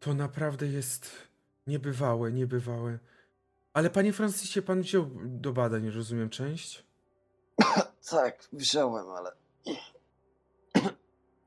[0.00, 1.28] to naprawdę jest
[1.66, 2.98] niebywałe, niebywałe.
[3.72, 6.84] Ale panie Francisie, pan wziął do badań, rozumiem, część?
[8.10, 9.32] Tak, wziąłem, ale.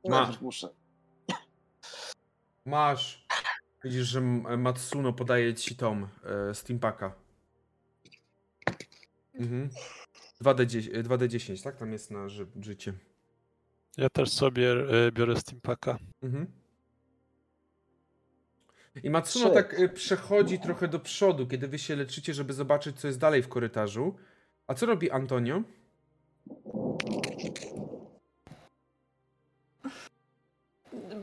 [0.10, 0.38] Ma.
[0.42, 0.70] Muszę.
[2.66, 3.26] Masz.
[3.84, 4.22] Widzisz, że
[4.58, 6.08] Matsuno podaje ci tom
[6.50, 7.14] e, Steampaka.
[9.34, 9.70] Mhm.
[10.42, 11.76] 2D10, e, 2D10, tak?
[11.76, 12.94] Tam jest na ży życie.
[13.98, 15.98] Ja też sobie e, biorę Steampaka.
[16.22, 16.48] Mhm.
[19.04, 19.54] I Matsuno Trzy.
[19.54, 23.44] tak e, przechodzi trochę do przodu, kiedy wy się leczycie, żeby zobaczyć, co jest dalej
[23.44, 24.16] w korytarzu.
[24.68, 25.64] A co robi Antonio?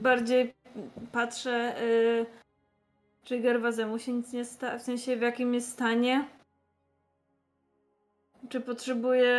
[0.02, 0.54] Bardziej
[1.12, 2.26] patrzę, y,
[3.24, 6.28] czy Gerwazemu się nic nie stało, w sensie w jakim jest stanie.
[8.50, 9.34] Czy potrzebuje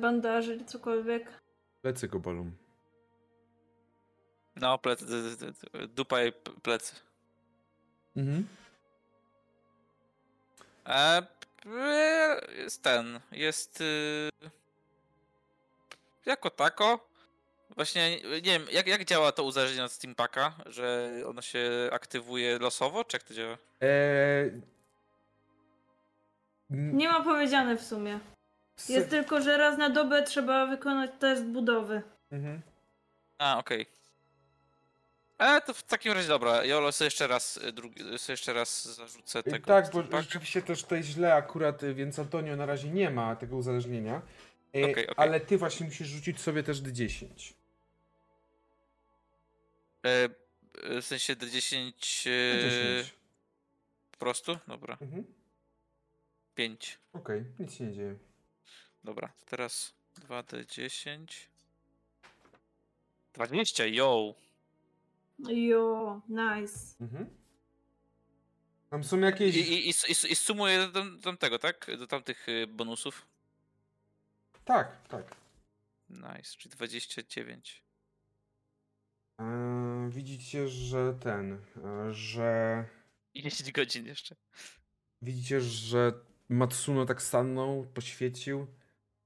[0.00, 1.40] bandaży, czy cokolwiek.
[1.82, 2.50] Plecy go bolą.
[4.56, 5.04] No, plec,
[5.88, 6.94] dupa i plecy.
[8.16, 8.48] Mhm.
[10.86, 11.22] E,
[12.56, 14.30] jest ten, jest y,
[16.26, 17.08] jako tako.
[17.76, 23.04] Właśnie nie wiem, jak, jak działa to uzależnienie od Steampaka, że ono się aktywuje losowo,
[23.04, 23.58] czy jak to działa?
[23.80, 24.60] Eee...
[26.70, 28.20] Nie ma powiedziane w sumie.
[28.80, 32.02] Se- Jest tylko, że raz na dobę trzeba wykonać test budowy.
[32.32, 32.60] Mhm.
[33.38, 33.86] A, okej.
[35.38, 38.84] E, to w takim razie dobra, Jolo sobie jeszcze raz, y, drugi, sobie jeszcze raz
[38.96, 40.22] zarzucę I tego Tak, bo Steampaka.
[40.22, 44.22] rzeczywiście też tutaj źle akurat, y, więc Antonio na razie nie ma tego uzależnienia.
[44.74, 45.14] E, Okej, okej.
[45.16, 47.26] Ale ty właśnie musisz rzucić sobie też D10.
[50.02, 50.28] E,
[51.00, 53.10] w sensie D10 e, D10.
[54.12, 54.58] po prostu?
[54.68, 55.24] Dobra, Mhm.
[56.54, 56.98] 5.
[57.12, 58.14] Okej, nic się nie dzieje.
[59.08, 59.94] Dobra, to teraz
[60.28, 61.26] 2D10.
[63.32, 64.34] 20, yo!
[65.38, 66.96] Jo, nice.
[67.00, 67.26] Mhm.
[68.90, 69.56] Tam są I, jakieś...
[69.56, 71.86] i, i, i, i sumuję do tam- tamtego, tak?
[71.98, 73.26] Do tamtych y, bonusów.
[74.64, 75.36] Tak, tak.
[76.10, 77.82] Nice, czyli 29.
[79.38, 79.46] Eee,
[80.10, 82.84] widzicie, że ten, e, że...
[83.34, 84.36] I 10 godzin jeszcze.
[85.22, 86.12] Widzicie, że
[86.48, 88.77] Matsuno tak stanął, poświecił.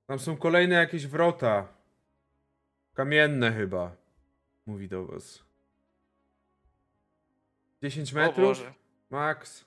[0.06, 1.68] Tam są kolejne jakieś wrota.
[2.94, 3.96] Kamienne chyba.
[4.66, 5.44] Mówi do was.
[7.82, 8.48] 10 O metrów?
[8.48, 8.74] Boże.
[9.10, 9.64] Max.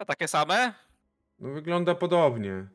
[0.00, 0.74] A takie same?
[1.38, 2.66] No wygląda podobnie.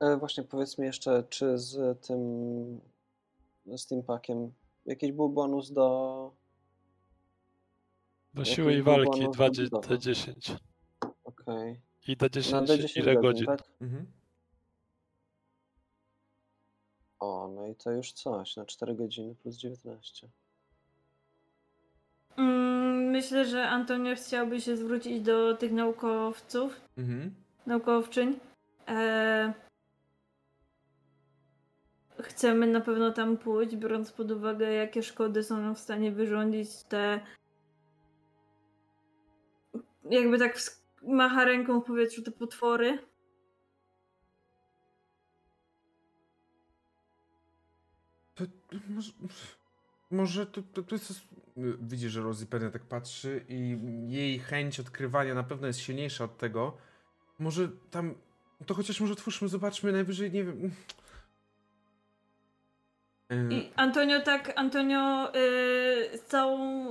[0.00, 2.20] E, Właśnie powiedz mi jeszcze, czy z tym
[3.76, 4.52] z tym pakiem
[4.86, 6.32] jakiś był bonus do.
[8.34, 9.96] Do siły i był walki bonus 2 do budowy?
[9.98, 10.56] D10.
[11.24, 11.80] Okej.
[12.08, 13.46] I Na D10 D10 ile godzin?
[13.46, 13.62] tak?
[13.80, 14.06] Mhm.
[17.18, 18.56] O, no i to już coś.
[18.56, 20.28] Na 4 godziny plus 19.
[22.36, 27.34] Mm, myślę, że Antonio chciałby się zwrócić do tych naukowców, Mhm.
[27.66, 28.38] naukowczyń.
[28.88, 29.52] E...
[32.22, 36.82] Chcemy na pewno tam pójść, biorąc pod uwagę, jakie szkody są nam w stanie wyrządzić
[36.82, 37.20] te.
[40.10, 40.58] Jakby tak
[41.06, 42.98] macha ręką w powietrzu te potwory.
[48.34, 49.12] To, to może,
[50.10, 51.12] może to, to, to jest...
[51.80, 53.78] Widzisz, że Rosie pewnie tak patrzy i
[54.08, 56.76] jej chęć odkrywania na pewno jest silniejsza od tego.
[57.38, 58.14] Może tam...
[58.66, 60.70] To chociaż może otwórzmy, zobaczmy najwyżej, nie wiem...
[63.30, 66.86] E, I Antonio tak, Antonio y, całą,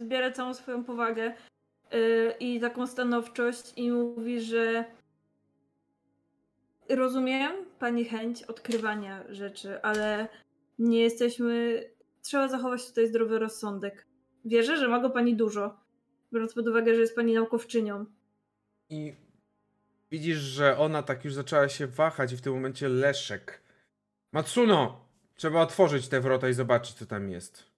[0.00, 1.34] zbiera całą swoją powagę
[2.40, 4.84] i taką stanowczość i mówi, że
[6.88, 10.28] rozumiem pani chęć odkrywania rzeczy, ale
[10.78, 11.84] nie jesteśmy,
[12.22, 14.06] trzeba zachować tutaj zdrowy rozsądek.
[14.44, 15.80] Wierzę, że ma go pani dużo,
[16.32, 18.06] biorąc pod uwagę, że jest pani naukowczynią.
[18.88, 19.14] I
[20.10, 23.62] widzisz, że ona tak już zaczęła się wahać i w tym momencie Leszek.
[24.32, 25.10] Matsuno!
[25.36, 27.70] Trzeba otworzyć te wrota i zobaczyć, co tam jest.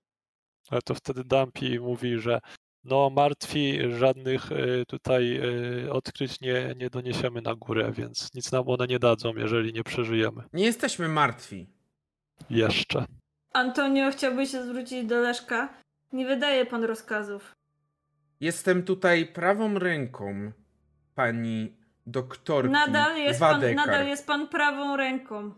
[0.71, 2.41] Ale to wtedy Dumpy mówi, że
[2.85, 5.41] no martwi, żadnych y, tutaj
[5.85, 9.85] y, odkryć nie, nie doniesiemy na górę, więc nic nam one nie dadzą, jeżeli nie
[9.85, 10.43] przeżyjemy.
[10.53, 11.67] Nie jesteśmy martwi.
[12.51, 13.05] Jeszcze.
[13.53, 15.69] Antonio chciałby się zwrócić do Leszka.
[16.13, 17.53] Nie wydaje pan rozkazów.
[18.41, 20.53] Jestem tutaj prawą ręką
[21.15, 23.87] pani doktorki Nadal jest, pan, Wadekar.
[23.87, 25.53] nadal jest pan prawą ręką.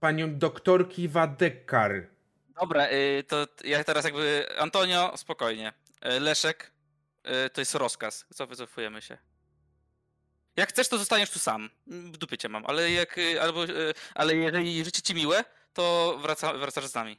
[0.00, 2.06] Panią doktorki Wadekar.
[2.60, 4.46] Dobra, y, to ja teraz jakby.
[4.58, 5.72] Antonio, spokojnie.
[6.06, 6.72] Y, Leszek,
[7.46, 8.26] y, to jest rozkaz.
[8.34, 9.18] Co wycofujemy się?
[10.56, 11.70] Jak chcesz, to zostaniesz tu sam.
[11.86, 13.64] W dupie cię mam, ale jak, y, albo,
[14.14, 17.16] ale jeżeli życie ci miłe, to wraca, wracasz z nami.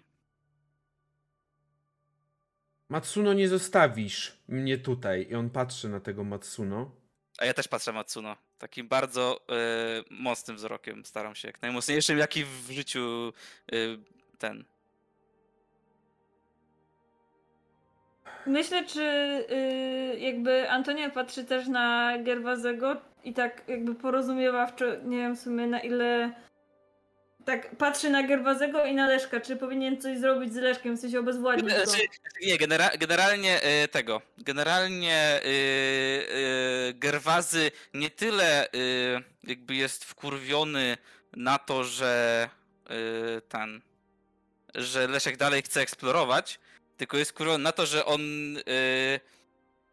[2.90, 5.28] Matsuno, nie zostawisz mnie tutaj.
[5.30, 6.92] I on patrzy na tego Matsuno.
[7.38, 8.38] A ja też patrzę Matsuno.
[8.58, 9.40] Takim bardzo
[10.00, 13.34] y, mocnym wzrokiem staram się, jak najmocniejszym, jaki w życiu
[13.74, 13.98] y,
[14.38, 14.66] ten.
[18.46, 25.36] Myślę, czy y, jakby Antonia patrzy też na Gerwazego i tak jakby porozumiewawczo, nie wiem
[25.36, 26.34] w sumie na ile
[27.46, 31.20] tak patrzy na Gerwazego i na Leszka, czy powinien coś zrobić z Leszkiem, w sensie
[31.20, 31.86] obezwładnić go.
[31.86, 32.08] Znaczy,
[32.42, 34.22] nie, genera generalnie y, tego.
[34.38, 38.68] Generalnie y, Gerwazy nie tyle
[39.44, 40.98] jakby jest wkurwiony
[41.36, 42.50] na to, że
[43.50, 43.82] ten.
[44.76, 46.60] że Leszek dalej chce eksplorować,
[46.98, 48.22] tylko jest wkurwiony na to, że on
[48.58, 49.20] y,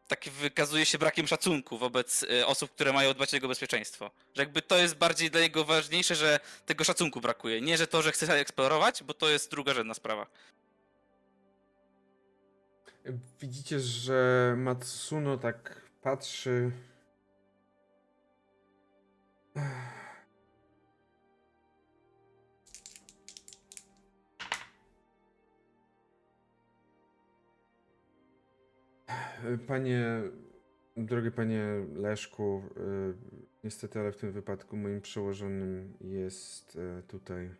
[0.09, 4.11] tak wykazuje się brakiem szacunku wobec y, osób, które mają dbać o jego bezpieczeństwo.
[4.35, 7.61] Że jakby to jest bardziej dla niego ważniejsze, że tego szacunku brakuje.
[7.61, 10.27] Nie, że to, że chce eksplorować, bo to jest drugorzędna sprawa.
[13.41, 16.71] Widzicie, że Matsuno tak patrzy.
[29.67, 30.23] Panie,
[30.97, 31.65] drogi panie
[31.95, 33.15] Leszku, y,
[33.65, 37.51] niestety, ale w tym wypadku moim przełożonym jest y, tutaj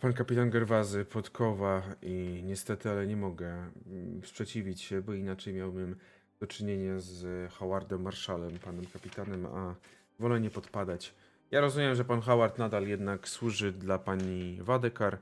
[0.00, 5.96] pan kapitan Gerwazy, Podkowa i niestety, ale nie mogę mm, sprzeciwić się, bo inaczej miałbym
[6.40, 9.74] do czynienia z Howardem Marszalem, panem kapitanem, a
[10.18, 11.14] wolę nie podpadać.
[11.50, 15.18] Ja rozumiem, że pan Howard nadal jednak służy dla pani Wadekar,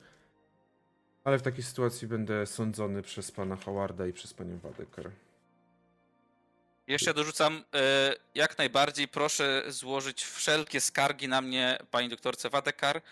[1.28, 5.10] ale w takiej sytuacji będę sądzony przez pana Howarda i przez panią Wadekar.
[6.86, 13.02] Jeszcze dorzucam, e, jak najbardziej proszę złożyć wszelkie skargi na mnie, pani doktorce Wadekar,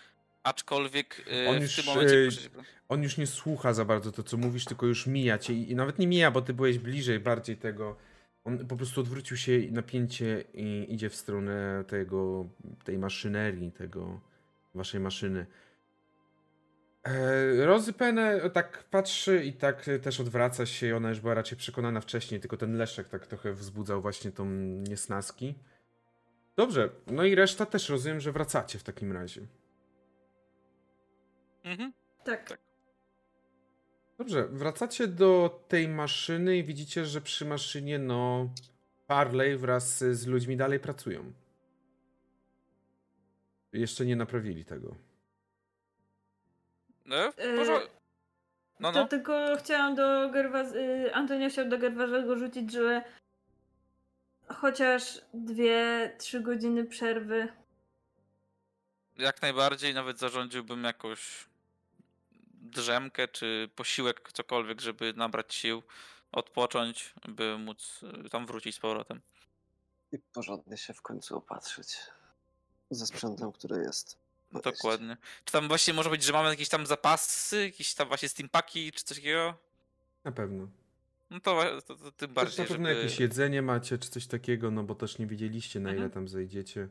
[0.43, 2.49] aczkolwiek e, On w już, tym momencie e, proszę.
[2.89, 5.75] On już nie słucha za bardzo to, co mówisz, tylko już mija cię i, i
[5.75, 7.95] nawet nie mija, bo ty byłeś bliżej bardziej tego.
[8.43, 12.45] On po prostu odwrócił się i napięcie i idzie w stronę tego,
[12.83, 14.19] tej maszynerii, tego,
[14.75, 15.45] waszej maszyny.
[17.07, 21.57] E, Rozy Pene tak patrzy i tak też odwraca się i ona już była raczej
[21.57, 24.45] przekonana wcześniej, tylko ten Leszek tak trochę wzbudzał właśnie tą
[24.89, 25.55] niesnaski.
[26.55, 29.41] Dobrze, no i reszta też rozumiem, że wracacie w takim razie.
[31.63, 31.93] Mhm.
[32.23, 32.49] Tak.
[32.49, 32.59] Tak.
[34.17, 38.49] Dobrze, wracacie do tej maszyny i widzicie, że przy maszynie, no,
[39.07, 41.33] Parley wraz z ludźmi dalej pracują.
[43.73, 45.06] Jeszcze nie naprawili tego.
[47.07, 47.97] No, E, porządku.
[48.79, 49.07] No, To no.
[49.07, 50.71] tylko chciałam do Gerwaz...
[50.73, 53.03] y, Antonia chciał do Gerwazego rzucić, że
[54.47, 57.47] chociaż dwie, trzy godziny przerwy.
[59.17, 61.45] Jak najbardziej nawet zarządziłbym jakąś
[62.53, 65.83] drzemkę czy posiłek, cokolwiek, żeby nabrać sił,
[66.31, 69.21] odpocząć, by móc y, tam wrócić z powrotem.
[70.11, 71.97] I porządnie się w końcu opatrzyć
[72.91, 74.17] ze sprzętem, który jest.
[74.51, 74.71] Mieście.
[74.71, 75.17] Dokładnie.
[75.45, 79.03] Czy tam właśnie może być, że mamy jakieś tam zapasy, jakieś tam właśnie steampaki czy
[79.03, 79.57] coś takiego?
[80.23, 80.67] Na pewno.
[81.29, 82.99] No to, to, to tym Też bardziej, na pewno żeby...
[83.01, 86.11] jakieś jedzenie macie, czy coś takiego, no bo też nie wiedzieliście, na ile Mhm.
[86.11, 86.89] tam zejdziecie.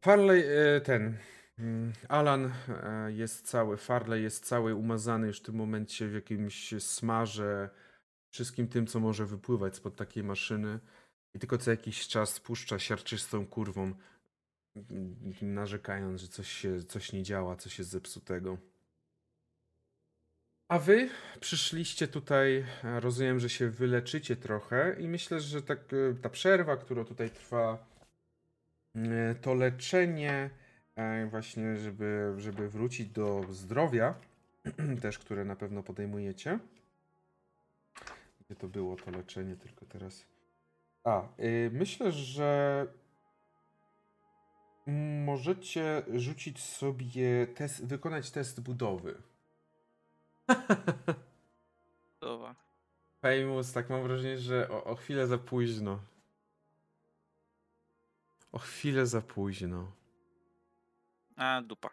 [0.00, 0.44] Farley,
[0.76, 1.18] e, ten,
[1.58, 6.74] mm, Alan e, jest cały, Farley jest cały umazany już w tym momencie w jakimś
[6.82, 7.70] smarze,
[8.30, 10.80] wszystkim tym, co może wypływać spod takiej maszyny.
[11.34, 13.94] I tylko co jakiś czas puszcza siarczystą kurwą,
[15.42, 18.58] narzekając, że coś się, coś nie działa, coś jest zepsutego.
[20.68, 21.08] A wy
[21.40, 27.04] przyszliście tutaj, rozumiem, że się wyleczycie trochę i myślę, że tak, e, ta przerwa, która
[27.04, 27.86] tutaj trwa,
[28.94, 30.50] e, to leczenie
[30.96, 34.14] e, właśnie, żeby, żeby wrócić do zdrowia,
[35.02, 36.58] też które na pewno podejmujecie.
[38.40, 40.26] Gdzie to było to leczenie, tylko teraz...
[41.04, 42.86] A, y, myślę, że
[44.86, 49.22] możecie rzucić sobie test, wykonać test budowy.
[52.20, 52.54] Dobra.
[53.20, 56.00] Famous, tak mam wrażenie, że o, o chwilę za późno.
[58.52, 59.92] O chwilę za późno.
[61.36, 61.90] A, dupa.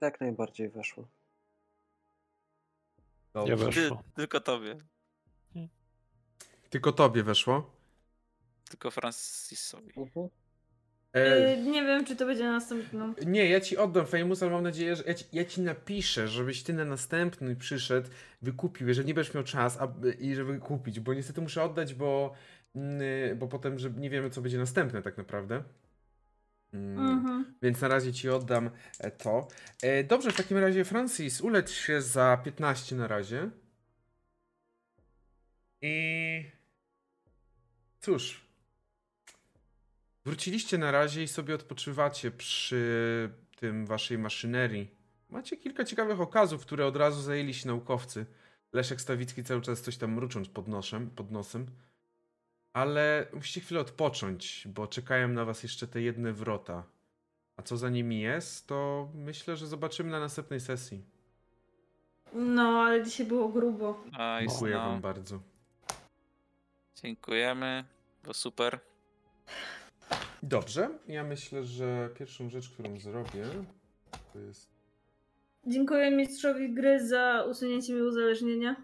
[0.00, 1.08] Jak najbardziej weszło.
[3.34, 3.56] Nie Dobrze.
[3.56, 4.02] Ty, weszło.
[4.14, 4.78] tylko tobie.
[6.70, 7.70] Tylko tobie weszło?
[8.68, 9.92] Tylko Francisowi.
[9.96, 10.28] Mhm.
[11.14, 13.14] E, Y, nie wiem, czy to będzie następną.
[13.26, 16.62] nie, ja ci oddam Famous, ale mam nadzieję, że ja ci, ja ci napiszę, żebyś
[16.62, 18.08] ty na następny przyszedł,
[18.42, 19.88] wykupił, jeżeli nie będziesz miał czas a,
[20.20, 22.34] i żeby kupić, bo niestety muszę oddać, bo
[22.74, 25.62] mm, bo potem, że nie wiemy, co będzie następne tak naprawdę.
[26.74, 27.54] Mm, Mhm.
[27.62, 29.48] Więc na razie ci oddam e, to.
[29.82, 33.50] E, Dobrze, w takim razie Francis, ulecz się za 15 na razie.
[35.82, 36.44] I
[38.00, 38.40] cóż.
[40.24, 44.90] Wróciliście na razie i sobie odpoczywacie przy tym waszej maszynerii.
[45.30, 48.26] Macie kilka ciekawych okazów, które od razu zajęli się naukowcy.
[48.72, 51.66] Leszek Stawicki cały czas coś tam mrucząc pod, nosem, pod nosem.
[52.72, 56.84] Ale musicie chwilę odpocząć, bo czekają na was jeszcze te jedne wrota.
[57.56, 61.04] A co za nimi jest, to myślę, że zobaczymy na następnej sesji.
[62.32, 64.04] No, ale dzisiaj było grubo.
[64.06, 64.80] Nice, Dziękuję no.
[64.80, 65.40] wam bardzo.
[67.02, 67.84] Dziękujemy,
[68.24, 68.80] bo super.
[70.42, 73.44] Dobrze, ja myślę, że pierwszą rzecz, którą zrobię,
[74.32, 74.70] to jest...
[75.66, 78.76] Dziękuję mistrzowi gry za usunięcie mi uzależnienia.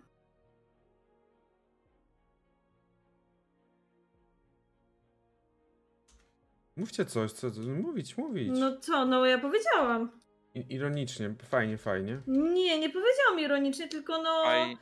[6.77, 7.51] Mówcie coś, co...
[7.83, 8.49] Mówić, mówić.
[8.59, 10.21] No co, no ja powiedziałam.
[10.55, 12.21] I- Ironicznie, fajnie, fajnie.
[12.27, 14.43] Nie, nie powiedziałam ironicznie, tylko no.
[14.45, 14.77] Faj,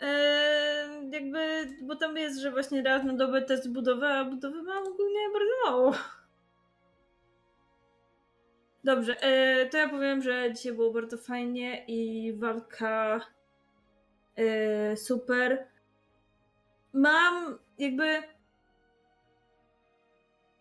[0.00, 4.86] E, jakby, bo tam jest, że właśnie raz na dobę test budowy, a budowy mam
[4.86, 5.92] ogólnie bardzo mało.
[8.84, 13.20] Dobrze, e, to ja powiem, że dzisiaj było bardzo fajnie i walka
[14.36, 15.66] e, super.
[16.92, 18.22] Mam jakby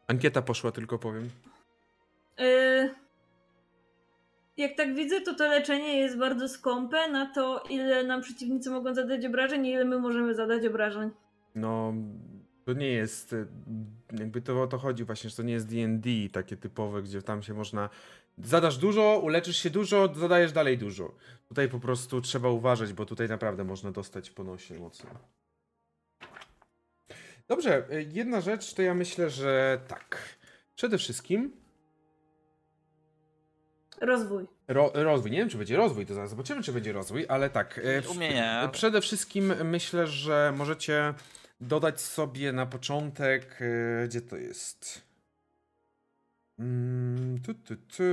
[0.07, 1.29] Ankieta poszła, tylko powiem.
[2.39, 2.89] e,
[4.57, 8.93] jak tak widzę, to to leczenie jest bardzo skąpe na to, ile nam przeciwnicy mogą
[8.93, 11.09] zadać obrażeń i ile my możemy zadać obrażeń.
[11.55, 11.93] No,
[12.65, 13.33] to nie jest.
[13.33, 13.45] e,
[14.19, 17.43] Jakby to o to chodzi właśnie, że to nie jest DD takie typowe, gdzie tam
[17.43, 17.89] się można.
[18.43, 21.11] Zadasz dużo, uleczysz się dużo, zadajesz dalej dużo.
[21.49, 25.09] Tutaj po prostu trzeba uważać, bo tutaj naprawdę można dostać po nosie mocno.
[27.47, 30.37] Dobrze, e, jedna rzecz to ja myślę, że tak.
[30.75, 31.51] Przede wszystkim
[34.01, 34.47] Rozwój.
[34.67, 35.31] ro, rozwój.
[35.31, 37.79] Nie wiem, czy będzie rozwój, to zaraz zobaczymy, czy będzie rozwój, ale tak.
[37.83, 38.67] e, w- Umienia.
[38.73, 41.13] Przede wszystkim myślę, że możecie
[41.61, 43.59] dodać sobie na początek.
[44.03, 45.01] e, Gdzie to jest?
[46.59, 48.03] Mm, tu, tu, tu.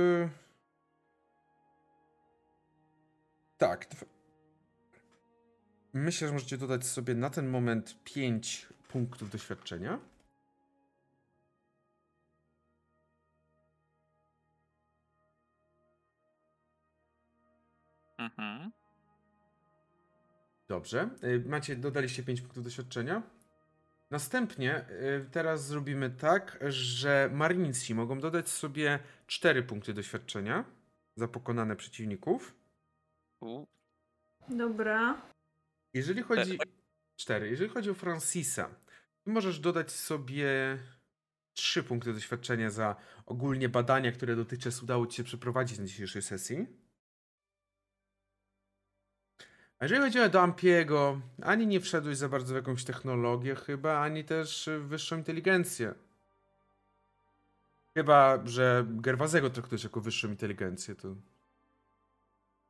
[3.57, 3.87] Tak.
[5.93, 9.99] Myślę, że możecie dodać sobie na ten moment 5 punktów doświadczenia.
[18.25, 18.71] Mhm.
[20.67, 21.09] Dobrze.
[21.23, 23.21] Y, Macie, dodaliście 5 punktów doświadczenia.
[24.11, 30.65] Następnie y, teraz zrobimy tak, że Marinici mogą dodać sobie 4 punkty doświadczenia
[31.15, 32.55] za pokonane przeciwników.
[33.41, 33.65] U,
[34.49, 35.21] Dobra.
[35.93, 36.59] Jeżeli chodzi.
[37.15, 37.49] 4.
[37.49, 38.69] Jeżeli chodzi o Francisa,
[39.23, 40.77] ty możesz dodać sobie
[41.53, 42.95] 3 punkty doświadczenia za
[43.25, 46.67] ogólnie badania, które dotychczas udało ci się przeprowadzić na dzisiejszej sesji.
[49.79, 54.23] A jeżeli chodzi o Dampiego, ani nie wszedłeś za bardzo w jakąś technologię chyba, ani
[54.23, 55.93] też w wyższą inteligencję.
[57.93, 61.15] Chyba, że Gerwazego traktujesz jako wyższą inteligencję, to...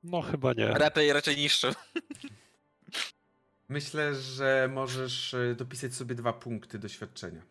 [0.03, 0.67] No chyba nie.
[0.67, 1.73] raczej, raczej niższy.
[3.69, 7.41] Myślę, że możesz e, dopisać sobie dwa punkty doświadczenia.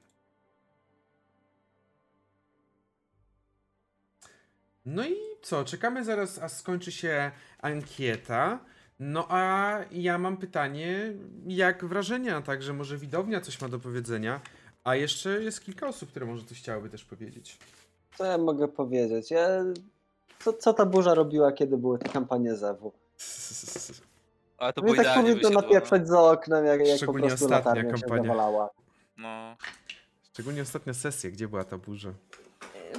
[4.87, 5.65] No i co?
[5.65, 8.65] Czekamy zaraz, aż skończy się ankieta.
[8.99, 11.13] No a ja mam pytanie,
[11.47, 12.43] jak wrażenia?
[12.43, 14.41] Także może widownia coś ma do powiedzenia.
[14.85, 17.59] A jeszcze jest kilka osób, które może coś chciałyby też powiedzieć.
[18.19, 19.31] Co ja mogę powiedzieć?
[19.31, 19.49] Ja...
[20.39, 22.93] Co, co ta burza robiła, kiedy były te kampanie Zewu?
[24.59, 27.29] Ale to No było i tak idealnie powinno napieprzać za oknem, jak, jak po Szczególnie
[27.29, 28.23] prostu ostatnia latarnia się kampania.
[28.23, 28.71] zawalała.
[29.19, 29.57] No.
[30.33, 32.13] Szczególnie ostatnia sesja, gdzie była ta burza?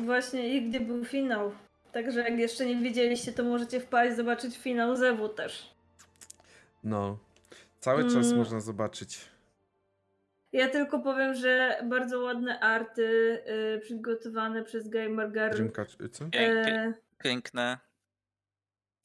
[0.06, 1.52] Właśnie i gdzie był finał.
[1.92, 5.75] Także jak jeszcze nie widzieliście, to możecie wpaść, zobaczyć finał Zewu też.
[6.86, 7.18] No,
[7.80, 8.38] cały czas Mm.
[8.38, 9.20] można zobaczyć.
[10.52, 13.04] Ja tylko powiem, że bardzo ładne arty
[13.76, 14.90] y, przygotowane przez.
[15.54, 16.26] Drzymka, czy- co?
[16.26, 17.78] Pięknie, E, piękne.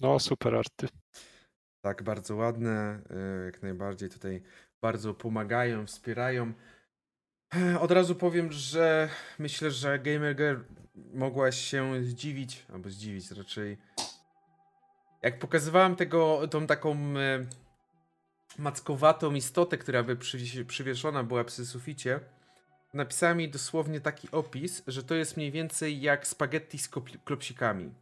[0.00, 0.89] No super arty.
[1.81, 4.42] Tak, bardzo ładne, e, jak najbardziej tutaj
[4.81, 6.52] bardzo pomagają, wspierają.
[7.57, 10.60] E, Od razu powiem, że myślę, że Gamer Girl
[11.15, 13.78] mogłaś się zdziwić, albo zdziwić raczej.
[15.23, 17.47] Jak pokazywałem tego, tą taką e,
[18.59, 22.20] mackowatą istotę, która by przy, przywieszona była przy suficie,
[22.95, 26.89] napisałem jej dosłownie taki opis, że to jest mniej więcej jak spaghetti z
[27.25, 27.95] klopsikami.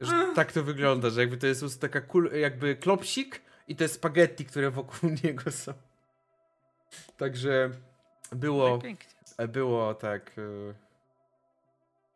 [0.00, 4.44] Że tak to wygląda, że jakby to jest taka kul, jakby klopsik i te spaghetti,
[4.44, 5.72] które wokół niego są.
[7.16, 7.70] Także
[8.32, 8.78] Było,
[9.38, 10.30] No było tak...
[10.38, 10.74] e,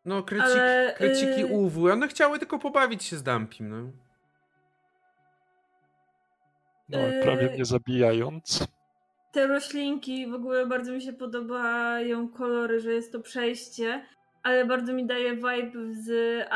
[0.05, 3.91] No, krycik, Ale, kryciki y- UW, one chciały tylko pobawić się z Dampim, no.
[6.89, 7.49] No, prawie Yy.
[7.53, 8.67] mnie zabijając.
[9.31, 14.05] Te roślinki, w ogóle bardzo mi się podobają kolory, że jest to przejście,
[14.43, 16.09] ale bardzo mi daje vibe z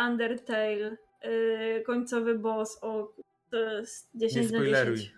[0.07, 0.97] Undertale.
[1.23, 3.13] Yy, końcowy boss o
[3.51, 4.95] to jest 10 na spoileruj.
[4.97, 5.13] 10.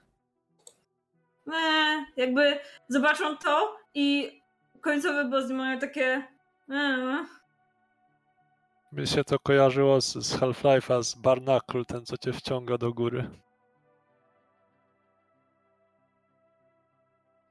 [1.48, 4.40] Nie, jakby zobaczą to i
[4.82, 6.28] końcowy boss mają takie.
[6.70, 7.26] Eee.
[8.92, 13.30] Mi się to kojarzyło z, z Half-Life'a, z Barnacle, ten co cię wciąga do góry.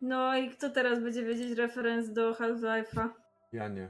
[0.01, 3.09] No i kto teraz będzie wiedzieć referenc do Half-Life'a?
[3.52, 3.89] Ja nie.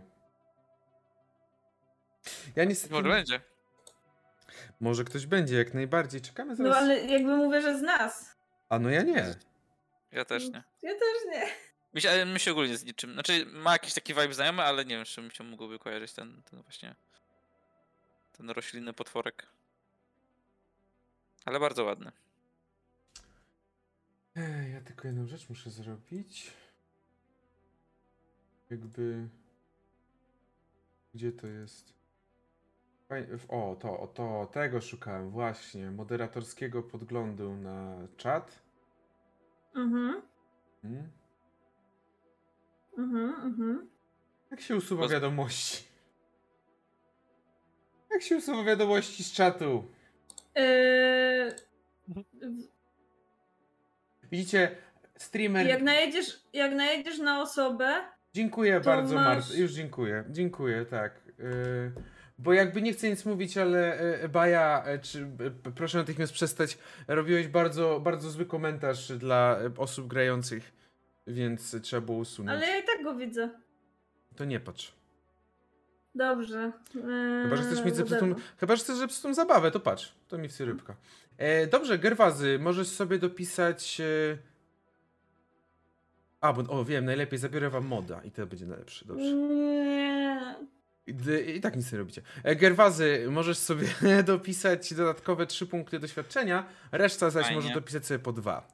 [2.56, 2.94] Ja niestety...
[2.94, 3.40] Może będzie.
[4.80, 6.20] Może ktoś będzie, jak najbardziej.
[6.20, 6.76] Czekamy No zaraz.
[6.78, 8.36] ale jakby mówię, że z nas.
[8.68, 9.34] A no ja nie.
[10.12, 10.62] Ja też nie.
[10.82, 11.46] Ja też nie.
[11.94, 13.12] Mi się, ale mi się ogólnie z niczym.
[13.12, 16.12] Znaczy, ma jakiś taki vibe znajomy, ale nie wiem, z czym mi się mógłby kojarzyć
[16.12, 16.94] ten, ten właśnie.
[18.36, 19.46] Ten roślinny potworek.
[21.44, 22.12] Ale bardzo ładny.
[24.72, 26.52] Ja tylko jedną rzecz muszę zrobić.
[28.70, 29.28] Jakby.
[31.14, 31.98] Gdzie to jest?
[33.48, 35.90] O, to, to, tego szukałem, właśnie.
[35.90, 38.62] Moderatorskiego podglądu na czat.
[39.74, 40.22] Mhm,
[40.82, 41.10] Hmm?
[42.98, 43.90] mhm, mhm.
[44.50, 45.84] Jak się usuwa Poz- wiadomości?
[48.10, 49.84] Jak się usuwa wiadomości z czatu?
[50.54, 51.52] Eee,
[54.32, 54.76] Widzicie,
[55.16, 55.66] streamer.
[55.66, 57.94] jak, najedziesz, jak najedziesz na osobę,
[58.34, 59.54] Dziękuję bardzo, masz- Mart.
[59.58, 60.24] Już dziękuję.
[60.30, 61.20] Dziękuję, tak.
[61.38, 61.92] Yy,
[62.38, 65.26] bo jakby nie chcę nic mówić, ale yy, Baja, yy, czy
[65.74, 66.78] proszę natychmiast przestać.
[67.08, 70.72] Robiłeś bardzo, bardzo zły komentarz dla osób grających,
[71.26, 72.58] więc trzeba było usunąć.
[72.58, 73.50] ale ja i tak go widzę.
[74.36, 74.97] To nie patrz.
[76.18, 76.72] Dobrze.
[76.96, 80.14] Eee, Chyba, że chcesz mieć zepsutą, chyba, że chcesz zepsutą zabawę, to patrz.
[80.28, 80.96] To mi rybka.
[81.36, 84.00] E, dobrze, Gerwazy, możesz sobie dopisać...
[84.00, 84.38] E...
[86.40, 89.32] A, bo o wiem, najlepiej zabiorę wam moda i to będzie najlepsze, dobrze.
[89.32, 90.54] Nie.
[91.06, 91.14] I,
[91.56, 92.22] I tak nic nie robicie.
[92.44, 93.88] E, Gerwazy, możesz sobie
[94.22, 97.56] dopisać dodatkowe 3 punkty doświadczenia, reszta zaś Fajnie.
[97.60, 98.68] możesz dopisać sobie po dwa.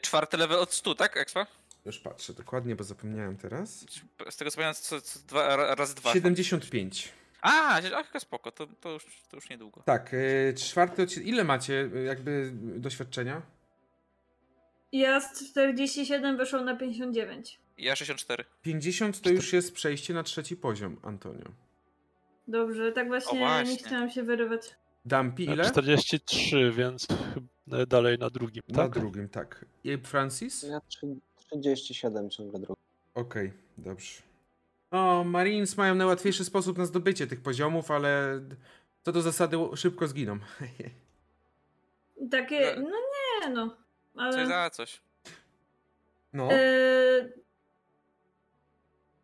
[0.00, 1.46] Czwarty level od 100, tak, Expa?
[1.86, 3.86] Już patrzę dokładnie, bo zapomniałem teraz.
[4.30, 6.12] Z tego co pamiętam, co, co dwa, ra- razy dwa.
[6.12, 7.12] 75.
[7.42, 9.82] A, ach, spoko, to, to, już, to już niedługo.
[9.84, 11.28] Tak, e, czwarty odcinek.
[11.28, 13.42] Ile macie e, jakby doświadczenia?
[14.92, 17.58] Ja z 47 wyszło na 59.
[17.78, 18.44] Ja 64.
[18.62, 21.44] 50 to już jest przejście na trzeci poziom, Antonio.
[22.48, 23.72] Dobrze, tak właśnie, właśnie.
[23.72, 24.74] nie chciałam się wyrywać.
[25.04, 25.70] Dumpy ile?
[25.70, 28.92] 43, więc chyba dalej na drugim, Na tak?
[28.92, 29.64] drugim, tak.
[29.84, 30.62] I Francis?
[30.62, 30.80] Ja
[31.50, 32.80] 37 ciągle drugi.
[33.14, 34.22] Okej, dobrze.
[34.90, 38.40] O, Marines mają najłatwiejszy sposób na zdobycie tych poziomów, ale
[39.04, 40.38] co do zasady szybko zginą.
[42.30, 42.82] Takie, No.
[42.82, 42.96] no
[43.44, 43.76] nie no.
[44.16, 44.32] Ale...
[44.32, 45.00] Coś za coś.
[46.32, 47.32] No, Eee,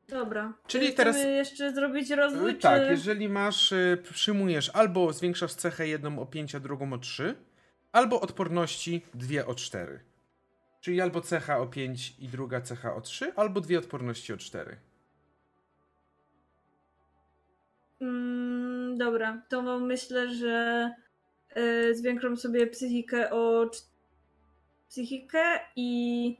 [0.08, 0.52] Dobra.
[0.66, 2.60] Czyli Chcemy teraz- jeszcze zrobić rozwój, E, czy...
[2.60, 7.34] tak, jeżeli masz, e, przyjmujesz albo zwiększasz cechę jedną o 5, a drugą o 3,
[7.92, 10.00] albo odporności dwie o 4.
[10.82, 14.76] Czyli albo cecha o 5 i druga cecha o 3, albo dwie odporności o 4.
[18.00, 20.90] Mm, dobra, to mam- myślę, że
[21.54, 23.70] e, zwiększam sobie psychikę o...
[24.88, 26.36] Psychikę i...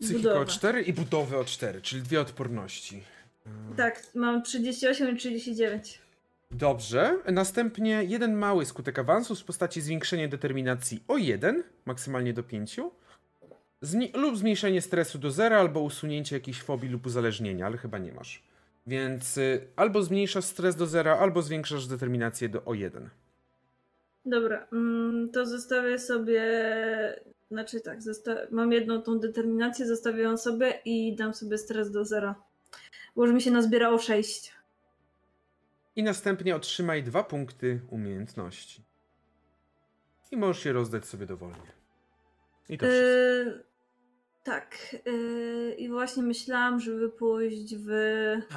[0.00, 0.46] Psychika o budowę.
[0.46, 3.02] 4 i budowę o 4, czyli dwie odporności.
[3.76, 6.01] Tak, mam 38 i 39.
[6.52, 7.18] Dobrze.
[7.32, 12.80] Następnie jeden mały skutek awansu w postaci zwiększenia determinacji o 1, maksymalnie do 5,
[13.82, 18.12] zni- lub zmniejszenie stresu do 0, albo usunięcie jakiejś fobii lub uzależnienia, ale chyba nie
[18.12, 18.42] masz.
[18.86, 23.10] Więc y, albo zmniejszasz stres do 0, albo zwiększasz determinację do o 1.
[24.26, 26.42] Dobra, mm, to zostawię sobie...
[27.50, 27.98] Znaczy tak,
[28.50, 32.34] mam jedną tą determinację, zostawię ją sobie i dam sobie stres do zera.
[33.16, 34.52] Bo już mi się nazbierało 6.
[35.96, 38.84] I następnie otrzymaj dwa punkty umiejętności.
[40.30, 41.72] I możesz je rozdać sobie dowolnie.
[42.68, 43.06] I to wszystko.
[43.06, 43.64] Yy,
[44.42, 44.96] tak.
[45.06, 47.90] Yy, I właśnie myślałam, żeby pójść w.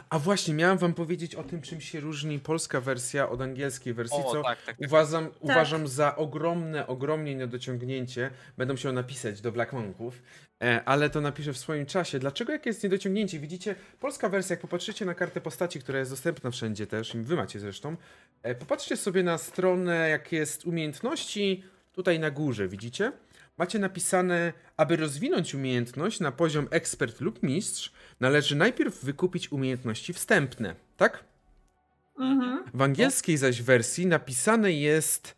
[0.10, 4.18] A właśnie, miałem wam powiedzieć o tym, czym się różni polska wersja od angielskiej wersji,
[4.26, 4.66] O, co tak, tak.
[4.66, 4.88] tak.
[4.88, 8.32] Uważam, uważam za ogromne, ogromnie niedociągnięcie.
[8.58, 10.22] Będę musiał napisać do Black Monków,
[10.64, 12.20] e, ale to napiszę w swoim czasie.
[12.20, 13.40] Dlaczego jakie jest niedociągnięcie?
[13.40, 17.36] Widzicie, polska wersja, jak popatrzycie na kartę postaci, która jest dostępna wszędzie też, i wy
[17.36, 17.96] macie zresztą,
[18.44, 23.12] e, popatrzcie sobie na stronę, jak jest umiejętności, tutaj na górze, widzicie?
[23.58, 30.76] Macie napisane, aby rozwinąć umiejętność na poziom ekspert lub mistrz, należy najpierw wykupić umiejętności wstępne,
[30.98, 31.24] tak?
[32.20, 32.64] Mhm.
[32.74, 35.36] W angielskiej zaś wersji napisane jest,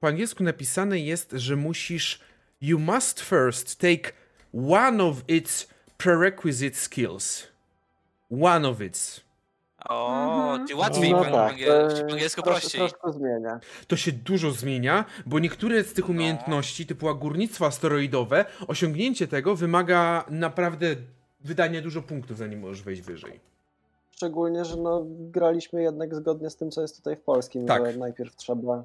[0.00, 2.20] po angielsku napisane jest, że musisz,
[2.60, 4.12] you must first take
[4.52, 7.48] one of its prerequisite skills.
[8.30, 9.25] One of its.
[9.88, 10.08] O,
[10.52, 10.66] Mhm.
[10.68, 11.54] ty łatwiej No po, tak,
[12.06, 12.78] po angielsku trosz- prościej.
[12.80, 13.60] Troszkę zmienia.
[13.86, 16.10] To się dużo zmienia, bo niektóre z tych No.
[16.14, 20.86] umiejętności, typu górnictwo asteroidowe, osiągnięcie tego wymaga naprawdę
[21.40, 23.40] wydania dużo punktów, zanim możesz wejść wyżej.
[24.10, 27.92] Szczególnie, że no, graliśmy jednak zgodnie z tym, co jest tutaj w polskim, Tak.
[27.92, 28.84] że najpierw trzeba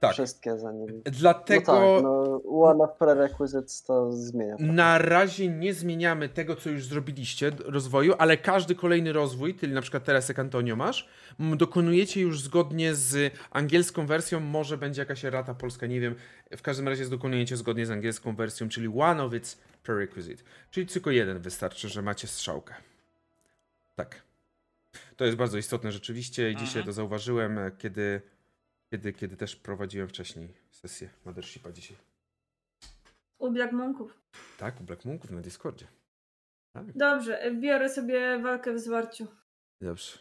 [0.00, 0.12] Tak.
[0.12, 1.02] wszystkie zanim...
[1.04, 4.56] Dlatego No tak, no, one of prerequisites to zmienia.
[4.56, 4.72] trochę.
[4.72, 9.80] na razie nie zmieniamy tego, co już zrobiliście rozwoju, ale każdy kolejny rozwój, czyli na
[9.82, 11.08] przykład teraz jak Antonio masz,
[11.38, 16.14] dokonujecie już zgodnie z angielską wersją, może będzie jakaś rata polska, nie wiem.
[16.56, 20.42] W każdym razie dokonujecie zgodnie z angielską wersją, czyli one of its prerequisite.
[20.70, 22.74] Czyli tylko jeden wystarczy, że macie strzałkę.
[23.96, 24.22] Tak.
[25.16, 26.86] To jest bardzo istotne rzeczywiście i dzisiaj Mhm.
[26.86, 28.20] to zauważyłem, kiedy,
[28.90, 31.96] kiedy, kiedy też prowadziłem wcześniej sesję Mothershipa dzisiaj.
[33.38, 34.20] U Black Monków.
[34.58, 35.86] Tak, u Black Monków na Discordzie.
[36.72, 36.84] Tak.
[36.96, 39.26] Dobrze, biorę sobie walkę w zwarciu.
[39.80, 40.18] Dobrze.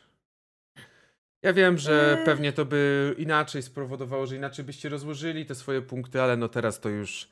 [1.41, 2.25] Ja wiem, że Eee.
[2.25, 6.79] pewnie to by inaczej spowodowało, że inaczej byście rozłożyli te swoje punkty, ale no teraz
[6.79, 7.29] to już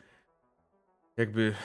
[1.18, 1.56] jakby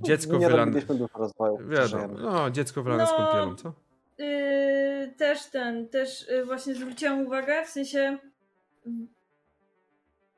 [0.00, 0.68] dziecko nie wylan...
[0.68, 1.68] robiliśmy dużo rozwoju.
[1.68, 3.16] Wiadomo, no dziecko wylane z No.
[3.16, 3.72] kąpielą, co?
[4.18, 8.18] Yy, też ten, też yy, właśnie zwróciłam uwagę, w sensie
[8.86, 9.08] mm,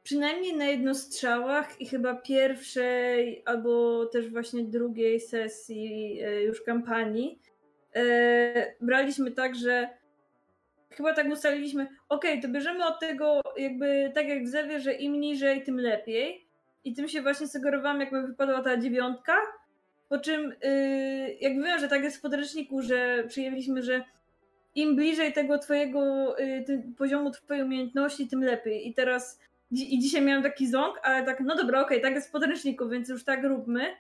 [0.03, 7.39] przynajmniej na jednostrzałach i chyba pierwszej albo też właśnie drugiej sesji yy, już kampanii
[7.95, 8.03] yy,
[8.81, 9.89] braliśmy tak, że
[10.91, 15.21] chyba tak ustaliliśmy, okej, to bierzemy od tego jakby tak jak w Zewie, że im
[15.21, 16.49] niżej, tym lepiej.
[16.85, 19.37] I tym się właśnie sugerowałam, jak mi wypadła ta dziewiątka,
[20.09, 24.05] po czym, yy, jak wiem, że tak jest w podręczniku, że przyjęliśmy, że
[24.75, 28.89] im bliżej tego twojego tym poziomu twojej umiejętności, tym lepiej.
[28.89, 32.33] I teraz, i dzisiaj miałam taki ząg, ale tak, no dobra, okej, tak jest w
[32.33, 33.97] podręczniku, więc już tak róbmy.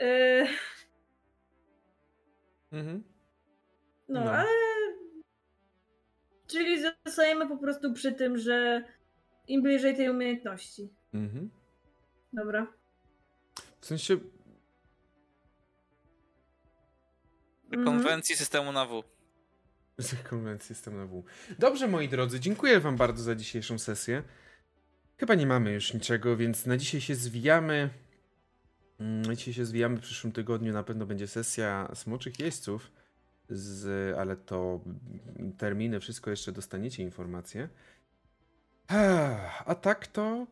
[0.00, 0.46] Yy,
[2.72, 3.02] Mhm.
[4.08, 4.32] no, No.
[4.32, 4.48] ale...
[6.46, 8.84] Czyli zostajemy po prostu przy tym, że
[9.48, 10.88] im bliżej tej umiejętności.
[11.14, 11.50] Mhm.
[12.32, 12.66] Dobra.
[13.80, 14.16] W sensie,
[17.84, 19.02] Konwencji systemu na W.
[19.98, 21.24] z konwencji system na W.
[21.58, 24.22] Dobrze, moi drodzy, dziękuję wam bardzo za dzisiejszą sesję.
[25.16, 27.90] Chyba nie mamy już niczego, więc na dzisiaj się zwijamy.
[29.00, 29.96] Mm, Na dzisiaj się zwijamy.
[29.96, 32.90] W przyszłym tygodniu na pewno będzie sesja smoczych jeźdźców,
[33.50, 34.80] z, ale to
[35.58, 37.68] terminy, wszystko jeszcze dostaniecie informacje.
[39.66, 40.46] A tak to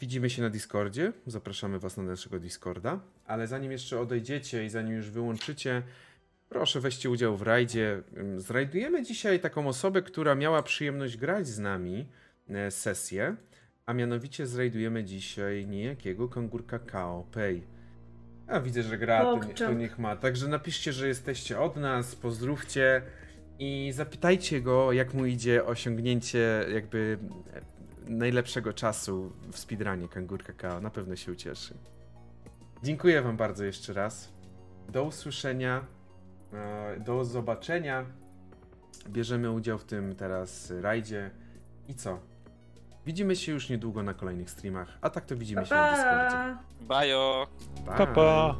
[0.00, 1.12] widzimy się na Discordzie.
[1.26, 3.00] Zapraszamy was na naszego Discorda.
[3.26, 5.82] Ale zanim jeszcze odejdziecie i zanim już wyłączycie,
[6.54, 8.02] Proszę, weźcie udział w rajdzie.
[8.36, 12.08] Zrajdujemy dzisiaj taką osobę, która miała przyjemność grać z nami
[12.48, 13.36] e, sesję,
[13.86, 17.62] a mianowicie zrajdujemy dzisiaj niejakiego kangurka Kao Pei.
[18.46, 20.16] A widzę, że gra, to, nie, to niech ma.
[20.16, 23.02] Także napiszcie, że jesteście od nas, pozdrówcie
[23.58, 27.18] i zapytajcie go, jak mu idzie osiągnięcie jakby
[27.54, 30.80] e, najlepszego czasu w speedrunie kangurka Kao.
[30.80, 31.74] Na pewno się ucieszy.
[32.82, 34.32] Dziękuję wam bardzo jeszcze raz.
[34.88, 36.03] Do usłyszenia.
[36.54, 38.04] E, do zobaczenia.
[39.08, 41.30] Bierzemy udział w tym teraz rajdzie.
[41.88, 42.18] I co?
[43.06, 46.56] Widzimy się już niedługo na kolejnych streamach, a tak to widzimy pa, się na Discordzie.
[46.80, 47.46] Bajo!
[47.86, 47.92] Pa.
[47.92, 48.06] pa.
[48.06, 48.56] pa.